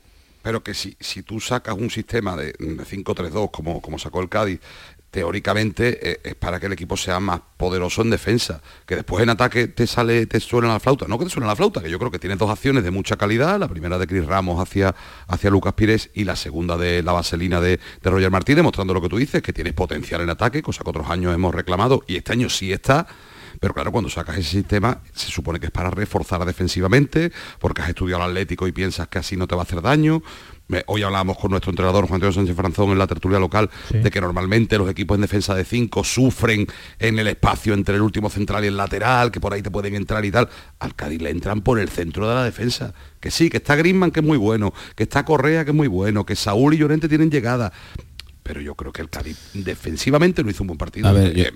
pero 0.42 0.62
que 0.62 0.74
si, 0.74 0.96
si 1.00 1.22
tú 1.22 1.40
sacas 1.40 1.74
un 1.76 1.90
sistema 1.90 2.36
de 2.36 2.54
5-3-2 2.54 3.50
como, 3.50 3.80
como 3.80 3.98
sacó 3.98 4.20
el 4.20 4.28
Cádiz, 4.28 4.60
teóricamente 5.10 6.12
eh, 6.12 6.20
es 6.22 6.34
para 6.34 6.60
que 6.60 6.66
el 6.66 6.72
equipo 6.72 6.96
sea 6.96 7.20
más 7.20 7.40
poderoso 7.56 8.02
en 8.02 8.10
defensa, 8.10 8.60
que 8.86 8.96
después 8.96 9.22
en 9.22 9.30
ataque 9.30 9.68
te 9.68 9.86
sale, 9.86 10.26
te 10.26 10.40
suena 10.40 10.68
la 10.68 10.80
flauta, 10.80 11.06
no 11.08 11.18
que 11.18 11.24
te 11.24 11.30
suena 11.30 11.46
la 11.46 11.56
flauta, 11.56 11.82
que 11.82 11.90
yo 11.90 11.98
creo 11.98 12.10
que 12.10 12.18
tiene 12.18 12.36
dos 12.36 12.50
acciones 12.50 12.84
de 12.84 12.90
mucha 12.90 13.16
calidad, 13.16 13.58
la 13.58 13.68
primera 13.68 13.98
de 13.98 14.06
Cris 14.06 14.26
Ramos 14.26 14.60
hacia, 14.60 14.94
hacia 15.26 15.50
Lucas 15.50 15.74
Pires 15.74 16.10
y 16.14 16.24
la 16.24 16.36
segunda 16.36 16.76
de 16.76 17.02
la 17.02 17.12
vaselina 17.12 17.60
de, 17.60 17.80
de 18.02 18.10
Roger 18.10 18.30
Martínez, 18.30 18.62
mostrando 18.62 18.94
lo 18.94 19.00
que 19.00 19.08
tú 19.08 19.16
dices, 19.16 19.42
que 19.42 19.52
tienes 19.52 19.72
potencial 19.72 20.20
en 20.20 20.30
ataque, 20.30 20.62
cosa 20.62 20.84
que 20.84 20.90
otros 20.90 21.08
años 21.08 21.34
hemos 21.34 21.54
reclamado, 21.54 22.04
y 22.06 22.16
este 22.16 22.32
año 22.32 22.50
sí 22.50 22.72
está, 22.72 23.06
pero 23.60 23.74
claro, 23.74 23.90
cuando 23.90 24.10
sacas 24.10 24.38
ese 24.38 24.50
sistema, 24.50 25.00
se 25.12 25.30
supone 25.30 25.58
que 25.58 25.66
es 25.66 25.72
para 25.72 25.90
reforzar 25.90 26.44
defensivamente, 26.44 27.32
porque 27.58 27.82
has 27.82 27.88
estudiado 27.88 28.22
el 28.24 28.30
Atlético 28.30 28.68
y 28.68 28.72
piensas 28.72 29.08
que 29.08 29.18
así 29.18 29.36
no 29.36 29.46
te 29.48 29.54
va 29.54 29.62
a 29.62 29.64
hacer 29.64 29.82
daño. 29.82 30.22
Hoy 30.86 31.02
hablábamos 31.02 31.38
con 31.38 31.50
nuestro 31.50 31.70
entrenador 31.70 32.06
Juan 32.06 32.16
Antonio 32.16 32.32
Sánchez 32.32 32.54
Franzón 32.54 32.90
en 32.90 32.98
la 32.98 33.06
tertulia 33.06 33.38
local 33.38 33.70
de 33.90 34.10
que 34.10 34.20
normalmente 34.20 34.76
los 34.76 34.90
equipos 34.90 35.14
en 35.14 35.22
defensa 35.22 35.54
de 35.54 35.64
5 35.64 36.04
sufren 36.04 36.66
en 36.98 37.18
el 37.18 37.26
espacio 37.28 37.72
entre 37.72 37.96
el 37.96 38.02
último 38.02 38.28
central 38.28 38.64
y 38.64 38.68
el 38.68 38.76
lateral, 38.76 39.30
que 39.30 39.40
por 39.40 39.54
ahí 39.54 39.62
te 39.62 39.70
pueden 39.70 39.94
entrar 39.94 40.24
y 40.26 40.30
tal. 40.30 40.48
Al 40.78 40.94
Cádiz 40.94 41.22
le 41.22 41.30
entran 41.30 41.62
por 41.62 41.78
el 41.78 41.88
centro 41.88 42.28
de 42.28 42.34
la 42.34 42.44
defensa. 42.44 42.92
Que 43.18 43.30
sí, 43.30 43.48
que 43.48 43.56
está 43.56 43.76
Grisman, 43.76 44.10
que 44.10 44.20
es 44.20 44.26
muy 44.26 44.36
bueno, 44.36 44.74
que 44.94 45.04
está 45.04 45.24
Correa, 45.24 45.64
que 45.64 45.70
es 45.70 45.76
muy 45.76 45.88
bueno, 45.88 46.26
que 46.26 46.36
Saúl 46.36 46.74
y 46.74 46.76
Llorente 46.76 47.08
tienen 47.08 47.30
llegada. 47.30 47.72
Pero 48.42 48.60
yo 48.60 48.74
creo 48.74 48.92
que 48.92 49.00
el 49.00 49.08
Cádiz 49.08 49.38
defensivamente 49.54 50.44
no 50.44 50.50
hizo 50.50 50.62
un 50.64 50.68
buen 50.68 50.78
partido. 50.78 51.10
Eh, 51.18 51.50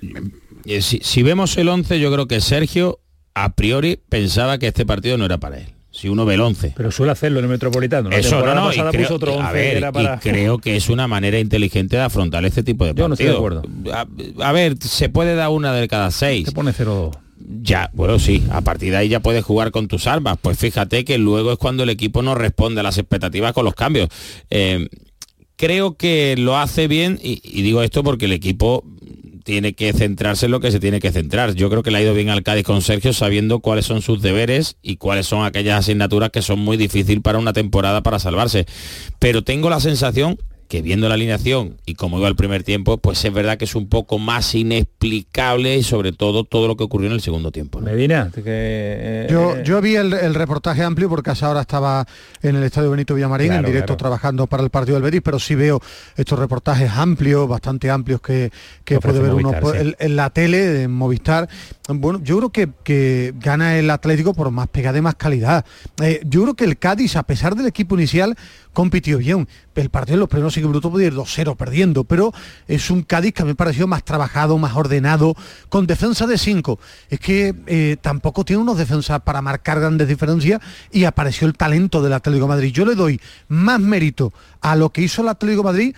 eh, 0.65 0.81
si, 0.81 1.23
vemos 1.23 1.57
el 1.57 1.69
11, 1.69 1.99
yo 1.99 2.11
creo 2.11 2.27
que 2.27 2.41
Sergio 2.41 2.99
a 3.35 3.53
priori 3.53 3.99
pensaba 4.09 4.57
que 4.57 4.67
este 4.67 4.85
partido 4.87 5.17
no 5.17 5.25
era 5.25 5.39
para 5.39 5.59
él 5.59 5.73
si 5.93 6.09
uno 6.09 6.25
ve 6.25 6.33
el 6.33 6.41
11. 6.41 6.73
Pero 6.75 6.91
suele 6.91 7.11
hacerlo 7.11 7.39
en 7.39 7.45
el 7.45 7.51
Metropolitano. 7.51 8.09
Eso 8.09 8.43
no, 8.43 8.55
no, 8.55 8.73
y 8.73 8.77
creo, 8.77 9.13
otro 9.13 9.35
11 9.35 10.19
creo 10.21 10.57
que 10.57 10.75
es 10.75 10.89
una 10.89 11.07
manera 11.07 11.39
inteligente 11.39 11.95
de 11.95 12.01
afrontar 12.01 12.43
este 12.45 12.63
tipo 12.63 12.83
de 12.83 12.95
partidos. 12.95 13.03
Yo 13.03 13.07
no 13.09 13.13
estoy 13.13 13.27
de 13.27 13.35
acuerdo. 13.35 14.43
A, 14.43 14.51
ver, 14.51 14.75
se 14.81 15.09
puede 15.09 15.35
dar 15.35 15.49
una 15.49 15.71
de 15.71 15.87
cada 15.87 16.09
seis. 16.09 16.47
Se 16.47 16.51
pone 16.51 16.73
0 16.73 17.11
ya, 17.61 17.91
bueno, 17.93 18.19
sí, 18.19 18.43
a 18.51 18.61
partir 18.61 18.91
de 18.91 18.97
ahí 18.97 19.09
ya 19.09 19.19
puedes 19.19 19.43
jugar 19.43 19.71
con 19.71 19.87
tus 19.87 20.07
armas. 20.07 20.37
Pues 20.41 20.57
fíjate 20.57 21.05
que 21.05 21.17
luego 21.17 21.51
es 21.51 21.57
cuando 21.59 21.83
el 21.83 21.89
equipo 21.89 22.23
no 22.23 22.35
responde 22.35 22.79
a 22.79 22.83
las 22.83 22.97
expectativas 22.97 23.53
con 23.53 23.65
los 23.65 23.75
cambios. 23.75 24.09
Eh, 24.49 24.87
creo 25.55 25.95
que 25.95 26.35
lo 26.37 26.57
hace 26.57 26.87
bien, 26.87 27.19
y, 27.21 27.41
y, 27.43 27.61
digo 27.61 27.83
esto 27.83 28.03
porque 28.03 28.25
el 28.25 28.31
equipo 28.31 28.83
tiene 29.43 29.73
que 29.73 29.93
centrarse 29.93 30.45
en 30.45 30.51
lo 30.51 30.59
que 30.59 30.71
se 30.71 30.79
tiene 30.79 30.99
que 30.99 31.11
centrar. 31.11 31.53
Yo 31.53 31.69
creo 31.69 31.83
que 31.83 31.91
le 31.91 31.97
ha 31.97 32.01
ido 32.01 32.13
bien 32.13 32.29
al 32.29 32.43
Cádiz 32.43 32.63
con 32.65 32.81
Sergio 32.81 33.13
sabiendo 33.13 33.59
cuáles 33.59 33.85
son 33.85 34.01
sus 34.01 34.21
deberes 34.21 34.77
y 34.81 34.97
cuáles 34.97 35.27
son 35.27 35.45
aquellas 35.45 35.79
asignaturas 35.79 36.29
que 36.31 36.41
son 36.41 36.59
muy 36.59 36.77
difíciles 36.77 37.21
para 37.21 37.37
una 37.37 37.53
temporada 37.53 38.01
para 38.01 38.19
salvarse. 38.19 38.65
Pero 39.19 39.43
tengo 39.43 39.69
la 39.69 39.79
sensación 39.79 40.37
que 40.73 40.81
viendo 40.81 41.07
la 41.07 41.13
alineación 41.13 41.77
y 41.85 41.93
como 41.93 42.17
iba 42.17 42.27
el 42.27 42.35
primer 42.35 42.63
tiempo, 42.63 42.97
pues 42.97 43.23
es 43.23 43.31
verdad 43.31 43.59
que 43.59 43.65
es 43.65 43.75
un 43.75 43.89
poco 43.89 44.17
más 44.17 44.55
inexplicable 44.55 45.77
y 45.77 45.83
sobre 45.83 46.13
todo 46.13 46.45
todo 46.45 46.67
lo 46.67 46.75
que 46.75 46.83
ocurrió 46.83 47.09
en 47.09 47.13
el 47.13 47.21
segundo 47.21 47.51
tiempo. 47.51 47.79
Medina, 47.79 48.31
eh, 48.43 49.27
yo, 49.29 49.61
yo 49.61 49.81
vi 49.81 49.97
el, 49.97 50.33
reportaje 50.33 50.81
amplio 50.81 51.09
porque 51.09 51.29
hasta 51.29 51.45
ahora 51.45 51.61
estaba 51.61 52.07
en 52.41 52.55
el 52.55 52.63
Estadio 52.63 52.89
Benito 52.89 53.13
Villamarín, 53.13 53.51
en 53.51 53.63
directo 53.63 53.95
trabajando 53.95 54.47
para 54.47 54.63
el 54.63 54.71
partido 54.71 54.95
del 54.95 55.03
Betis, 55.03 55.21
pero 55.23 55.37
sí 55.37 55.53
veo 55.53 55.79
estos 56.15 56.39
reportajes 56.39 56.89
amplios, 56.89 57.47
bastante 57.47 57.91
amplios 57.91 58.19
que, 58.19 58.49
puede 58.99 59.19
ver 59.19 59.35
uno 59.35 59.53
en, 59.99 60.15
la 60.15 60.31
tele, 60.31 60.81
en 60.81 60.91
Movistar. 60.91 61.47
Bueno, 61.87 62.19
yo 62.23 62.37
creo 62.37 62.49
que, 62.49 62.69
que 62.83 63.35
gana 63.37 63.77
el 63.77 63.91
Atlético 63.91 64.33
por 64.33 64.49
más 64.49 64.69
pegada 64.69 64.97
y 64.97 65.01
más 65.01 65.13
calidad. 65.13 65.63
Eh, 66.01 66.21
yo 66.25 66.41
creo 66.41 66.55
que 66.55 66.65
el 66.65 66.79
Cádiz, 66.79 67.15
a 67.15 67.21
pesar 67.21 67.55
del 67.55 67.67
equipo 67.67 67.93
inicial, 67.93 68.35
compitió 68.73 69.19
bien. 69.19 69.47
El 69.75 69.89
partido 69.89 70.15
en 70.15 70.19
los 70.19 70.29
primeros 70.29 70.53
cinco 70.53 70.67
minutos 70.67 70.91
puede 70.91 71.07
ir 71.07 71.13
2-0 71.13 71.55
perdiendo, 71.55 72.03
pero 72.03 72.33
es 72.67 72.89
un 72.89 73.03
Cádiz 73.03 73.33
que 73.33 73.41
a 73.41 73.45
mí 73.45 73.51
me 73.51 73.55
pareció 73.55 73.87
más 73.87 74.03
trabajado, 74.03 74.57
más 74.57 74.75
ordenado, 74.75 75.35
con 75.69 75.87
defensa 75.87 76.27
de 76.27 76.37
5. 76.37 76.79
Es 77.09 77.19
que 77.19 77.55
eh, 77.67 77.97
tampoco 78.01 78.45
tiene 78.45 78.61
unos 78.61 78.77
defensas 78.77 79.21
para 79.21 79.41
marcar 79.41 79.79
grandes 79.79 80.07
diferencias 80.07 80.61
y 80.91 81.05
apareció 81.05 81.47
el 81.47 81.55
talento 81.55 82.01
del 82.01 82.13
Atlético 82.13 82.47
Madrid. 82.47 82.71
Yo 82.71 82.85
le 82.85 82.95
doy 82.95 83.19
más 83.47 83.79
mérito 83.79 84.33
a 84.61 84.75
lo 84.75 84.91
que 84.91 85.01
hizo 85.01 85.21
el 85.21 85.29
Atlético 85.29 85.63
Madrid 85.63 85.95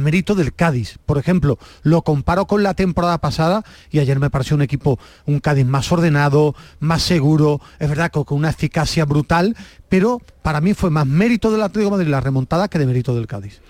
mérito 0.00 0.34
del 0.34 0.54
Cádiz. 0.54 0.98
Por 1.06 1.18
ejemplo, 1.18 1.58
lo 1.82 2.02
comparo 2.02 2.46
con 2.46 2.62
la 2.62 2.74
temporada 2.74 3.18
pasada 3.18 3.64
y 3.90 3.98
ayer 3.98 4.18
me 4.18 4.30
pareció 4.30 4.56
un 4.56 4.62
equipo, 4.62 4.98
un 5.26 5.40
Cádiz 5.40 5.66
más 5.66 5.90
ordenado, 5.90 6.54
más 6.80 7.02
seguro, 7.02 7.60
es 7.78 7.88
verdad, 7.88 8.10
con 8.10 8.38
una 8.38 8.50
eficacia 8.50 9.04
brutal, 9.04 9.56
pero 9.88 10.20
para 10.42 10.60
mí 10.60 10.74
fue 10.74 10.90
más 10.90 11.06
mérito 11.06 11.50
del 11.50 11.62
Atlético 11.62 11.84
de 11.84 11.90
Madrid 11.98 12.10
la 12.10 12.20
remontada 12.20 12.68
que 12.68 12.78
de 12.78 12.86
mérito 12.86 13.14
del 13.14 13.26
Cádiz. 13.26 13.60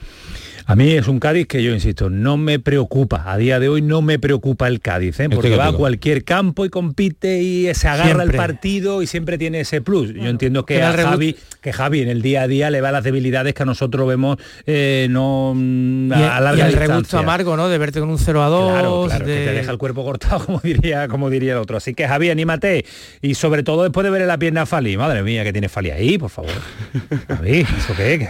A 0.66 0.76
mí 0.76 0.92
es 0.92 1.08
un 1.08 1.20
Cádiz 1.20 1.46
que 1.46 1.62
yo 1.62 1.74
insisto, 1.74 2.08
no 2.08 2.38
me 2.38 2.58
preocupa, 2.58 3.24
a 3.26 3.36
día 3.36 3.60
de 3.60 3.68
hoy 3.68 3.82
no 3.82 4.00
me 4.00 4.18
preocupa 4.18 4.66
el 4.66 4.80
Cádiz, 4.80 5.20
¿eh? 5.20 5.28
porque 5.28 5.56
va 5.56 5.68
a 5.68 5.72
cualquier 5.72 6.24
campo 6.24 6.64
y 6.64 6.70
compite 6.70 7.42
y 7.42 7.72
se 7.74 7.86
agarra 7.86 8.22
el 8.22 8.32
partido 8.32 9.02
y 9.02 9.06
siempre 9.06 9.36
tiene 9.36 9.60
ese 9.60 9.82
plus. 9.82 10.14
Yo 10.14 10.26
entiendo 10.28 10.64
que 10.64 10.82
a 10.82 10.92
Javi, 10.92 11.36
que 11.60 11.72
Javi 11.72 12.00
en 12.00 12.08
el 12.08 12.22
día 12.22 12.42
a 12.42 12.48
día 12.48 12.70
le 12.70 12.80
va 12.80 12.92
las 12.92 13.04
debilidades 13.04 13.52
que 13.52 13.62
a 13.62 13.66
nosotros 13.66 14.08
vemos 14.08 14.38
eh, 14.66 15.06
no 15.10 15.52
mm, 15.54 16.12
a 16.12 16.40
larga 16.40 16.70
y 16.70 16.72
el 16.72 16.78
regusto 16.78 17.18
amargo, 17.18 17.58
¿no? 17.58 17.68
De 17.68 17.76
verte 17.76 18.00
con 18.00 18.08
un 18.08 18.18
0 18.18 18.42
a 18.42 18.48
2. 18.48 18.72
Claro, 18.72 19.04
claro, 19.06 19.24
que 19.26 19.32
te 19.32 19.52
deja 19.52 19.70
el 19.70 19.78
cuerpo 19.78 20.02
cortado, 20.02 20.38
como 20.46 20.60
diría, 20.60 21.08
como 21.08 21.28
diría 21.28 21.52
el 21.52 21.58
otro. 21.58 21.76
Así 21.76 21.94
que 21.94 22.08
Javi, 22.08 22.30
anímate. 22.30 22.86
Y 23.20 23.34
sobre 23.34 23.62
todo 23.64 23.82
después 23.82 24.04
de 24.04 24.10
ver 24.10 24.22
la 24.22 24.38
pierna 24.38 24.62
a 24.62 24.66
Fali. 24.66 24.96
Madre 24.96 25.22
mía, 25.22 25.44
que 25.44 25.52
tiene 25.52 25.68
Fali 25.68 25.90
ahí, 25.90 26.16
por 26.16 26.30
favor. 26.30 26.52
Javi, 27.28 27.60
¿eso 27.60 27.94
qué? 27.94 28.28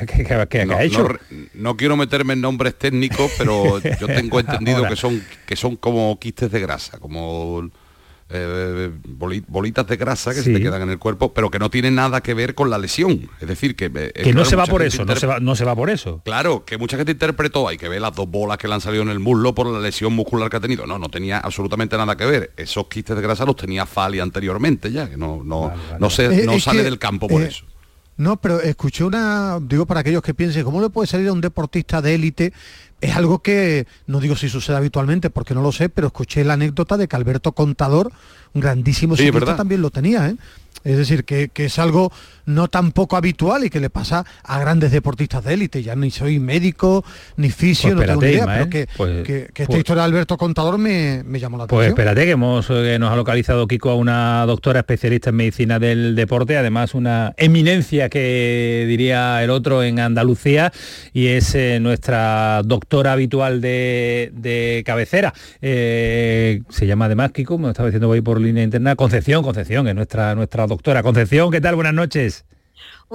¿Qué, 0.49 0.63
ha 0.63 0.83
hecho? 0.83 1.09
no 1.55 1.77
quiero 1.77 1.97
meter 1.97 2.24
en 2.33 2.41
nombres 2.41 2.77
técnicos, 2.77 3.31
pero 3.39 3.79
yo 4.01 4.07
tengo 4.07 4.41
entendido 4.41 4.87
que 4.89 4.97
son 4.97 5.23
que 5.47 5.57
son 5.57 5.77
como 5.77 6.19
quistes 6.19 6.51
de 6.51 6.61
grasa, 6.61 6.99
como 6.99 7.71
eh, 8.31 8.91
bolitas 9.07 9.87
de 9.87 9.97
grasa 9.97 10.35
que 10.35 10.43
se 10.43 10.53
te 10.53 10.61
quedan 10.61 10.83
en 10.83 10.91
el 10.91 10.99
cuerpo, 10.99 11.35
pero 11.35 11.51
que 11.51 11.59
no 11.59 11.71
tienen 11.71 11.95
nada 11.95 12.23
que 12.23 12.35
ver 12.35 12.55
con 12.55 12.71
la 12.71 12.79
lesión. 12.79 13.29
Es 13.41 13.47
decir, 13.47 13.77
que... 13.77 13.91
Eh, 13.95 14.13
que 14.13 14.33
no 14.33 14.45
se 14.45 14.57
va 14.57 14.67
por 14.67 14.83
eso, 14.83 15.05
no 15.05 15.15
se 15.15 15.27
va, 15.27 15.41
no 15.41 15.55
se 15.55 15.65
va 15.65 15.77
por 15.77 15.91
eso. 15.91 16.23
Claro, 16.25 16.65
que 16.65 16.79
mucha 16.79 16.97
gente 16.97 17.13
interpretó, 17.13 17.69
hay 17.69 17.77
que 17.77 17.89
ver 17.89 18.01
las 18.01 18.15
dos 18.15 18.29
bolas 18.29 18.59
que 18.59 18.67
le 18.67 18.75
han 18.75 18.81
salido 18.81 19.03
en 19.03 19.11
el 19.11 19.21
muslo 19.21 19.55
por 19.55 19.67
la 19.67 19.79
lesión 19.79 20.15
muscular 20.15 20.49
que 20.49 20.57
ha 20.57 20.61
tenido. 20.61 20.87
No, 20.87 20.99
no 20.99 21.09
tenía 21.11 21.39
absolutamente 21.39 21.97
nada 21.97 22.17
que 22.17 22.25
ver. 22.25 22.53
Esos 22.57 22.87
quistes 22.89 23.15
de 23.15 23.23
grasa 23.23 23.45
los 23.45 23.57
tenía 23.57 23.87
Fali 23.87 24.21
anteriormente 24.21 24.91
ya, 24.91 25.09
que 25.09 25.17
no, 25.17 25.43
no, 25.45 25.73
no, 25.99 26.11
se, 26.11 26.45
no 26.45 26.59
sale 26.59 26.83
del 26.83 26.99
campo 26.99 27.29
por 27.29 27.43
eso. 27.43 27.67
No, 28.17 28.37
pero 28.37 28.61
escuché 28.61 29.05
una, 29.05 29.59
digo 29.61 29.87
para 29.87 30.01
aquellos 30.01 30.23
que 30.23 30.35
piensen, 30.35 30.65
¿cómo 30.65 30.81
le 30.81 30.91
puede 30.91 31.09
salir 31.09 31.29
a 31.29 31.33
un 31.33 31.41
deportista 31.41 32.01
de 32.01 32.15
élite? 32.15 32.53
Es 33.01 33.17
algo 33.17 33.41
que, 33.41 33.87
no 34.07 34.21
digo 34.21 34.37
si 34.37 34.49
sucede 34.49 34.77
habitualmente, 34.77 35.31
porque 35.31 35.55
no 35.55 35.63
lo 35.63 35.73
sé, 35.73 35.89
pero 35.89 36.07
escuché 36.07 36.45
la 36.45 36.55
anécdota 36.55 36.97
de 36.97 37.09
que 37.09 37.17
Alberto 37.17 37.53
Contador, 37.53 38.13
un 38.55 38.61
grandísimo 38.61 39.17
sí, 39.17 39.31
también 39.57 39.83
lo 39.83 39.91
tenía, 39.91 40.29
¿eh? 40.29 40.37
Es 40.83 40.97
decir, 40.97 41.25
que, 41.25 41.51
es 41.55 41.79
algo 41.79 42.13
no 42.47 42.69
tan 42.69 42.93
poco 42.93 43.17
habitual 43.17 43.65
y 43.65 43.71
que 43.71 43.81
le 43.81 43.89
pasa 43.89 44.27
a 44.43 44.59
grandes 44.59 44.91
deportistas 44.91 45.45
de 45.45 45.55
élite. 45.55 45.83
Ya 45.83 45.97
ni 45.97 46.11
soy 46.11 46.39
médico, 46.39 47.05
ni 47.37 47.51
fisio, 47.51 47.95
pues 47.95 48.07
no 48.07 48.19
tengo 48.19 48.27
idea, 48.27 48.45
pero 48.47 48.69
que, 48.69 48.89
pues, 48.97 49.29
esta 49.29 49.65
pues 49.67 49.79
historia 49.79 50.03
de 50.03 50.09
Alberto 50.09 50.37
Contador 50.37 50.77
me, 50.77 51.23
llamó 51.39 51.57
la 51.57 51.67
pues 51.67 51.79
atención. 51.79 51.79
Pues 51.79 51.89
espérate, 51.89 52.25
que 52.25 52.31
hemos, 52.33 52.67
eh, 52.71 52.99
nos 52.99 53.13
ha 53.13 53.17
localizado 53.17 53.67
Kiko 53.67 53.91
a 53.91 53.95
una 53.95 54.45
doctora 54.47 54.81
especialista 54.81 55.31
en 55.31 55.37
medicina 55.37 55.79
del 55.79 56.15
deporte, 56.15 56.59
además 56.59 56.95
una 56.95 57.33
eminencia 57.39 58.11
que 58.11 58.85
diría 58.89 59.43
el 59.43 59.51
otro 59.51 59.83
en 59.83 60.01
Andalucía, 60.01 60.73
y 61.15 61.29
es 61.29 61.55
eh, 61.55 61.79
nuestra 61.81 62.61
doctora 62.65 63.13
habitual 63.13 63.61
de, 63.63 64.83
cabecera. 64.85 65.33
Eh, 65.63 66.61
se 66.69 66.87
llama 66.87 67.07
además 67.07 67.33
Kiko, 67.33 67.57
me 67.57 67.71
estaba 67.71 67.89
diciendo 67.89 68.09
voy 68.09 68.21
por 68.21 68.39
línea 68.39 68.63
interna, 68.63 68.97
Concepción, 68.97 69.43
Concepción, 69.43 69.89
es 69.89 69.95
nuestra, 69.95 70.35
nuestra. 70.35 70.64
Doctora 70.67 71.03
Concepción, 71.03 71.51
¿qué 71.51 71.61
tal? 71.61 71.75
Buenas 71.75 71.95
noches. 71.95 72.45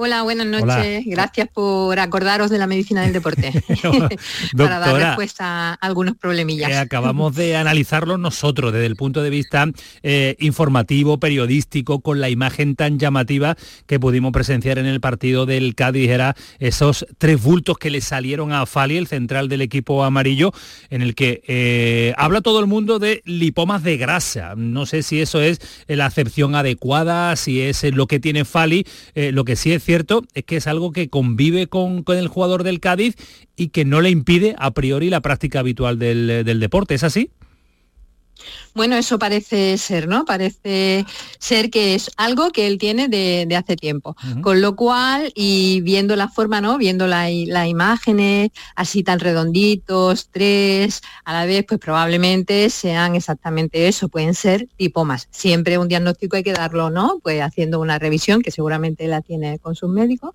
Hola, 0.02 0.22
buenas 0.22 0.46
noches. 0.46 1.04
Gracias 1.04 1.46
por 1.52 1.98
acordaros 1.98 2.48
de 2.48 2.56
la 2.56 2.66
medicina 2.66 3.02
del 3.02 3.12
deporte 3.12 3.52
para 4.56 4.78
dar 4.78 4.94
respuesta 4.94 5.72
a 5.72 5.74
algunos 5.74 6.16
problemillas. 6.16 6.72
acabamos 6.78 7.36
de 7.36 7.54
analizarlo 7.54 8.16
nosotros 8.16 8.72
desde 8.72 8.86
el 8.86 8.96
punto 8.96 9.22
de 9.22 9.28
vista 9.28 9.66
eh, 10.02 10.36
informativo, 10.38 11.20
periodístico, 11.20 12.00
con 12.00 12.18
la 12.18 12.30
imagen 12.30 12.76
tan 12.76 12.98
llamativa 12.98 13.58
que 13.86 14.00
pudimos 14.00 14.32
presenciar 14.32 14.78
en 14.78 14.86
el 14.86 15.02
partido 15.02 15.44
del 15.44 15.74
Cádiz. 15.74 16.08
Era 16.08 16.34
esos 16.60 17.04
tres 17.18 17.42
bultos 17.42 17.76
que 17.76 17.90
le 17.90 18.00
salieron 18.00 18.54
a 18.54 18.64
Fali, 18.64 18.96
el 18.96 19.06
central 19.06 19.50
del 19.50 19.60
equipo 19.60 20.02
amarillo, 20.02 20.54
en 20.88 21.02
el 21.02 21.14
que 21.14 21.42
eh, 21.46 22.14
habla 22.16 22.40
todo 22.40 22.60
el 22.60 22.66
mundo 22.66 22.98
de 22.98 23.20
lipomas 23.26 23.82
de 23.82 23.98
grasa. 23.98 24.54
No 24.56 24.86
sé 24.86 25.02
si 25.02 25.20
eso 25.20 25.42
es 25.42 25.60
la 25.88 26.06
acepción 26.06 26.54
adecuada, 26.54 27.36
si 27.36 27.60
es 27.60 27.82
lo 27.92 28.06
que 28.06 28.18
tiene 28.18 28.46
Fali. 28.46 28.86
Eh, 29.14 29.30
lo 29.32 29.44
que 29.44 29.56
sí 29.56 29.74
es 29.74 29.89
cierto 29.90 30.22
es 30.34 30.44
que 30.44 30.54
es 30.54 30.68
algo 30.68 30.92
que 30.92 31.08
convive 31.08 31.66
con, 31.66 32.04
el 32.06 32.28
jugador 32.28 32.62
del 32.62 32.78
Cádiz 32.78 33.16
y 33.56 33.70
que 33.70 33.84
no 33.84 34.00
le 34.00 34.10
impide 34.10 34.54
a 34.56 34.70
priori 34.70 35.10
la 35.10 35.20
práctica 35.20 35.58
habitual 35.58 35.98
del, 35.98 36.44
del 36.44 36.60
deporte. 36.60 36.94
¿Es 36.94 37.02
así? 37.02 37.32
Bueno, 38.74 38.96
eso 38.96 39.18
parece 39.18 39.76
ser, 39.78 40.06
¿no? 40.06 40.24
Parece 40.24 41.04
ser 41.38 41.70
que 41.70 41.94
es 41.94 42.10
algo 42.16 42.50
que 42.50 42.66
él 42.66 42.78
tiene 42.78 43.08
de, 43.08 43.46
hace 43.56 43.76
tiempo. 43.76 44.16
Con 44.42 44.60
lo 44.60 44.76
cual, 44.76 45.32
y 45.34 45.80
viendo 45.80 46.14
la 46.16 46.28
forma, 46.28 46.60
¿no? 46.60 46.78
Viendo 46.78 47.06
las 47.06 47.66
imágenes 47.66 48.50
así 48.76 49.02
tan 49.02 49.20
redonditos, 49.20 50.28
tres, 50.30 51.02
a 51.24 51.32
la 51.32 51.46
vez, 51.46 51.64
pues 51.66 51.80
probablemente 51.80 52.70
sean 52.70 53.16
exactamente 53.16 53.88
eso, 53.88 54.08
pueden 54.08 54.34
ser 54.34 54.68
tipomas. 54.76 55.28
Siempre 55.30 55.78
un 55.78 55.88
diagnóstico 55.88 56.36
hay 56.36 56.42
que 56.42 56.52
darlo, 56.52 56.90
¿no? 56.90 57.18
Pues 57.22 57.42
haciendo 57.42 57.80
una 57.80 57.98
revisión, 57.98 58.42
que 58.42 58.50
seguramente 58.50 59.06
la 59.08 59.20
tiene 59.20 59.58
con 59.58 59.74
sus 59.74 59.90
médicos. 59.90 60.34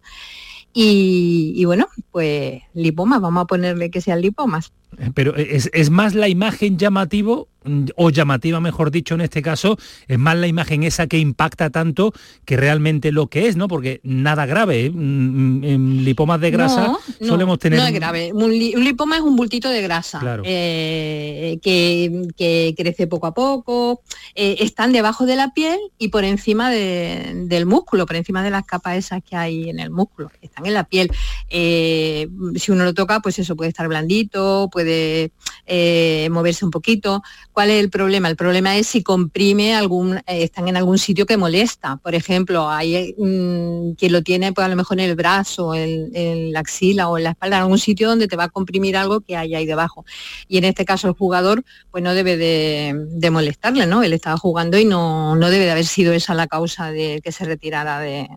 Y, 0.73 1.53
y, 1.55 1.63
bueno, 1.63 1.87
pues 2.11 2.61
lipomas, 2.73 3.21
vamos 3.21 3.43
a 3.43 3.47
ponerle 3.47 3.89
que 3.89 4.01
sean 4.01 4.19
lipomas. 4.19 4.73
Pero 5.13 5.35
es, 5.35 5.69
es, 5.73 5.89
más 5.89 6.15
la 6.15 6.27
imagen 6.27 6.77
llamativo, 6.77 7.49
o 7.95 8.09
llamativa 8.09 8.59
mejor 8.59 8.91
dicho 8.91 9.15
en 9.15 9.21
este 9.21 9.41
caso, 9.41 9.77
es 10.07 10.19
más 10.19 10.35
la 10.37 10.47
imagen 10.47 10.83
esa 10.83 11.07
que 11.07 11.17
impacta 11.17 11.69
tanto 11.69 12.13
que 12.45 12.57
realmente 12.57 13.11
lo 13.11 13.27
que 13.27 13.47
es, 13.47 13.55
¿no? 13.55 13.67
Porque 13.67 14.01
nada 14.03 14.45
grave, 14.45 14.85
¿eh? 14.85 14.91
mm, 14.91 15.59
mm, 15.59 15.63
en 15.63 16.05
lipomas 16.05 16.39
de 16.41 16.51
grasa 16.51 16.97
solemos 17.21 17.59
tener... 17.59 17.79
No 17.79 17.87
es 17.87 17.93
grave, 17.93 18.31
un, 18.33 18.51
lipoma 18.57 19.17
es 19.17 19.21
un 19.21 19.35
bultito 19.35 19.69
de 19.69 19.81
grasa 19.81 20.21
eh, 20.43 21.57
que, 21.61 22.73
crece 22.77 23.07
poco 23.07 23.27
a 23.27 23.33
poco, 23.33 24.01
eh, 24.35 24.57
están 24.59 24.91
debajo 24.91 25.25
de 25.25 25.35
la 25.35 25.53
piel 25.53 25.79
y 25.97 26.09
por 26.09 26.23
encima 26.23 26.69
del 26.69 27.65
músculo, 27.65 28.05
por 28.05 28.15
encima 28.15 28.43
de 28.43 28.51
las 28.51 28.65
capas 28.65 28.97
esas 28.97 29.23
que 29.23 29.35
hay 29.35 29.69
en 29.69 29.79
el 29.79 29.89
músculo, 29.89 30.31
están 30.41 30.65
en 30.65 30.73
la 30.73 30.83
piel. 30.83 31.11
si 31.49 32.71
uno 32.71 32.83
lo 32.83 32.93
toca, 32.93 33.19
pues 33.21 33.39
eso 33.39 33.55
puede 33.55 33.69
estar 33.69 33.87
blandito, 33.87 34.69
puede 34.71 34.84
de 34.85 35.31
eh, 35.65 36.29
moverse 36.31 36.63
un 36.63 36.71
poquito. 36.71 37.21
¿Cuál 37.51 37.71
es 37.71 37.79
el 37.81 37.89
problema? 37.89 38.29
El 38.29 38.35
problema 38.35 38.77
es 38.77 38.87
si 38.87 39.03
comprime 39.03 39.75
algún, 39.75 40.17
eh, 40.17 40.43
están 40.43 40.67
en 40.67 40.77
algún 40.77 40.97
sitio 40.97 41.25
que 41.25 41.37
molesta. 41.37 41.97
Por 41.97 42.15
ejemplo, 42.15 42.69
hay 42.69 43.15
mm, 43.17 43.93
quien 43.93 44.11
lo 44.11 44.21
tiene 44.21 44.53
pues 44.53 44.65
a 44.65 44.69
lo 44.69 44.75
mejor 44.75 44.99
en 44.99 45.09
el 45.09 45.15
brazo, 45.15 45.73
en, 45.73 46.53
la 46.53 46.59
axila 46.59 47.09
o 47.09 47.17
en 47.17 47.25
la 47.25 47.31
espalda, 47.31 47.57
en 47.57 47.63
algún 47.63 47.79
sitio 47.79 48.07
donde 48.07 48.27
te 48.27 48.35
va 48.35 48.45
a 48.45 48.49
comprimir 48.49 48.95
algo 48.95 49.21
que 49.21 49.35
hay 49.35 49.55
ahí 49.55 49.65
debajo. 49.65 50.05
Y 50.47 50.57
en 50.57 50.65
este 50.65 50.85
caso 50.85 51.07
el 51.07 51.13
jugador 51.13 51.63
pues 51.91 52.03
no 52.03 52.13
debe 52.13 52.37
de, 52.37 53.29
molestarle, 53.31 53.87
¿no? 53.87 54.03
Él 54.03 54.13
estaba 54.13 54.37
jugando 54.37 54.77
y 54.77 54.85
no, 54.85 55.35
no 55.35 55.49
debe 55.49 55.65
de 55.65 55.71
haber 55.71 55.85
sido 55.85 56.13
esa 56.13 56.35
la 56.35 56.47
causa 56.47 56.91
de 56.91 57.19
que 57.23 57.31
se 57.31 57.43
retirara 57.43 57.99
de 57.99 58.29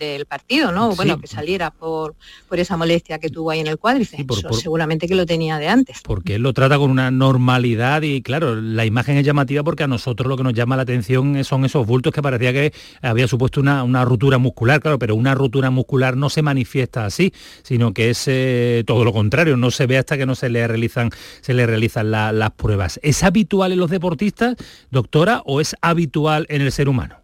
del 0.00 0.26
partido, 0.26 0.72
¿no? 0.72 0.96
Bueno, 0.96 1.20
que 1.20 1.28
saliera 1.28 1.70
por, 1.70 2.16
por 2.48 2.58
esa 2.58 2.76
molestia 2.76 3.18
que 3.18 3.28
tuvo 3.28 3.50
ahí 3.50 3.60
en 3.60 3.68
el 3.68 3.78
cuádriceps. 3.78 4.42
seguramente 4.60 5.06
que 5.06 5.14
lo 5.14 5.26
tenía 5.26 5.58
de 5.58 5.68
antes. 5.70 6.00
Porque 6.02 6.36
él 6.36 6.42
lo 6.42 6.52
trata 6.52 6.78
con 6.78 6.90
una 6.90 7.10
normalidad 7.10 8.02
y 8.02 8.22
claro, 8.22 8.56
la 8.56 8.84
imagen 8.84 9.16
es 9.16 9.24
llamativa 9.24 9.62
porque 9.62 9.84
a 9.84 9.88
nosotros 9.88 10.28
lo 10.28 10.36
que 10.36 10.42
nos 10.42 10.54
llama 10.54 10.76
la 10.76 10.82
atención 10.82 11.42
son 11.44 11.64
esos 11.64 11.86
bultos 11.86 12.12
que 12.12 12.22
parecía 12.22 12.52
que 12.52 12.72
había 13.02 13.26
supuesto 13.28 13.60
una, 13.60 13.84
una 13.84 14.04
ruptura 14.04 14.38
muscular, 14.38 14.80
claro, 14.80 14.98
pero 14.98 15.14
una 15.14 15.34
ruptura 15.34 15.70
muscular 15.70 16.16
no 16.16 16.30
se 16.30 16.42
manifiesta 16.42 17.04
así, 17.04 17.32
sino 17.62 17.92
que 17.94 18.10
es 18.10 18.24
eh, 18.26 18.84
todo 18.86 19.04
lo 19.04 19.12
contrario, 19.12 19.56
no 19.56 19.70
se 19.70 19.86
ve 19.86 19.98
hasta 19.98 20.16
que 20.16 20.26
no 20.26 20.34
se 20.34 20.48
le 20.48 20.66
realizan, 20.66 21.10
se 21.40 21.54
le 21.54 21.66
realizan 21.66 22.10
las 22.10 22.50
pruebas. 22.52 23.00
¿Es 23.02 23.22
habitual 23.22 23.72
en 23.72 23.78
los 23.78 23.90
deportistas, 23.90 24.56
doctora, 24.90 25.42
o 25.44 25.60
es 25.60 25.76
habitual 25.80 26.46
en 26.48 26.62
el 26.62 26.72
ser 26.72 26.88
humano? 26.88 27.19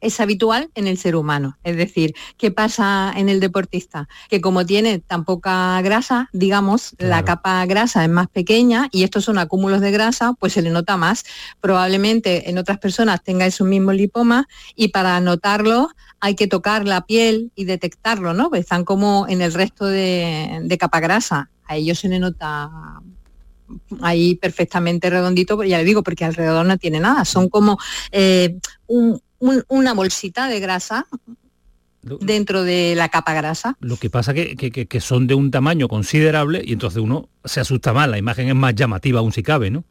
Es 0.00 0.20
habitual 0.20 0.70
en 0.74 0.86
el 0.86 0.98
ser 0.98 1.16
humano. 1.16 1.58
Es 1.64 1.76
decir, 1.76 2.14
¿qué 2.36 2.50
pasa 2.50 3.12
en 3.16 3.28
el 3.28 3.40
deportista? 3.40 4.08
Que 4.28 4.40
como 4.40 4.64
tiene 4.66 4.98
tan 4.98 5.24
poca 5.24 5.80
grasa, 5.82 6.28
digamos, 6.32 6.94
la 6.98 7.24
capa 7.24 7.64
grasa 7.66 8.04
es 8.04 8.10
más 8.10 8.28
pequeña 8.28 8.88
y 8.92 9.04
estos 9.04 9.24
son 9.24 9.38
acúmulos 9.38 9.80
de 9.80 9.90
grasa, 9.90 10.32
pues 10.38 10.52
se 10.52 10.62
le 10.62 10.70
nota 10.70 10.96
más. 10.96 11.24
Probablemente 11.60 12.50
en 12.50 12.58
otras 12.58 12.78
personas 12.78 13.22
tenga 13.22 13.46
esos 13.46 13.66
mismos 13.66 13.94
lipomas 13.94 14.46
y 14.74 14.88
para 14.88 15.20
notarlo 15.20 15.90
hay 16.20 16.34
que 16.34 16.46
tocar 16.46 16.86
la 16.86 17.06
piel 17.06 17.52
y 17.54 17.64
detectarlo, 17.64 18.34
¿no? 18.34 18.48
Pues 18.48 18.62
están 18.62 18.84
como 18.84 19.26
en 19.28 19.40
el 19.42 19.54
resto 19.54 19.86
de, 19.86 20.76
capa 20.78 21.00
grasa. 21.00 21.50
A 21.66 21.76
ellos 21.76 21.98
se 21.98 22.08
le 22.08 22.18
nota 22.18 22.70
ahí 24.00 24.36
perfectamente 24.36 25.10
redondito, 25.10 25.62
ya 25.62 25.78
le 25.78 25.84
digo, 25.84 26.02
porque 26.02 26.24
alrededor 26.24 26.66
no 26.66 26.78
tiene 26.78 27.00
nada. 27.00 27.24
Son 27.24 27.48
como 27.48 27.78
eh, 28.10 28.58
un, 28.86 29.20
una 29.40 29.94
bolsita 29.94 30.48
de 30.48 30.60
grasa 30.60 31.06
dentro 32.20 32.62
de 32.62 32.94
la 32.96 33.08
capa 33.08 33.34
grasa. 33.34 33.76
Lo 33.80 33.96
que 33.96 34.10
pasa 34.10 34.34
que, 34.34 34.56
que, 34.56 35.00
son 35.00 35.26
de 35.26 35.34
un 35.34 35.50
tamaño 35.50 35.88
considerable 35.88 36.62
y 36.64 36.72
entonces 36.72 37.02
uno 37.02 37.28
se 37.44 37.60
asusta 37.60 37.92
más, 37.92 38.08
la 38.08 38.18
imagen 38.18 38.48
es 38.48 38.54
más 38.54 38.74
llamativa 38.74 39.20
aún 39.20 39.32
si 39.32 39.42
cabe, 39.42 39.70
¿no? 39.70 39.84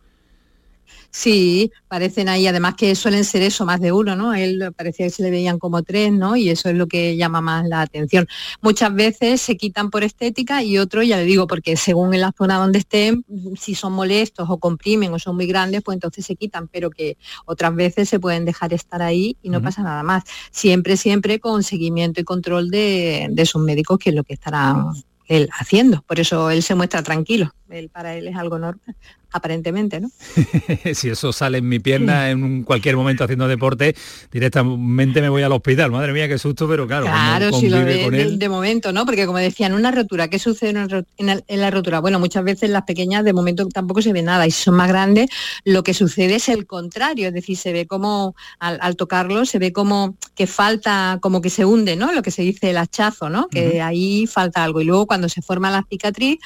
Sí, 1.09 1.71
parecen 1.87 2.29
ahí, 2.29 2.45
además 2.47 2.75
que 2.75 2.93
suelen 2.93 3.23
ser 3.23 3.41
eso, 3.41 3.65
más 3.65 3.79
de 3.79 3.91
uno, 3.91 4.15
¿no? 4.15 4.33
Él 4.33 4.71
parecía 4.75 5.07
que 5.07 5.09
se 5.09 5.23
le 5.23 5.31
veían 5.31 5.57
como 5.57 5.81
tres, 5.81 6.11
¿no? 6.11 6.35
Y 6.35 6.49
eso 6.49 6.69
es 6.69 6.75
lo 6.75 6.87
que 6.87 7.15
llama 7.15 7.41
más 7.41 7.67
la 7.67 7.81
atención. 7.81 8.27
Muchas 8.61 8.93
veces 8.93 9.41
se 9.41 9.57
quitan 9.57 9.89
por 9.89 10.03
estética 10.03 10.61
y 10.63 10.77
otro, 10.77 11.01
ya 11.01 11.17
le 11.17 11.23
digo, 11.23 11.47
porque 11.47 11.75
según 11.77 12.13
en 12.13 12.21
la 12.21 12.33
zona 12.37 12.57
donde 12.57 12.79
estén, 12.79 13.25
si 13.57 13.73
son 13.73 13.93
molestos 13.93 14.47
o 14.49 14.57
comprimen 14.57 15.13
o 15.13 15.19
son 15.19 15.35
muy 15.35 15.47
grandes, 15.47 15.81
pues 15.81 15.95
entonces 15.95 16.25
se 16.25 16.35
quitan, 16.35 16.67
pero 16.67 16.89
que 16.91 17.17
otras 17.45 17.73
veces 17.73 18.09
se 18.09 18.19
pueden 18.19 18.45
dejar 18.45 18.73
estar 18.73 19.01
ahí 19.01 19.37
y 19.41 19.49
no 19.49 19.61
pasa 19.61 19.81
nada 19.81 20.03
más. 20.03 20.23
Siempre, 20.51 20.97
siempre 20.97 21.39
con 21.39 21.63
seguimiento 21.63 22.21
y 22.21 22.25
control 22.25 22.69
de, 22.69 23.27
de 23.31 23.45
sus 23.45 23.61
médicos, 23.61 23.97
que 23.97 24.09
es 24.09 24.15
lo 24.15 24.23
que 24.23 24.33
estarán 24.33 24.91
él 25.25 25.49
haciendo. 25.57 26.01
Por 26.03 26.19
eso 26.19 26.51
él 26.51 26.63
se 26.63 26.75
muestra 26.75 27.01
tranquilo. 27.01 27.53
Él, 27.69 27.89
para 27.89 28.15
él 28.15 28.27
es 28.27 28.35
algo 28.35 28.59
normal 28.59 28.95
aparentemente, 29.31 29.99
¿no? 29.99 30.09
si 30.93 31.09
eso 31.09 31.33
sale 31.33 31.59
en 31.59 31.67
mi 31.67 31.79
pierna 31.79 32.29
en 32.29 32.63
cualquier 32.63 32.95
momento 32.95 33.23
haciendo 33.23 33.47
deporte, 33.47 33.95
directamente 34.31 35.21
me 35.21 35.29
voy 35.29 35.43
al 35.43 35.51
hospital. 35.51 35.91
Madre 35.91 36.13
mía, 36.13 36.27
qué 36.27 36.37
susto, 36.37 36.67
pero 36.67 36.87
claro. 36.87 37.05
Claro, 37.05 37.51
si 37.51 37.69
lo 37.69 37.77
de, 37.77 38.37
de, 38.37 38.49
momento, 38.49 38.91
¿no? 38.93 39.05
Porque 39.05 39.25
como 39.25 39.37
decían, 39.37 39.73
una 39.73 39.91
rotura, 39.91 40.29
¿qué 40.29 40.39
sucede 40.39 40.73
en, 41.17 41.61
la 41.61 41.71
rotura? 41.71 41.99
Bueno, 41.99 42.19
muchas 42.19 42.43
veces 42.43 42.69
las 42.69 42.83
pequeñas 42.83 43.23
de 43.23 43.33
momento 43.33 43.67
tampoco 43.67 44.01
se 44.01 44.13
ve 44.13 44.21
nada 44.21 44.47
y 44.47 44.51
si 44.51 44.63
son 44.63 44.75
más 44.75 44.87
grandes, 44.87 45.29
lo 45.65 45.83
que 45.83 45.93
sucede 45.93 46.35
es 46.35 46.49
el 46.49 46.65
contrario, 46.65 47.27
es 47.27 47.33
decir, 47.33 47.57
se 47.57 47.73
ve 47.73 47.85
como 47.85 48.35
al, 48.59 48.95
tocarlo, 48.95 49.45
se 49.45 49.59
ve 49.59 49.73
como 49.73 50.15
que 50.35 50.47
falta, 50.47 51.19
como 51.21 51.41
que 51.41 51.49
se 51.49 51.65
hunde, 51.65 51.95
¿no? 51.95 52.13
Lo 52.13 52.21
que 52.21 52.31
se 52.31 52.41
dice 52.41 52.69
el 52.69 52.77
hachazo, 52.77 53.29
¿no? 53.29 53.47
Que 53.47 53.81
ahí 53.81 54.25
falta 54.27 54.63
algo. 54.63 54.81
Y 54.81 54.85
luego 54.85 55.05
cuando 55.05 55.29
se 55.29 55.41
forma 55.41 55.69
la 55.69 55.83
cicatriz, 55.89 56.39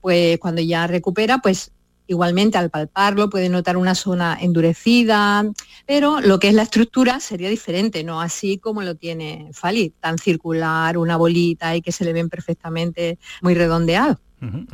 pues 0.00 0.38
cuando 0.38 0.60
ya 0.60 0.86
recupera, 0.86 1.38
pues 1.38 1.70
Igualmente, 2.06 2.58
al 2.58 2.70
palparlo 2.70 3.30
puede 3.30 3.48
notar 3.48 3.76
una 3.76 3.94
zona 3.94 4.36
endurecida, 4.40 5.44
pero 5.86 6.20
lo 6.20 6.38
que 6.38 6.48
es 6.48 6.54
la 6.54 6.62
estructura 6.62 7.18
sería 7.18 7.48
diferente, 7.48 8.04
no 8.04 8.20
así 8.20 8.58
como 8.58 8.82
lo 8.82 8.94
tiene 8.94 9.48
Fali, 9.52 9.90
tan 10.00 10.18
circular, 10.18 10.98
una 10.98 11.16
bolita 11.16 11.74
y 11.74 11.80
que 11.80 11.92
se 11.92 12.04
le 12.04 12.12
ven 12.12 12.28
perfectamente 12.28 13.18
muy 13.40 13.54
redondeado. 13.54 14.20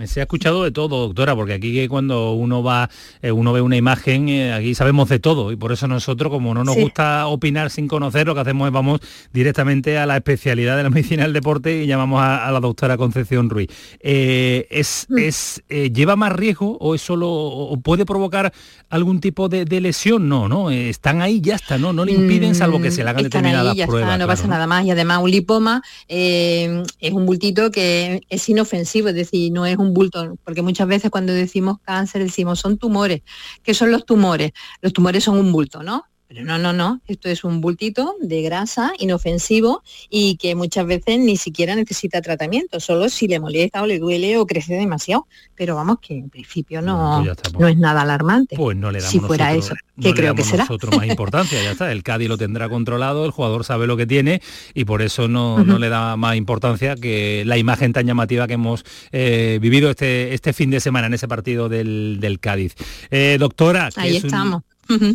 Se 0.04 0.20
ha 0.20 0.24
escuchado 0.24 0.64
de 0.64 0.70
todo, 0.70 1.06
doctora, 1.06 1.34
porque 1.34 1.54
aquí 1.54 1.88
cuando 1.88 2.32
uno 2.32 2.62
va, 2.62 2.90
eh, 3.22 3.32
uno 3.32 3.52
ve 3.52 3.60
una 3.60 3.76
imagen, 3.76 4.28
eh, 4.28 4.52
aquí 4.52 4.74
sabemos 4.74 5.08
de 5.08 5.18
todo 5.18 5.52
y 5.52 5.56
por 5.56 5.72
eso 5.72 5.86
nosotros, 5.86 6.30
como 6.30 6.54
no 6.54 6.64
nos 6.64 6.76
gusta 6.76 7.26
opinar 7.26 7.70
sin 7.70 7.88
conocer, 7.88 8.26
lo 8.26 8.34
que 8.34 8.40
hacemos 8.40 8.66
es 8.66 8.72
vamos 8.72 9.00
directamente 9.32 9.98
a 9.98 10.06
la 10.06 10.16
especialidad 10.16 10.76
de 10.76 10.82
la 10.84 10.90
medicina 10.90 11.24
del 11.24 11.32
deporte 11.32 11.82
y 11.82 11.86
llamamos 11.86 12.22
a, 12.22 12.50
la 12.50 12.60
doctora 12.60 12.96
Concepción 12.96 13.50
Ruiz. 13.50 13.68
Eh, 14.00 14.66
¿Es, 14.70 15.06
mm. 15.08 15.18
es 15.18 15.62
lleva 15.68 16.16
más 16.16 16.32
riesgo 16.32 16.76
o 16.78 16.94
es 16.94 17.02
solo 17.02 17.30
o 17.30 17.76
puede 17.78 18.04
provocar 18.04 18.52
algún 18.88 19.20
tipo 19.20 19.48
de, 19.48 19.64
lesión? 19.80 20.28
No, 20.28 20.48
no, 20.48 20.70
están 20.70 21.22
ahí 21.22 21.40
ya 21.40 21.56
está, 21.56 21.78
no, 21.78 21.92
no 21.92 22.04
le 22.04 22.12
impiden 22.12 22.54
salvo 22.54 22.80
que 22.80 22.90
se 22.90 23.04
le 23.04 23.10
hagan 23.10 23.24
determinadas 23.24 23.76
pruebas. 23.86 24.18
no 24.18 24.26
pasa 24.26 24.46
nada 24.46 24.66
más 24.66 24.84
y 24.84 24.90
además 24.90 25.20
un 25.22 25.30
lipoma 25.30 25.82
es 26.08 27.12
un 27.12 27.26
bultito 27.26 27.70
que 27.70 28.22
es 28.28 28.48
inofensivo, 28.48 29.08
es 29.08 29.14
decir, 29.14 29.52
no 29.52 29.59
es 29.66 29.78
un 29.78 29.94
bulto, 29.94 30.36
porque 30.44 30.62
muchas 30.62 30.88
veces 30.88 31.10
cuando 31.10 31.32
decimos 31.32 31.78
cáncer 31.82 32.22
decimos 32.22 32.60
son 32.60 32.78
tumores. 32.78 33.22
¿Qué 33.62 33.74
son 33.74 33.90
los 33.92 34.04
tumores? 34.04 34.52
Los 34.80 34.92
tumores 34.92 35.24
son 35.24 35.38
un 35.38 35.52
bulto, 35.52 35.82
¿no? 35.82 36.04
Pero 36.30 36.44
no, 36.44 36.58
no, 36.58 36.72
no, 36.72 37.00
esto 37.08 37.28
es 37.28 37.42
un 37.42 37.60
bultito 37.60 38.14
de 38.20 38.40
grasa 38.42 38.92
inofensivo 39.00 39.82
y 40.08 40.36
que 40.36 40.54
muchas 40.54 40.86
veces 40.86 41.18
ni 41.18 41.36
siquiera 41.36 41.74
necesita 41.74 42.22
tratamiento, 42.22 42.78
solo 42.78 43.08
si 43.08 43.26
le 43.26 43.40
molesta 43.40 43.82
o 43.82 43.86
le 43.86 43.98
duele 43.98 44.36
o 44.36 44.46
crece 44.46 44.74
demasiado. 44.74 45.26
Pero 45.56 45.74
vamos, 45.74 45.98
que 45.98 46.14
en 46.14 46.30
principio 46.30 46.82
no, 46.82 47.24
pues 47.24 47.54
no 47.58 47.66
es 47.66 47.76
nada 47.76 48.02
alarmante. 48.02 48.54
Pues 48.54 48.76
no 48.76 48.92
le 48.92 49.00
damos 49.00 49.10
si 49.10 49.18
fuera 49.18 49.54
eso, 49.54 49.74
que 50.00 50.14
creo 50.14 50.36
que 50.36 50.44
será. 50.44 50.62
nosotros 50.62 50.96
más 50.96 51.06
importancia, 51.08 51.60
ya 51.64 51.72
está. 51.72 51.90
El 51.90 52.04
Cádiz 52.04 52.28
lo 52.28 52.38
tendrá 52.38 52.68
controlado, 52.68 53.24
el 53.24 53.32
jugador 53.32 53.64
sabe 53.64 53.88
lo 53.88 53.96
que 53.96 54.06
tiene 54.06 54.40
y 54.72 54.84
por 54.84 55.02
eso 55.02 55.26
no, 55.26 55.64
no 55.64 55.80
le 55.80 55.88
da 55.88 56.16
más 56.16 56.36
importancia 56.36 56.94
que 56.94 57.42
la 57.44 57.58
imagen 57.58 57.92
tan 57.92 58.06
llamativa 58.06 58.46
que 58.46 58.54
hemos 58.54 58.84
eh, 59.10 59.58
vivido 59.60 59.90
este, 59.90 60.32
este 60.32 60.52
fin 60.52 60.70
de 60.70 60.78
semana 60.78 61.08
en 61.08 61.14
ese 61.14 61.26
partido 61.26 61.68
del, 61.68 62.18
del 62.20 62.38
Cádiz. 62.38 62.76
Eh, 63.10 63.36
doctora, 63.40 63.90
ahí 63.96 64.14
estamos 64.14 64.62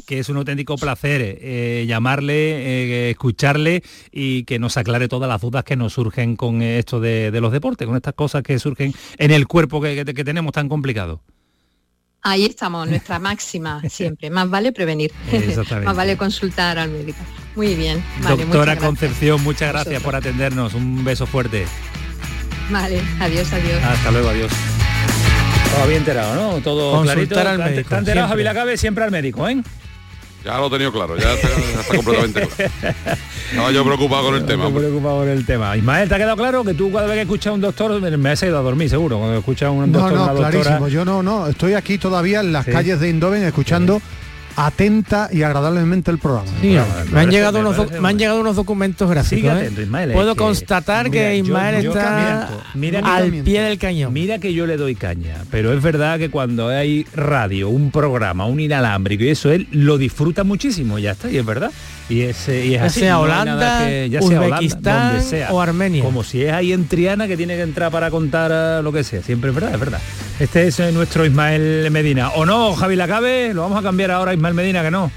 que 0.05 0.19
es 0.19 0.29
un 0.29 0.37
auténtico 0.37 0.75
placer 0.77 1.21
eh, 1.21 1.85
llamarle, 1.87 2.33
eh, 2.33 3.09
escucharle 3.11 3.83
y 4.11 4.43
que 4.43 4.59
nos 4.59 4.77
aclare 4.77 5.07
todas 5.07 5.29
las 5.29 5.41
dudas 5.41 5.63
que 5.63 5.75
nos 5.75 5.93
surgen 5.93 6.35
con 6.35 6.61
esto 6.61 6.99
de, 6.99 7.31
los 7.41 7.51
deportes, 7.51 7.87
con 7.87 7.95
estas 7.95 8.13
cosas 8.13 8.43
que 8.43 8.57
surgen 8.59 8.93
en 9.17 9.31
el 9.31 9.47
cuerpo 9.47 9.81
que, 9.81 10.05
tenemos 10.05 10.53
tan 10.53 10.69
complicado. 10.69 11.21
Ahí 12.21 12.45
estamos, 12.45 12.87
nuestra 12.87 13.19
máxima 13.19 13.81
siempre. 13.89 14.29
Más 14.29 14.49
vale 14.49 14.71
prevenir. 14.71 15.11
Más 15.83 15.95
vale 15.95 16.17
consultar 16.17 16.79
al 16.79 16.89
médico. 16.89 17.19
Muy 17.55 17.75
bien. 17.75 18.03
Doctora 18.27 18.77
Concepción, 18.77 19.43
muchas 19.43 19.71
gracias 19.71 20.01
por 20.01 20.15
atendernos. 20.15 20.73
Un 20.73 21.03
beso 21.03 21.25
fuerte. 21.27 21.65
Vale, 22.71 22.99
adiós, 23.19 23.53
adiós. 23.53 23.83
Hasta 23.83 24.11
luego, 24.11 24.29
adiós. 24.29 24.51
Todo 25.75 25.87
bien 25.87 25.99
enterado, 25.99 26.35
¿no? 26.35 26.61
Todo 26.61 27.01
clarito. 27.03 27.39
al 27.39 27.57
médico. 27.57 27.81
Está 27.81 27.97
enterado 27.99 28.27
Javi 28.29 28.43
Lacabe 28.43 28.77
siempre 28.77 29.03
al 29.03 29.11
médico, 29.11 29.47
¿eh? 29.47 29.61
Ya 30.45 30.59
lo 30.59 30.67
he 30.67 30.69
tenido 30.69 30.91
claro, 30.91 31.17
ya 31.17 31.33
está, 31.33 31.49
completamente 31.95 32.47
claro. 32.47 33.17
No, 33.55 33.71
yo 33.71 33.83
preocupado 33.83 34.25
con 34.25 34.35
el 34.35 34.45
tema. 34.45 34.71
preocupado 34.71 35.17
con 35.19 35.29
el 35.29 35.43
tema. 35.43 35.75
Ismael, 35.75 36.07
¿te 36.07 36.13
ha 36.13 36.17
quedado 36.19 36.37
claro 36.37 36.63
que 36.63 36.75
tú 36.75 36.91
cada 36.91 37.07
vez 37.07 37.15
que 37.15 37.21
escuchas 37.23 37.47
a 37.47 37.53
un 37.53 37.61
doctor, 37.61 37.99
me 37.99 38.29
has 38.29 38.43
ido 38.43 38.57
a 38.57 38.61
dormir 38.61 38.87
seguro, 38.87 39.17
cuando 39.17 39.39
escuchas 39.39 39.67
a 39.67 39.71
un 39.71 39.91
doctor, 39.91 40.13
no, 40.13 40.27
no, 40.27 40.35
clarísimo. 40.35 40.87
Yo 40.87 41.03
no, 41.03 41.23
no, 41.23 41.47
estoy 41.47 41.73
aquí 41.73 41.97
todavía 41.97 42.41
en 42.41 42.53
las 42.53 42.65
calles 42.65 42.99
de 42.99 43.09
Indoven 43.09 43.43
escuchando 43.43 44.01
atenta 44.55 45.29
y 45.31 45.43
agradablemente 45.43 46.11
el 46.11 46.17
programa. 46.17 46.49
me, 47.11 47.19
han 47.19 47.29
llegado 47.29 47.59
unos 47.59 47.91
me 47.99 48.09
han 48.09 48.17
llegado 48.17 48.39
unos 48.39 48.55
documentos 48.55 49.09
gráficos. 49.09 49.53
¿eh? 49.61 49.87
Puedo 50.13 50.35
constatar 50.35 51.11
que 51.11 51.37
Ismael 51.37 51.85
está 51.85 52.49
al 53.03 53.31
pie 53.31 53.61
del 53.61 53.77
cañón. 53.77 54.13
Mira 54.13 54.39
que 54.39 54.53
yo 54.53 54.65
le 54.65 54.77
doy 54.77 54.95
caña, 54.95 55.43
pero 55.51 55.73
es 55.73 55.81
verdad 55.81 56.17
que 56.19 56.29
cuando 56.29 56.69
hay 56.69 57.05
radio, 57.13 57.69
un 57.69 57.91
programa, 57.91 58.45
un 58.45 58.59
inalámbrico 58.59 59.23
y 59.23 59.29
eso, 59.29 59.51
él 59.51 59.67
lo 59.71 59.97
disfruta 59.97 60.43
muchísimo, 60.43 60.99
ya 60.99 61.11
está, 61.11 61.29
y 61.29 61.37
es 61.37 61.45
verdad. 61.45 61.71
Y 62.07 62.21
es, 62.21 62.47
y 62.47 62.75
es 62.75 62.81
ya 62.81 62.85
así, 62.85 62.99
sea 62.99 63.19
Holanda, 63.19 63.89
ya 64.05 64.21
sea 64.21 64.41
Uzbekistán 64.41 65.21
sea, 65.23 65.51
o 65.51 65.59
Armenia. 65.59 66.03
Como 66.03 66.23
si 66.23 66.43
es 66.43 66.53
ahí 66.53 66.71
en 66.71 66.87
Triana 66.87 67.27
que 67.27 67.35
tiene 67.35 67.55
que 67.55 67.63
entrar 67.63 67.91
para 67.91 68.11
contar 68.11 68.51
eh, 68.53 68.83
lo 68.83 68.91
que 68.91 69.03
sea. 69.03 69.23
Siempre 69.23 69.49
es 69.49 69.55
verdad, 69.55 69.73
es 69.73 69.79
verdad. 69.79 69.99
Este 70.39 70.67
es 70.67 70.79
eh, 70.81 70.91
nuestro 70.91 71.25
Ismael 71.25 71.89
Medina. 71.91 72.31
¿O 72.31 72.45
no, 72.45 72.75
Javi 72.75 72.97
Lacabe? 72.97 73.53
Lo 73.53 73.61
vamos 73.61 73.79
a 73.79 73.81
cambiar 73.81 74.11
ahora, 74.11 74.33
Ismael 74.33 74.53
Medina, 74.53 74.83
que 74.83 74.91
no. 74.91 75.09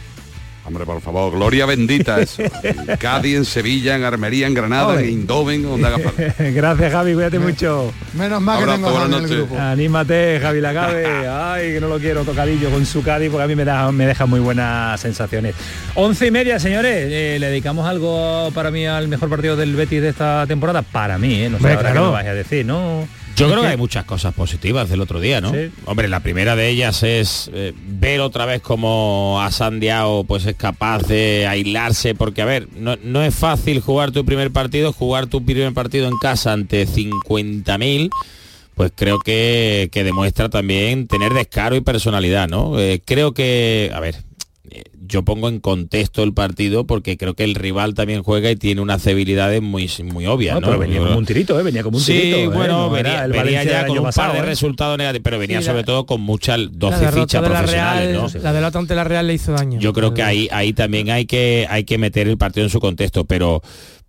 Hombre, 0.65 0.85
por 0.85 1.01
favor, 1.01 1.33
gloria 1.33 1.65
bendita 1.65 2.21
eso. 2.21 2.43
En 2.63 2.97
Cádiz, 2.99 3.37
en 3.37 3.45
Sevilla, 3.47 3.97
en 3.97 4.05
Armería, 4.05 4.47
en 4.47 4.53
Granada, 4.53 5.01
en 5.01 5.09
Indoven, 5.09 5.63
donde 5.63 5.87
haga 5.87 5.99
falta. 5.99 6.35
Gracias, 6.51 6.93
Javi, 6.93 7.15
cuídate 7.15 7.39
mucho. 7.39 7.93
Menos 8.13 8.41
mal 8.43 8.65
que 8.65 8.73
tengo 8.73 9.05
en 9.07 9.15
el 9.15 9.29
grupo. 9.29 9.59
Anímate, 9.59 10.39
Javi 10.41 10.61
Lacabe. 10.61 11.07
Ay, 11.29 11.73
que 11.73 11.81
no 11.81 11.89
lo 11.89 11.99
quiero 11.99 12.23
tocadillo 12.23 12.71
con 12.71 12.85
su 12.85 13.03
Cádiz 13.03 13.31
porque 13.31 13.45
a 13.45 13.49
mí 13.49 13.57
me, 13.57 13.65
da, 13.65 13.91
me 13.91 14.07
deja 14.07 14.27
muy 14.27 14.41
buenas 14.41 15.01
sensaciones. 15.01 15.55
Once 15.95 16.27
y 16.27 16.31
media, 16.31 16.61
señores. 16.61 17.09
Eh, 17.11 17.39
¿Le 17.41 17.49
dedicamos 17.49 17.89
algo 17.89 18.51
para 18.55 18.71
mí 18.71 18.87
al 18.87 19.09
mejor 19.09 19.31
partido 19.31 19.57
del 19.57 19.75
Betis 19.75 20.03
de 20.03 20.11
esta 20.11 20.47
temporada? 20.47 20.83
Para 20.83 21.19
mí, 21.19 21.43
¿eh? 21.43 21.49
No 21.49 21.59
sé 21.59 21.73
ahora 21.73 21.93
qué 21.93 21.99
lo 21.99 22.13
vais 22.13 22.29
a 22.29 22.35
decir, 22.35 22.67
¿no? 22.67 23.09
Yo 23.39 23.49
creo 23.49 23.61
que 23.63 23.69
hay 23.69 23.77
muchas 23.77 24.05
cosas 24.05 24.35
positivas 24.35 24.89
del 24.89 25.01
otro 25.01 25.21
día, 25.21 25.41
¿no? 25.41 25.53
Hombre, 25.85 26.09
la 26.09 26.21
primera 26.21 26.57
de 26.57 26.69
ellas 26.69 27.03
es 27.03 27.51
eh, 27.53 27.73
ver 27.77 28.21
otra 28.21 28.47
vez 28.47 28.61
cómo 28.61 29.41
a 29.41 29.51
Sandiao 29.51 30.25
pues 30.25 30.47
es 30.47 30.57
capaz 30.57 31.07
de 31.07 31.47
aislarse, 31.47 32.15
porque 32.15 32.43
a 32.43 32.47
ver, 32.47 32.69
no, 32.75 33.23
es 33.23 33.35
fácil 33.35 33.81
jugar 33.81 34.11
tu 34.11 34.25
primer 34.25 34.51
partido, 34.51 34.93
jugar 34.93 35.27
tu 35.27 35.45
primer 35.45 35.73
partido 35.73 36.09
en 36.09 36.19
casa 36.19 36.53
ante 36.53 36.87
50.000 36.87 38.11
pues 38.75 38.93
creo 38.95 39.19
que, 39.19 39.91
demuestra 39.93 40.49
también 40.49 41.09
tener 41.09 41.35
descaro 41.35 41.75
y 41.75 41.81
personalidad, 41.81 42.49
¿no? 42.49 42.79
Eh, 42.79 43.03
creo 43.05 43.35
que, 43.35 43.91
a 43.93 43.99
ver, 43.99 44.15
yo 45.09 45.25
pongo 45.25 45.49
en 45.49 45.59
contexto 45.59 46.23
el 46.23 46.35
partido 46.35 46.87
porque 46.87 47.17
creo 47.17 47.35
que 47.35 47.45
el 47.45 47.55
rival 47.55 47.95
también 47.95 48.23
juega 48.23 48.51
y 48.51 48.57
tiene 48.57 48.81
unas 48.81 49.03
debilidades 49.03 49.63
muy, 49.63 49.91
muy 50.05 50.27
obvias. 50.27 50.59
Pero 50.61 50.79
venía 50.79 51.01
como 51.01 51.17
un 51.17 51.27
tirito, 51.27 51.59
¿eh? 51.59 51.63
venía 51.63 51.83
como 51.83 51.99
un 51.99 52.05
tirito. 52.05 52.37
Sí, 52.37 52.43
¿eh? 52.43 52.49
bueno, 52.49 52.91
venía, 52.91 53.65
ya 53.65 53.87
con 53.87 53.99
un 53.99 54.11
par 54.11 54.33
de 54.33 54.39
¿eh? 54.39 54.43
resultados 54.43 54.99
negativos, 54.99 55.25
pero 55.25 55.39
venía 55.39 55.63
sobre 55.63 55.85
todo 55.85 56.07
con 56.07 56.21
muchas 56.21 56.61
12 56.71 57.13
fichas 57.13 57.43
profesionales. 57.43 58.15
La, 58.15 58.23
¿no? 58.23 58.29
la 58.43 58.53
derrota 58.53 58.79
ante 58.79 58.95
la 58.95 59.05
Real 59.05 59.27
le 59.27 59.35
hizo 59.35 59.53
daño. 59.53 59.81
Yo 59.81 59.93
creo 59.93 60.13
que 60.13 60.23
ahí, 60.23 60.49
ahí 60.53 60.73
también 60.73 61.11
hay 61.11 61.25
que, 61.25 61.67
hay 61.69 61.85
que 61.85 61.97
meter 61.97 62.29
el 62.29 62.37
partido 62.37 62.65
en 62.65 62.71
su 62.71 62.81
contexto, 62.81 63.25
pero 63.25 63.63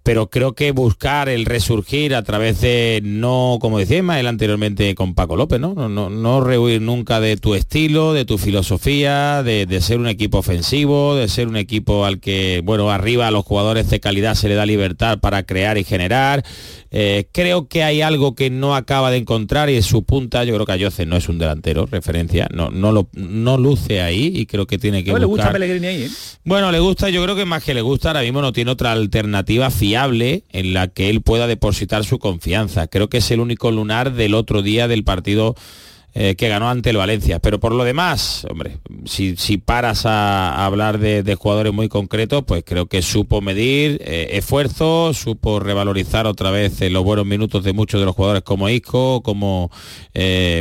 pero 0.10 0.27
creo 0.27 0.53
que 0.53 0.72
buscar 0.72 1.30
el 1.30 1.45
resurgir 1.45 2.15
a 2.15 2.23
través 2.23 2.61
de 2.61 2.99
no, 3.03 3.60
como 3.61 3.77
decía 3.77 3.98
Ismael 3.98 4.26
anteriormente 4.26 4.95
con 4.95 5.14
Paco 5.14 5.36
López, 5.36 5.60
¿no? 5.60 5.76
No, 5.76 6.10
no, 6.10 6.41
rehuir 6.41 6.81
nunca 6.81 7.19
de 7.19 7.38
tu 7.38 7.53
estilo, 7.53 8.14
de 8.14 8.26
tu 8.26 8.40
filosofía, 8.40 9.44
de, 9.44 9.81
ser 9.81 9.99
un 9.99 10.07
equipo 10.07 10.40
ofensivo, 10.40 11.15
de 11.15 11.27
ser 11.27 11.48
un 11.48 11.57
equipo 11.57 12.06
al 12.06 12.19
que, 12.19 12.64
bueno, 12.65 12.90
arriba 12.90 13.27
a 13.27 13.31
los 13.31 13.45
jugadores 13.45 13.88
de 13.91 13.99
calidad 13.99 14.34
se 14.34 14.49
le 14.49 14.56
da 14.56 14.65
libertad 14.65 15.19
para 15.19 15.44
crear 15.44 15.77
y 15.77 15.84
generar. 15.84 16.44
Eh, 16.91 17.28
creo 17.32 17.68
que 17.68 17.84
hay 17.84 18.02
algo 18.02 18.34
que 18.34 18.49
no 18.49 18.76
acaba 18.76 19.11
de 19.11 19.18
encontrar 19.18 19.70
y 19.70 19.76
es 19.76 19.86
su 19.86 20.03
punta, 20.03 20.44
yo 20.44 20.56
creo 20.56 20.66
que 20.66 20.72
Ayoce 20.72 21.06
no 21.06 21.18
es 21.18 21.30
un 21.30 21.38
delantero, 21.38 21.86
referencia, 21.86 22.48
no, 22.52 22.72
no, 22.72 22.91
lo, 22.91 23.10
no 23.14 23.57
luce 23.57 24.02
ahí 24.02 24.32
y 24.36 24.48
creo 24.48 24.66
que 24.66 24.80
tiene 24.80 25.03
que... 25.03 25.14
le 25.18 25.26
gusta 25.26 25.52
Pellegrini 25.52 25.88
ahí, 25.88 26.03
¿eh? 26.03 26.10
Bueno, 26.44 26.72
le 26.72 26.80
gusta, 26.80 27.10
yo 27.10 27.24
creo 27.24 27.36
que 27.36 27.45
más 27.45 27.64
que 27.64 27.76
le 27.76 27.82
gusta, 27.82 28.10
ahora 28.10 28.22
mismo 28.22 28.41
no 28.41 28.53
tiene 28.53 28.72
otra 28.72 28.91
alternativa 28.91 29.70
fiable 29.70 30.44
en 30.49 30.74
la 30.74 30.88
que 30.88 31.10
él 31.10 31.22
pueda 31.22 31.45
depositar 31.45 32.03
su 32.06 32.18
confianza. 32.18 32.88
Creo 32.88 33.07
que 33.07 33.18
es 33.18 33.30
el 33.30 33.40
único 33.40 33.72
lunar 33.72 34.14
del 34.14 34.34
otro 34.34 34.64
día 34.64 34.88
del 34.88 35.03
partido 35.03 35.56
eh, 36.22 36.36
que 36.36 36.50
ganó 36.50 36.70
ante 36.70 36.90
el 36.90 36.98
Valencia. 36.98 37.40
Pero 37.40 37.62
por 37.62 37.74
lo 37.74 37.86
demás, 37.86 38.46
hombre, 38.50 38.80
si, 39.06 39.58
paras 39.58 40.06
a, 40.06 40.66
hablar 40.66 41.00
de, 41.00 41.36
jugadores 41.36 41.72
muy 41.72 41.88
concretos, 41.88 42.44
pues 42.46 42.66
creo 42.66 42.88
que 42.88 43.02
supo 43.02 43.40
medir 43.40 44.02
eh, 44.04 44.32
esfuerzo, 44.34 45.14
supo 45.14 45.62
revalorizar 45.62 46.28
otra 46.28 46.52
vez 46.52 46.82
eh, 46.82 46.90
los 46.90 47.06
buenos 47.06 47.26
minutos 47.26 47.64
de 47.64 47.72
muchos 47.72 48.02
de 48.02 48.06
los 48.06 48.18
jugadores 48.18 48.44
como 48.44 48.68
Isco, 48.68 49.24
como, 49.24 49.72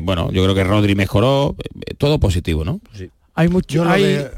bueno, 0.05 0.31
yo 0.31 0.45
creo 0.45 0.55
que 0.55 0.63
Rodri 0.63 0.95
mejoró, 0.95 1.57
todo 1.99 2.21
positivo, 2.21 2.65
¿no? 2.65 2.81
Sí. 2.93 3.11
Hay 3.35 3.49
mucho... 3.49 3.85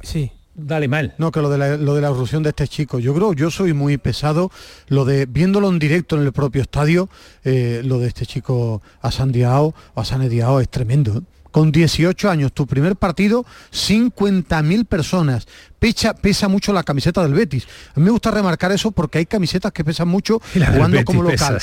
Sí. 0.02 0.32
Dale 0.54 0.88
mal. 0.88 1.14
No, 1.16 1.30
que 1.30 1.40
lo 1.40 1.48
de, 1.48 1.58
la, 1.58 1.76
lo 1.76 1.94
de 1.94 2.00
la 2.00 2.08
erupción 2.08 2.42
de 2.42 2.50
este 2.50 2.66
chico. 2.66 2.98
Yo 2.98 3.14
creo, 3.14 3.32
yo 3.32 3.50
soy 3.50 3.72
muy 3.72 3.98
pesado. 3.98 4.50
Lo 4.88 5.04
de 5.04 5.26
viéndolo 5.26 5.68
en 5.68 5.78
directo 5.78 6.16
en 6.16 6.22
el 6.22 6.32
propio 6.32 6.62
estadio, 6.62 7.08
eh, 7.44 7.82
lo 7.84 7.98
de 7.98 8.08
este 8.08 8.26
chico 8.26 8.82
a 9.00 9.10
Sandiao, 9.10 9.74
a 9.94 10.04
Sanediao 10.04 10.60
es 10.60 10.68
tremendo. 10.68 11.18
¿eh? 11.18 11.20
Con 11.52 11.72
18 11.72 12.30
años, 12.30 12.52
tu 12.52 12.66
primer 12.66 12.96
partido, 12.96 13.44
50.000 13.72 14.86
personas. 14.86 15.46
Pesa, 15.78 16.14
pesa 16.14 16.48
mucho 16.48 16.72
la 16.72 16.82
camiseta 16.82 17.22
del 17.22 17.34
Betis. 17.34 17.66
A 17.94 18.00
mí 18.00 18.04
me 18.04 18.10
gusta 18.10 18.30
remarcar 18.30 18.70
eso 18.72 18.90
porque 18.90 19.18
hay 19.18 19.26
camisetas 19.26 19.72
que 19.72 19.84
pesan 19.84 20.08
mucho 20.08 20.40
jugando 20.52 21.04
como 21.04 21.22
local. 21.22 21.58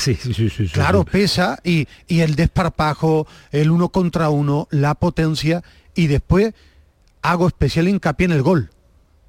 claro, 0.74 1.06
pesa 1.06 1.60
y, 1.64 1.88
y 2.08 2.22
el 2.22 2.36
desparpajo, 2.36 3.28
el 3.52 3.70
uno 3.70 3.90
contra 3.90 4.30
uno, 4.30 4.68
la 4.72 4.96
potencia 4.96 5.64
y 5.94 6.08
después 6.08 6.54
hago 7.22 7.48
especial 7.48 7.88
hincapié 7.88 8.26
en 8.26 8.32
el 8.32 8.42
gol 8.42 8.70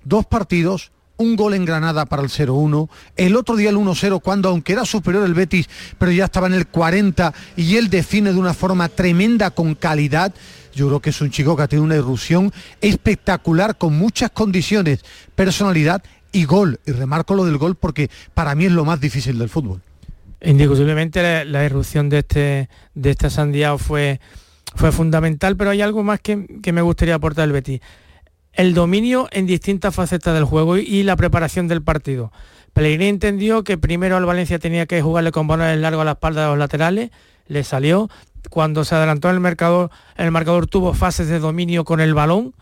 dos 0.05 0.27
partidos, 0.27 0.93
un 1.19 1.37
gol 1.37 1.55
en 1.55 1.65
Granada 1.65 2.07
para 2.07 2.23
el 2.23 2.29
0-1, 2.29 2.89
el 3.17 3.37
otro 3.37 3.57
día 3.57 3.71
el 3.71 3.77
1-0 3.77 4.23
cuando 4.23 4.49
aunque 4.49 4.73
era 4.73 4.85
superior 4.85 5.25
el 5.25 5.35
Betis, 5.35 5.69
pero 5.99 6.13
ya 6.13 6.25
estaba 6.25 6.47
en 6.47 6.55
el 6.55 6.69
40 6.69 7.35
y 7.57 7.77
él 7.77 7.91
define 7.91 8.33
de 8.33 8.39
una 8.39 8.55
forma 8.55 8.89
tremenda 8.89 9.51
con 9.51 9.75
calidad. 9.75 10.33
Yo 10.75 10.87
creo 10.87 11.01
que 11.01 11.11
es 11.11 11.21
un 11.21 11.31
chico 11.31 11.57
que 11.57 11.63
ha 11.63 11.69
tenido 11.69 11.85
una 11.85 11.97
irrupción 11.97 12.53
espectacular 12.81 13.77
con 13.77 13.99
muchas 13.99 14.31
condiciones, 14.31 15.05
personalidad 15.35 16.03
y 16.31 16.45
gol. 16.45 16.79
Y 16.87 16.93
remarco 16.93 17.35
lo 17.35 17.45
del 17.45 17.59
gol 17.59 17.75
porque 17.75 18.11
para 18.33 18.55
mí 18.55 18.67
es 18.67 18.73
lo 18.73 18.85
más 18.85 19.01
difícil 19.01 19.39
del 19.39 19.49
fútbol. 19.49 19.83
Indiscutiblemente 20.41 21.45
la, 21.45 21.65
irrupción 21.65 22.09
de 22.09 22.19
este 22.19 22.69
de 22.95 23.11
esta 23.11 23.29
Sandiao 23.29 23.77
fue, 23.77 24.21
fue 24.77 24.93
fundamental, 24.93 25.57
pero 25.57 25.71
hay 25.71 25.83
algo 25.83 26.05
más 26.05 26.21
que, 26.21 26.47
que 26.63 26.73
me 26.73 26.81
gustaría 26.81 27.17
aportar 27.17 27.47
el 27.47 27.53
Betis 27.53 27.81
el 28.59 28.75
dominio 28.75 29.29
en 29.31 29.47
distintas 29.47 29.95
facetas 29.95 30.35
del 30.35 30.43
juego 30.43 30.77
y, 30.77 31.05
la 31.05 31.15
preparación 31.15 31.69
del 31.69 31.81
partido. 31.81 32.33
Pellegrini 32.73 33.09
entendió 33.09 33.63
que 33.63 33.79
primero 33.79 34.17
al 34.17 34.27
Valencia 34.27 34.59
tenía 34.59 34.85
que 34.87 35.01
jugarle 35.01 35.31
con 35.31 35.47
balones 35.47 35.79
largo 35.79 36.01
a 36.01 36.05
la 36.05 36.11
espalda 36.13 36.43
de 36.43 36.49
los 36.49 36.59
laterales, 36.59 37.11
le 37.47 37.63
salió. 37.63 38.11
Cuando 38.51 38.85
se 38.85 38.97
adelantó 38.97 39.31
el 39.31 39.39
marcador, 39.39 39.91
el 40.17 40.33
marcador 40.33 40.67
tuvo 40.67 40.93
fases 40.93 41.29
de 41.29 41.39
dominio 41.39 41.85
con 41.85 42.01
el 42.01 42.15
balón, 42.15 42.53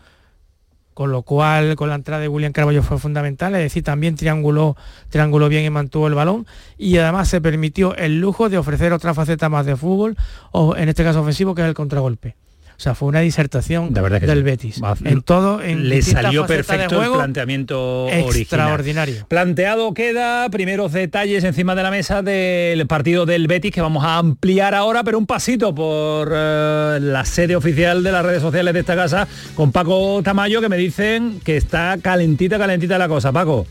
con 0.93 1.11
lo 1.11 1.23
cual 1.23 1.75
con 1.75 1.89
la 1.89 1.95
entrada 1.95 2.21
de 2.21 2.27
William 2.27 2.53
Carballo 2.53 2.83
fue 2.83 2.99
fundamental, 2.99 3.55
es 3.55 3.61
decir, 3.61 3.83
también 3.83 4.15
trianguló, 4.15 4.77
trianguló 5.09 5.49
bien 5.49 5.65
y 5.65 5.71
mantuvo 5.71 6.07
el 6.07 6.13
balón 6.13 6.45
y 6.77 6.95
además 6.97 7.27
se 7.27 7.41
permitió 7.41 7.95
el 7.95 8.21
lujo 8.21 8.49
de 8.49 8.59
ofrecer 8.59 8.93
otra 8.93 9.15
faceta 9.15 9.49
más 9.49 9.65
de 9.65 9.75
fútbol, 9.75 10.15
o 10.51 10.75
en 10.75 10.89
este 10.89 11.03
caso 11.03 11.21
ofensivo, 11.21 11.55
que 11.55 11.63
es 11.63 11.67
el 11.67 11.73
contragolpe. 11.73 12.35
O 12.77 12.79
sea, 12.79 12.93
fue 12.93 13.07
una 13.07 13.21
disertación 13.21 13.91
del 13.91 14.43
Betis. 14.43 14.79
En 15.03 15.23
todo, 15.23 15.63
en 15.63 15.89
le 15.89 16.03
salió 16.03 16.45
perfecto 16.45 17.01
el 17.01 17.11
planteamiento 17.11 18.07
extraordinario. 18.11 19.25
Planteado 19.27 19.95
queda 19.95 20.47
primeros 20.51 20.91
detalles 20.91 21.43
encima 21.43 21.73
de 21.73 21.81
la 21.81 21.89
mesa 21.89 22.21
del 22.21 22.85
partido 22.85 23.25
del 23.25 23.47
Betis 23.47 23.71
que 23.71 23.81
vamos 23.81 24.03
a 24.03 24.19
ampliar 24.19 24.75
ahora, 24.75 25.03
pero 25.03 25.17
un 25.17 25.25
pasito 25.25 25.73
por 25.73 26.31
eh, 26.31 26.99
la 27.01 27.25
sede 27.25 27.55
oficial 27.55 28.03
de 28.03 28.11
las 28.11 28.23
redes 28.23 28.43
sociales 28.43 28.75
de 28.75 28.81
esta 28.81 28.95
casa 28.95 29.27
con 29.55 29.71
Paco 29.71 30.21
Tamayo 30.21 30.61
que 30.61 30.69
me 30.69 30.77
dicen 30.77 31.39
que 31.43 31.57
está 31.57 31.97
calentita, 31.99 32.59
calentita 32.59 32.99
la 32.99 33.07
cosa. 33.07 33.31
Paco. 33.31 33.65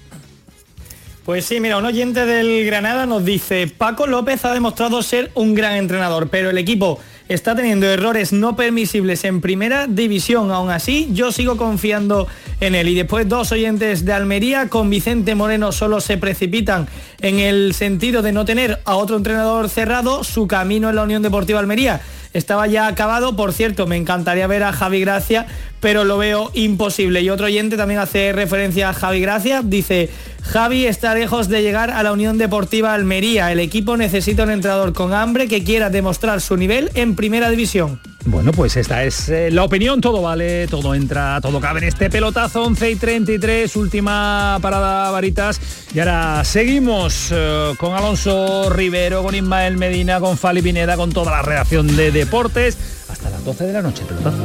Pues 1.27 1.45
sí, 1.45 1.59
mira, 1.59 1.77
un 1.77 1.85
oyente 1.85 2.25
del 2.25 2.65
Granada 2.65 3.05
nos 3.05 3.25
dice, 3.25 3.67
Paco 3.67 4.07
López 4.07 4.45
ha 4.45 4.55
demostrado 4.55 5.03
ser 5.03 5.33
un 5.35 5.57
gran 5.57 5.75
entrenador, 5.75 6.29
pero 6.29 6.51
el 6.51 6.57
equipo 6.57 7.01
está 7.29 7.57
teniendo 7.57 7.89
errores 7.89 8.33
no 8.33 8.55
permisibles 8.55 9.25
en 9.25 9.41
primera 9.41 9.89
división. 9.89 10.53
Aún 10.53 10.71
así, 10.71 11.09
yo 11.11 11.33
sigo 11.33 11.57
confiando 11.57 12.29
en 12.61 12.77
él. 12.77 12.87
Y 12.91 12.95
después 12.95 13.29
dos 13.29 13.51
oyentes 13.51 14.05
de 14.05 14.13
Almería 14.13 14.69
con 14.69 14.89
Vicente 14.89 15.35
Moreno 15.35 15.73
solo 15.73 16.01
se 16.01 16.17
precipitan 16.17 16.87
en 17.21 17.41
el 17.41 17.75
sentido 17.75 18.23
de 18.23 18.31
no 18.31 18.45
tener 18.45 18.81
a 18.85 18.95
otro 18.95 19.17
entrenador 19.17 19.69
cerrado 19.69 20.23
su 20.23 20.47
camino 20.47 20.91
en 20.91 20.95
la 20.95 21.03
Unión 21.03 21.23
Deportiva 21.23 21.59
Almería 21.59 22.03
estaba 22.37 22.67
ya 22.67 22.87
acabado. 22.87 23.35
Por 23.35 23.53
cierto, 23.53 23.87
me 23.87 23.97
encantaría 23.97 24.47
ver 24.47 24.63
a 24.63 24.73
Javi 24.73 25.01
Gracia, 25.01 25.47
pero 25.81 26.05
lo 26.05 26.19
veo 26.19 26.51
imposible. 26.55 27.23
Y 27.23 27.31
otro 27.31 27.47
oyente 27.47 27.77
también 27.77 28.01
hace 28.01 28.33
referencia 28.33 28.91
a 28.91 28.93
Javi 28.93 29.21
Gracia. 29.21 29.63
Dice, 29.65 30.11
Javi 30.47 30.87
está 30.87 31.15
lejos 31.15 31.49
de 31.49 31.63
llegar 31.63 31.91
a 31.91 32.03
la 32.03 32.13
Unión 32.13 32.39
Deportiva 32.39 32.95
Almería. 32.95 33.51
El 33.53 33.61
equipo 33.61 33.97
necesita 33.97 34.45
un 34.45 34.51
entrenador 34.51 34.93
con 34.93 35.13
hambre 35.13 35.49
que 35.49 35.65
quiera 35.65 35.91
demostrar 35.91 36.41
su 36.41 36.57
nivel 36.57 36.91
en 36.95 37.17
primera 37.17 37.51
división. 37.51 38.01
Bueno, 38.27 38.53
pues 38.53 38.77
esta 38.77 39.05
es 39.05 39.29
eh, 39.29 39.51
la 39.53 39.63
opinión, 39.63 40.01
todo 40.01 40.21
vale, 40.21 40.67
todo 40.67 40.95
entra, 40.95 41.41
todo 41.41 41.61
cabe 41.61 41.79
en 41.81 41.89
este 41.89 42.11
pelotazo 42.11 42.65
11 42.65 42.91
y 42.91 42.97
33, 42.97 43.77
última 43.77 44.59
parada 44.61 45.11
varitas. 45.13 45.61
Y 45.95 46.01
ahora 46.01 46.43
seguimos 46.43 47.29
eh, 47.33 47.75
con 47.79 47.95
Alonso 47.95 48.69
Rivero, 48.71 49.23
con 49.23 49.35
Ismael 49.35 49.77
Medina, 49.77 50.19
con 50.19 50.37
Fali 50.37 50.61
Pineda, 50.61 50.97
con 50.97 51.13
toda 51.13 51.31
la 51.31 51.43
redacción 51.43 51.97
de 51.97 52.11
deportes, 52.11 52.77
hasta 53.09 53.31
las 53.31 53.45
12 53.45 53.65
de 53.65 53.73
la 53.73 53.83
noche, 53.83 54.05
pelotazo. 54.05 54.43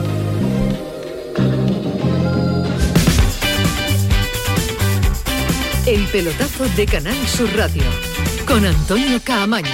El 5.91 6.07
pelotazo 6.07 6.67
de 6.77 6.85
Canal 6.85 7.17
Sur 7.27 7.53
Radio, 7.53 7.83
con 8.47 8.65
Antonio 8.65 9.19
Caamaño. 9.21 9.67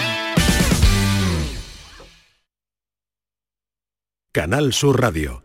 Canal 4.31 4.73
Sur 4.73 4.99
Radio. 4.99 5.43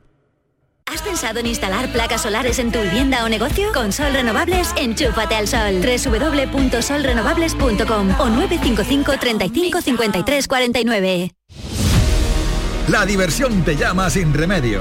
¿Has 0.86 1.02
pensado 1.02 1.40
en 1.40 1.48
instalar 1.48 1.92
placas 1.92 2.22
solares 2.22 2.58
en 2.58 2.72
tu 2.72 2.80
vivienda 2.80 3.22
o 3.22 3.28
negocio? 3.28 3.70
Con 3.74 3.92
Sol 3.92 4.14
Renovables, 4.14 4.72
enchúfate 4.78 5.34
al 5.34 5.46
sol. 5.46 5.82
www.solrenovables.com 5.82 8.18
o 8.18 8.30
955 8.30 9.12
35 9.20 9.82
53 9.82 10.48
49. 10.48 11.32
La 12.88 13.04
diversión 13.04 13.62
te 13.62 13.76
llama 13.76 14.08
sin 14.08 14.32
remedio. 14.32 14.80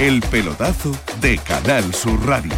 El 0.00 0.22
pelotazo 0.22 0.92
de 1.20 1.36
Canal 1.36 1.92
Sur 1.92 2.26
Radio. 2.26 2.54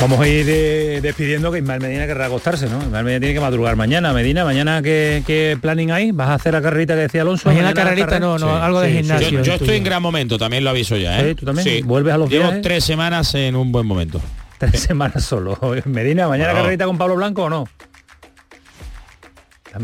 Vamos 0.00 0.18
a 0.18 0.26
ir 0.26 0.46
eh, 0.48 1.00
despidiendo 1.02 1.52
que 1.52 1.58
Ismael 1.58 1.82
Medina 1.82 2.06
querrá 2.06 2.24
acostarse, 2.24 2.70
¿no? 2.70 2.78
Ismael 2.78 3.04
Medina 3.04 3.20
tiene 3.20 3.34
que 3.34 3.40
madrugar 3.40 3.76
mañana. 3.76 4.14
Medina, 4.14 4.42
mañana 4.42 4.80
¿qué, 4.80 5.58
planning 5.60 5.90
hay? 5.90 6.12
¿Vas 6.12 6.30
a 6.30 6.34
hacer 6.34 6.54
la 6.54 6.62
carrerita 6.62 6.94
que 6.94 7.00
decía 7.00 7.20
Alonso? 7.20 7.50
Mañana, 7.50 7.74
carrerita 7.74 8.18
no, 8.18 8.38
no, 8.38 8.56
algo 8.56 8.80
de 8.80 8.92
gimnasio. 8.92 9.42
Yo, 9.42 9.54
estoy 9.54 9.76
en 9.76 9.84
gran 9.84 10.00
momento, 10.00 10.38
también 10.38 10.64
lo 10.64 10.70
aviso 10.70 10.96
ya, 10.96 11.20
¿eh? 11.20 11.34
¿tú 11.34 11.44
también? 11.44 11.68
Sí. 11.68 11.82
¿Vuelves 11.82 12.14
a 12.14 12.16
los 12.16 12.30
Llevo 12.30 12.50
tres 12.62 12.82
semanas 12.82 13.34
en 13.34 13.54
un 13.54 13.70
buen 13.70 13.86
momento. 13.86 14.22
Tres 14.56 14.80
semanas 14.88 15.22
solo. 15.22 15.58
Medina, 15.84 16.28
¿mañana 16.28 16.54
carrerita 16.54 16.86
con 16.86 16.96
Pablo 16.96 17.16
Blanco 17.16 17.44
o 17.44 17.50
no? 17.50 17.68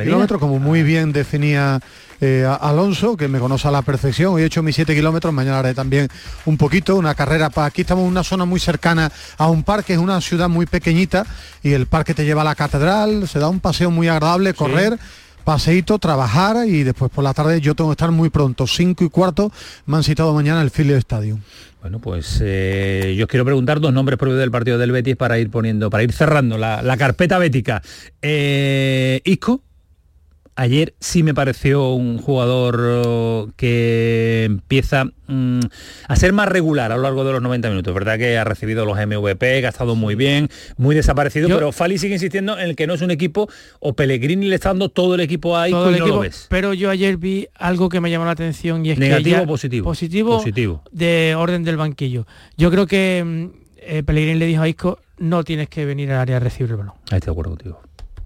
Kilómetro, 0.00 0.38
como 0.40 0.58
muy 0.58 0.82
bien 0.82 1.12
definía 1.12 1.80
eh, 2.22 2.46
Alonso, 2.60 3.16
que 3.16 3.26
me 3.26 3.40
conoce 3.40 3.66
a 3.66 3.72
la 3.72 3.82
perfección. 3.82 4.34
Hoy 4.34 4.42
he 4.42 4.44
hecho 4.46 4.62
mis 4.62 4.76
7 4.76 4.94
kilómetros, 4.94 5.34
mañana 5.34 5.58
haré 5.58 5.74
también 5.74 6.08
un 6.46 6.56
poquito, 6.56 6.94
una 6.94 7.16
carrera 7.16 7.50
para 7.50 7.66
aquí. 7.66 7.80
Estamos 7.80 8.04
en 8.04 8.10
una 8.10 8.22
zona 8.22 8.44
muy 8.44 8.60
cercana 8.60 9.10
a 9.36 9.48
un 9.48 9.64
parque, 9.64 9.94
es 9.94 9.98
una 9.98 10.20
ciudad 10.20 10.48
muy 10.48 10.66
pequeñita 10.66 11.26
y 11.64 11.72
el 11.72 11.86
parque 11.86 12.14
te 12.14 12.24
lleva 12.24 12.42
a 12.42 12.44
la 12.44 12.54
catedral, 12.54 13.26
se 13.26 13.40
da 13.40 13.48
un 13.48 13.58
paseo 13.58 13.90
muy 13.90 14.06
agradable, 14.06 14.54
correr. 14.54 14.98
paseito, 15.42 15.98
trabajar 15.98 16.68
y 16.68 16.84
después 16.84 17.10
por 17.10 17.24
la 17.24 17.34
tarde 17.34 17.60
yo 17.60 17.74
tengo 17.74 17.90
que 17.90 17.94
estar 17.94 18.12
muy 18.12 18.30
pronto, 18.30 18.68
5 18.68 19.02
y 19.02 19.10
cuarto, 19.10 19.50
me 19.86 19.96
han 19.96 20.04
citado 20.04 20.32
mañana 20.32 20.62
el 20.62 20.70
Philly 20.70 20.92
Stadium. 20.92 21.40
Bueno, 21.80 21.98
pues 21.98 22.40
eh, 22.40 23.16
yo 23.18 23.26
quiero 23.26 23.44
preguntar 23.44 23.80
dos 23.80 23.92
nombres 23.92 24.16
propios 24.16 24.38
del 24.38 24.52
partido 24.52 24.78
del 24.78 24.92
Betis 24.92 25.16
para 25.16 25.40
ir 25.40 25.50
poniendo, 25.50 25.90
para 25.90 26.04
ir 26.04 26.12
cerrando 26.12 26.56
la, 26.56 26.96
carpeta 26.96 27.38
bética. 27.38 27.82
Eh, 28.22 29.20
Isco, 29.24 29.60
ayer 30.56 30.94
sí 31.00 31.22
me 31.22 31.34
pareció 31.34 31.90
un 31.90 32.18
jugador 32.18 32.80
oh, 32.80 33.48
que 33.56 34.44
empieza 34.44 35.06
mm, 35.26 35.60
a 36.08 36.16
ser 36.16 36.32
más 36.32 36.48
regular 36.48 36.92
a 36.92 36.96
lo 36.96 37.02
largo 37.02 37.24
de 37.24 37.32
los 37.32 37.42
90 37.42 37.70
minutos. 37.70 37.94
¿Verdad 37.94 38.18
que 38.18 38.38
ha 38.38 38.44
recibido 38.44 38.84
los 38.84 38.96
MVP, 38.96 39.60
que 39.60 39.66
ha 39.66 39.70
estado 39.70 39.94
muy 39.94 40.14
bien, 40.14 40.48
muy 40.76 40.94
desaparecido, 40.94 41.48
pero 41.48 41.72
Fali 41.72 41.98
sigue 41.98 42.14
insistiendo 42.14 42.58
en 42.58 42.70
el 42.70 42.76
que 42.76 42.86
no 42.86 42.94
es 42.94 43.02
un 43.02 43.10
equipo, 43.10 43.48
o 43.80 43.94
Pellegrini 43.94 44.46
le 44.46 44.56
está 44.56 44.70
dando 44.70 44.88
todo 44.88 45.14
el 45.14 45.20
equipo 45.20 45.56
ahí 45.56 45.72
todo 45.72 45.88
el 45.88 45.96
equipo, 45.96 46.22
Pero 46.48 46.74
yo 46.74 46.90
ayer 46.90 47.16
vi 47.16 47.48
algo 47.54 47.88
que 47.88 48.00
me 48.00 48.10
llamó 48.10 48.24
la 48.24 48.32
atención 48.32 48.84
y 48.84 48.90
es 48.90 48.98
¿Negativo 48.98 49.36
que 49.38 49.42
o 49.42 49.46
positivo? 49.46 49.84
positivo? 49.84 50.36
Positivo. 50.38 50.82
De 50.90 51.34
orden 51.36 51.64
del 51.64 51.76
banquillo. 51.76 52.26
Yo 52.56 52.70
creo 52.70 52.86
que 52.86 53.22
mm, 53.24 53.62
eh, 53.78 54.02
Pellegrini 54.02 54.38
le 54.38 54.46
dijo 54.46 54.62
a 54.62 54.68
Isco, 54.68 54.98
no 55.18 55.44
tienes 55.44 55.68
que 55.68 55.84
venir 55.84 56.10
al 56.10 56.18
área 56.18 56.36
a 56.36 56.40
recibir 56.40 56.72
el 56.72 56.76
balón. 56.78 56.94
Ahí 57.10 57.18
estoy 57.18 57.26
de 57.26 57.30
acuerdo 57.30 57.50
contigo. 57.52 57.80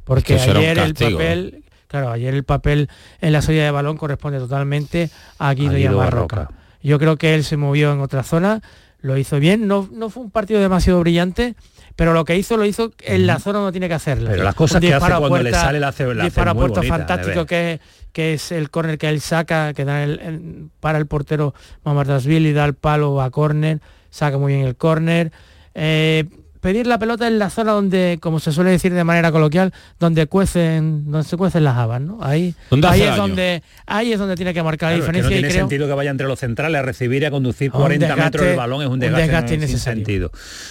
Porque 0.04 0.34
ayer 0.34 0.78
el 0.78 0.94
papel, 0.94 1.64
claro, 1.88 2.10
ayer 2.10 2.34
el 2.34 2.44
papel 2.44 2.88
en 3.20 3.32
la 3.32 3.42
salida 3.42 3.64
de 3.64 3.70
balón 3.70 3.96
corresponde 3.96 4.38
totalmente 4.38 5.10
a 5.38 5.52
Guido, 5.54 5.76
y 5.78 5.86
a 5.86 5.92
Marroca. 5.92 6.50
Yo 6.82 6.98
creo 6.98 7.16
que 7.16 7.34
él 7.34 7.44
se 7.44 7.56
movió 7.56 7.92
en 7.92 8.00
otra 8.00 8.22
zona, 8.22 8.62
lo 9.00 9.16
hizo 9.16 9.38
bien, 9.38 9.66
no, 9.66 9.88
no 9.92 10.10
fue 10.10 10.22
un 10.22 10.30
partido 10.30 10.60
demasiado 10.60 11.00
brillante, 11.00 11.54
pero 11.96 12.12
lo 12.12 12.24
que 12.24 12.36
hizo 12.36 12.56
lo 12.56 12.64
hizo 12.64 12.92
en 13.00 13.26
la 13.26 13.38
zona 13.38 13.58
donde 13.58 13.72
tiene 13.72 13.88
que 13.88 13.94
hacerlo. 13.94 14.30
Pero 14.30 14.44
las 14.44 14.54
cosas 14.54 14.80
que 14.80 14.92
hace 14.92 15.12
cuando 15.14 15.42
le 15.42 15.50
sale 15.50 15.80
la 15.80 15.88
hace, 15.88 16.14
la 16.14 16.30
para 16.30 16.54
puerto 16.54 16.82
fantástico 16.82 17.46
que, 17.46 17.80
que 18.12 18.34
es 18.34 18.52
el 18.52 18.70
córner 18.70 18.98
que 18.98 19.08
él 19.08 19.20
saca, 19.20 19.72
que 19.72 19.84
da 19.84 20.04
el, 20.04 20.70
para 20.80 20.98
el 20.98 21.06
portero 21.06 21.54
Mamardasville 21.84 22.50
y 22.50 22.52
da 22.52 22.64
el 22.66 22.74
palo 22.74 23.22
a 23.22 23.30
córner, 23.30 23.80
saca 24.10 24.38
muy 24.38 24.54
bien 24.54 24.66
el 24.66 24.76
córner. 24.76 25.32
Eh, 25.74 26.24
pedir 26.60 26.86
la 26.86 26.98
pelota 26.98 27.26
en 27.26 27.38
la 27.38 27.50
zona 27.50 27.72
donde, 27.72 28.18
como 28.20 28.40
se 28.40 28.52
suele 28.52 28.70
decir 28.70 28.92
de 28.92 29.04
manera 29.04 29.32
coloquial, 29.32 29.72
donde 29.98 30.26
cuecen, 30.26 31.10
donde 31.10 31.28
se 31.28 31.36
cuecen 31.36 31.64
las 31.64 31.76
habas, 31.76 32.00
¿no? 32.00 32.18
Ahí, 32.22 32.54
ahí 32.88 33.02
es 33.02 33.16
donde, 33.16 33.62
ahí 33.86 34.12
es 34.12 34.18
donde 34.18 34.36
tiene 34.36 34.52
que 34.54 34.62
marcar 34.62 34.90
la 34.90 34.96
diferencia. 34.96 35.30
no 35.30 35.36
tiene 35.36 35.50
sentido 35.50 35.86
que 35.86 35.94
vaya 35.94 36.10
entre 36.10 36.26
los 36.26 36.38
centrales 36.38 36.78
a 36.78 36.82
recibir 36.82 37.22
y 37.22 37.26
a 37.26 37.30
conducir 37.30 37.70
40 37.70 38.16
metros 38.16 38.46
el 38.46 38.56
balón, 38.56 38.82
es 38.82 38.88
un 38.88 38.98
desgaste, 38.98 39.54
un 39.54 39.60
desgaste 39.60 39.78
sentido. 39.78 40.30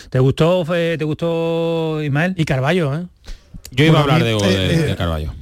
¿Te 0.10 0.20
gustó, 0.20 0.66
te 0.66 1.04
gustó 1.04 2.02
Ismael? 2.04 2.34
Y 2.38 2.46
Carballo, 2.46 2.96
¿eh? 2.96 3.06
Yo 3.72 3.86
iba 3.86 4.00
a 4.00 4.02
hablar 4.04 4.24
de, 4.24 4.36
de, 4.36 4.78
de 4.88 4.96
Carballo. 4.96 5.34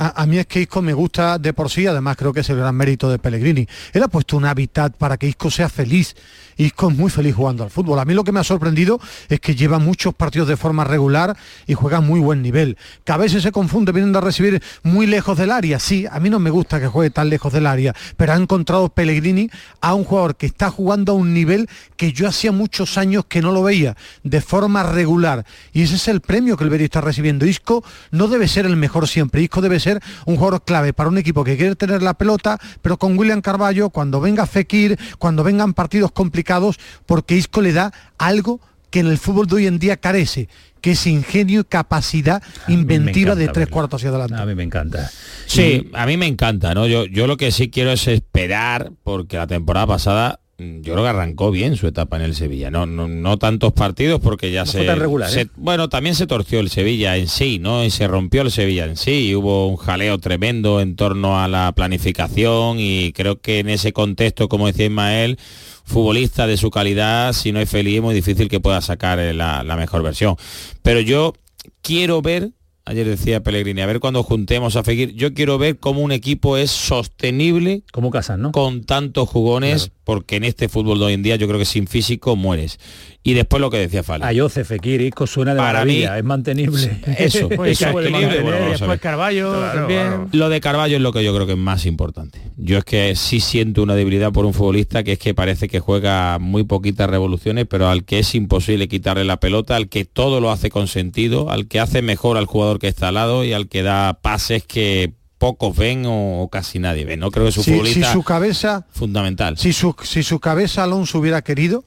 A, 0.00 0.26
mí 0.26 0.38
es 0.38 0.46
que 0.46 0.60
Isco 0.60 0.80
me 0.80 0.92
gusta 0.92 1.38
de 1.38 1.52
por 1.52 1.70
sí, 1.70 1.84
además 1.86 2.16
creo 2.16 2.32
que 2.32 2.40
es 2.40 2.50
el 2.50 2.56
gran 2.56 2.76
mérito 2.76 3.10
de 3.10 3.18
Pellegrini. 3.18 3.66
Él 3.92 4.02
ha 4.04 4.08
puesto 4.08 4.36
un 4.36 4.44
hábitat 4.44 4.94
para 4.96 5.16
que 5.16 5.26
Isco 5.26 5.50
sea 5.50 5.68
feliz 5.68 6.14
Isco 6.58 6.90
es 6.90 6.96
muy 6.96 7.08
feliz 7.08 7.36
jugando 7.36 7.62
al 7.62 7.70
fútbol. 7.70 8.00
A 8.00 8.04
mí 8.04 8.14
lo 8.14 8.24
que 8.24 8.32
me 8.32 8.40
ha 8.40 8.44
sorprendido 8.44 9.00
es 9.28 9.38
que 9.40 9.54
lleva 9.54 9.78
muchos 9.78 10.12
partidos 10.12 10.48
de 10.48 10.56
forma 10.56 10.82
regular 10.82 11.36
y 11.68 11.74
juega 11.74 12.00
muy 12.00 12.18
buen 12.18 12.42
nivel. 12.42 12.76
Que 13.04 13.12
a 13.12 13.16
veces 13.16 13.44
se 13.44 13.52
confunde 13.52 13.92
viniendo 13.92 14.18
a 14.18 14.22
recibir 14.22 14.60
muy 14.82 15.06
lejos 15.06 15.38
del 15.38 15.52
área. 15.52 15.78
Sí, 15.78 16.06
a 16.10 16.18
mí 16.18 16.28
no 16.28 16.40
me 16.40 16.50
gusta 16.50 16.80
que 16.80 16.88
juegue 16.88 17.10
tan 17.10 17.30
lejos 17.30 17.52
del 17.52 17.66
área, 17.66 17.94
pero 18.16 18.32
ha 18.32 18.36
encontrado 18.36 18.88
Pellegrini 18.88 19.48
a 19.80 19.94
un 19.94 20.02
jugador 20.02 20.36
que 20.36 20.46
está 20.46 20.70
jugando 20.70 21.12
a 21.12 21.14
un 21.14 21.32
nivel 21.32 21.68
que 21.96 22.12
yo 22.12 22.26
hacía 22.26 22.50
muchos 22.50 22.98
años 22.98 23.24
que 23.26 23.40
no 23.40 23.52
lo 23.52 23.62
veía, 23.62 23.96
de 24.24 24.40
forma 24.40 24.82
regular. 24.82 25.46
Y 25.72 25.82
ese 25.82 25.94
es 25.94 26.08
el 26.08 26.20
premio 26.20 26.56
que 26.56 26.64
el 26.64 26.70
Betis 26.70 26.86
está 26.86 27.00
recibiendo. 27.00 27.46
Isco 27.46 27.84
no 28.10 28.26
debe 28.26 28.48
ser 28.48 28.66
el 28.66 28.76
mejor 28.76 29.06
siempre. 29.06 29.42
Isco 29.42 29.60
debe 29.60 29.78
ser 29.78 29.87
un 30.26 30.36
jugador 30.36 30.64
clave 30.64 30.92
para 30.92 31.08
un 31.08 31.18
equipo 31.18 31.44
que 31.44 31.56
quiere 31.56 31.76
tener 31.76 32.02
la 32.02 32.14
pelota, 32.14 32.58
pero 32.82 32.98
con 32.98 33.18
William 33.18 33.40
Carballo, 33.40 33.90
cuando 33.90 34.20
venga 34.20 34.46
Fekir, 34.46 34.98
cuando 35.18 35.44
vengan 35.44 35.74
partidos 35.74 36.12
complicados, 36.12 36.78
porque 37.06 37.36
Isco 37.36 37.60
le 37.60 37.72
da 37.72 37.92
algo 38.18 38.60
que 38.90 39.00
en 39.00 39.06
el 39.06 39.18
fútbol 39.18 39.46
de 39.46 39.56
hoy 39.56 39.66
en 39.66 39.78
día 39.78 39.98
carece, 39.98 40.48
que 40.80 40.92
es 40.92 41.06
ingenio 41.06 41.60
y 41.60 41.64
capacidad 41.64 42.42
inventiva 42.68 43.34
de 43.34 43.48
tres 43.48 43.68
cuartos 43.68 44.00
hacia 44.00 44.10
adelante. 44.10 44.36
A 44.36 44.46
mí 44.46 44.54
me 44.54 44.62
encanta. 44.62 45.10
Sí, 45.46 45.90
a 45.92 46.06
mí 46.06 46.16
me 46.16 46.26
encanta, 46.26 46.74
¿no? 46.74 46.86
Yo, 46.86 47.04
yo 47.04 47.26
lo 47.26 47.36
que 47.36 47.50
sí 47.52 47.70
quiero 47.70 47.92
es 47.92 48.06
esperar, 48.08 48.92
porque 49.02 49.36
la 49.36 49.46
temporada 49.46 49.86
pasada 49.86 50.40
yo 50.58 50.92
creo 50.92 51.04
que 51.04 51.08
arrancó 51.08 51.52
bien 51.52 51.76
su 51.76 51.86
etapa 51.86 52.16
en 52.16 52.22
el 52.22 52.34
Sevilla. 52.34 52.68
No, 52.68 52.84
no, 52.84 53.38
tantos 53.38 53.72
partidos 53.72 54.20
porque 54.20 54.50
ya 54.50 54.66
se, 54.66 54.92
regular, 54.92 55.30
¿eh? 55.38 55.46
Bueno, 55.54 55.88
también 55.88 56.16
se 56.16 56.26
torció 56.26 56.58
el 56.58 56.68
Sevilla 56.68 57.16
en 57.16 57.28
sí, 57.28 57.60
¿no? 57.60 57.84
Y 57.84 57.90
se 57.90 58.08
rompió 58.08 58.42
el 58.42 58.50
Sevilla 58.50 58.84
en 58.84 58.96
sí. 58.96 59.32
Hubo 59.36 59.68
un 59.68 59.76
jaleo 59.76 60.18
tremendo 60.18 60.80
en 60.80 60.96
torno 60.96 61.40
a 61.40 61.46
la 61.46 61.70
planificación 61.76 62.78
y 62.80 63.12
creo 63.12 63.40
que 63.40 63.60
en 63.60 63.68
ese 63.68 63.92
contexto, 63.92 64.48
como 64.48 64.66
decía 64.66 64.86
Ismael, 64.86 65.38
futbolista 65.84 66.48
de 66.48 66.56
su 66.56 66.70
calidad, 66.70 67.34
si 67.34 67.52
no 67.52 67.60
es 67.60 67.70
feliz, 67.70 67.96
es 67.96 68.02
muy 68.02 68.14
difícil 68.16 68.48
que 68.48 68.58
pueda 68.58 68.80
sacar 68.80 69.20
eh, 69.20 69.34
la, 69.34 69.62
la 69.62 69.76
mejor 69.76 70.02
versión. 70.02 70.34
Pero 70.82 70.98
yo 70.98 71.34
quiero 71.82 72.20
ver 72.20 72.50
ayer 72.88 73.06
decía 73.06 73.42
Pellegrini, 73.42 73.82
a 73.82 73.86
ver 73.86 74.00
cuando 74.00 74.22
juntemos 74.22 74.76
a 74.76 74.82
Fekir, 74.82 75.12
yo 75.14 75.34
quiero 75.34 75.58
ver 75.58 75.78
cómo 75.78 76.00
un 76.00 76.10
equipo 76.10 76.56
es 76.56 76.70
sostenible 76.70 77.82
como 77.92 78.10
Casas, 78.10 78.38
¿no? 78.38 78.52
Con 78.52 78.84
tantos 78.84 79.28
jugones, 79.28 79.90
porque 80.04 80.36
en 80.36 80.44
este 80.44 80.68
fútbol 80.68 80.98
de 80.98 81.04
hoy 81.04 81.12
en 81.12 81.22
día 81.22 81.36
yo 81.36 81.46
creo 81.46 81.58
que 81.58 81.66
sin 81.66 81.86
físico 81.86 82.34
mueres. 82.34 82.78
Y 83.22 83.34
después 83.34 83.60
lo 83.60 83.68
que 83.70 83.76
decía 83.76 84.02
Fali. 84.02 84.24
Ayoce, 84.24 84.64
Fekir, 84.64 85.02
Isco 85.02 85.26
suena 85.26 85.52
de 85.52 85.60
maravilla, 85.60 86.16
es 86.16 86.24
mantenible. 86.24 86.98
Eso, 87.18 87.50
es 87.64 87.78
sostenible. 87.78 88.42
después 88.70 89.00
Carballo 89.00 89.52
también. 89.52 90.28
Lo 90.32 90.48
de 90.48 90.60
Carballo 90.62 90.96
es 90.96 91.02
lo 91.02 91.12
que 91.12 91.22
yo 91.22 91.34
creo 91.34 91.46
que 91.46 91.52
es 91.52 91.58
más 91.58 91.84
importante. 91.84 92.40
Yo 92.56 92.78
es 92.78 92.84
que 92.84 93.14
sí 93.16 93.40
siento 93.40 93.82
una 93.82 93.94
debilidad 93.94 94.32
por 94.32 94.46
un 94.46 94.54
futbolista 94.54 95.04
que 95.04 95.12
es 95.12 95.18
que 95.18 95.34
parece 95.34 95.68
que 95.68 95.78
juega 95.78 96.38
muy 96.38 96.64
poquitas 96.64 97.10
revoluciones, 97.10 97.66
pero 97.68 97.88
al 97.88 98.04
que 98.04 98.20
es 98.20 98.34
imposible 98.34 98.88
quitarle 98.88 99.24
la 99.24 99.40
pelota, 99.40 99.76
al 99.76 99.88
que 99.88 100.06
todo 100.06 100.40
lo 100.40 100.50
hace 100.50 100.70
con 100.70 100.88
sentido, 100.88 101.50
al 101.50 101.68
que 101.68 101.80
hace 101.80 102.00
mejor 102.00 102.38
al 102.38 102.46
jugador 102.46 102.77
que 102.78 102.88
está 102.88 103.08
al 103.08 103.14
lado 103.14 103.44
y 103.44 103.52
al 103.52 103.68
que 103.68 103.82
da 103.82 104.18
pases 104.20 104.64
que 104.64 105.12
pocos 105.38 105.76
ven 105.76 106.04
o, 106.06 106.48
casi 106.50 106.78
nadie 106.78 107.04
ve. 107.04 107.16
No 107.16 107.30
creo 107.30 107.46
que 107.46 107.52
su 107.52 107.62
futbolista 107.62 108.08
si 108.08 108.12
su 108.12 108.22
cabeza 108.22 108.86
fundamental. 108.90 109.56
Si 109.56 109.72
su, 109.72 109.94
si 110.02 110.22
su 110.22 110.40
cabeza 110.40 110.84
Alonso 110.84 111.18
hubiera 111.18 111.42
querido, 111.42 111.84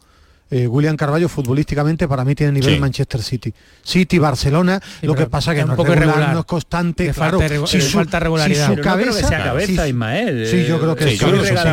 eh, 0.51 0.67
William 0.67 0.97
Carballo 0.97 1.29
futbolísticamente 1.29 2.07
para 2.07 2.25
mí 2.25 2.35
tiene 2.35 2.51
nivel 2.51 2.79
Manchester 2.79 3.21
City. 3.21 3.53
City, 3.81 4.19
Barcelona, 4.19 4.81
lo 5.01 5.15
que 5.15 5.25
pasa 5.27 5.55
que 5.55 5.63
no, 5.63 5.73
es 5.73 5.77
regular, 5.87 6.33
no 6.33 6.41
es 6.41 6.45
constante, 6.45 7.11
claro. 7.13 7.39
Falta, 7.39 7.67
si 7.67 7.79
su, 7.79 7.91
falta 7.91 8.19
regularidad. 8.19 8.69
Si 8.69 8.75
su 8.75 8.81
cabeza, 8.81 9.27
sea 9.27 9.43
cabeza, 9.43 9.87
Ismael. 9.87 10.45
Sí, 10.47 10.65
yo 10.65 10.77
creo 10.79 10.95
que 10.95 11.07
sí, 11.09 11.17
yo 11.17 11.31
la, 11.31 11.63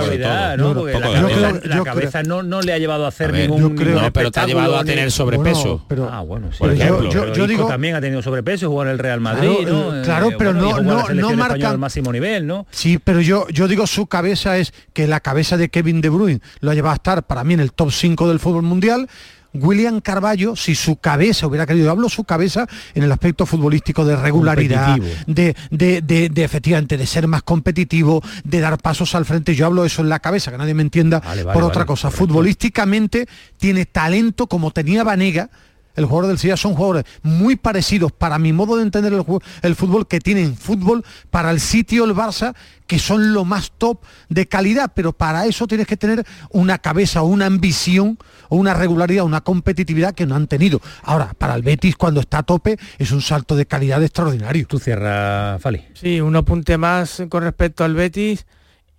cabeza, 1.84 2.22
no, 2.22 2.42
no, 2.42 2.62
le 2.62 2.72
ha 2.72 2.78
llevado 2.78 3.04
a 3.04 3.08
hacer 3.08 3.32
ningún 3.32 3.74
no, 3.74 4.12
pero 4.12 4.30
te 4.30 4.40
ha 4.40 4.46
llevado 4.46 4.78
a 4.78 4.84
tener 4.84 5.10
sobrepeso. 5.10 5.84
pero, 5.88 6.08
ah, 6.10 6.20
bueno, 6.20 6.52
sí. 6.52 6.58
Por 6.58 6.72
ejemplo, 6.72 7.10
yo, 7.10 7.32
yo 7.32 7.46
digo 7.48 7.66
también 7.66 7.96
ha 7.96 8.00
tenido 8.00 8.22
sobrepeso, 8.22 8.68
jugó 8.68 8.84
en 8.84 8.90
el 8.90 8.98
Real 8.98 9.20
Madrid, 9.20 9.68
Claro, 10.04 10.30
pero 10.38 10.54
no 10.54 10.80
no 10.80 11.08
no 11.08 11.32
marca 11.34 11.70
el 11.70 11.78
máximo 11.78 12.12
nivel, 12.12 12.46
¿no? 12.46 12.66
Sí, 12.70 12.98
pero 13.02 13.20
yo 13.20 13.48
yo 13.48 13.66
digo 13.66 13.86
su 13.86 14.06
cabeza 14.06 14.56
es 14.58 14.72
que 14.92 15.06
la 15.06 15.20
cabeza 15.20 15.56
de 15.56 15.68
Kevin 15.68 16.00
De 16.00 16.08
Bruyne 16.08 16.40
lo 16.60 16.70
ha 16.70 16.74
llevado 16.74 16.92
a 16.92 16.96
estar 16.96 17.26
para 17.26 17.44
mí 17.44 17.54
en 17.54 17.60
el 17.60 17.72
top 17.72 17.90
5 17.90 18.28
del 18.28 18.38
fútbol 18.38 18.62
mundial 18.68 19.08
William 19.54 20.00
Carballo, 20.00 20.56
si 20.56 20.74
su 20.74 20.96
cabeza 20.96 21.46
hubiera 21.46 21.66
querido, 21.66 21.90
hablo 21.90 22.08
su 22.08 22.24
cabeza 22.24 22.66
en 22.94 23.02
el 23.02 23.12
aspecto 23.12 23.46
futbolístico 23.46 24.04
de 24.04 24.16
regularidad, 24.16 24.98
de, 25.26 25.54
de, 25.70 26.44
efectivamente 26.44 26.96
de 26.96 27.06
ser 27.06 27.26
más 27.26 27.42
competitivo, 27.42 28.22
de 28.44 28.60
dar 28.60 28.78
pasos 28.78 29.14
al 29.14 29.24
frente, 29.24 29.54
yo 29.54 29.66
hablo 29.66 29.84
eso 29.84 30.02
en 30.02 30.08
la 30.08 30.20
cabeza, 30.20 30.50
que 30.50 30.58
nadie 30.58 30.74
me 30.74 30.82
entienda 30.82 31.22
por 31.52 31.64
otra 31.64 31.86
cosa. 31.86 32.10
Futbolísticamente 32.10 33.26
tiene 33.56 33.86
talento 33.86 34.46
como 34.46 34.70
tenía 34.70 35.04
Vanega, 35.04 35.50
el 35.98 36.04
jugador 36.04 36.28
del 36.28 36.38
Sevilla 36.38 36.56
son 36.56 36.74
jugadores 36.74 37.04
muy 37.22 37.56
parecidos 37.56 38.12
para 38.12 38.38
mi 38.38 38.52
modo 38.52 38.76
de 38.76 38.84
entender 38.84 39.12
el, 39.12 39.74
fútbol 39.74 40.06
que 40.06 40.20
tienen 40.20 40.56
fútbol 40.56 41.04
para 41.30 41.50
el 41.50 41.60
sitio 41.60 42.04
el 42.04 42.14
Barça 42.14 42.54
que 42.86 43.00
son 43.00 43.34
lo 43.34 43.44
más 43.44 43.72
top 43.76 44.00
de 44.28 44.46
calidad 44.46 44.92
pero 44.94 45.12
para 45.12 45.46
eso 45.46 45.66
tienes 45.66 45.86
que 45.86 45.96
tener 45.96 46.24
una 46.50 46.78
cabeza 46.78 47.22
o 47.22 47.26
una 47.26 47.46
ambición 47.46 48.16
o 48.48 48.56
una 48.56 48.74
regularidad 48.74 49.24
una 49.24 49.40
competitividad 49.40 50.14
que 50.14 50.24
no 50.24 50.36
han 50.36 50.46
tenido. 50.46 50.80
Ahora 51.02 51.34
para 51.36 51.54
el 51.54 51.62
Betis 51.62 51.96
cuando 51.96 52.20
está 52.20 52.38
a 52.38 52.42
tope 52.44 52.78
es 52.98 53.10
un 53.10 53.20
salto 53.20 53.56
de 53.56 53.66
calidad 53.66 54.02
extraordinario. 54.02 54.66
Tú 54.66 54.78
cierras 54.78 55.60
Fali. 55.60 55.84
Sí 55.94 56.20
un 56.20 56.36
apunte 56.36 56.78
más 56.78 57.24
con 57.28 57.42
respecto 57.42 57.84
al 57.84 57.94
Betis. 57.94 58.46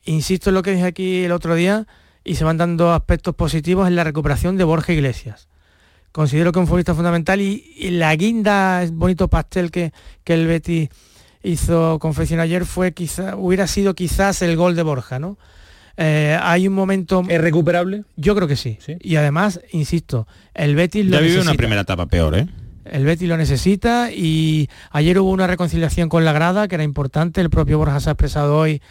Insisto 0.03 0.49
en 0.49 0.55
lo 0.55 0.63
que 0.63 0.71
dije 0.71 0.85
aquí 0.85 1.23
el 1.23 1.31
otro 1.31 1.55
día 1.55 1.87
y 2.23 2.35
se 2.35 2.43
van 2.43 2.57
dando 2.57 2.91
aspectos 2.93 3.35
positivos 3.35 3.87
en 3.87 3.95
la 3.95 4.03
recuperación 4.03 4.57
de 4.57 4.65
Borja 4.65 4.91
Iglesias 4.91 5.48
considero 6.11 6.51
que 6.51 6.59
un 6.59 6.67
futbolista 6.67 6.95
fundamental 6.95 7.41
y, 7.41 7.89
la 7.91 8.15
guinda, 8.15 8.85
bonito 8.91 9.27
pastel 9.27 9.71
que, 9.71 9.91
que 10.23 10.33
el 10.33 10.47
Betty 10.47 10.89
hizo 11.43 11.99
confesión 11.99 12.39
ayer 12.39 12.65
fue 12.65 12.93
quizá, 12.93 13.35
hubiera 13.35 13.67
sido 13.67 13.93
quizás 13.93 14.41
el 14.41 14.55
gol 14.55 14.75
de 14.75 14.83
Borja, 14.83 15.19
¿no? 15.19 15.37
Eh, 16.01 16.37
hay 16.41 16.65
un 16.67 16.73
momento... 16.73 17.23
¿Es 17.27 17.41
recuperable? 17.41 18.03
Yo 18.15 18.33
creo 18.33 18.47
que 18.47 18.55
sí. 18.55 18.77
Y 19.01 19.17
además, 19.17 19.59
insisto, 19.71 20.27
el 20.53 20.75
Betis 20.75 21.05
lo 21.05 21.17
ya 21.17 21.19
vive 21.19 21.41
una 21.41 21.53
primera 21.55 21.81
etapa 21.81 22.05
peor, 22.05 22.37
¿eh? 22.37 22.47
El 22.85 23.03
Betis 23.03 23.27
lo 23.27 23.37
necesita 23.37 24.09
y 24.11 24.69
ayer 24.91 25.19
hubo 25.19 25.29
una 25.29 25.45
reconciliación 25.45 26.09
con 26.09 26.23
la 26.25 26.31
grada 26.31 26.67
que 26.67 26.75
era 26.75 26.85
importante. 26.85 27.41
El 27.41 27.49
propio 27.49 27.77
Borja 27.77 27.99
se 27.99 28.09
ha 28.09 28.13
expresado 28.13 28.57
hoy, 28.57 28.81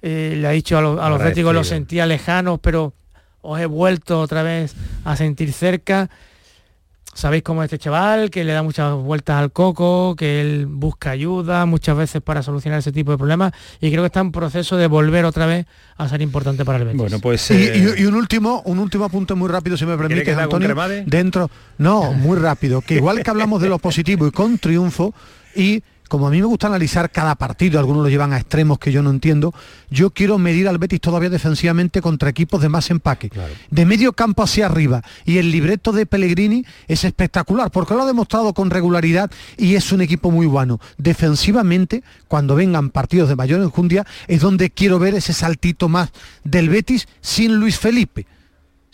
eh, 0.00 0.34
le 0.38 0.48
ha 0.48 0.50
dicho 0.50 0.78
a, 0.78 0.80
los, 0.80 0.98
a 0.98 1.10
los 1.10 1.20
los 1.36 1.68
sentía 1.68 2.06
lejanos, 2.06 2.58
pero 2.60 2.94
os 3.42 3.60
he 3.60 3.66
vuelto 3.66 4.20
otra 4.20 4.42
vez 4.42 4.74
a 5.04 5.14
sentir 5.14 5.52
cerca 5.52 6.10
sabéis 7.16 7.42
cómo 7.42 7.62
es 7.62 7.66
este 7.66 7.78
chaval, 7.78 8.30
que 8.30 8.44
le 8.44 8.52
da 8.52 8.62
muchas 8.62 8.94
vueltas 8.94 9.36
al 9.36 9.50
coco, 9.50 10.14
que 10.16 10.40
él 10.40 10.66
busca 10.66 11.10
ayuda 11.10 11.66
muchas 11.66 11.96
veces 11.96 12.22
para 12.22 12.42
solucionar 12.42 12.78
ese 12.78 12.92
tipo 12.92 13.10
de 13.10 13.18
problemas 13.18 13.52
y 13.80 13.90
creo 13.90 14.02
que 14.02 14.06
está 14.06 14.20
en 14.20 14.32
proceso 14.32 14.76
de 14.76 14.86
volver 14.86 15.24
otra 15.24 15.46
vez 15.46 15.66
a 15.96 16.08
ser 16.08 16.20
importante 16.22 16.64
para 16.64 16.78
el 16.78 16.84
Betis. 16.84 17.00
Bueno, 17.00 17.18
pues 17.18 17.50
y, 17.50 17.54
eh, 17.54 18.06
un 18.06 18.14
último, 18.14 18.62
un 18.66 18.78
último 18.78 19.06
apunte 19.06 19.34
muy 19.34 19.48
rápido, 19.48 19.76
si 19.76 19.86
me 19.86 19.96
permite, 19.96 20.32
Antonio, 20.34 20.74
dentro, 21.06 21.50
no, 21.78 22.12
muy 22.12 22.38
rápido, 22.38 22.82
que 22.82 22.96
igual 22.96 23.22
que 23.22 23.30
hablamos 23.30 23.62
de 23.62 23.68
lo 23.68 23.78
positivo 23.78 24.26
y 24.26 24.30
con 24.30 24.58
triunfo 24.58 25.14
y 25.54 25.82
como 26.08 26.26
a 26.26 26.30
mí 26.30 26.40
me 26.40 26.46
gusta 26.46 26.66
analizar 26.66 27.10
cada 27.10 27.34
partido, 27.34 27.78
algunos 27.78 28.02
lo 28.02 28.08
llevan 28.08 28.32
a 28.32 28.38
extremos 28.38 28.78
que 28.78 28.92
yo 28.92 29.02
no 29.02 29.10
entiendo, 29.10 29.52
yo 29.90 30.10
quiero 30.10 30.38
medir 30.38 30.68
al 30.68 30.78
Betis 30.78 31.00
todavía 31.00 31.30
defensivamente 31.30 32.00
contra 32.00 32.28
equipos 32.28 32.60
de 32.60 32.68
más 32.68 32.90
empaque. 32.90 33.30
De 33.70 33.84
medio 33.84 34.12
campo 34.12 34.42
hacia 34.42 34.66
arriba. 34.66 35.02
Y 35.24 35.38
el 35.38 35.50
libreto 35.50 35.92
de 35.92 36.06
Pellegrini 36.06 36.64
es 36.88 37.04
espectacular, 37.04 37.70
porque 37.70 37.94
lo 37.94 38.02
ha 38.02 38.06
demostrado 38.06 38.54
con 38.54 38.70
regularidad 38.70 39.30
y 39.56 39.74
es 39.74 39.92
un 39.92 40.00
equipo 40.00 40.30
muy 40.30 40.46
bueno. 40.46 40.80
Defensivamente, 40.98 42.02
cuando 42.28 42.54
vengan 42.54 42.90
partidos 42.90 43.28
de 43.28 43.36
mayor 43.36 43.60
enjundia, 43.62 44.06
es 44.28 44.40
donde 44.40 44.70
quiero 44.70 44.98
ver 44.98 45.14
ese 45.14 45.32
saltito 45.32 45.88
más 45.88 46.10
del 46.44 46.68
Betis 46.68 47.08
sin 47.20 47.56
Luis 47.56 47.78
Felipe 47.78 48.26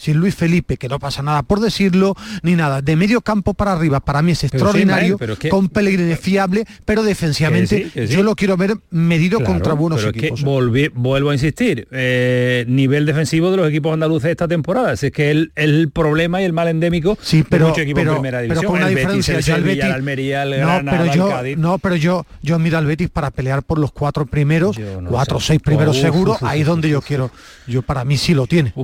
sin 0.02 0.16
Luis 0.16 0.34
Felipe, 0.34 0.78
que 0.78 0.88
no 0.88 0.98
pasa 0.98 1.22
nada 1.22 1.44
por 1.44 1.60
decirlo, 1.60 2.16
ni 2.42 2.56
nada. 2.56 2.82
De 2.82 2.96
medio 2.96 3.20
campo 3.20 3.54
para 3.54 3.72
arriba, 3.72 4.00
para 4.00 4.20
mí 4.20 4.32
es 4.32 4.42
extraordinario, 4.42 5.16
con 5.48 5.68
Pellegrini 5.68 6.16
fiable, 6.16 6.64
pero 6.84 7.04
defensivamente 7.04 7.88
yo 8.08 8.24
lo 8.24 8.34
quiero 8.34 8.56
ver 8.56 8.74
medido 8.90 9.44
contra 9.44 9.74
buenos 9.74 10.04
equipos. 10.04 10.40
¿eh? 10.40 10.90
vuelvo 10.92 11.30
a 11.30 11.34
insistir, 11.34 11.86
eh, 11.92 12.64
nivel 12.66 13.06
defensivo 13.06 13.52
de 13.52 13.58
los 13.58 13.68
equipos 13.68 13.92
andaluces 13.92 14.32
esta 14.32 14.48
temporada. 14.48 14.92
es 14.92 15.12
que 15.12 15.30
el, 15.30 15.52
el 15.54 15.90
problema 15.92 16.42
y 16.42 16.46
el 16.46 16.52
mal 16.52 16.66
endémico 16.66 17.16
sí, 17.20 17.44
pero, 17.48 17.66
de 17.66 17.70
muchos 17.70 17.84
equipos 17.84 18.02
en 18.02 18.12
primera 18.14 18.40
división. 18.40 18.60
Pero 18.60 18.70
con 18.70 18.78
una 18.80 18.88
diferencia, 18.88 19.36
el 19.54 19.62
Betis, 19.62 19.84
el 19.84 19.92
Almería, 19.92 20.42
el 20.42 20.50
no, 20.50 20.66
Granada, 20.66 20.98
pero 20.98 21.14
yo, 21.14 21.56
No, 21.56 21.78
pero 21.78 21.94
yo, 21.94 22.26
yo 22.42 22.58
miro 22.58 22.76
al 22.76 22.86
Betis 22.86 23.08
para 23.08 23.30
pelear 23.30 23.62
por 23.62 23.78
los 23.78 23.92
cuatro 23.92 24.26
primeros, 24.26 24.76
cuatro 25.08 25.36
o 25.36 25.40
seis 25.40 25.60
primeros 25.60 25.96
seguros, 25.96 26.42
ahí 26.42 26.62
es 26.62 26.66
donde 26.66 26.88
yo 26.88 27.00
quiero. 27.00 27.30
Yo 27.68 27.82
para 27.82 28.04
mí 28.04 28.16
sí 28.16 28.34
lo 28.34 28.48
tiene. 28.48 28.74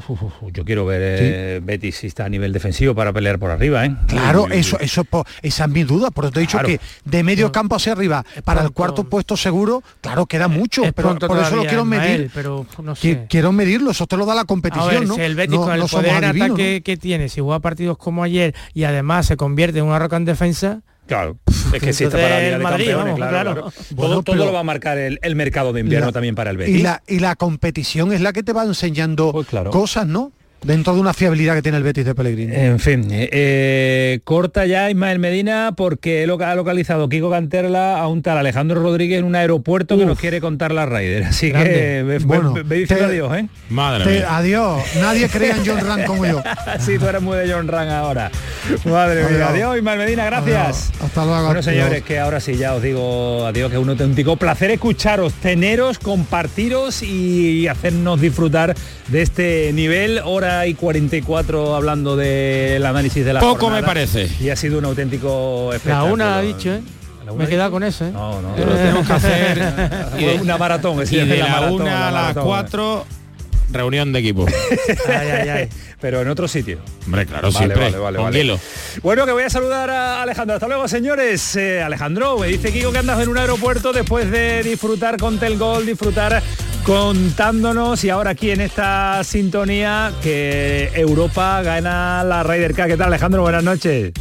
yo 0.53 0.65
quiero 0.65 0.87
ver 0.87 1.08
eh, 1.09 1.61
Betis 1.63 2.05
está 2.05 2.25
a 2.25 2.29
nivel 2.29 2.53
defensivo 2.53 2.95
para 2.95 3.13
pelear 3.13 3.39
por 3.39 3.51
arriba, 3.51 3.85
¿eh? 3.85 3.97
Claro, 4.07 4.49
eso, 4.51 4.79
eso, 4.81 5.05
esa 5.43 5.65
es 5.65 5.71
mi 5.71 5.85
duda, 5.85 6.11
por 6.11 6.25
eso 6.25 6.33
te 6.33 6.41
he 6.41 6.43
dicho 6.43 6.59
que 6.59 6.81
de 7.05 7.23
medio 7.23 7.53
campo 7.53 7.77
hacia 7.77 7.93
arriba, 7.93 8.25
para 8.45 8.63
el 8.63 8.71
cuarto 8.71 9.05
puesto 9.05 9.37
seguro, 9.37 9.83
claro, 10.01 10.27
queda 10.27 10.49
mucho, 10.49 10.83
pero 10.95 11.19
por 11.19 11.39
eso 11.39 11.57
lo 11.57 11.65
quiero 11.65 11.85
medir. 11.85 12.31
pero 12.35 12.67
no 12.83 12.95
sé. 12.95 13.27
Quiero 13.29 13.53
medirlo, 13.53 13.91
eso 13.91 14.07
te 14.07 14.17
lo 14.17 14.27
da 14.27 14.35
la 14.35 14.45
competición, 14.45 15.07
¿no? 15.07 15.17
el 15.17 15.35
Betis 15.35 15.59
con 15.59 15.73
el 15.73 15.87
poder 15.87 16.25
ataque 16.25 16.83
que 16.83 16.97
tiene, 16.97 17.29
si 17.29 17.41
juega 17.41 17.61
partidos 17.61 17.99
como 17.99 18.23
ayer 18.23 18.55
y 18.75 18.85
además 18.85 19.27
se 19.27 19.37
convierte 19.37 19.79
en 19.79 19.87
una 19.87 19.99
roca 19.99 20.17
en 20.17 20.25
defensa, 20.25 20.83
Claro, 21.09 21.39
es 21.47 21.81
que 21.81 21.89
existe 21.89 22.11
para 22.11 22.51
la 22.51 22.59
Madrid, 22.59 22.93
claro, 23.17 23.73
Todo, 23.97 24.35
lo 24.35 24.53
va 24.53 24.61
a 24.61 24.63
marcar 24.63 24.99
el, 24.99 25.35
mercado 25.35 25.73
de 25.73 25.81
invierno 25.81 26.13
también 26.13 26.35
para 26.35 26.51
el 26.51 26.59
Betis. 26.59 26.77
Y 26.77 26.83
la, 26.83 27.03
y 27.09 27.19
la 27.19 27.35
competición 27.35 28.13
es 28.13 28.21
la 28.21 28.35
que 28.35 28.43
te 28.43 28.53
va 28.53 28.65
enseñando 28.65 29.33
pues 29.33 29.49
cosas, 29.71 30.07
¿no? 30.07 30.33
Dentro 30.63 30.95
de 30.95 31.01
una 31.01 31.15
fiabilidad 31.15 31.55
que 31.55 31.63
tiene 31.63 31.79
el 31.79 31.85
Betis 31.85 32.05
de 32.05 32.15
Pellegrini. 32.15 32.55
En 32.55 32.79
fin, 32.79 33.09
eh, 33.11 33.29
eh, 33.33 34.21
corta 34.25 34.67
ya 34.67 34.91
Ismael 34.91 35.19
Medina 35.19 35.73
porque 35.77 36.25
ha 36.25 36.55
localizado 36.55 37.09
Kiko 37.09 37.31
Canterla 37.31 37.99
a 37.99 38.09
un 38.09 38.23
tal 38.23 38.39
Alejandro 38.39 38.83
Rodríguez 38.83 39.21
en 39.21 39.25
un 39.25 39.37
aeropuerto 39.37 39.97
que 39.97 40.07
nos 40.07 40.19
quiere 40.19 40.41
contar 40.41 40.73
la 40.73 40.87
Raider. 40.87 41.25
Así 41.25 41.53
que 41.53 42.19
bueno, 42.25 42.55
ve, 42.65 42.87
adiós, 42.91 43.37
¿eh? 43.37 43.49
Madre 43.71 44.25
Adiós. 44.25 44.83
Nadie 45.01 45.29
cree 45.29 45.51
en 45.51 45.65
John 45.65 45.81
Ran 45.81 46.05
como 46.05 46.27
yo. 46.27 46.43
sí, 46.81 46.99
tú 46.99 47.07
eres 47.07 47.23
muy 47.23 47.37
de 47.37 47.53
John 47.53 47.69
Ran 47.69 47.89
ahora. 47.89 48.31
Madre 48.85 49.25
mía. 49.25 49.49
Adiós, 49.49 49.77
Ismael 49.77 49.99
Medina, 49.99 50.25
gracias. 50.25 50.93
Hasta 51.01 51.25
luego. 51.25 51.47
Bueno, 51.47 51.63
señores, 51.63 52.03
que 52.03 52.19
ahora 52.19 52.41
sí 52.41 52.57
ya 52.57 52.75
os 52.75 52.83
digo 52.83 53.47
adiós, 53.47 53.71
que 53.71 53.77
es 53.77 53.83
un 53.83 53.91
auténtico 53.91 54.37
placer 54.37 54.71
escucharos, 54.71 55.33
teneros, 55.35 55.99
compartiros 55.99 57.03
y 57.03 57.69
hacernos 57.69 58.21
disfrutar 58.21 58.75
de 59.09 59.23
este 59.23 59.73
nivel. 59.73 60.21
Hora 60.25 60.48
y 60.67 60.75
44 60.75 61.75
hablando 61.75 62.17
del 62.17 62.85
análisis 62.85 63.25
de 63.25 63.33
la 63.33 63.41
Poco 63.41 63.71
me 63.71 63.83
parece. 63.83 64.29
Y 64.41 64.51
ha 64.51 64.57
sido 64.57 64.79
un 64.79 64.85
auténtico 64.85 65.73
espectáculo. 65.73 66.07
La 66.07 66.13
una 66.13 66.37
ha 66.39 66.43
dicho, 66.43 66.73
¿eh? 66.75 66.83
Me 67.37 67.45
he 67.45 67.49
quedado 67.49 67.71
con 67.71 67.83
eso, 67.85 68.07
¿eh? 68.07 68.11
No, 68.13 68.41
no. 68.41 68.55
tenemos 68.55 69.07
que 69.07 69.13
hacer 69.13 70.41
una 70.43 70.57
maratón. 70.57 71.03
Y 71.11 71.17
de 71.17 71.39
la, 71.39 71.71
una 71.71 72.09
a 72.09 72.11
las 72.11 72.37
4 72.37 73.05
reunión 73.71 74.13
de 74.13 74.19
equipo. 74.21 74.47
ay, 75.09 75.29
ay, 75.29 75.49
ay. 75.49 75.69
Pero 76.01 76.21
en 76.21 76.29
otro 76.29 76.47
sitio. 76.47 76.79
Hombre, 77.07 77.27
claro, 77.27 77.51
siempre. 77.51 77.91
Vale, 77.91 78.19
con 78.19 78.33
hielo. 78.33 78.59
Bueno, 79.03 79.27
que 79.27 79.33
voy 79.33 79.43
a 79.43 79.51
saludar 79.51 79.91
a 79.91 80.23
Alejandro. 80.23 80.55
Hasta 80.55 80.69
luego, 80.69 80.87
señores. 80.87 81.57
Eh, 81.57 81.83
Alejandro, 81.83 82.39
me 82.39 82.47
dice 82.47 82.73
Kiko 82.73 82.93
que 82.93 82.99
andas 82.99 83.21
en 83.21 83.29
un 83.29 83.39
aeropuerto 83.39 83.93
después 83.93 84.31
de 84.31 84.63
disfrutar 84.63 85.17
con 85.17 85.39
Telgol, 85.39 85.87
disfrutar 85.87 86.43
contándonos 86.85 88.03
y 88.05 88.11
ahora 88.11 88.31
aquí 88.31 88.51
en 88.51 88.61
esta 88.61 89.23
sintonía 89.25 90.13
que 90.23 90.91
Europa 90.95 91.61
gana 91.63 92.23
la 92.25 92.43
Ryder 92.45 92.75
Cup. 92.75 92.87
¿Qué 92.87 92.97
tal 92.97 93.09
Alejandro? 93.09 93.43
Buenas 93.43 93.65
noches. 93.65 94.13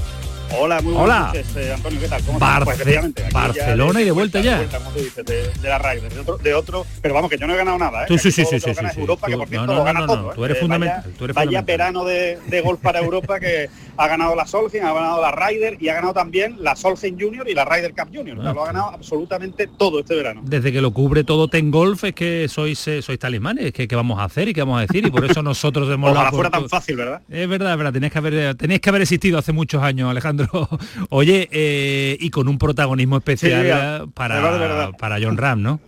Hola, 0.55 0.81
muy 0.81 0.93
buenas 0.93 1.27
noches, 1.27 1.55
eh, 1.57 1.73
Antonio, 1.73 1.99
¿qué 1.99 2.07
tal? 2.07 2.23
¿Cómo 2.23 2.39
pues, 2.39 3.33
Barcelona 3.33 4.01
y 4.01 4.05
de 4.05 4.11
vuelta, 4.11 4.39
ya. 4.39 4.59
de, 4.59 4.67
la 5.63 5.79
de 6.41 6.53
otro, 6.53 6.85
pero 7.01 7.13
vamos, 7.13 7.29
que 7.29 7.37
yo 7.37 7.47
no 7.47 7.53
he 7.53 7.57
ganado 7.57 7.77
nada, 7.77 8.03
¿eh? 8.03 8.05
Tú, 8.07 8.17
sí, 8.17 8.31
sí, 8.31 8.45
sí, 8.45 8.59
sí, 8.59 8.71
Europa, 8.95 9.27
que 9.27 9.37
por 9.37 9.47
cierto 9.47 9.73
lo 9.73 9.83
gana 9.83 10.05
todo, 10.05 10.31
tú 10.33 10.45
eres 10.45 10.59
fundamental. 10.59 11.03
Vaya, 11.33 11.61
verano 11.61 12.05
de, 12.05 12.39
de 12.47 12.61
golf 12.61 12.79
para 12.81 12.99
Europa 12.99 13.39
que 13.39 13.69
ha 13.97 14.07
ganado 14.07 14.35
la 14.35 14.45
Solheim, 14.45 14.85
ha 14.85 14.93
ganado 14.93 15.21
la 15.21 15.31
Ryder 15.31 15.77
y 15.79 15.89
ha 15.89 15.95
ganado 15.95 16.13
también 16.13 16.55
la 16.59 16.75
Solheim 16.75 17.17
Junior 17.19 17.47
y 17.49 17.53
la 17.53 17.65
Ryder 17.65 17.93
Cup 17.93 18.09
Junior. 18.13 18.37
lo 18.37 18.63
ha 18.63 18.67
ganado 18.67 18.91
absolutamente 18.91 19.67
todo 19.67 19.99
este 19.99 20.15
verano. 20.15 20.41
Desde 20.43 20.71
que 20.71 20.81
lo 20.81 20.91
cubre 20.91 21.23
todo 21.23 21.47
Ten 21.47 21.71
Golf 21.71 22.03
es 22.03 22.13
que 22.13 22.47
sois 22.47 22.87
eh, 22.87 23.01
sois 23.01 23.19
talismanes, 23.19 23.73
que 23.73 23.87
qué 23.87 23.95
vamos 23.95 24.19
a 24.19 24.25
hacer 24.25 24.49
y 24.49 24.53
qué 24.53 24.61
vamos 24.61 24.77
a 24.79 24.81
decir 24.81 25.05
y 25.05 25.11
por 25.11 25.25
eso 25.25 25.41
nosotros 25.41 25.89
hemos 25.91 26.11
Ojalá 26.11 26.31
fuera 26.31 26.49
tan 26.49 26.69
fácil, 26.69 26.95
¿verdad? 26.95 27.21
Es 27.29 27.47
verdad, 27.47 27.71
es 27.71 27.77
verdad, 27.77 27.93
tenéis 27.93 28.13
que 28.13 28.19
haber 28.19 28.55
tenéis 28.55 28.81
que 28.81 28.89
haber 28.89 29.01
existido 29.01 29.37
hace 29.37 29.51
muchos 29.51 29.81
años, 29.81 30.09
Alejandro. 30.09 30.47
Oye, 31.09 31.47
eh, 31.51 32.17
y 32.19 32.29
con 32.29 32.47
un 32.47 32.57
protagonismo 32.57 33.17
especial 33.17 34.09
para, 34.13 34.91
para 34.97 35.17
John 35.21 35.37
Ram, 35.37 35.61
¿no? 35.61 35.79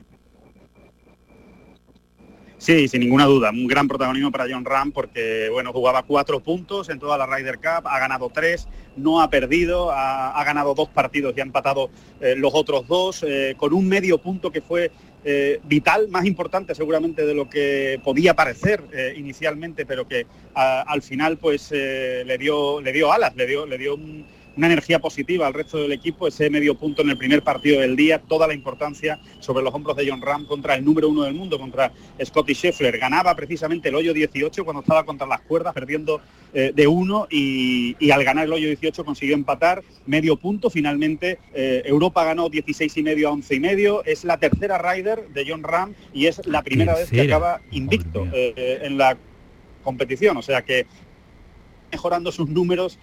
Sí, 2.60 2.90
sin 2.90 2.99
ninguna 2.99 3.23
duda, 3.23 3.52
un 3.52 3.68
gran 3.68 3.88
protagonismo 3.88 4.31
para 4.34 4.45
John 4.49 4.65
Ram 4.65 4.91
porque 4.91 5.48
bueno, 5.49 5.72
jugaba 5.72 6.03
cuatro 6.03 6.41
puntos 6.41 6.90
en 6.90 6.99
toda 6.99 7.18
la 7.18 7.26
Ryder 7.26 7.56
Cup, 7.56 7.88
ha 7.88 7.99
ganado 7.99 8.30
tres, 8.34 8.68
no 8.98 9.22
ha 9.22 9.30
perdido, 9.30 9.91
ha, 9.91 10.44
ganado 10.44 10.76
dos 10.76 10.90
partidos 10.90 11.34
y 11.38 11.40
ha 11.40 11.44
empatado 11.44 11.90
eh, 12.19 12.36
los 12.36 12.52
otros 12.53 12.86
dos, 12.86 13.23
eh, 13.26 13.56
con 13.56 13.73
un 13.73 13.88
medio 13.88 14.18
punto 14.18 14.52
que 14.52 14.61
fue 14.61 14.91
vital, 15.64 16.07
más 16.10 16.26
importante 16.26 16.73
seguramente 16.73 17.26
de 17.26 17.34
lo 17.34 17.49
que 17.49 17.99
podía 18.06 18.34
parecer 18.34 18.81
inicialmente, 19.18 19.86
pero 19.86 20.07
que 20.07 20.26
al 20.53 21.02
final 21.02 21.38
pues 21.38 21.72
le 21.72 22.38
dio 22.38 22.80
le 22.81 22.94
dio 22.94 23.11
alas, 23.11 23.36
le 23.36 23.45
dio 23.45 23.65
le 23.65 23.77
dio 23.77 23.95
un, 23.95 24.26
una 24.60 24.68
energía 24.68 24.99
positiva 24.99 25.48
al 25.48 25.53
resto 25.53 25.77
del 25.77 25.94
equipo, 25.94 26.27
ese 26.27 26.49
medio 26.49 26.76
punto 26.76 27.02
en 27.02 27.10
el 27.10 27.18
primer 27.18 27.41
partido 27.41 27.80
del 27.80 27.95
día, 27.95 28.19
toda 28.19 28.45
la 28.45 28.53
importancia 28.53 29.18
sobre 29.40 29.64
los 29.64 29.73
hombros 29.73 29.95
de 29.95 30.10
John 30.10 30.22
Ram 30.22 30.45
contra 30.45 30.76
el 30.76 30.84
número 30.84 31.07
uno 31.07 31.23
del 31.23 31.34
mundo, 31.34 31.57
contra 31.57 31.94
Scotty 32.22 32.53
Scheffler. 32.53 32.98
Ganaba 32.98 33.34
precisamente 33.36 33.88
el 33.88 33.95
hoyo 33.95 34.14
18 34.14 34.65
cuando 34.65 34.81
estaba 34.81 35.06
contra 35.06 35.26
las 35.26 35.40
cuerdas, 35.41 35.73
perdiendo 35.73 36.19
eh, 36.53 36.73
de 36.76 36.88
uno 36.88 37.26
y, 37.31 38.11
al 38.11 38.22
ganar 38.26 38.48
el 38.48 38.52
hoyo 38.52 38.68
18 38.68 39.06
consiguió 39.06 39.34
empatar 39.34 39.81
medio 40.06 40.36
punto. 40.36 40.69
Finalmente 40.69 41.40
eh, 41.53 41.81
Europa 41.86 42.26
ganó 42.26 42.49
16 42.49 42.98
y 42.98 43.02
medio 43.03 43.30
a 43.30 43.31
11 43.31 43.56
y 43.56 43.60
medio. 43.61 44.03
Es 44.03 44.26
la 44.26 44.40
tercera 44.40 44.77
rider 44.77 45.30
de 45.30 45.45
John 45.48 45.64
Ram 45.64 45.94
y 46.14 46.26
es 46.26 46.45
la 46.45 46.64
primera 46.64 46.95
vez 46.95 47.10
que 47.10 47.22
acaba 47.22 47.61
invicto 47.72 48.27
eh, 48.34 48.81
en 48.84 48.98
la 48.98 49.18
competición. 49.84 50.36
O 50.36 50.41
sea 50.41 50.64
que 50.64 50.86
mejorando 51.91 52.31
sus 52.34 52.49
números 52.49 52.99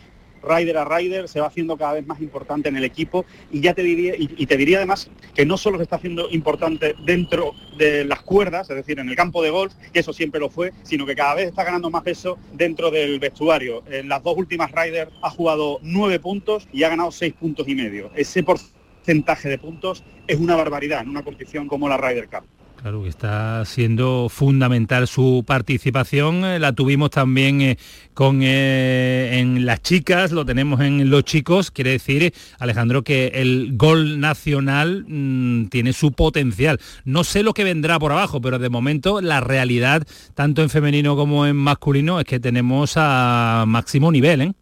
rider 0.47 0.79
a 0.79 0.85
rider, 0.85 1.29
se 1.29 1.41
va 1.41 1.49
haciendo 1.49 1.77
cada 1.77 1.95
vez 1.95 2.07
más 2.07 2.21
importante 2.21 2.69
en 2.69 2.77
el 2.77 2.85
equipo 2.85 3.25
y 3.51 3.61
ya 3.61 3.75
te 3.75 3.83
diría, 3.83 4.15
y, 4.17 4.47
te 4.47 4.57
diría 4.57 4.79
además 4.79 5.11
que 5.35 5.45
no 5.45 5.57
solo 5.57 5.79
se 5.79 5.85
está 5.85 5.97
haciendo 5.97 6.29
importante 6.31 6.95
dentro 7.05 7.53
de 7.77 8.05
las 8.05 8.23
cuerdas, 8.23 8.71
es 8.71 8.77
decir, 8.77 8.99
en 8.99 9.09
el 9.09 9.17
campo 9.17 9.43
de 9.43 9.51
golf, 9.51 9.75
que 9.93 10.01
eso 10.01 10.13
siempre 10.13 10.41
lo 10.41 10.51
fue, 10.51 10.73
sino 10.83 11.07
que 11.07 11.15
cada 11.15 11.35
vez 11.35 11.49
está 11.49 11.65
ganando 11.65 11.91
más 11.91 12.03
peso 12.03 12.39
dentro 12.53 12.91
del 12.91 13.19
vestuario. 13.19 13.83
En 13.91 14.09
las 14.09 14.23
dos 14.23 14.37
últimas 14.37 14.71
riders 14.73 15.11
ha 15.23 15.31
jugado 15.31 15.79
nueve 15.83 16.21
puntos 16.21 16.69
y 16.73 16.83
ha 16.85 16.89
ganado 16.89 17.11
seis 17.11 17.35
puntos 17.35 17.69
y 17.69 17.75
medio. 17.75 18.11
Ese 18.15 18.43
porcentaje 18.43 19.49
de 19.49 19.59
puntos 19.59 20.05
es 20.27 20.39
una 20.39 20.57
barbaridad 20.57 21.03
en 21.03 21.11
una 21.11 21.23
competición 21.23 21.69
como 21.69 21.89
la 21.89 21.97
Ryder 21.97 22.29
Cup. 22.29 22.56
Claro 22.87 23.03
que 23.03 23.09
está 23.09 23.65
siendo 23.65 24.29
fundamental 24.31 25.09
su 25.09 25.43
participación. 25.45 26.45
Eh, 26.45 26.61
la 26.61 26.73
tuvimos 26.73 27.11
también 27.11 27.61
eh, 27.61 27.79
con 28.15 28.43
eh, 28.45 29.41
en 29.41 29.67
las 29.67 29.83
chicas, 29.83 30.31
lo 30.31 30.47
tenemos 30.47 30.81
en 30.81 31.11
los 31.11 31.25
chicos. 31.25 31.73
Quiere 31.73 31.91
decir, 31.91 32.33
Alejandro, 32.61 33.03
que 33.03 33.33
el 33.35 33.73
gol 33.77 34.21
nacional 34.21 35.05
mm, 35.09 35.67
tiene 35.67 35.93
su 35.95 36.13
potencial. 36.13 36.79
No 37.05 37.25
sé 37.25 37.43
lo 37.43 37.55
que 37.55 37.65
vendrá 37.65 37.99
por 37.99 38.13
abajo, 38.13 38.41
pero 38.41 38.61
de 38.61 38.69
momento 38.69 39.21
la 39.21 39.41
realidad, 39.41 40.07
tanto 40.35 40.63
en 40.63 40.71
femenino 40.71 41.17
como 41.17 41.45
en 41.45 41.57
masculino, 41.57 42.21
es 42.21 42.25
que 42.25 42.39
tenemos 42.39 42.93
a 42.95 43.65
máximo 43.67 44.13
nivel. 44.13 44.43
¿eh? 44.43 44.53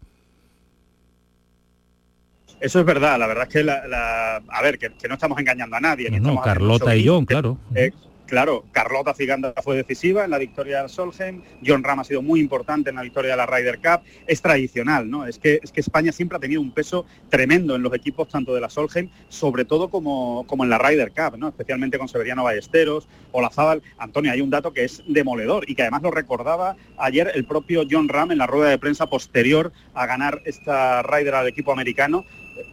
Eso 2.58 2.80
es 2.80 2.86
verdad, 2.86 3.18
la 3.18 3.26
verdad 3.26 3.46
es 3.46 3.52
que 3.52 3.62
la, 3.62 4.36
a 4.36 4.62
ver, 4.62 4.78
que, 4.78 4.88
no 5.06 5.12
estamos 5.12 5.38
engañando 5.38 5.76
a 5.76 5.80
nadie. 5.80 6.08
No, 6.18 6.40
Carlota 6.40 6.96
y 6.96 7.06
John, 7.06 7.26
claro. 7.26 7.58
Eh, 7.74 7.90
Claro, 8.26 8.64
Carlota 8.72 9.12
Ciganda 9.12 9.52
fue 9.62 9.76
decisiva 9.76 10.24
en 10.24 10.30
la 10.30 10.38
victoria 10.38 10.80
del 10.80 10.88
Solheim, 10.88 11.42
John 11.64 11.84
Ram 11.84 12.00
ha 12.00 12.04
sido 12.04 12.22
muy 12.22 12.40
importante 12.40 12.88
en 12.88 12.96
la 12.96 13.02
victoria 13.02 13.32
de 13.32 13.36
la 13.36 13.46
Ryder 13.46 13.78
Cup, 13.78 14.00
es 14.26 14.40
tradicional, 14.40 15.10
¿no? 15.10 15.26
Es 15.26 15.38
que, 15.38 15.60
es 15.62 15.70
que 15.70 15.80
España 15.80 16.10
siempre 16.10 16.36
ha 16.36 16.40
tenido 16.40 16.62
un 16.62 16.72
peso 16.72 17.04
tremendo 17.28 17.76
en 17.76 17.82
los 17.82 17.92
equipos 17.92 18.28
tanto 18.28 18.54
de 18.54 18.62
la 18.62 18.70
Solheim, 18.70 19.10
sobre 19.28 19.66
todo 19.66 19.90
como, 19.90 20.46
como 20.46 20.64
en 20.64 20.70
la 20.70 20.78
Ryder 20.78 21.12
Cup, 21.12 21.38
¿no? 21.38 21.48
Especialmente 21.48 21.98
con 21.98 22.08
Severiano 22.08 22.44
Ballesteros, 22.44 23.08
o 23.32 23.42
la 23.42 23.50
Zabal. 23.50 23.82
Antonio, 23.98 24.32
hay 24.32 24.40
un 24.40 24.50
dato 24.50 24.72
que 24.72 24.84
es 24.84 25.02
demoledor 25.06 25.68
y 25.68 25.74
que 25.74 25.82
además 25.82 26.02
lo 26.02 26.10
recordaba 26.10 26.76
ayer 26.96 27.30
el 27.34 27.44
propio 27.44 27.82
John 27.90 28.08
Ram 28.08 28.32
en 28.32 28.38
la 28.38 28.46
rueda 28.46 28.70
de 28.70 28.78
prensa 28.78 29.06
posterior 29.06 29.72
a 29.92 30.06
ganar 30.06 30.40
esta 30.44 31.02
Ryder 31.02 31.34
al 31.34 31.48
equipo 31.48 31.72
americano, 31.72 32.24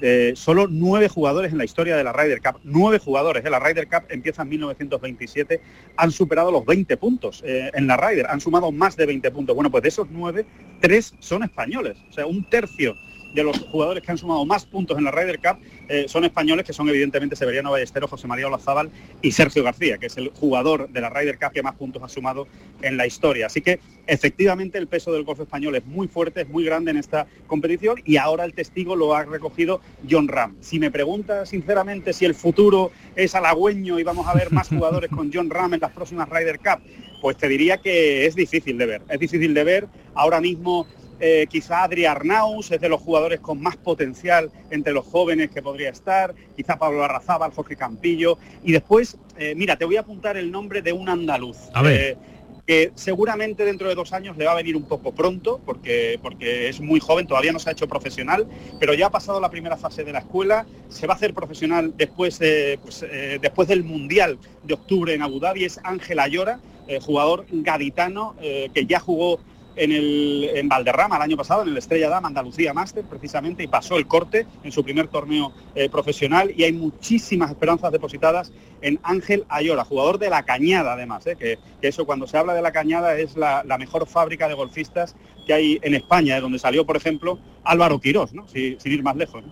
eh, 0.01 0.33
solo 0.35 0.67
nueve 0.67 1.07
jugadores 1.09 1.51
en 1.51 1.57
la 1.57 1.65
historia 1.65 1.95
de 1.95 2.03
la 2.03 2.13
Ryder 2.13 2.41
Cup, 2.41 2.59
nueve 2.63 2.99
jugadores 2.99 3.43
de 3.43 3.49
la 3.49 3.59
Ryder 3.59 3.87
Cup 3.87 4.03
empieza 4.09 4.43
en 4.43 4.49
1927, 4.49 5.61
han 5.97 6.11
superado 6.11 6.51
los 6.51 6.65
20 6.65 6.97
puntos 6.97 7.43
eh, 7.45 7.71
en 7.73 7.87
la 7.87 7.97
Ryder, 7.97 8.27
han 8.27 8.41
sumado 8.41 8.71
más 8.71 8.95
de 8.95 9.05
20 9.05 9.31
puntos. 9.31 9.55
Bueno, 9.55 9.71
pues 9.71 9.83
de 9.83 9.89
esos 9.89 10.07
nueve, 10.09 10.45
tres 10.79 11.13
son 11.19 11.43
españoles, 11.43 11.97
o 12.09 12.13
sea, 12.13 12.25
un 12.25 12.43
tercio 12.43 12.95
de 13.33 13.43
los 13.43 13.57
jugadores 13.59 14.03
que 14.03 14.11
han 14.11 14.17
sumado 14.17 14.45
más 14.45 14.65
puntos 14.65 14.97
en 14.97 15.03
la 15.03 15.11
Ryder 15.11 15.39
Cup 15.39 15.57
eh, 15.87 16.05
son 16.07 16.25
españoles, 16.25 16.65
que 16.65 16.73
son 16.73 16.87
evidentemente 16.89 17.35
Severiano 17.35 17.71
Ballesteros, 17.71 18.09
José 18.09 18.27
María 18.27 18.47
Olazábal 18.47 18.89
y 19.21 19.31
Sergio 19.31 19.63
García, 19.63 19.97
que 19.97 20.07
es 20.07 20.17
el 20.17 20.29
jugador 20.29 20.89
de 20.89 21.01
la 21.01 21.09
Ryder 21.09 21.37
Cup 21.37 21.51
que 21.53 21.63
más 21.63 21.75
puntos 21.75 22.03
ha 22.03 22.09
sumado 22.09 22.47
en 22.81 22.97
la 22.97 23.07
historia. 23.07 23.47
Así 23.47 23.61
que 23.61 23.79
efectivamente 24.07 24.77
el 24.77 24.87
peso 24.87 25.11
del 25.11 25.23
golf 25.23 25.39
español 25.39 25.75
es 25.75 25.85
muy 25.85 26.07
fuerte, 26.07 26.41
es 26.41 26.49
muy 26.49 26.63
grande 26.63 26.91
en 26.91 26.97
esta 26.97 27.27
competición 27.47 28.01
y 28.05 28.17
ahora 28.17 28.45
el 28.45 28.53
testigo 28.53 28.95
lo 28.95 29.15
ha 29.15 29.23
recogido 29.23 29.81
John 30.09 30.27
Ram. 30.27 30.55
Si 30.61 30.79
me 30.79 30.91
pregunta 30.91 31.45
sinceramente 31.45 32.13
si 32.13 32.25
el 32.25 32.35
futuro 32.35 32.91
es 33.15 33.35
halagüeño 33.35 33.99
y 33.99 34.03
vamos 34.03 34.27
a 34.27 34.33
ver 34.33 34.51
más 34.51 34.69
jugadores 34.69 35.09
con 35.09 35.31
John 35.33 35.49
Ram 35.49 35.73
en 35.73 35.79
las 35.81 35.91
próximas 35.91 36.29
Ryder 36.29 36.59
Cup, 36.59 36.81
pues 37.21 37.37
te 37.37 37.47
diría 37.47 37.77
que 37.77 38.25
es 38.25 38.35
difícil 38.35 38.77
de 38.77 38.85
ver. 38.85 39.01
Es 39.09 39.19
difícil 39.19 39.53
de 39.53 39.63
ver. 39.63 39.87
Ahora 40.15 40.41
mismo 40.41 40.87
eh, 41.23 41.45
quizá 41.47 41.83
Adri 41.83 42.05
Arnaus 42.05 42.71
es 42.71 42.81
de 42.81 42.89
los 42.89 42.99
jugadores 42.99 43.39
con 43.39 43.61
más 43.61 43.77
potencial 43.77 44.49
entre 44.71 44.91
los 44.91 45.05
jóvenes 45.05 45.51
que 45.51 45.61
podría 45.61 45.91
estar, 45.91 46.33
quizá 46.55 46.79
Pablo 46.79 47.03
Arrazábal, 47.03 47.51
Jorge 47.51 47.75
Campillo, 47.75 48.39
y 48.63 48.71
después, 48.71 49.17
eh, 49.37 49.53
mira, 49.55 49.75
te 49.75 49.85
voy 49.85 49.97
a 49.97 49.99
apuntar 49.99 50.35
el 50.35 50.51
nombre 50.51 50.81
de 50.81 50.93
un 50.93 51.09
andaluz. 51.09 51.57
Eh, 51.85 52.17
que 52.65 52.91
seguramente 52.95 53.65
dentro 53.65 53.87
de 53.87 53.93
dos 53.93 54.13
años 54.13 54.35
le 54.35 54.45
va 54.45 54.53
a 54.53 54.55
venir 54.55 54.75
un 54.75 54.85
poco 54.85 55.13
pronto, 55.13 55.61
porque, 55.63 56.19
porque 56.23 56.69
es 56.69 56.81
muy 56.81 56.99
joven, 56.99 57.27
todavía 57.27 57.51
no 57.51 57.59
se 57.59 57.69
ha 57.69 57.73
hecho 57.73 57.87
profesional, 57.87 58.47
pero 58.79 58.95
ya 58.95 59.07
ha 59.07 59.11
pasado 59.11 59.39
la 59.39 59.51
primera 59.51 59.77
fase 59.77 60.03
de 60.03 60.13
la 60.13 60.19
escuela, 60.19 60.65
se 60.89 61.05
va 61.05 61.13
a 61.13 61.17
hacer 61.17 61.35
profesional 61.35 61.93
después, 61.97 62.39
pues, 62.81 63.05
después 63.41 63.67
del 63.67 63.83
Mundial 63.83 64.39
de 64.63 64.73
octubre 64.73 65.13
en 65.13 65.21
Abu 65.21 65.39
Dhabi, 65.39 65.65
es 65.65 65.79
Ángel 65.83 66.19
Ayora, 66.19 66.59
jugador 67.01 67.45
gaditano, 67.51 68.35
que 68.39 68.85
ya 68.85 68.99
jugó 68.99 69.39
en, 69.75 69.91
el, 69.91 70.49
en 70.53 70.69
Valderrama 70.69 71.15
el 71.17 71.21
año 71.21 71.37
pasado, 71.37 71.63
en 71.63 71.69
el 71.69 71.77
Estrella 71.77 72.09
Dama 72.09 72.27
Andalucía 72.27 72.73
Master, 72.73 73.03
precisamente, 73.05 73.63
y 73.63 73.67
pasó 73.67 73.97
el 73.97 74.07
corte 74.07 74.45
en 74.63 74.71
su 74.71 74.83
primer 74.83 75.07
torneo 75.07 75.53
eh, 75.75 75.89
profesional 75.89 76.51
y 76.55 76.63
hay 76.63 76.73
muchísimas 76.73 77.51
esperanzas 77.51 77.91
depositadas 77.91 78.51
en 78.81 78.99
Ángel 79.03 79.45
Ayora, 79.49 79.83
jugador 79.83 80.17
de 80.17 80.29
La 80.29 80.43
Cañada 80.43 80.93
además, 80.93 81.25
eh, 81.27 81.35
que, 81.37 81.57
eso 81.81 82.05
cuando 82.05 82.27
se 82.27 82.37
habla 82.37 82.53
de 82.53 82.61
La 82.61 82.71
Cañada 82.71 83.17
es 83.17 83.35
la, 83.35 83.63
mejor 83.79 84.07
fábrica 84.07 84.47
de 84.47 84.53
golfistas 84.53 85.15
que 85.47 85.53
hay 85.53 85.79
en 85.81 85.95
España, 85.95 86.35
de 86.35 86.41
donde 86.41 86.59
salió, 86.59 86.85
por 86.85 86.97
ejemplo, 86.97 87.39
Álvaro 87.63 87.99
Quirós, 87.99 88.33
¿no? 88.33 88.47
sin, 88.47 88.77
ir 88.83 89.03
más 89.03 89.15
lejos. 89.15 89.43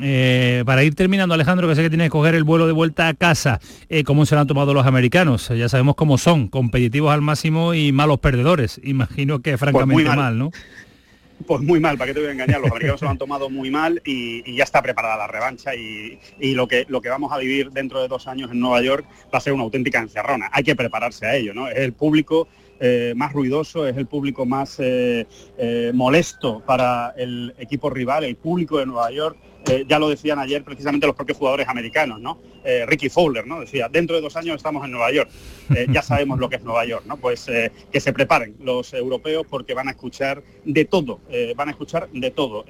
Eh, 0.00 0.62
para 0.66 0.84
ir 0.84 0.94
terminando, 0.94 1.34
Alejandro, 1.34 1.68
que 1.68 1.74
sé 1.74 1.82
que 1.82 1.88
tiene 1.88 2.04
que 2.04 2.10
coger 2.10 2.34
el 2.34 2.44
vuelo 2.44 2.66
de 2.66 2.72
vuelta 2.72 3.08
a 3.08 3.14
casa, 3.14 3.60
¿cómo 4.04 4.26
se 4.26 4.34
lo 4.34 4.42
han 4.42 4.46
tomado 4.46 4.74
los 4.74 4.86
americanos? 4.86 5.48
Ya 5.48 5.68
sabemos 5.68 5.94
cómo 5.96 6.18
son, 6.18 6.48
competitivos 6.48 7.12
al 7.12 7.22
máximo 7.22 7.74
y 7.74 7.92
malos 7.92 8.18
perdedores. 8.20 8.80
Imagino 8.84 9.40
que 9.40 9.52
pues 9.52 9.60
francamente 9.60 10.04
mal. 10.04 10.38
¿no? 10.38 10.50
Pues 11.46 11.60
muy 11.60 11.80
mal, 11.80 11.98
¿para 11.98 12.08
qué 12.08 12.14
te 12.14 12.20
voy 12.20 12.30
a 12.30 12.32
engañar? 12.32 12.60
Los 12.60 12.70
americanos 12.70 13.00
se 13.00 13.04
lo 13.04 13.10
han 13.10 13.18
tomado 13.18 13.50
muy 13.50 13.70
mal 13.70 14.00
y, 14.04 14.54
ya 14.56 14.64
está 14.64 14.82
preparada 14.82 15.18
la 15.18 15.26
revancha 15.26 15.74
y, 15.74 16.18
lo, 16.54 16.66
que, 16.66 16.86
lo 16.88 17.00
que 17.02 17.10
vamos 17.10 17.30
a 17.30 17.38
vivir 17.38 17.70
dentro 17.70 18.00
de 18.00 18.08
dos 18.08 18.26
años 18.26 18.50
en 18.50 18.60
Nueva 18.60 18.80
York 18.80 19.04
va 19.32 19.38
a 19.38 19.40
ser 19.40 19.52
una 19.52 19.64
auténtica 19.64 20.00
encerrona. 20.00 20.48
Hay 20.52 20.64
que 20.64 20.74
prepararse 20.74 21.26
a 21.26 21.36
ello, 21.36 21.52
¿no? 21.52 21.68
Es 21.68 21.78
el 21.78 21.92
público 21.92 22.48
eh, 22.80 23.14
más 23.16 23.32
ruidoso, 23.32 23.86
es 23.86 23.96
el 23.96 24.06
público 24.06 24.44
más 24.44 24.78
eh, 24.78 25.26
eh, 25.56 25.92
molesto 25.94 26.60
para 26.66 27.14
el 27.16 27.54
equipo 27.58 27.90
rival, 27.90 28.24
el 28.24 28.36
público 28.36 28.78
de 28.78 28.86
Nueva 28.86 29.10
York 29.10 29.36
eh, 29.68 29.84
ya 29.88 29.98
lo 29.98 30.08
decían 30.08 30.38
ayer 30.38 30.62
precisamente 30.62 31.06
los 31.06 31.16
propios 31.16 31.38
jugadores 31.38 31.66
americanos, 31.68 32.20
¿no? 32.20 32.38
Eh, 32.64 32.84
Ricky 32.86 33.08
Fowler, 33.08 33.46
¿no? 33.46 33.60
Decía, 33.60 33.88
dentro 33.88 34.14
de 34.14 34.22
dos 34.22 34.36
años 34.36 34.56
estamos 34.56 34.84
en 34.84 34.92
Nueva 34.92 35.10
York, 35.12 35.28
eh, 35.74 35.86
ya 35.92 36.02
sabemos 36.02 36.38
lo 36.38 36.48
que 36.48 36.56
es 36.56 36.62
Nueva 36.62 36.84
York, 36.84 37.04
¿no? 37.06 37.16
Pues 37.16 37.46
que 37.46 38.00
se 38.00 38.12
preparen 38.12 38.56
los 38.60 38.92
europeos 38.92 39.46
porque 39.48 39.74
van 39.74 39.88
a 39.88 39.92
escuchar 39.92 40.42
de 40.64 40.84
todo, 40.84 41.20
van 41.56 41.68
a 41.68 41.70
escuchar 41.70 42.08
de 42.12 42.30
todo, 42.30 42.64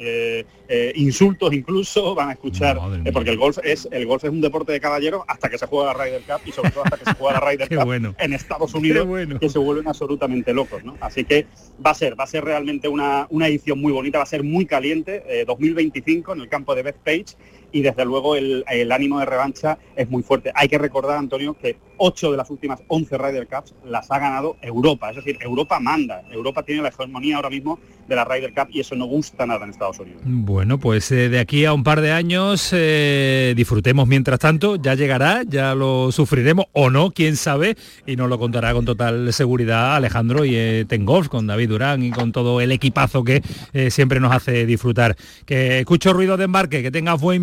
insultos 0.95 1.53
incluso, 1.53 2.15
van 2.15 2.31
a 2.31 2.33
escuchar, 2.33 2.79
porque 3.13 3.31
el 3.31 3.39
golf 3.39 3.59
es 3.63 3.89
el 3.91 4.07
golf 4.07 4.25
es 4.25 4.31
un 4.31 4.41
deporte 4.41 4.73
de 4.73 4.81
caballero 4.81 5.25
hasta 5.29 5.49
que 5.49 5.59
se 5.59 5.67
juega 5.67 5.93
la 5.93 6.05
Ryder 6.05 6.23
Cup 6.23 6.41
y 6.45 6.53
sobre 6.53 6.71
todo 6.71 6.85
hasta 6.85 6.99
que 6.99 7.05
se 7.05 7.15
juega 7.15 7.41
la 7.41 7.47
Ryder 7.51 7.69
Cup 7.69 8.15
en 8.19 8.33
Estados 8.33 8.75
Unidos, 8.75 9.07
que 9.41 9.49
se 9.49 9.59
vuelven 9.59 9.89
absolutamente 9.89 10.53
locos, 10.53 10.85
¿no? 10.85 10.97
Así 11.01 11.25
que 11.25 11.47
va 11.85 11.91
a 11.91 11.95
ser, 11.95 12.19
va 12.19 12.25
a 12.25 12.29
ser 12.29 12.45
realmente 12.45 12.89
una, 12.89 13.27
una 13.31 13.49
edición 13.49 13.81
muy 13.81 13.93
bonita, 13.93 14.19
va 14.19 14.25
a 14.25 14.29
ser 14.29 14.43
muy 14.43 14.67
caliente, 14.67 15.45
2025 15.47 16.35
en 16.35 16.41
el 16.41 16.49
campo 16.49 16.75
de 16.75 16.86
web 16.87 17.05
page. 17.05 17.35
Y 17.73 17.83
desde 17.83 18.05
luego 18.05 18.37
el, 18.37 18.65
ánimo 18.91 19.19
de 19.21 19.27
revancha 19.27 19.79
es 19.95 20.09
muy 20.09 20.23
fuerte. 20.23 20.53
Hay 20.55 20.69
que 20.69 20.79
recordar, 20.79 21.19
Antonio, 21.19 21.55
que 21.55 21.77
ocho 21.99 22.31
de 22.31 22.37
las 22.37 22.51
últimas 22.51 22.83
11 22.89 23.19
Ryder 23.19 23.49
Cups 23.49 23.75
las 23.85 24.11
ha 24.11 24.19
ganado 24.19 24.57
Europa, 24.61 25.11
es 25.11 25.17
decir, 25.17 25.39
Europa 25.41 25.81
manda, 25.81 26.23
Europa 26.31 26.63
tiene 26.63 26.83
la 26.83 26.89
hegemonía 26.89 27.37
ahora 27.37 27.51
mismo 27.51 27.79
de 28.07 28.15
la 28.15 28.25
Ryder 28.25 28.53
Cup 28.53 28.69
y 28.71 28.81
eso 28.81 28.95
no 28.95 29.07
gusta 29.07 29.47
nada 29.47 29.65
en 29.65 29.71
Estados 29.71 29.99
Unidos. 29.99 30.21
Bueno, 30.25 30.79
pues 30.79 31.11
eh, 31.11 31.29
de 31.29 31.39
aquí 31.39 31.65
a 31.65 31.73
un 31.73 31.83
par 31.83 32.01
de 32.01 32.13
años 32.13 32.71
eh, 32.73 33.55
disfrutemos 33.57 34.07
mientras 34.07 34.39
tanto, 34.39 34.77
ya 34.77 34.95
llegará, 34.95 35.43
ya 35.47 35.75
lo 35.75 36.13
sufriremos 36.13 36.67
o 36.73 36.91
no, 36.91 37.11
quién 37.11 37.37
sabe, 37.37 37.77
y 38.07 38.17
nos 38.17 38.29
lo 38.29 38.39
contará 38.39 38.73
con 38.73 38.85
total 38.85 39.33
seguridad 39.33 39.97
Alejandro 39.97 40.45
y 40.45 40.55
eh, 40.55 40.85
Tengolf, 40.87 41.29
con 41.29 41.47
David 41.47 41.71
Durán 41.71 42.03
y 42.03 42.11
con 42.11 42.33
todo 42.33 42.61
el 42.61 42.73
equipazo 42.73 43.25
que 43.25 43.43
siempre 43.91 44.21
nos 44.21 44.33
hace 44.33 44.67
disfrutar. 44.67 45.17
Que 45.45 45.81
escucho 45.81 46.13
ruido 46.13 46.37
de 46.37 46.45
embarque, 46.45 46.83
que 46.83 46.91
tengas 46.91 47.21
buen 47.21 47.43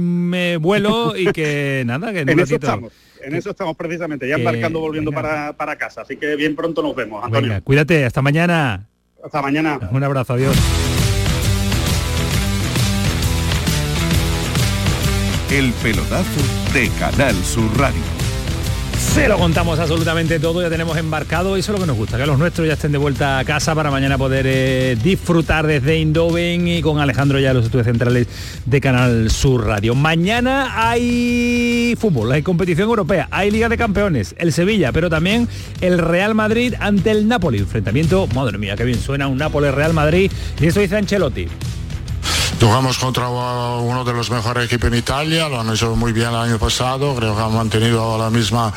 vuelo 0.59 1.15
y 1.15 1.31
que 1.31 1.83
nada, 1.87 2.11
que 2.11 2.21
en, 2.21 2.39
eso 2.39 2.55
estamos. 2.55 2.93
En 3.21 3.35
eso 3.35 3.51
estamos 3.51 3.75
precisamente, 3.75 4.27
ya 4.27 4.35
embarcando, 4.35 4.79
volviendo 4.79 5.11
para, 5.11 5.75
casa. 5.77 6.01
Así 6.01 6.17
que 6.17 6.35
bien 6.35 6.55
pronto 6.55 6.81
nos 6.81 6.95
vemos, 6.95 7.23
Antonio. 7.23 7.61
cuídate, 7.63 8.05
hasta 8.05 8.21
mañana. 8.21 8.87
Hasta 9.23 9.41
mañana. 9.41 9.79
Un 9.91 10.03
abrazo, 10.03 10.33
adiós. 10.33 10.57
El 15.49 15.71
pelotazo 15.83 16.73
de 16.73 16.89
Canal 16.99 17.35
Sur 17.43 17.77
Radio. 17.77 18.22
Se 19.13 19.27
lo 19.27 19.37
contamos 19.37 19.77
absolutamente 19.77 20.39
todo, 20.39 20.63
ya 20.63 20.71
tenemos 20.71 20.97
embarcado 20.97 21.55
y 21.55 21.59
eso 21.59 21.71
es 21.71 21.77
lo 21.77 21.81
que 21.83 21.87
nos 21.87 21.95
gusta, 21.95 22.17
que 22.17 22.25
los 22.25 22.39
nuestros 22.39 22.67
ya 22.67 22.73
estén 22.73 22.91
de 22.91 22.97
vuelta 22.97 23.37
a 23.37 23.45
casa 23.45 23.75
para 23.75 23.91
mañana 23.91 24.17
poder 24.17 24.45
eh, 24.47 24.97
disfrutar 25.01 25.67
desde 25.67 25.99
Indoven 25.99 26.67
y 26.67 26.81
con 26.81 26.99
Alejandro 26.99 27.39
ya 27.39 27.53
los 27.53 27.65
estudios 27.65 27.85
centrales 27.85 28.27
de 28.65 28.81
Canal 28.81 29.29
Sur 29.29 29.67
Radio. 29.67 29.93
Mañana 29.93 30.89
hay 30.89 31.95
fútbol, 31.99 32.31
hay 32.31 32.41
competición 32.41 32.89
europea, 32.89 33.27
hay 33.29 33.51
Liga 33.51 33.69
de 33.69 33.77
Campeones, 33.77 34.33
el 34.39 34.51
Sevilla, 34.51 34.91
pero 34.91 35.11
también 35.11 35.47
el 35.79 35.99
Real 35.99 36.33
Madrid 36.33 36.73
ante 36.79 37.11
el 37.11 37.27
Napoli. 37.27 37.59
Enfrentamiento, 37.59 38.25
madre 38.33 38.57
mía, 38.57 38.75
qué 38.75 38.83
bien 38.83 38.99
suena 38.99 39.27
un 39.27 39.37
Napoli-Real 39.37 39.93
Madrid 39.93 40.31
y 40.59 40.65
eso 40.65 40.79
dice 40.79 40.97
Ancelotti. 40.97 41.47
Jugamos 42.63 42.97
contra 42.97 43.27
uno 43.27 44.05
de 44.05 44.13
los 44.13 44.31
mejores 44.31 44.67
equipos 44.67 44.87
en 44.87 44.97
Italia, 44.97 45.49
lo 45.49 45.59
han 45.59 45.69
hecho 45.69 45.97
muy 45.97 46.13
bien 46.13 46.29
el 46.29 46.35
año 46.35 46.57
pasado, 46.57 47.13
creo 47.13 47.35
que 47.35 47.41
han 47.41 47.53
mantenido 47.53 48.17
la 48.17 48.29
misma 48.29 48.73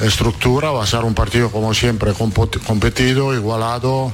estructura, 0.00 0.72
va 0.72 0.82
a 0.82 0.86
ser 0.88 1.04
un 1.04 1.14
partido 1.14 1.48
como 1.48 1.72
siempre 1.72 2.12
competido, 2.14 3.32
igualado, 3.32 4.12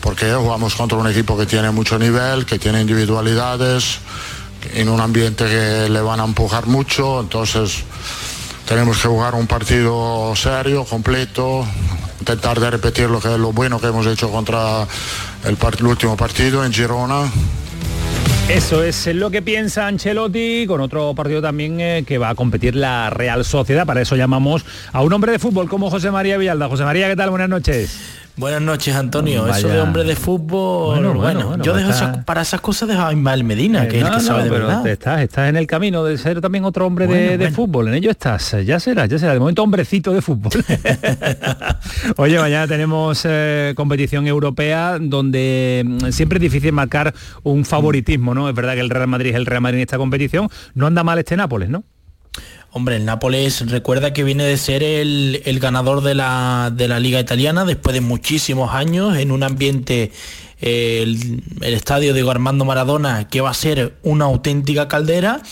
porque 0.00 0.32
jugamos 0.32 0.76
contra 0.76 0.96
un 0.96 1.08
equipo 1.08 1.36
que 1.36 1.44
tiene 1.44 1.72
mucho 1.72 1.98
nivel, 1.98 2.46
que 2.46 2.60
tiene 2.60 2.80
individualidades, 2.82 3.98
en 4.74 4.88
un 4.88 5.00
ambiente 5.00 5.44
que 5.46 5.88
le 5.90 6.00
van 6.00 6.20
a 6.20 6.24
empujar 6.24 6.68
mucho, 6.68 7.20
entonces 7.20 7.82
tenemos 8.64 9.02
que 9.02 9.08
jugar 9.08 9.34
un 9.34 9.48
partido 9.48 10.34
serio, 10.36 10.84
completo, 10.84 11.66
intentar 12.20 12.60
de 12.60 12.70
repetir 12.70 13.10
lo 13.10 13.20
que 13.20 13.36
lo 13.36 13.52
bueno 13.52 13.80
que 13.80 13.88
hemos 13.88 14.06
hecho 14.06 14.30
contra 14.30 14.86
el, 15.42 15.58
el 15.78 15.86
último 15.86 16.16
partido 16.16 16.64
en 16.64 16.72
Girona 16.72 17.28
eso 18.48 18.82
es 18.82 19.06
lo 19.06 19.30
que 19.30 19.42
piensa 19.42 19.86
Ancelotti 19.86 20.66
con 20.66 20.80
otro 20.80 21.14
partido 21.14 21.40
también 21.40 21.80
eh, 21.80 22.04
que 22.06 22.18
va 22.18 22.30
a 22.30 22.34
competir 22.34 22.76
la 22.76 23.10
Real 23.10 23.44
Sociedad. 23.44 23.86
Para 23.86 24.02
eso 24.02 24.14
llamamos 24.16 24.64
a 24.92 25.02
un 25.02 25.12
hombre 25.12 25.32
de 25.32 25.38
fútbol 25.38 25.68
como 25.68 25.90
José 25.90 26.10
María 26.10 26.36
Villalda. 26.36 26.68
José 26.68 26.84
María, 26.84 27.08
¿qué 27.08 27.16
tal? 27.16 27.30
Buenas 27.30 27.48
noches. 27.48 28.21
Buenas 28.36 28.62
noches, 28.62 28.94
Antonio. 28.96 29.46
Eso 29.46 29.68
de 29.68 29.80
hombre 29.80 30.04
de 30.04 30.16
fútbol, 30.16 31.06
bueno, 31.14 31.62
yo 31.62 31.74
dejo 31.74 31.92
para 32.24 32.42
esas 32.42 32.60
cosas 32.60 32.88
dejo 32.88 33.02
a 33.02 33.12
Ismael 33.12 33.44
Medina, 33.44 33.86
que 33.88 33.98
es 33.98 34.04
el 34.04 34.10
que 34.10 34.20
sabe 34.20 34.44
de 34.44 34.50
verdad. 34.50 34.86
Estás, 34.86 35.20
estás 35.20 35.48
en 35.48 35.56
el 35.56 35.66
camino 35.66 36.02
de 36.04 36.16
ser 36.16 36.40
también 36.40 36.64
otro 36.64 36.86
hombre 36.86 37.06
de, 37.06 37.50
fútbol, 37.50 37.88
en 37.88 37.94
ello 37.94 38.10
estás. 38.10 38.56
Ya 38.64 38.80
será, 38.80 39.06
ya 39.06 39.18
será, 39.18 39.34
de 39.34 39.38
momento 39.38 39.62
hombrecito 39.62 40.12
de 40.12 40.22
fútbol. 40.22 40.52
Oye, 42.16 42.38
mañana 42.38 42.66
tenemos 42.66 43.22
eh, 43.24 43.74
competición 43.76 44.26
europea 44.26 44.98
donde 44.98 45.82
mm, 45.84 46.10
siempre 46.10 46.38
es 46.38 46.42
difícil 46.42 46.72
marcar 46.72 47.14
un 47.42 47.64
favoritismo, 47.64 48.34
¿no? 48.34 48.48
Es 48.48 48.54
verdad 48.54 48.74
que 48.74 48.80
el 48.80 48.90
Real 48.90 49.08
Madrid 49.08 49.30
es 49.30 49.36
el 49.36 49.46
Real 49.46 49.60
Madrid 49.60 49.78
en 49.78 49.82
esta 49.82 49.98
competición. 49.98 50.48
No 50.74 50.86
anda 50.86 51.04
mal 51.04 51.18
este 51.18 51.36
Nápoles, 51.36 51.68
¿no? 51.68 51.84
Hombre, 52.74 52.96
el 52.96 53.04
Nápoles 53.04 53.68
recuerda 53.70 54.14
que 54.14 54.24
viene 54.24 54.44
de 54.44 54.56
ser 54.56 54.82
el, 54.82 55.58
ganador 55.60 56.00
de 56.00 56.14
la, 56.14 56.72
Liga 57.00 57.20
Italiana 57.20 57.66
después 57.66 57.92
de 57.92 58.00
muchísimos 58.00 58.72
años 58.72 59.18
en 59.18 59.30
un 59.30 59.42
ambiente, 59.42 60.10
eh, 60.58 61.00
el, 61.02 61.44
el, 61.60 61.74
estadio 61.74 62.14
de 62.14 62.30
Armando 62.30 62.64
Maradona, 62.64 63.28
que 63.28 63.42
va 63.42 63.50
a 63.50 63.54
ser 63.54 63.98
una 64.02 64.24
auténtica 64.24 64.88
caldera. 64.88 65.42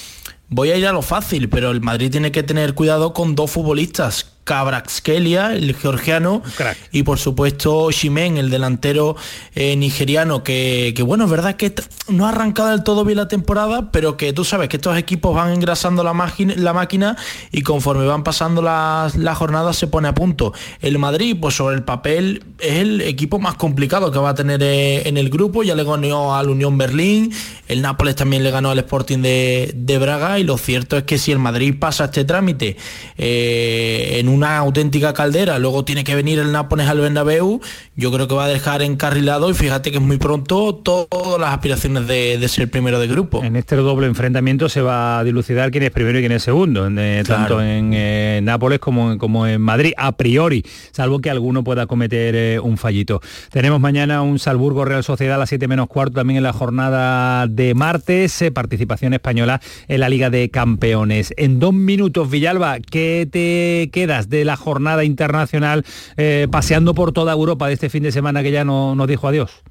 Voy 0.48 0.70
a 0.70 0.76
ir 0.76 0.86
a 0.86 0.92
lo 0.92 1.02
fácil, 1.02 1.50
pero 1.50 1.70
el 1.70 1.82
Madrid 1.82 2.10
tiene 2.10 2.32
que 2.32 2.42
tener 2.42 2.72
cuidado 2.74 3.12
con 3.12 3.34
dos 3.34 3.50
futbolistas 3.50 4.29
Cabraxkelia, 4.50 5.54
el 5.54 5.76
georgiano, 5.76 6.42
y 6.90 7.04
por 7.04 7.20
supuesto 7.20 7.92
Shimen, 7.92 8.36
el 8.36 8.50
delantero 8.50 9.14
eh, 9.54 9.76
nigeriano, 9.76 10.42
que, 10.42 10.92
bueno, 11.06 11.26
es 11.26 11.30
verdad 11.30 11.54
que 11.54 11.72
no 12.08 12.26
ha 12.26 12.30
arrancado 12.30 12.70
del 12.70 12.82
todo 12.82 13.04
bien 13.04 13.18
la 13.18 13.28
temporada, 13.28 13.92
pero 13.92 14.16
que 14.16 14.32
tú 14.32 14.44
sabes 14.44 14.68
que 14.68 14.78
estos 14.78 14.98
equipos 14.98 15.36
van 15.36 15.52
engrasando 15.52 16.02
la, 16.02 16.12
la 16.56 16.72
máquina 16.72 17.16
y 17.52 17.62
conforme 17.62 18.04
van 18.06 18.24
pasando 18.24 18.60
las, 18.60 19.14
jornadas 19.38 19.76
se 19.76 19.86
pone 19.86 20.08
a 20.08 20.14
punto. 20.14 20.52
El 20.80 20.98
Madrid, 20.98 21.36
pues 21.40 21.54
sobre 21.54 21.76
el 21.76 21.84
papel, 21.84 22.42
es 22.58 22.78
el 22.78 23.02
equipo 23.02 23.38
más 23.38 23.54
complicado 23.54 24.10
que 24.10 24.18
va 24.18 24.30
a 24.30 24.34
tener 24.34 24.60
eh, 24.64 25.08
en 25.08 25.16
el 25.16 25.30
grupo, 25.30 25.62
ya 25.62 25.76
le 25.76 25.84
ganó 25.84 26.34
al 26.34 26.50
Unión 26.50 26.76
Berlín, 26.76 27.32
el 27.68 27.82
Nápoles 27.82 28.16
también 28.16 28.42
le 28.42 28.50
ganó 28.50 28.70
al 28.70 28.80
Sporting 28.80 29.18
de, 29.18 29.70
de 29.76 29.98
Braga, 29.98 30.40
y 30.40 30.42
lo 30.42 30.58
cierto 30.58 30.96
es 30.96 31.04
que 31.04 31.18
si 31.18 31.30
el 31.30 31.38
Madrid 31.38 31.76
pasa 31.78 32.06
este 32.06 32.24
trámite 32.24 32.76
eh, 33.16 34.16
en 34.18 34.28
un 34.28 34.39
una 34.40 34.56
auténtica 34.56 35.12
caldera, 35.12 35.58
luego 35.58 35.84
tiene 35.84 36.02
que 36.02 36.14
venir 36.14 36.38
el 36.38 36.50
Nápoles 36.50 36.88
al 36.88 36.98
Bernabéu, 36.98 37.60
yo 37.94 38.10
creo 38.10 38.26
que 38.26 38.34
va 38.34 38.46
a 38.46 38.48
dejar 38.48 38.80
encarrilado 38.80 39.50
y 39.50 39.54
fíjate 39.54 39.90
que 39.90 39.98
es 39.98 40.02
muy 40.02 40.16
pronto 40.16 40.74
todas 40.76 41.38
las 41.38 41.52
aspiraciones 41.52 42.06
de, 42.06 42.48
ser 42.48 42.70
primero 42.70 42.98
de 42.98 43.06
grupo. 43.06 43.44
En 43.44 43.54
este 43.54 43.76
doble 43.76 44.06
enfrentamiento 44.06 44.70
se 44.70 44.80
va 44.80 45.18
a 45.18 45.24
dilucidar 45.24 45.70
quién 45.70 45.82
es 45.82 45.90
primero 45.90 46.18
y 46.18 46.22
quién 46.22 46.32
es 46.32 46.42
segundo, 46.42 46.88
eh, 46.88 47.22
tanto 47.26 47.60
en 47.60 47.90
eh, 47.92 48.40
Nápoles 48.42 48.78
como, 48.78 49.18
como 49.18 49.46
en 49.46 49.60
Madrid, 49.60 49.92
a 49.98 50.12
priori, 50.12 50.64
salvo 50.90 51.18
que 51.18 51.28
alguno 51.28 51.62
pueda 51.62 51.86
cometer 51.86 52.34
eh, 52.34 52.60
un 52.60 52.78
fallito. 52.78 53.20
Tenemos 53.50 53.78
mañana 53.78 54.22
un 54.22 54.38
Salburgo 54.38 54.86
Real 54.86 55.04
Sociedad 55.04 55.34
a 55.34 55.38
las 55.38 55.50
7 55.50 55.68
menos 55.68 55.86
cuarto, 55.86 56.14
también 56.14 56.38
en 56.38 56.44
la 56.44 56.54
jornada 56.54 57.46
de 57.46 57.74
martes, 57.74 58.42
participación 58.54 59.12
española 59.12 59.60
en 59.86 60.00
la 60.00 60.08
Liga 60.08 60.30
de 60.30 60.48
Campeones. 60.48 61.34
En 61.36 61.60
dos 61.60 61.74
minutos, 61.74 62.30
Villalba, 62.30 62.78
¿qué 62.80 63.28
te 63.30 63.90
quedas 63.92 64.29
de 64.30 64.44
la 64.44 64.56
jornada 64.56 65.04
internacional 65.04 65.84
eh, 66.16 66.48
paseando 66.50 66.94
por 66.94 67.12
toda 67.12 67.32
Europa 67.32 67.66
de 67.66 67.74
este 67.74 67.90
fin 67.90 68.02
de 68.02 68.12
semana 68.12 68.42
que 68.42 68.52
ya 68.52 68.64
no, 68.64 68.94
nos 68.94 69.08
dijo 69.08 69.28
adiós? 69.28 69.62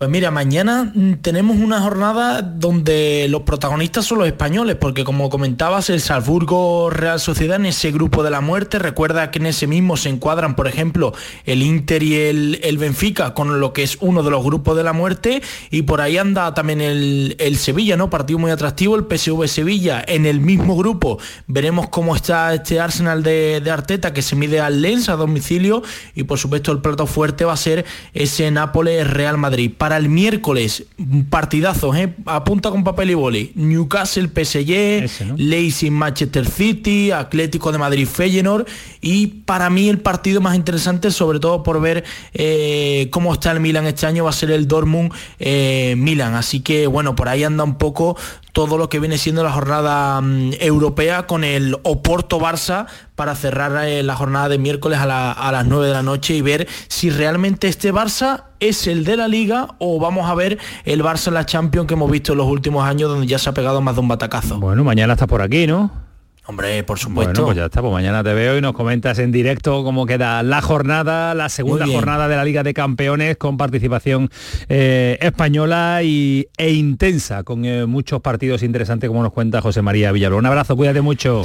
Pues 0.00 0.10
mira, 0.10 0.30
mañana 0.30 0.90
mm, 0.94 1.16
tenemos 1.16 1.58
una 1.58 1.82
jornada 1.82 2.40
donde 2.40 3.26
los 3.28 3.42
protagonistas 3.42 4.06
son 4.06 4.20
los 4.20 4.28
españoles, 4.28 4.76
porque 4.76 5.04
como 5.04 5.28
comentabas, 5.28 5.90
el 5.90 6.00
Salzburgo 6.00 6.88
Real 6.88 7.20
Sociedad 7.20 7.56
en 7.56 7.66
ese 7.66 7.90
grupo 7.90 8.22
de 8.22 8.30
la 8.30 8.40
muerte, 8.40 8.78
recuerda 8.78 9.30
que 9.30 9.40
en 9.40 9.44
ese 9.44 9.66
mismo 9.66 9.98
se 9.98 10.08
encuadran, 10.08 10.56
por 10.56 10.68
ejemplo, 10.68 11.12
el 11.44 11.62
Inter 11.62 12.02
y 12.02 12.14
el, 12.14 12.78
Benfica, 12.78 13.34
con 13.34 13.60
lo 13.60 13.74
que 13.74 13.82
es 13.82 13.98
uno 14.00 14.22
de 14.22 14.30
los 14.30 14.42
grupos 14.42 14.74
de 14.74 14.84
la 14.84 14.94
muerte, 14.94 15.42
y 15.70 15.82
por 15.82 16.00
ahí 16.00 16.16
anda 16.16 16.54
también 16.54 16.80
el, 16.80 17.56
Sevilla, 17.58 17.98
¿no? 17.98 18.08
Partido 18.08 18.38
muy 18.38 18.52
atractivo, 18.52 18.96
el 18.96 19.04
PSV 19.04 19.48
Sevilla 19.48 20.02
en 20.08 20.24
el 20.24 20.40
mismo 20.40 20.78
grupo. 20.78 21.18
Veremos 21.46 21.90
cómo 21.90 22.16
está 22.16 22.54
este 22.54 22.80
Arsenal 22.80 23.22
de, 23.22 23.60
de 23.60 23.70
Arteta, 23.70 24.14
que 24.14 24.22
se 24.22 24.34
mide 24.34 24.60
al 24.60 24.80
Lens 24.80 25.10
a 25.10 25.16
domicilio, 25.16 25.82
y 26.14 26.22
por 26.22 26.38
supuesto 26.38 26.72
el 26.72 26.78
plato 26.78 27.06
fuerte 27.06 27.44
va 27.44 27.52
a 27.52 27.58
ser 27.58 27.84
ese 28.14 28.50
Nápoles 28.50 29.06
Real 29.06 29.36
Madrid 29.36 29.74
el 29.96 30.08
miércoles, 30.08 30.84
partidazos, 31.28 31.96
¿eh? 31.96 32.14
apunta 32.26 32.70
con 32.70 32.84
papel 32.84 33.10
y 33.10 33.14
boli. 33.14 33.52
Newcastle, 33.54 34.28
PSG, 34.28 35.36
Leipzig, 35.36 35.90
Manchester 35.90 36.46
City, 36.46 37.10
Atlético 37.10 37.72
de 37.72 37.78
Madrid, 37.78 38.06
Feyenoord 38.06 38.66
y 39.00 39.26
para 39.26 39.70
mí 39.70 39.88
el 39.88 39.98
partido 39.98 40.40
más 40.40 40.56
interesante, 40.56 41.10
sobre 41.10 41.40
todo 41.40 41.62
por 41.62 41.80
ver 41.80 42.04
eh, 42.34 43.08
cómo 43.10 43.32
está 43.32 43.52
el 43.52 43.60
Milan 43.60 43.86
este 43.86 44.06
año, 44.06 44.24
va 44.24 44.30
a 44.30 44.34
ser 44.34 44.50
el 44.50 44.68
Dortmund 44.68 45.12
eh, 45.38 45.94
Milan. 45.96 46.34
Así 46.34 46.60
que 46.60 46.86
bueno, 46.86 47.16
por 47.16 47.28
ahí 47.28 47.44
anda 47.44 47.64
un 47.64 47.76
poco 47.76 48.16
todo 48.52 48.78
lo 48.78 48.88
que 48.88 48.98
viene 48.98 49.18
siendo 49.18 49.42
la 49.42 49.52
jornada 49.52 50.20
mm, 50.20 50.52
europea 50.60 51.26
con 51.26 51.44
el 51.44 51.76
Oporto 51.82 52.40
Barça 52.40 52.86
para 53.14 53.34
cerrar 53.34 53.86
eh, 53.86 54.02
la 54.02 54.16
jornada 54.16 54.48
de 54.48 54.58
miércoles 54.58 54.98
a, 54.98 55.06
las 55.06 55.66
9 55.66 55.88
de 55.88 55.92
la 55.92 56.02
noche 56.02 56.34
y 56.34 56.42
ver 56.42 56.66
si 56.88 57.10
realmente 57.10 57.68
este 57.68 57.92
Barça 57.92 58.44
es 58.60 58.86
el 58.86 59.04
de 59.04 59.16
la 59.16 59.28
liga 59.28 59.68
o 59.78 59.98
vamos 59.98 60.28
a 60.28 60.34
ver 60.34 60.58
el 60.84 61.02
Barça 61.02 61.28
en 61.28 61.34
la 61.34 61.46
Champions 61.46 61.86
que 61.86 61.94
hemos 61.94 62.10
visto 62.10 62.32
en 62.32 62.38
los 62.38 62.46
últimos 62.46 62.84
años 62.84 63.10
donde 63.10 63.26
ya 63.26 63.38
se 63.38 63.48
ha 63.50 63.54
pegado 63.54 63.80
más 63.80 63.94
de 63.94 64.00
un 64.00 64.08
batacazo. 64.08 64.58
Bueno, 64.58 64.84
mañana 64.84 65.14
está 65.14 65.26
por 65.26 65.42
aquí, 65.42 65.66
¿no? 65.66 66.09
Hombre, 66.50 66.82
por 66.82 66.98
supuesto. 66.98 67.30
Bueno, 67.30 67.44
pues 67.46 67.56
ya 67.58 67.66
está, 67.66 67.80
pues 67.80 67.92
mañana 67.92 68.24
te 68.24 68.34
veo 68.34 68.58
y 68.58 68.60
nos 68.60 68.72
comentas 68.72 69.20
en 69.20 69.30
directo 69.30 69.84
cómo 69.84 70.04
queda 70.04 70.42
la 70.42 70.60
jornada, 70.60 71.32
la 71.32 71.48
segunda 71.48 71.86
jornada 71.86 72.26
de 72.26 72.34
la 72.34 72.44
Liga 72.44 72.64
de 72.64 72.74
Campeones 72.74 73.36
con 73.36 73.56
participación 73.56 74.28
eh, 74.68 75.16
española 75.20 76.00
y, 76.02 76.48
e 76.58 76.72
intensa, 76.72 77.44
con 77.44 77.64
eh, 77.64 77.86
muchos 77.86 78.20
partidos 78.20 78.64
interesantes 78.64 79.06
como 79.06 79.22
nos 79.22 79.32
cuenta 79.32 79.60
José 79.60 79.80
María 79.80 80.10
Villalobos. 80.10 80.40
Un 80.40 80.46
abrazo, 80.46 80.74
cuídate 80.74 81.02
mucho. 81.02 81.44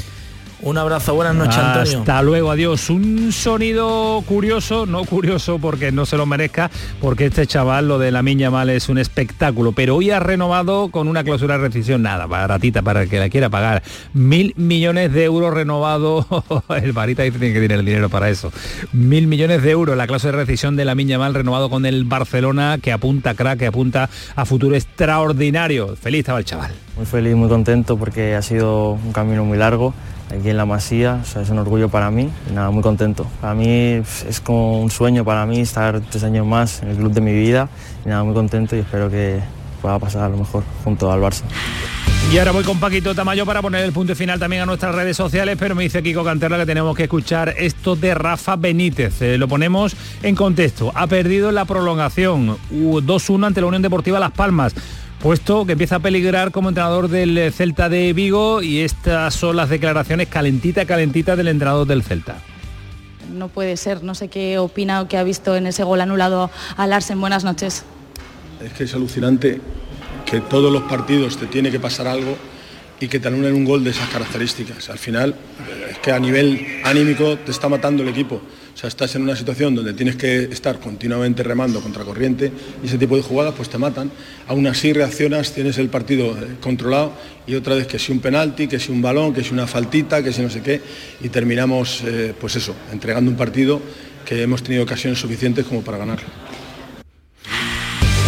Un 0.61 0.77
abrazo, 0.77 1.14
buenas 1.14 1.36
noches, 1.36 1.57
Antonio. 1.57 1.99
Hasta 1.99 2.22
luego, 2.22 2.49
adiós. 2.49 2.90
Un 2.90 3.32
sonido 3.34 4.23
curioso, 4.26 4.86
no 4.86 5.03
curioso 5.03 5.60
porque 5.60 5.91
no 5.91 6.06
se 6.06 6.15
lo 6.15 6.26
merezca, 6.26 6.72
porque 7.02 7.26
este 7.26 7.45
chaval, 7.45 7.88
lo 7.88 7.99
de 7.99 8.11
la 8.11 8.23
Miña 8.23 8.49
Mal 8.49 8.69
es 8.69 8.88
un 8.88 8.98
espectáculo, 8.98 9.73
pero 9.73 9.98
hoy 9.98 10.11
ha 10.11 10.19
renovado 10.19 10.90
con 10.90 11.07
una 11.07 11.23
cláusula 11.23 11.57
de 11.57 11.68
rescisión, 11.68 12.02
nada, 12.03 12.26
baratita 12.26 12.82
para 12.82 13.03
el 13.03 13.10
que 13.10 13.19
la 13.19 13.30
quiera 13.30 13.49
pagar. 13.49 13.84
Mil 14.14 14.53
millones 14.56 15.11
de 15.11 15.26
euros 15.26 15.53
renovado, 15.53 16.26
el 16.82 16.94
Barita 16.94 17.23
dice 17.23 17.38
que 17.38 17.60
tiene 17.60 17.76
el 17.76 17.86
dinero 17.86 18.10
para 18.10 18.30
eso. 18.30 18.52
Mil 18.94 19.27
millones 19.27 19.61
de 19.61 19.72
euros 19.72 19.98
la 19.98 20.07
cláusula 20.07 20.32
de 20.32 20.38
rescisión 20.38 20.77
de 20.77 20.86
la 20.86 20.95
Miña 20.95 21.19
Mal 21.19 21.34
renovado 21.34 21.69
con 21.69 21.86
el 21.86 22.06
Barcelona, 22.06 22.80
que 22.82 22.94
apunta 22.94 23.34
crack, 23.34 23.60
que 23.60 23.68
apunta 23.68 24.10
a 24.36 24.45
futuro 24.45 24.76
extraordinario. 24.76 25.95
Feliz 25.98 26.19
estaba 26.19 26.40
el 26.40 26.45
chaval. 26.45 26.72
Muy 26.95 27.06
feliz, 27.06 27.36
muy 27.36 27.49
contento 27.49 27.98
porque 27.98 28.36
ha 28.36 28.41
sido 28.41 28.91
un 28.91 29.11
camino 29.11 29.44
muy 29.44 29.57
largo 29.57 29.94
aquí 30.30 30.50
en 30.50 30.58
la 30.58 30.66
Masía, 30.66 31.22
es 31.24 31.50
un 31.50 31.60
orgullo 31.60 31.90
para 31.90 32.12
mí 32.12 32.30
nada, 32.54 32.72
muy 32.72 32.82
contento. 32.82 33.26
Para 33.42 33.54
mí 33.54 33.68
es 33.70 34.42
como 34.44 34.82
un 34.82 34.92
sueño 34.92 35.24
para 35.24 35.46
mí 35.46 35.60
estar 35.60 36.02
tres 36.02 36.24
años 36.24 36.46
más 36.46 36.82
en 36.82 36.90
el 36.90 36.98
club 36.98 37.12
de 37.12 37.22
mi 37.22 37.34
vida 37.34 37.70
nada, 38.06 38.24
muy 38.24 38.34
contento 38.34 38.76
y 38.76 38.80
espero 38.80 39.10
que 39.10 39.40
pueda 39.82 40.00
pasar 40.00 40.24
a 40.24 40.30
lo 40.30 40.38
mejor 40.38 40.64
junto 40.84 41.12
al 41.12 41.22
Barça. 41.22 41.44
Y 42.32 42.40
ahora 42.40 42.52
voy 42.52 42.64
con 42.64 42.80
Paquito 42.80 43.14
Tamayo 43.14 43.46
para 43.46 43.62
poner 43.62 43.86
el 43.86 43.92
punto 43.92 44.16
final 44.16 44.40
también 44.40 44.64
a 44.64 44.66
nuestras 44.66 44.96
redes 44.96 45.16
sociales, 45.16 45.58
pero 45.60 45.76
me 45.76 45.84
dice 45.84 46.02
Kiko 46.02 46.24
Canterla 46.24 46.58
que 46.58 46.66
tenemos 46.66 46.96
que 46.96 47.04
escuchar 47.04 47.54
esto 47.58 47.96
de 47.96 48.16
Rafa 48.16 48.56
Benítez. 48.56 49.22
Eh, 49.22 49.38
lo 49.38 49.48
ponemos 49.48 49.96
en 50.24 50.36
contexto. 50.36 50.92
Ha 50.96 51.06
perdido 51.06 51.52
la 51.52 51.66
prolongación 51.66 52.58
2-1 52.72 53.46
ante 53.46 53.62
la 53.62 53.68
Unión 53.68 53.84
Deportiva 53.84 54.20
Las 54.20 54.32
Palmas 54.32 54.74
puesto 55.26 55.66
que 55.66 55.72
empieza 55.72 55.96
a 55.96 56.00
peligrar 56.02 56.52
como 56.52 56.70
entrenador 56.70 57.08
del 57.08 57.52
Celta 57.52 57.90
de 57.90 58.14
Vigo 58.14 58.62
y 58.62 58.82
estas 58.82 59.34
son 59.34 59.56
las 59.56 59.70
declaraciones 59.70 60.28
calentita, 60.28 60.86
calentita 60.86 61.36
del 61.36 61.48
entrenador 61.48 61.88
del 61.88 62.04
Celta. 62.04 62.36
No 63.34 63.48
puede 63.48 63.76
ser, 63.76 64.04
no 64.04 64.14
sé 64.14 64.28
qué 64.28 64.60
opina 64.60 65.02
o 65.02 65.08
qué 65.08 65.18
ha 65.18 65.24
visto 65.24 65.56
en 65.56 65.66
ese 65.66 65.84
gol 65.84 66.02
anulado 66.02 66.52
a 66.78 66.86
Larsen. 66.86 67.20
Buenas 67.20 67.44
noches. 67.44 67.86
Es 68.64 68.74
que 68.74 68.84
es 68.84 68.94
alucinante 68.94 69.60
que 70.28 70.42
todos 70.42 70.72
los 70.72 70.84
partidos 70.84 71.38
te 71.38 71.48
tiene 71.48 71.72
que 71.72 71.80
pasar 71.80 72.08
algo 72.08 72.38
y 73.00 73.08
que 73.08 73.20
te 73.20 73.28
anulen 73.28 73.54
un 73.54 73.66
gol 73.66 73.84
de 73.84 73.92
esas 73.92 74.10
características. 74.10 74.90
Al 74.90 75.00
final, 75.00 75.36
es 75.90 75.98
que 76.00 76.12
a 76.12 76.20
nivel 76.20 76.82
anímico 76.84 77.38
te 77.38 77.52
está 77.52 77.68
matando 77.70 78.04
el 78.04 78.10
equipo. 78.10 78.42
O 78.74 78.78
sea, 78.78 78.90
estás 78.90 79.16
en 79.16 79.22
una 79.22 79.38
situación 79.38 79.74
donde 79.74 79.94
tienes 79.94 80.18
que 80.18 80.44
estar 80.44 80.80
continuamente 80.82 81.44
remando 81.44 81.80
contra 81.80 82.04
corriente 82.04 82.52
y 82.84 82.88
ese 82.88 82.98
tipo 82.98 83.16
de 83.16 83.24
jugadas 83.24 83.54
pues 83.56 83.70
te 83.70 83.78
matan. 83.78 84.12
Aún 84.48 84.68
así 84.68 84.92
reaccionas, 84.92 85.54
tienes 85.54 85.78
el 85.78 85.88
partido 85.88 86.38
eh, 86.38 86.58
controlado 86.60 87.14
y 87.48 87.56
otra 87.56 87.76
vez 87.76 87.88
que 87.88 88.00
si 88.00 88.12
un 88.12 88.20
penalti, 88.20 88.68
que 88.68 88.78
si 88.78 88.92
un 88.92 89.02
balón, 89.02 89.34
que 89.34 89.46
si 89.46 89.54
una 89.54 89.66
faltita, 89.66 90.22
que 90.22 90.34
si 90.34 90.42
no 90.42 90.50
sé 90.50 90.62
qué 90.62 90.82
y 91.22 91.30
terminamos 91.30 92.04
eh, 92.06 92.34
pues 92.40 92.58
eso, 92.58 92.76
entregando 92.92 93.32
un 93.32 93.38
partido 93.38 93.82
que 94.26 94.42
hemos 94.42 94.62
tenido 94.62 94.84
ocasiones 94.84 95.20
suficientes 95.20 95.66
como 95.66 95.82
para 95.82 95.98
ganarlo. 95.98 96.28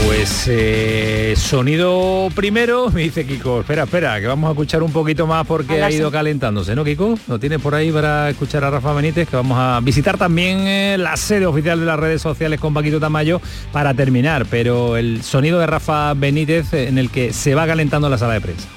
Pues 0.06 0.45
eh, 0.48 1.34
sonido 1.38 2.30
primero, 2.36 2.90
me 2.94 3.02
dice 3.02 3.26
Kiko, 3.26 3.61
espera, 3.61 3.84
espera, 3.84 4.19
que 4.19 4.28
vamos 4.28 4.48
a 4.48 4.52
escuchar 4.52 4.84
un 4.84 4.91
poquito 4.91 5.26
más 5.28 5.45
porque 5.45 5.82
ha 5.82 5.91
ido 5.91 6.11
calentándose, 6.11 6.76
¿no, 6.76 6.84
Kiko? 6.84 7.18
Lo 7.28 7.40
tienes 7.40 7.60
por 7.60 7.76
ahí 7.76 7.91
para 7.91 8.30
escuchar 8.30 8.64
a 8.64 8.69
Rafa 8.69 8.94
Benítez, 8.94 9.28
que 9.28 9.36
vamos 9.36 9.57
a 9.60 9.80
visitar 9.82 10.18
también 10.18 10.60
eh, 10.68 10.98
la 10.99 11.18
sede 11.18 11.45
oficial 11.45 11.80
de 11.80 11.86
las 11.86 11.99
redes 11.99 12.22
sociales 12.22 12.60
con 12.60 12.74
Paquito 12.74 12.99
Tamayo 12.99 13.41
para 13.72 13.94
terminar, 13.94 14.45
pero 14.49 14.98
el 14.98 15.24
sonido 15.24 15.60
de 15.60 15.68
Rafa 15.68 16.14
Benítez 16.14 16.74
en 16.74 16.98
el 16.98 17.10
que 17.10 17.34
se 17.34 17.56
va 17.56 17.65
calentando 17.65 18.10
la 18.10 18.18
sala 18.18 18.34
de 18.34 18.41
prensa. 18.41 18.68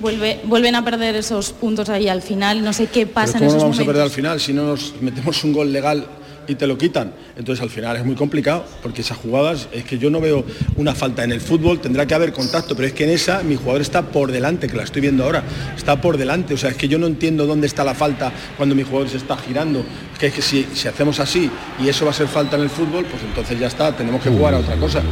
Vuelve, 0.00 0.40
vuelven 0.44 0.74
a 0.76 0.84
perder 0.84 1.14
esos 1.16 1.52
puntos 1.52 1.88
ahí 1.90 2.08
al 2.08 2.22
final, 2.22 2.64
no 2.64 2.72
sé 2.72 2.86
qué 2.86 3.06
pasa 3.06 3.38
en 3.38 3.44
esos 3.44 3.56
no 3.56 3.62
vamos 3.64 3.80
a 3.80 3.84
perder 3.84 4.02
al 4.02 4.10
final 4.10 4.40
si 4.40 4.52
no 4.52 4.64
nos 4.64 4.94
metemos 5.00 5.44
un 5.44 5.52
gol 5.52 5.72
legal 5.72 6.06
y 6.50 6.56
te 6.56 6.66
lo 6.66 6.76
quitan. 6.76 7.12
Entonces 7.36 7.62
al 7.62 7.70
final 7.70 7.96
es 7.96 8.04
muy 8.04 8.16
complicado 8.16 8.64
porque 8.82 9.02
esas 9.02 9.16
jugadas 9.16 9.68
es 9.72 9.84
que 9.84 9.98
yo 9.98 10.10
no 10.10 10.20
veo 10.20 10.44
una 10.76 10.94
falta 10.94 11.22
en 11.22 11.30
el 11.32 11.40
fútbol, 11.40 11.80
tendrá 11.80 12.06
que 12.06 12.14
haber 12.14 12.32
contacto, 12.32 12.74
pero 12.74 12.88
es 12.88 12.92
que 12.92 13.04
en 13.04 13.10
esa 13.10 13.42
mi 13.42 13.56
jugador 13.56 13.80
está 13.80 14.02
por 14.02 14.32
delante, 14.32 14.68
que 14.68 14.76
la 14.76 14.82
estoy 14.82 15.00
viendo 15.00 15.24
ahora, 15.24 15.44
está 15.76 16.00
por 16.00 16.18
delante, 16.18 16.54
o 16.54 16.56
sea, 16.56 16.70
es 16.70 16.76
que 16.76 16.88
yo 16.88 16.98
no 16.98 17.06
entiendo 17.06 17.46
dónde 17.46 17.68
está 17.68 17.84
la 17.84 17.94
falta 17.94 18.32
cuando 18.56 18.74
mi 18.74 18.82
jugador 18.82 19.08
se 19.08 19.18
está 19.18 19.36
girando, 19.36 19.84
que 20.18 20.26
es 20.26 20.34
que 20.34 20.42
si, 20.42 20.66
si 20.74 20.88
hacemos 20.88 21.20
así 21.20 21.50
y 21.80 21.88
eso 21.88 22.04
va 22.04 22.10
a 22.10 22.14
ser 22.14 22.26
falta 22.26 22.56
en 22.56 22.62
el 22.62 22.70
fútbol, 22.70 23.04
pues 23.04 23.22
entonces 23.22 23.58
ya 23.58 23.68
está, 23.68 23.96
tenemos 23.96 24.22
que 24.22 24.30
jugar 24.30 24.54
a 24.54 24.58
otra 24.58 24.76
cosa. 24.76 25.02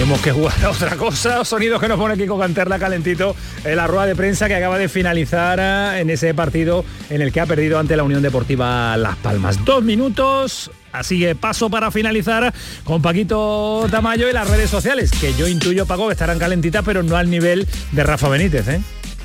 Tenemos 0.00 0.22
que 0.22 0.32
jugar 0.32 0.54
a 0.64 0.70
otra 0.70 0.96
cosa. 0.96 1.44
Sonidos 1.44 1.78
que 1.78 1.86
nos 1.86 1.98
pone 1.98 2.16
Kiko 2.16 2.38
Canterla 2.38 2.78
calentito 2.78 3.36
en 3.62 3.76
la 3.76 3.86
rueda 3.86 4.06
de 4.06 4.16
prensa 4.16 4.48
que 4.48 4.54
acaba 4.54 4.78
de 4.78 4.88
finalizar 4.88 5.58
eh, 5.60 6.00
en 6.00 6.08
ese 6.08 6.32
partido 6.32 6.86
en 7.10 7.20
el 7.20 7.30
que 7.30 7.38
ha 7.38 7.44
perdido 7.44 7.78
ante 7.78 7.98
la 7.98 8.02
Unión 8.02 8.22
Deportiva 8.22 8.96
Las 8.96 9.16
Palmas. 9.16 9.62
Dos 9.62 9.84
minutos. 9.84 10.70
Así 10.90 11.20
que 11.20 11.34
paso 11.34 11.68
para 11.68 11.90
finalizar 11.90 12.50
con 12.82 13.02
Paquito 13.02 13.86
Tamayo 13.90 14.26
y 14.26 14.32
las 14.32 14.48
redes 14.48 14.70
sociales, 14.70 15.10
que 15.10 15.34
yo 15.34 15.46
intuyo, 15.46 15.84
Paco, 15.84 16.06
que 16.06 16.12
estarán 16.12 16.38
calentitas, 16.38 16.82
pero 16.82 17.02
no 17.02 17.18
al 17.18 17.28
nivel 17.28 17.68
de 17.92 18.02
Rafa 18.02 18.30
Benítez, 18.30 18.68
¿eh? 18.68 18.80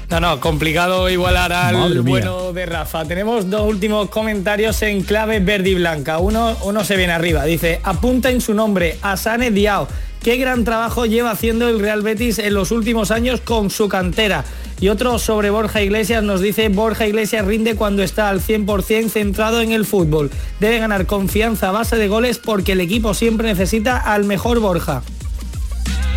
No, 0.09 0.19
no, 0.19 0.39
complicado 0.41 1.09
igualar 1.09 1.53
al 1.53 2.01
bueno 2.01 2.51
de 2.51 2.65
Rafa. 2.65 3.05
Tenemos 3.05 3.49
dos 3.49 3.65
últimos 3.67 4.09
comentarios 4.09 4.81
en 4.81 5.03
clave 5.03 5.39
verde 5.39 5.69
y 5.69 5.75
blanca. 5.75 6.19
Uno, 6.19 6.55
uno 6.63 6.83
se 6.83 6.97
viene 6.97 7.13
arriba. 7.13 7.45
Dice, 7.45 7.79
apunta 7.81 8.29
en 8.29 8.41
su 8.41 8.53
nombre, 8.53 8.99
Asane 9.01 9.51
Diao. 9.51 9.87
Qué 10.25 10.37
gran 10.37 10.63
trabajo 10.63 11.05
lleva 11.05 11.29
haciendo 11.29 11.69
el 11.69 11.79
Real 11.79 12.01
Betis 12.01 12.39
en 12.39 12.55
los 12.55 12.71
últimos 12.71 13.11
años 13.11 13.41
con 13.41 13.69
su 13.69 13.87
cantera. 13.87 14.43
Y 14.81 14.87
otro 14.87 15.19
sobre 15.19 15.51
Borja 15.51 15.83
Iglesias 15.83 16.23
nos 16.23 16.41
dice, 16.41 16.67
Borja 16.69 17.05
Iglesias 17.05 17.45
rinde 17.45 17.75
cuando 17.75 18.01
está 18.01 18.29
al 18.29 18.41
100% 18.41 19.09
centrado 19.09 19.61
en 19.61 19.71
el 19.71 19.85
fútbol. 19.85 20.31
Debe 20.59 20.79
ganar 20.79 21.05
confianza 21.05 21.69
a 21.69 21.73
base 21.73 21.97
de 21.97 22.07
goles 22.07 22.39
porque 22.39 22.71
el 22.71 22.81
equipo 22.81 23.13
siempre 23.13 23.49
necesita 23.49 23.97
al 23.97 24.23
mejor 24.23 24.61
Borja. 24.61 25.03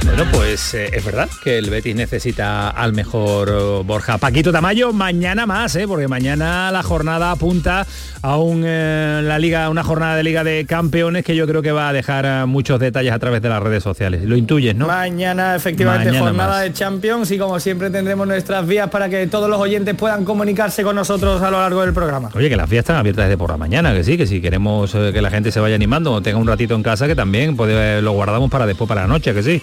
Bueno, 0.05 0.25
pues 0.33 0.73
eh, 0.73 0.89
es 0.95 1.05
verdad 1.05 1.29
que 1.45 1.59
el 1.59 1.69
Betis 1.69 1.95
necesita 1.95 2.71
al 2.71 2.95
mejor 2.95 3.51
eh, 3.51 3.83
Borja. 3.85 4.17
Paquito 4.17 4.51
Tamayo, 4.51 4.95
mañana 4.95 5.45
más, 5.45 5.77
¿eh? 5.77 5.87
porque 5.87 6.09
mañana 6.09 6.73
la 6.73 6.83
jornada 6.83 7.31
apunta 7.31 7.87
a 8.23 8.37
un, 8.39 8.63
la 8.63 9.39
liga, 9.39 9.69
una 9.71 9.85
jornada 9.85 10.17
de 10.17 10.23
Liga 10.23 10.45
de 10.45 10.65
Campeones 10.67 11.25
que 11.25 11.37
yo 11.37 11.47
creo 11.47 11.63
que 11.63 11.73
va 11.73 11.89
a 11.89 11.93
dejar 11.93 12.47
muchos 12.47 12.81
detalles 12.81 13.13
a 13.13 13.19
través 13.19 13.43
de 13.43 13.49
las 13.49 13.63
redes 13.63 13.83
sociales. 13.83 14.23
Lo 14.25 14.37
intuyes, 14.37 14.75
¿no? 14.75 14.87
Mañana, 14.87 15.55
efectivamente, 15.55 16.19
jornada 16.19 16.61
de 16.61 16.73
Champions 16.73 17.31
y 17.31 17.39
como 17.39 17.61
siempre 17.61 17.91
tendremos 17.91 18.27
nuestras 18.27 18.67
vías 18.67 18.89
para 18.91 19.09
que 19.09 19.27
todos 19.27 19.49
los 19.49 19.61
oyentes 19.61 19.95
puedan 19.95 20.25
comunicarse 20.25 20.83
con 20.83 20.97
nosotros 20.97 21.43
a 21.43 21.51
lo 21.51 21.59
largo 21.59 21.83
del 21.83 21.93
programa. 21.93 22.31
Oye, 22.35 22.49
que 22.49 22.57
las 22.57 22.69
vías 22.69 22.83
están 22.83 22.97
abiertas 22.97 23.27
desde 23.27 23.39
por 23.39 23.51
la 23.51 23.57
mañana, 23.57 23.93
que 23.95 24.05
sí, 24.05 24.17
que 24.17 24.27
si 24.27 24.41
queremos 24.41 24.93
que 24.93 25.23
la 25.23 25.31
gente 25.31 25.53
se 25.53 25.61
vaya 25.61 25.75
animando 25.75 26.13
o 26.13 26.21
tenga 26.21 26.39
un 26.39 26.47
ratito 26.47 26.75
en 26.75 26.83
casa, 26.83 27.07
que 27.07 27.15
también 27.15 27.57
puede, 27.57 28.03
lo 28.03 28.13
guardamos 28.13 28.51
para 28.51 28.67
después, 28.67 28.89
para 28.89 29.03
la 29.03 29.07
noche, 29.07 29.35
que 29.35 29.43
sí. 29.43 29.63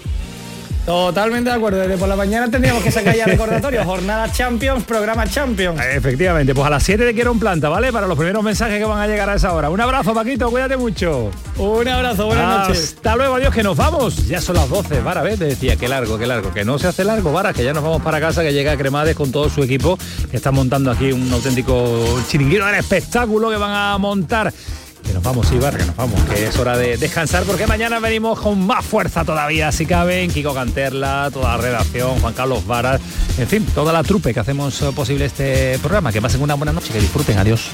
Totalmente 0.86 1.50
de 1.50 1.56
acuerdo. 1.56 1.80
Desde 1.80 1.98
por 1.98 2.08
la 2.08 2.16
mañana 2.16 2.50
tendríamos 2.50 2.84
que 2.84 2.92
sacar 2.92 3.16
ya 3.16 3.26
recordatorio. 3.26 3.84
Jornada 3.86 4.32
Champions, 4.32 4.84
programa 4.84 5.26
Champions. 5.28 5.82
Efectivamente, 5.94 6.54
pues 6.54 6.68
a 6.68 6.70
las 6.70 6.84
7 6.84 7.06
te 7.06 7.14
quiero 7.14 7.32
un 7.32 7.40
planta, 7.40 7.70
¿vale? 7.70 7.92
Para 7.92 8.06
los 8.06 8.18
primeros 8.18 8.44
mensajes 8.44 8.78
que 8.78 8.86
van 8.86 9.00
a 9.00 9.08
llegar 9.08 9.30
a 9.30 9.36
esa 9.36 9.54
hora. 9.54 9.70
Un 9.70 9.82
abrazo, 9.82 10.14
Paquito, 10.14 10.50
cuídate 10.52 10.78
mucho. 10.78 11.32
Un 11.58 11.88
abrazo, 11.88 12.28
buenas 12.28 12.68
noches. 12.68 12.94
Hasta 12.98 13.16
luego, 13.16 13.36
adiós, 13.36 13.54
que 13.54 13.64
nos 13.64 13.76
vamos. 13.76 14.28
Ya 14.28 14.40
son 14.42 14.58
las 14.58 14.70
12, 14.70 15.02
Vara, 15.02 15.24
¿ves? 15.24 15.40
Te 15.40 15.46
decía, 15.46 15.76
qué 15.76 15.88
largo, 15.88 16.20
qué 16.20 16.28
largo. 16.28 16.54
Que 16.54 16.64
no 16.64 16.78
se 16.78 16.88
hace 16.88 17.04
largo, 17.04 17.34
Vara, 17.34 17.54
que 17.54 17.64
ya 17.64 17.74
nos 17.74 17.84
vamos 17.84 18.02
para 18.04 18.20
casa, 18.20 18.44
que 18.44 18.54
llega 18.54 18.78
Cremades 18.78 19.16
con 19.16 19.32
todo 19.32 19.50
su 19.50 19.64
equipo, 19.64 19.98
que 20.30 20.38
está 20.38 20.52
montando 20.52 20.92
aquí 20.92 21.12
un 21.12 21.32
auténtico 21.34 22.22
chiringuito 22.30 22.66
del 22.66 22.76
espectáculo 22.76 23.50
que 23.50 23.58
van 23.58 23.72
a 23.72 23.98
montar 23.98 24.54
que 25.06 25.14
nos 25.14 25.24
vamos, 25.24 25.52
Ibar, 25.52 25.78
que 25.78 25.86
nos 25.86 25.96
vamos, 25.96 26.20
que 26.24 26.48
es 26.48 26.58
hora 26.58 26.78
de 26.78 26.98
descansar 26.98 27.44
porque 27.44 27.68
mañana 27.68 28.00
venimos 28.00 28.40
con 28.40 28.66
más 28.66 28.86
fuerza 28.86 29.24
todavía, 29.24 29.72
si 29.72 29.86
caben, 29.86 30.32
Kiko 30.32 30.54
Canterla, 30.54 31.30
toda 31.32 31.56
la 31.56 31.64
redacción, 31.64 32.20
Juan 32.20 32.34
Carlos 32.34 32.66
Varas, 32.66 33.02
en 33.38 33.48
fin, 33.48 33.66
toda 33.74 33.94
la 33.94 34.04
trupe 34.04 34.34
que 34.34 34.40
hacemos 34.40 34.82
posible 34.96 35.26
este 35.26 35.78
programa. 35.80 36.12
Que 36.12 36.22
pasen 36.22 36.42
una 36.42 36.56
buena 36.56 36.72
noche, 36.72 36.92
que 36.92 37.00
disfruten, 37.00 37.38
adiós. 37.38 37.70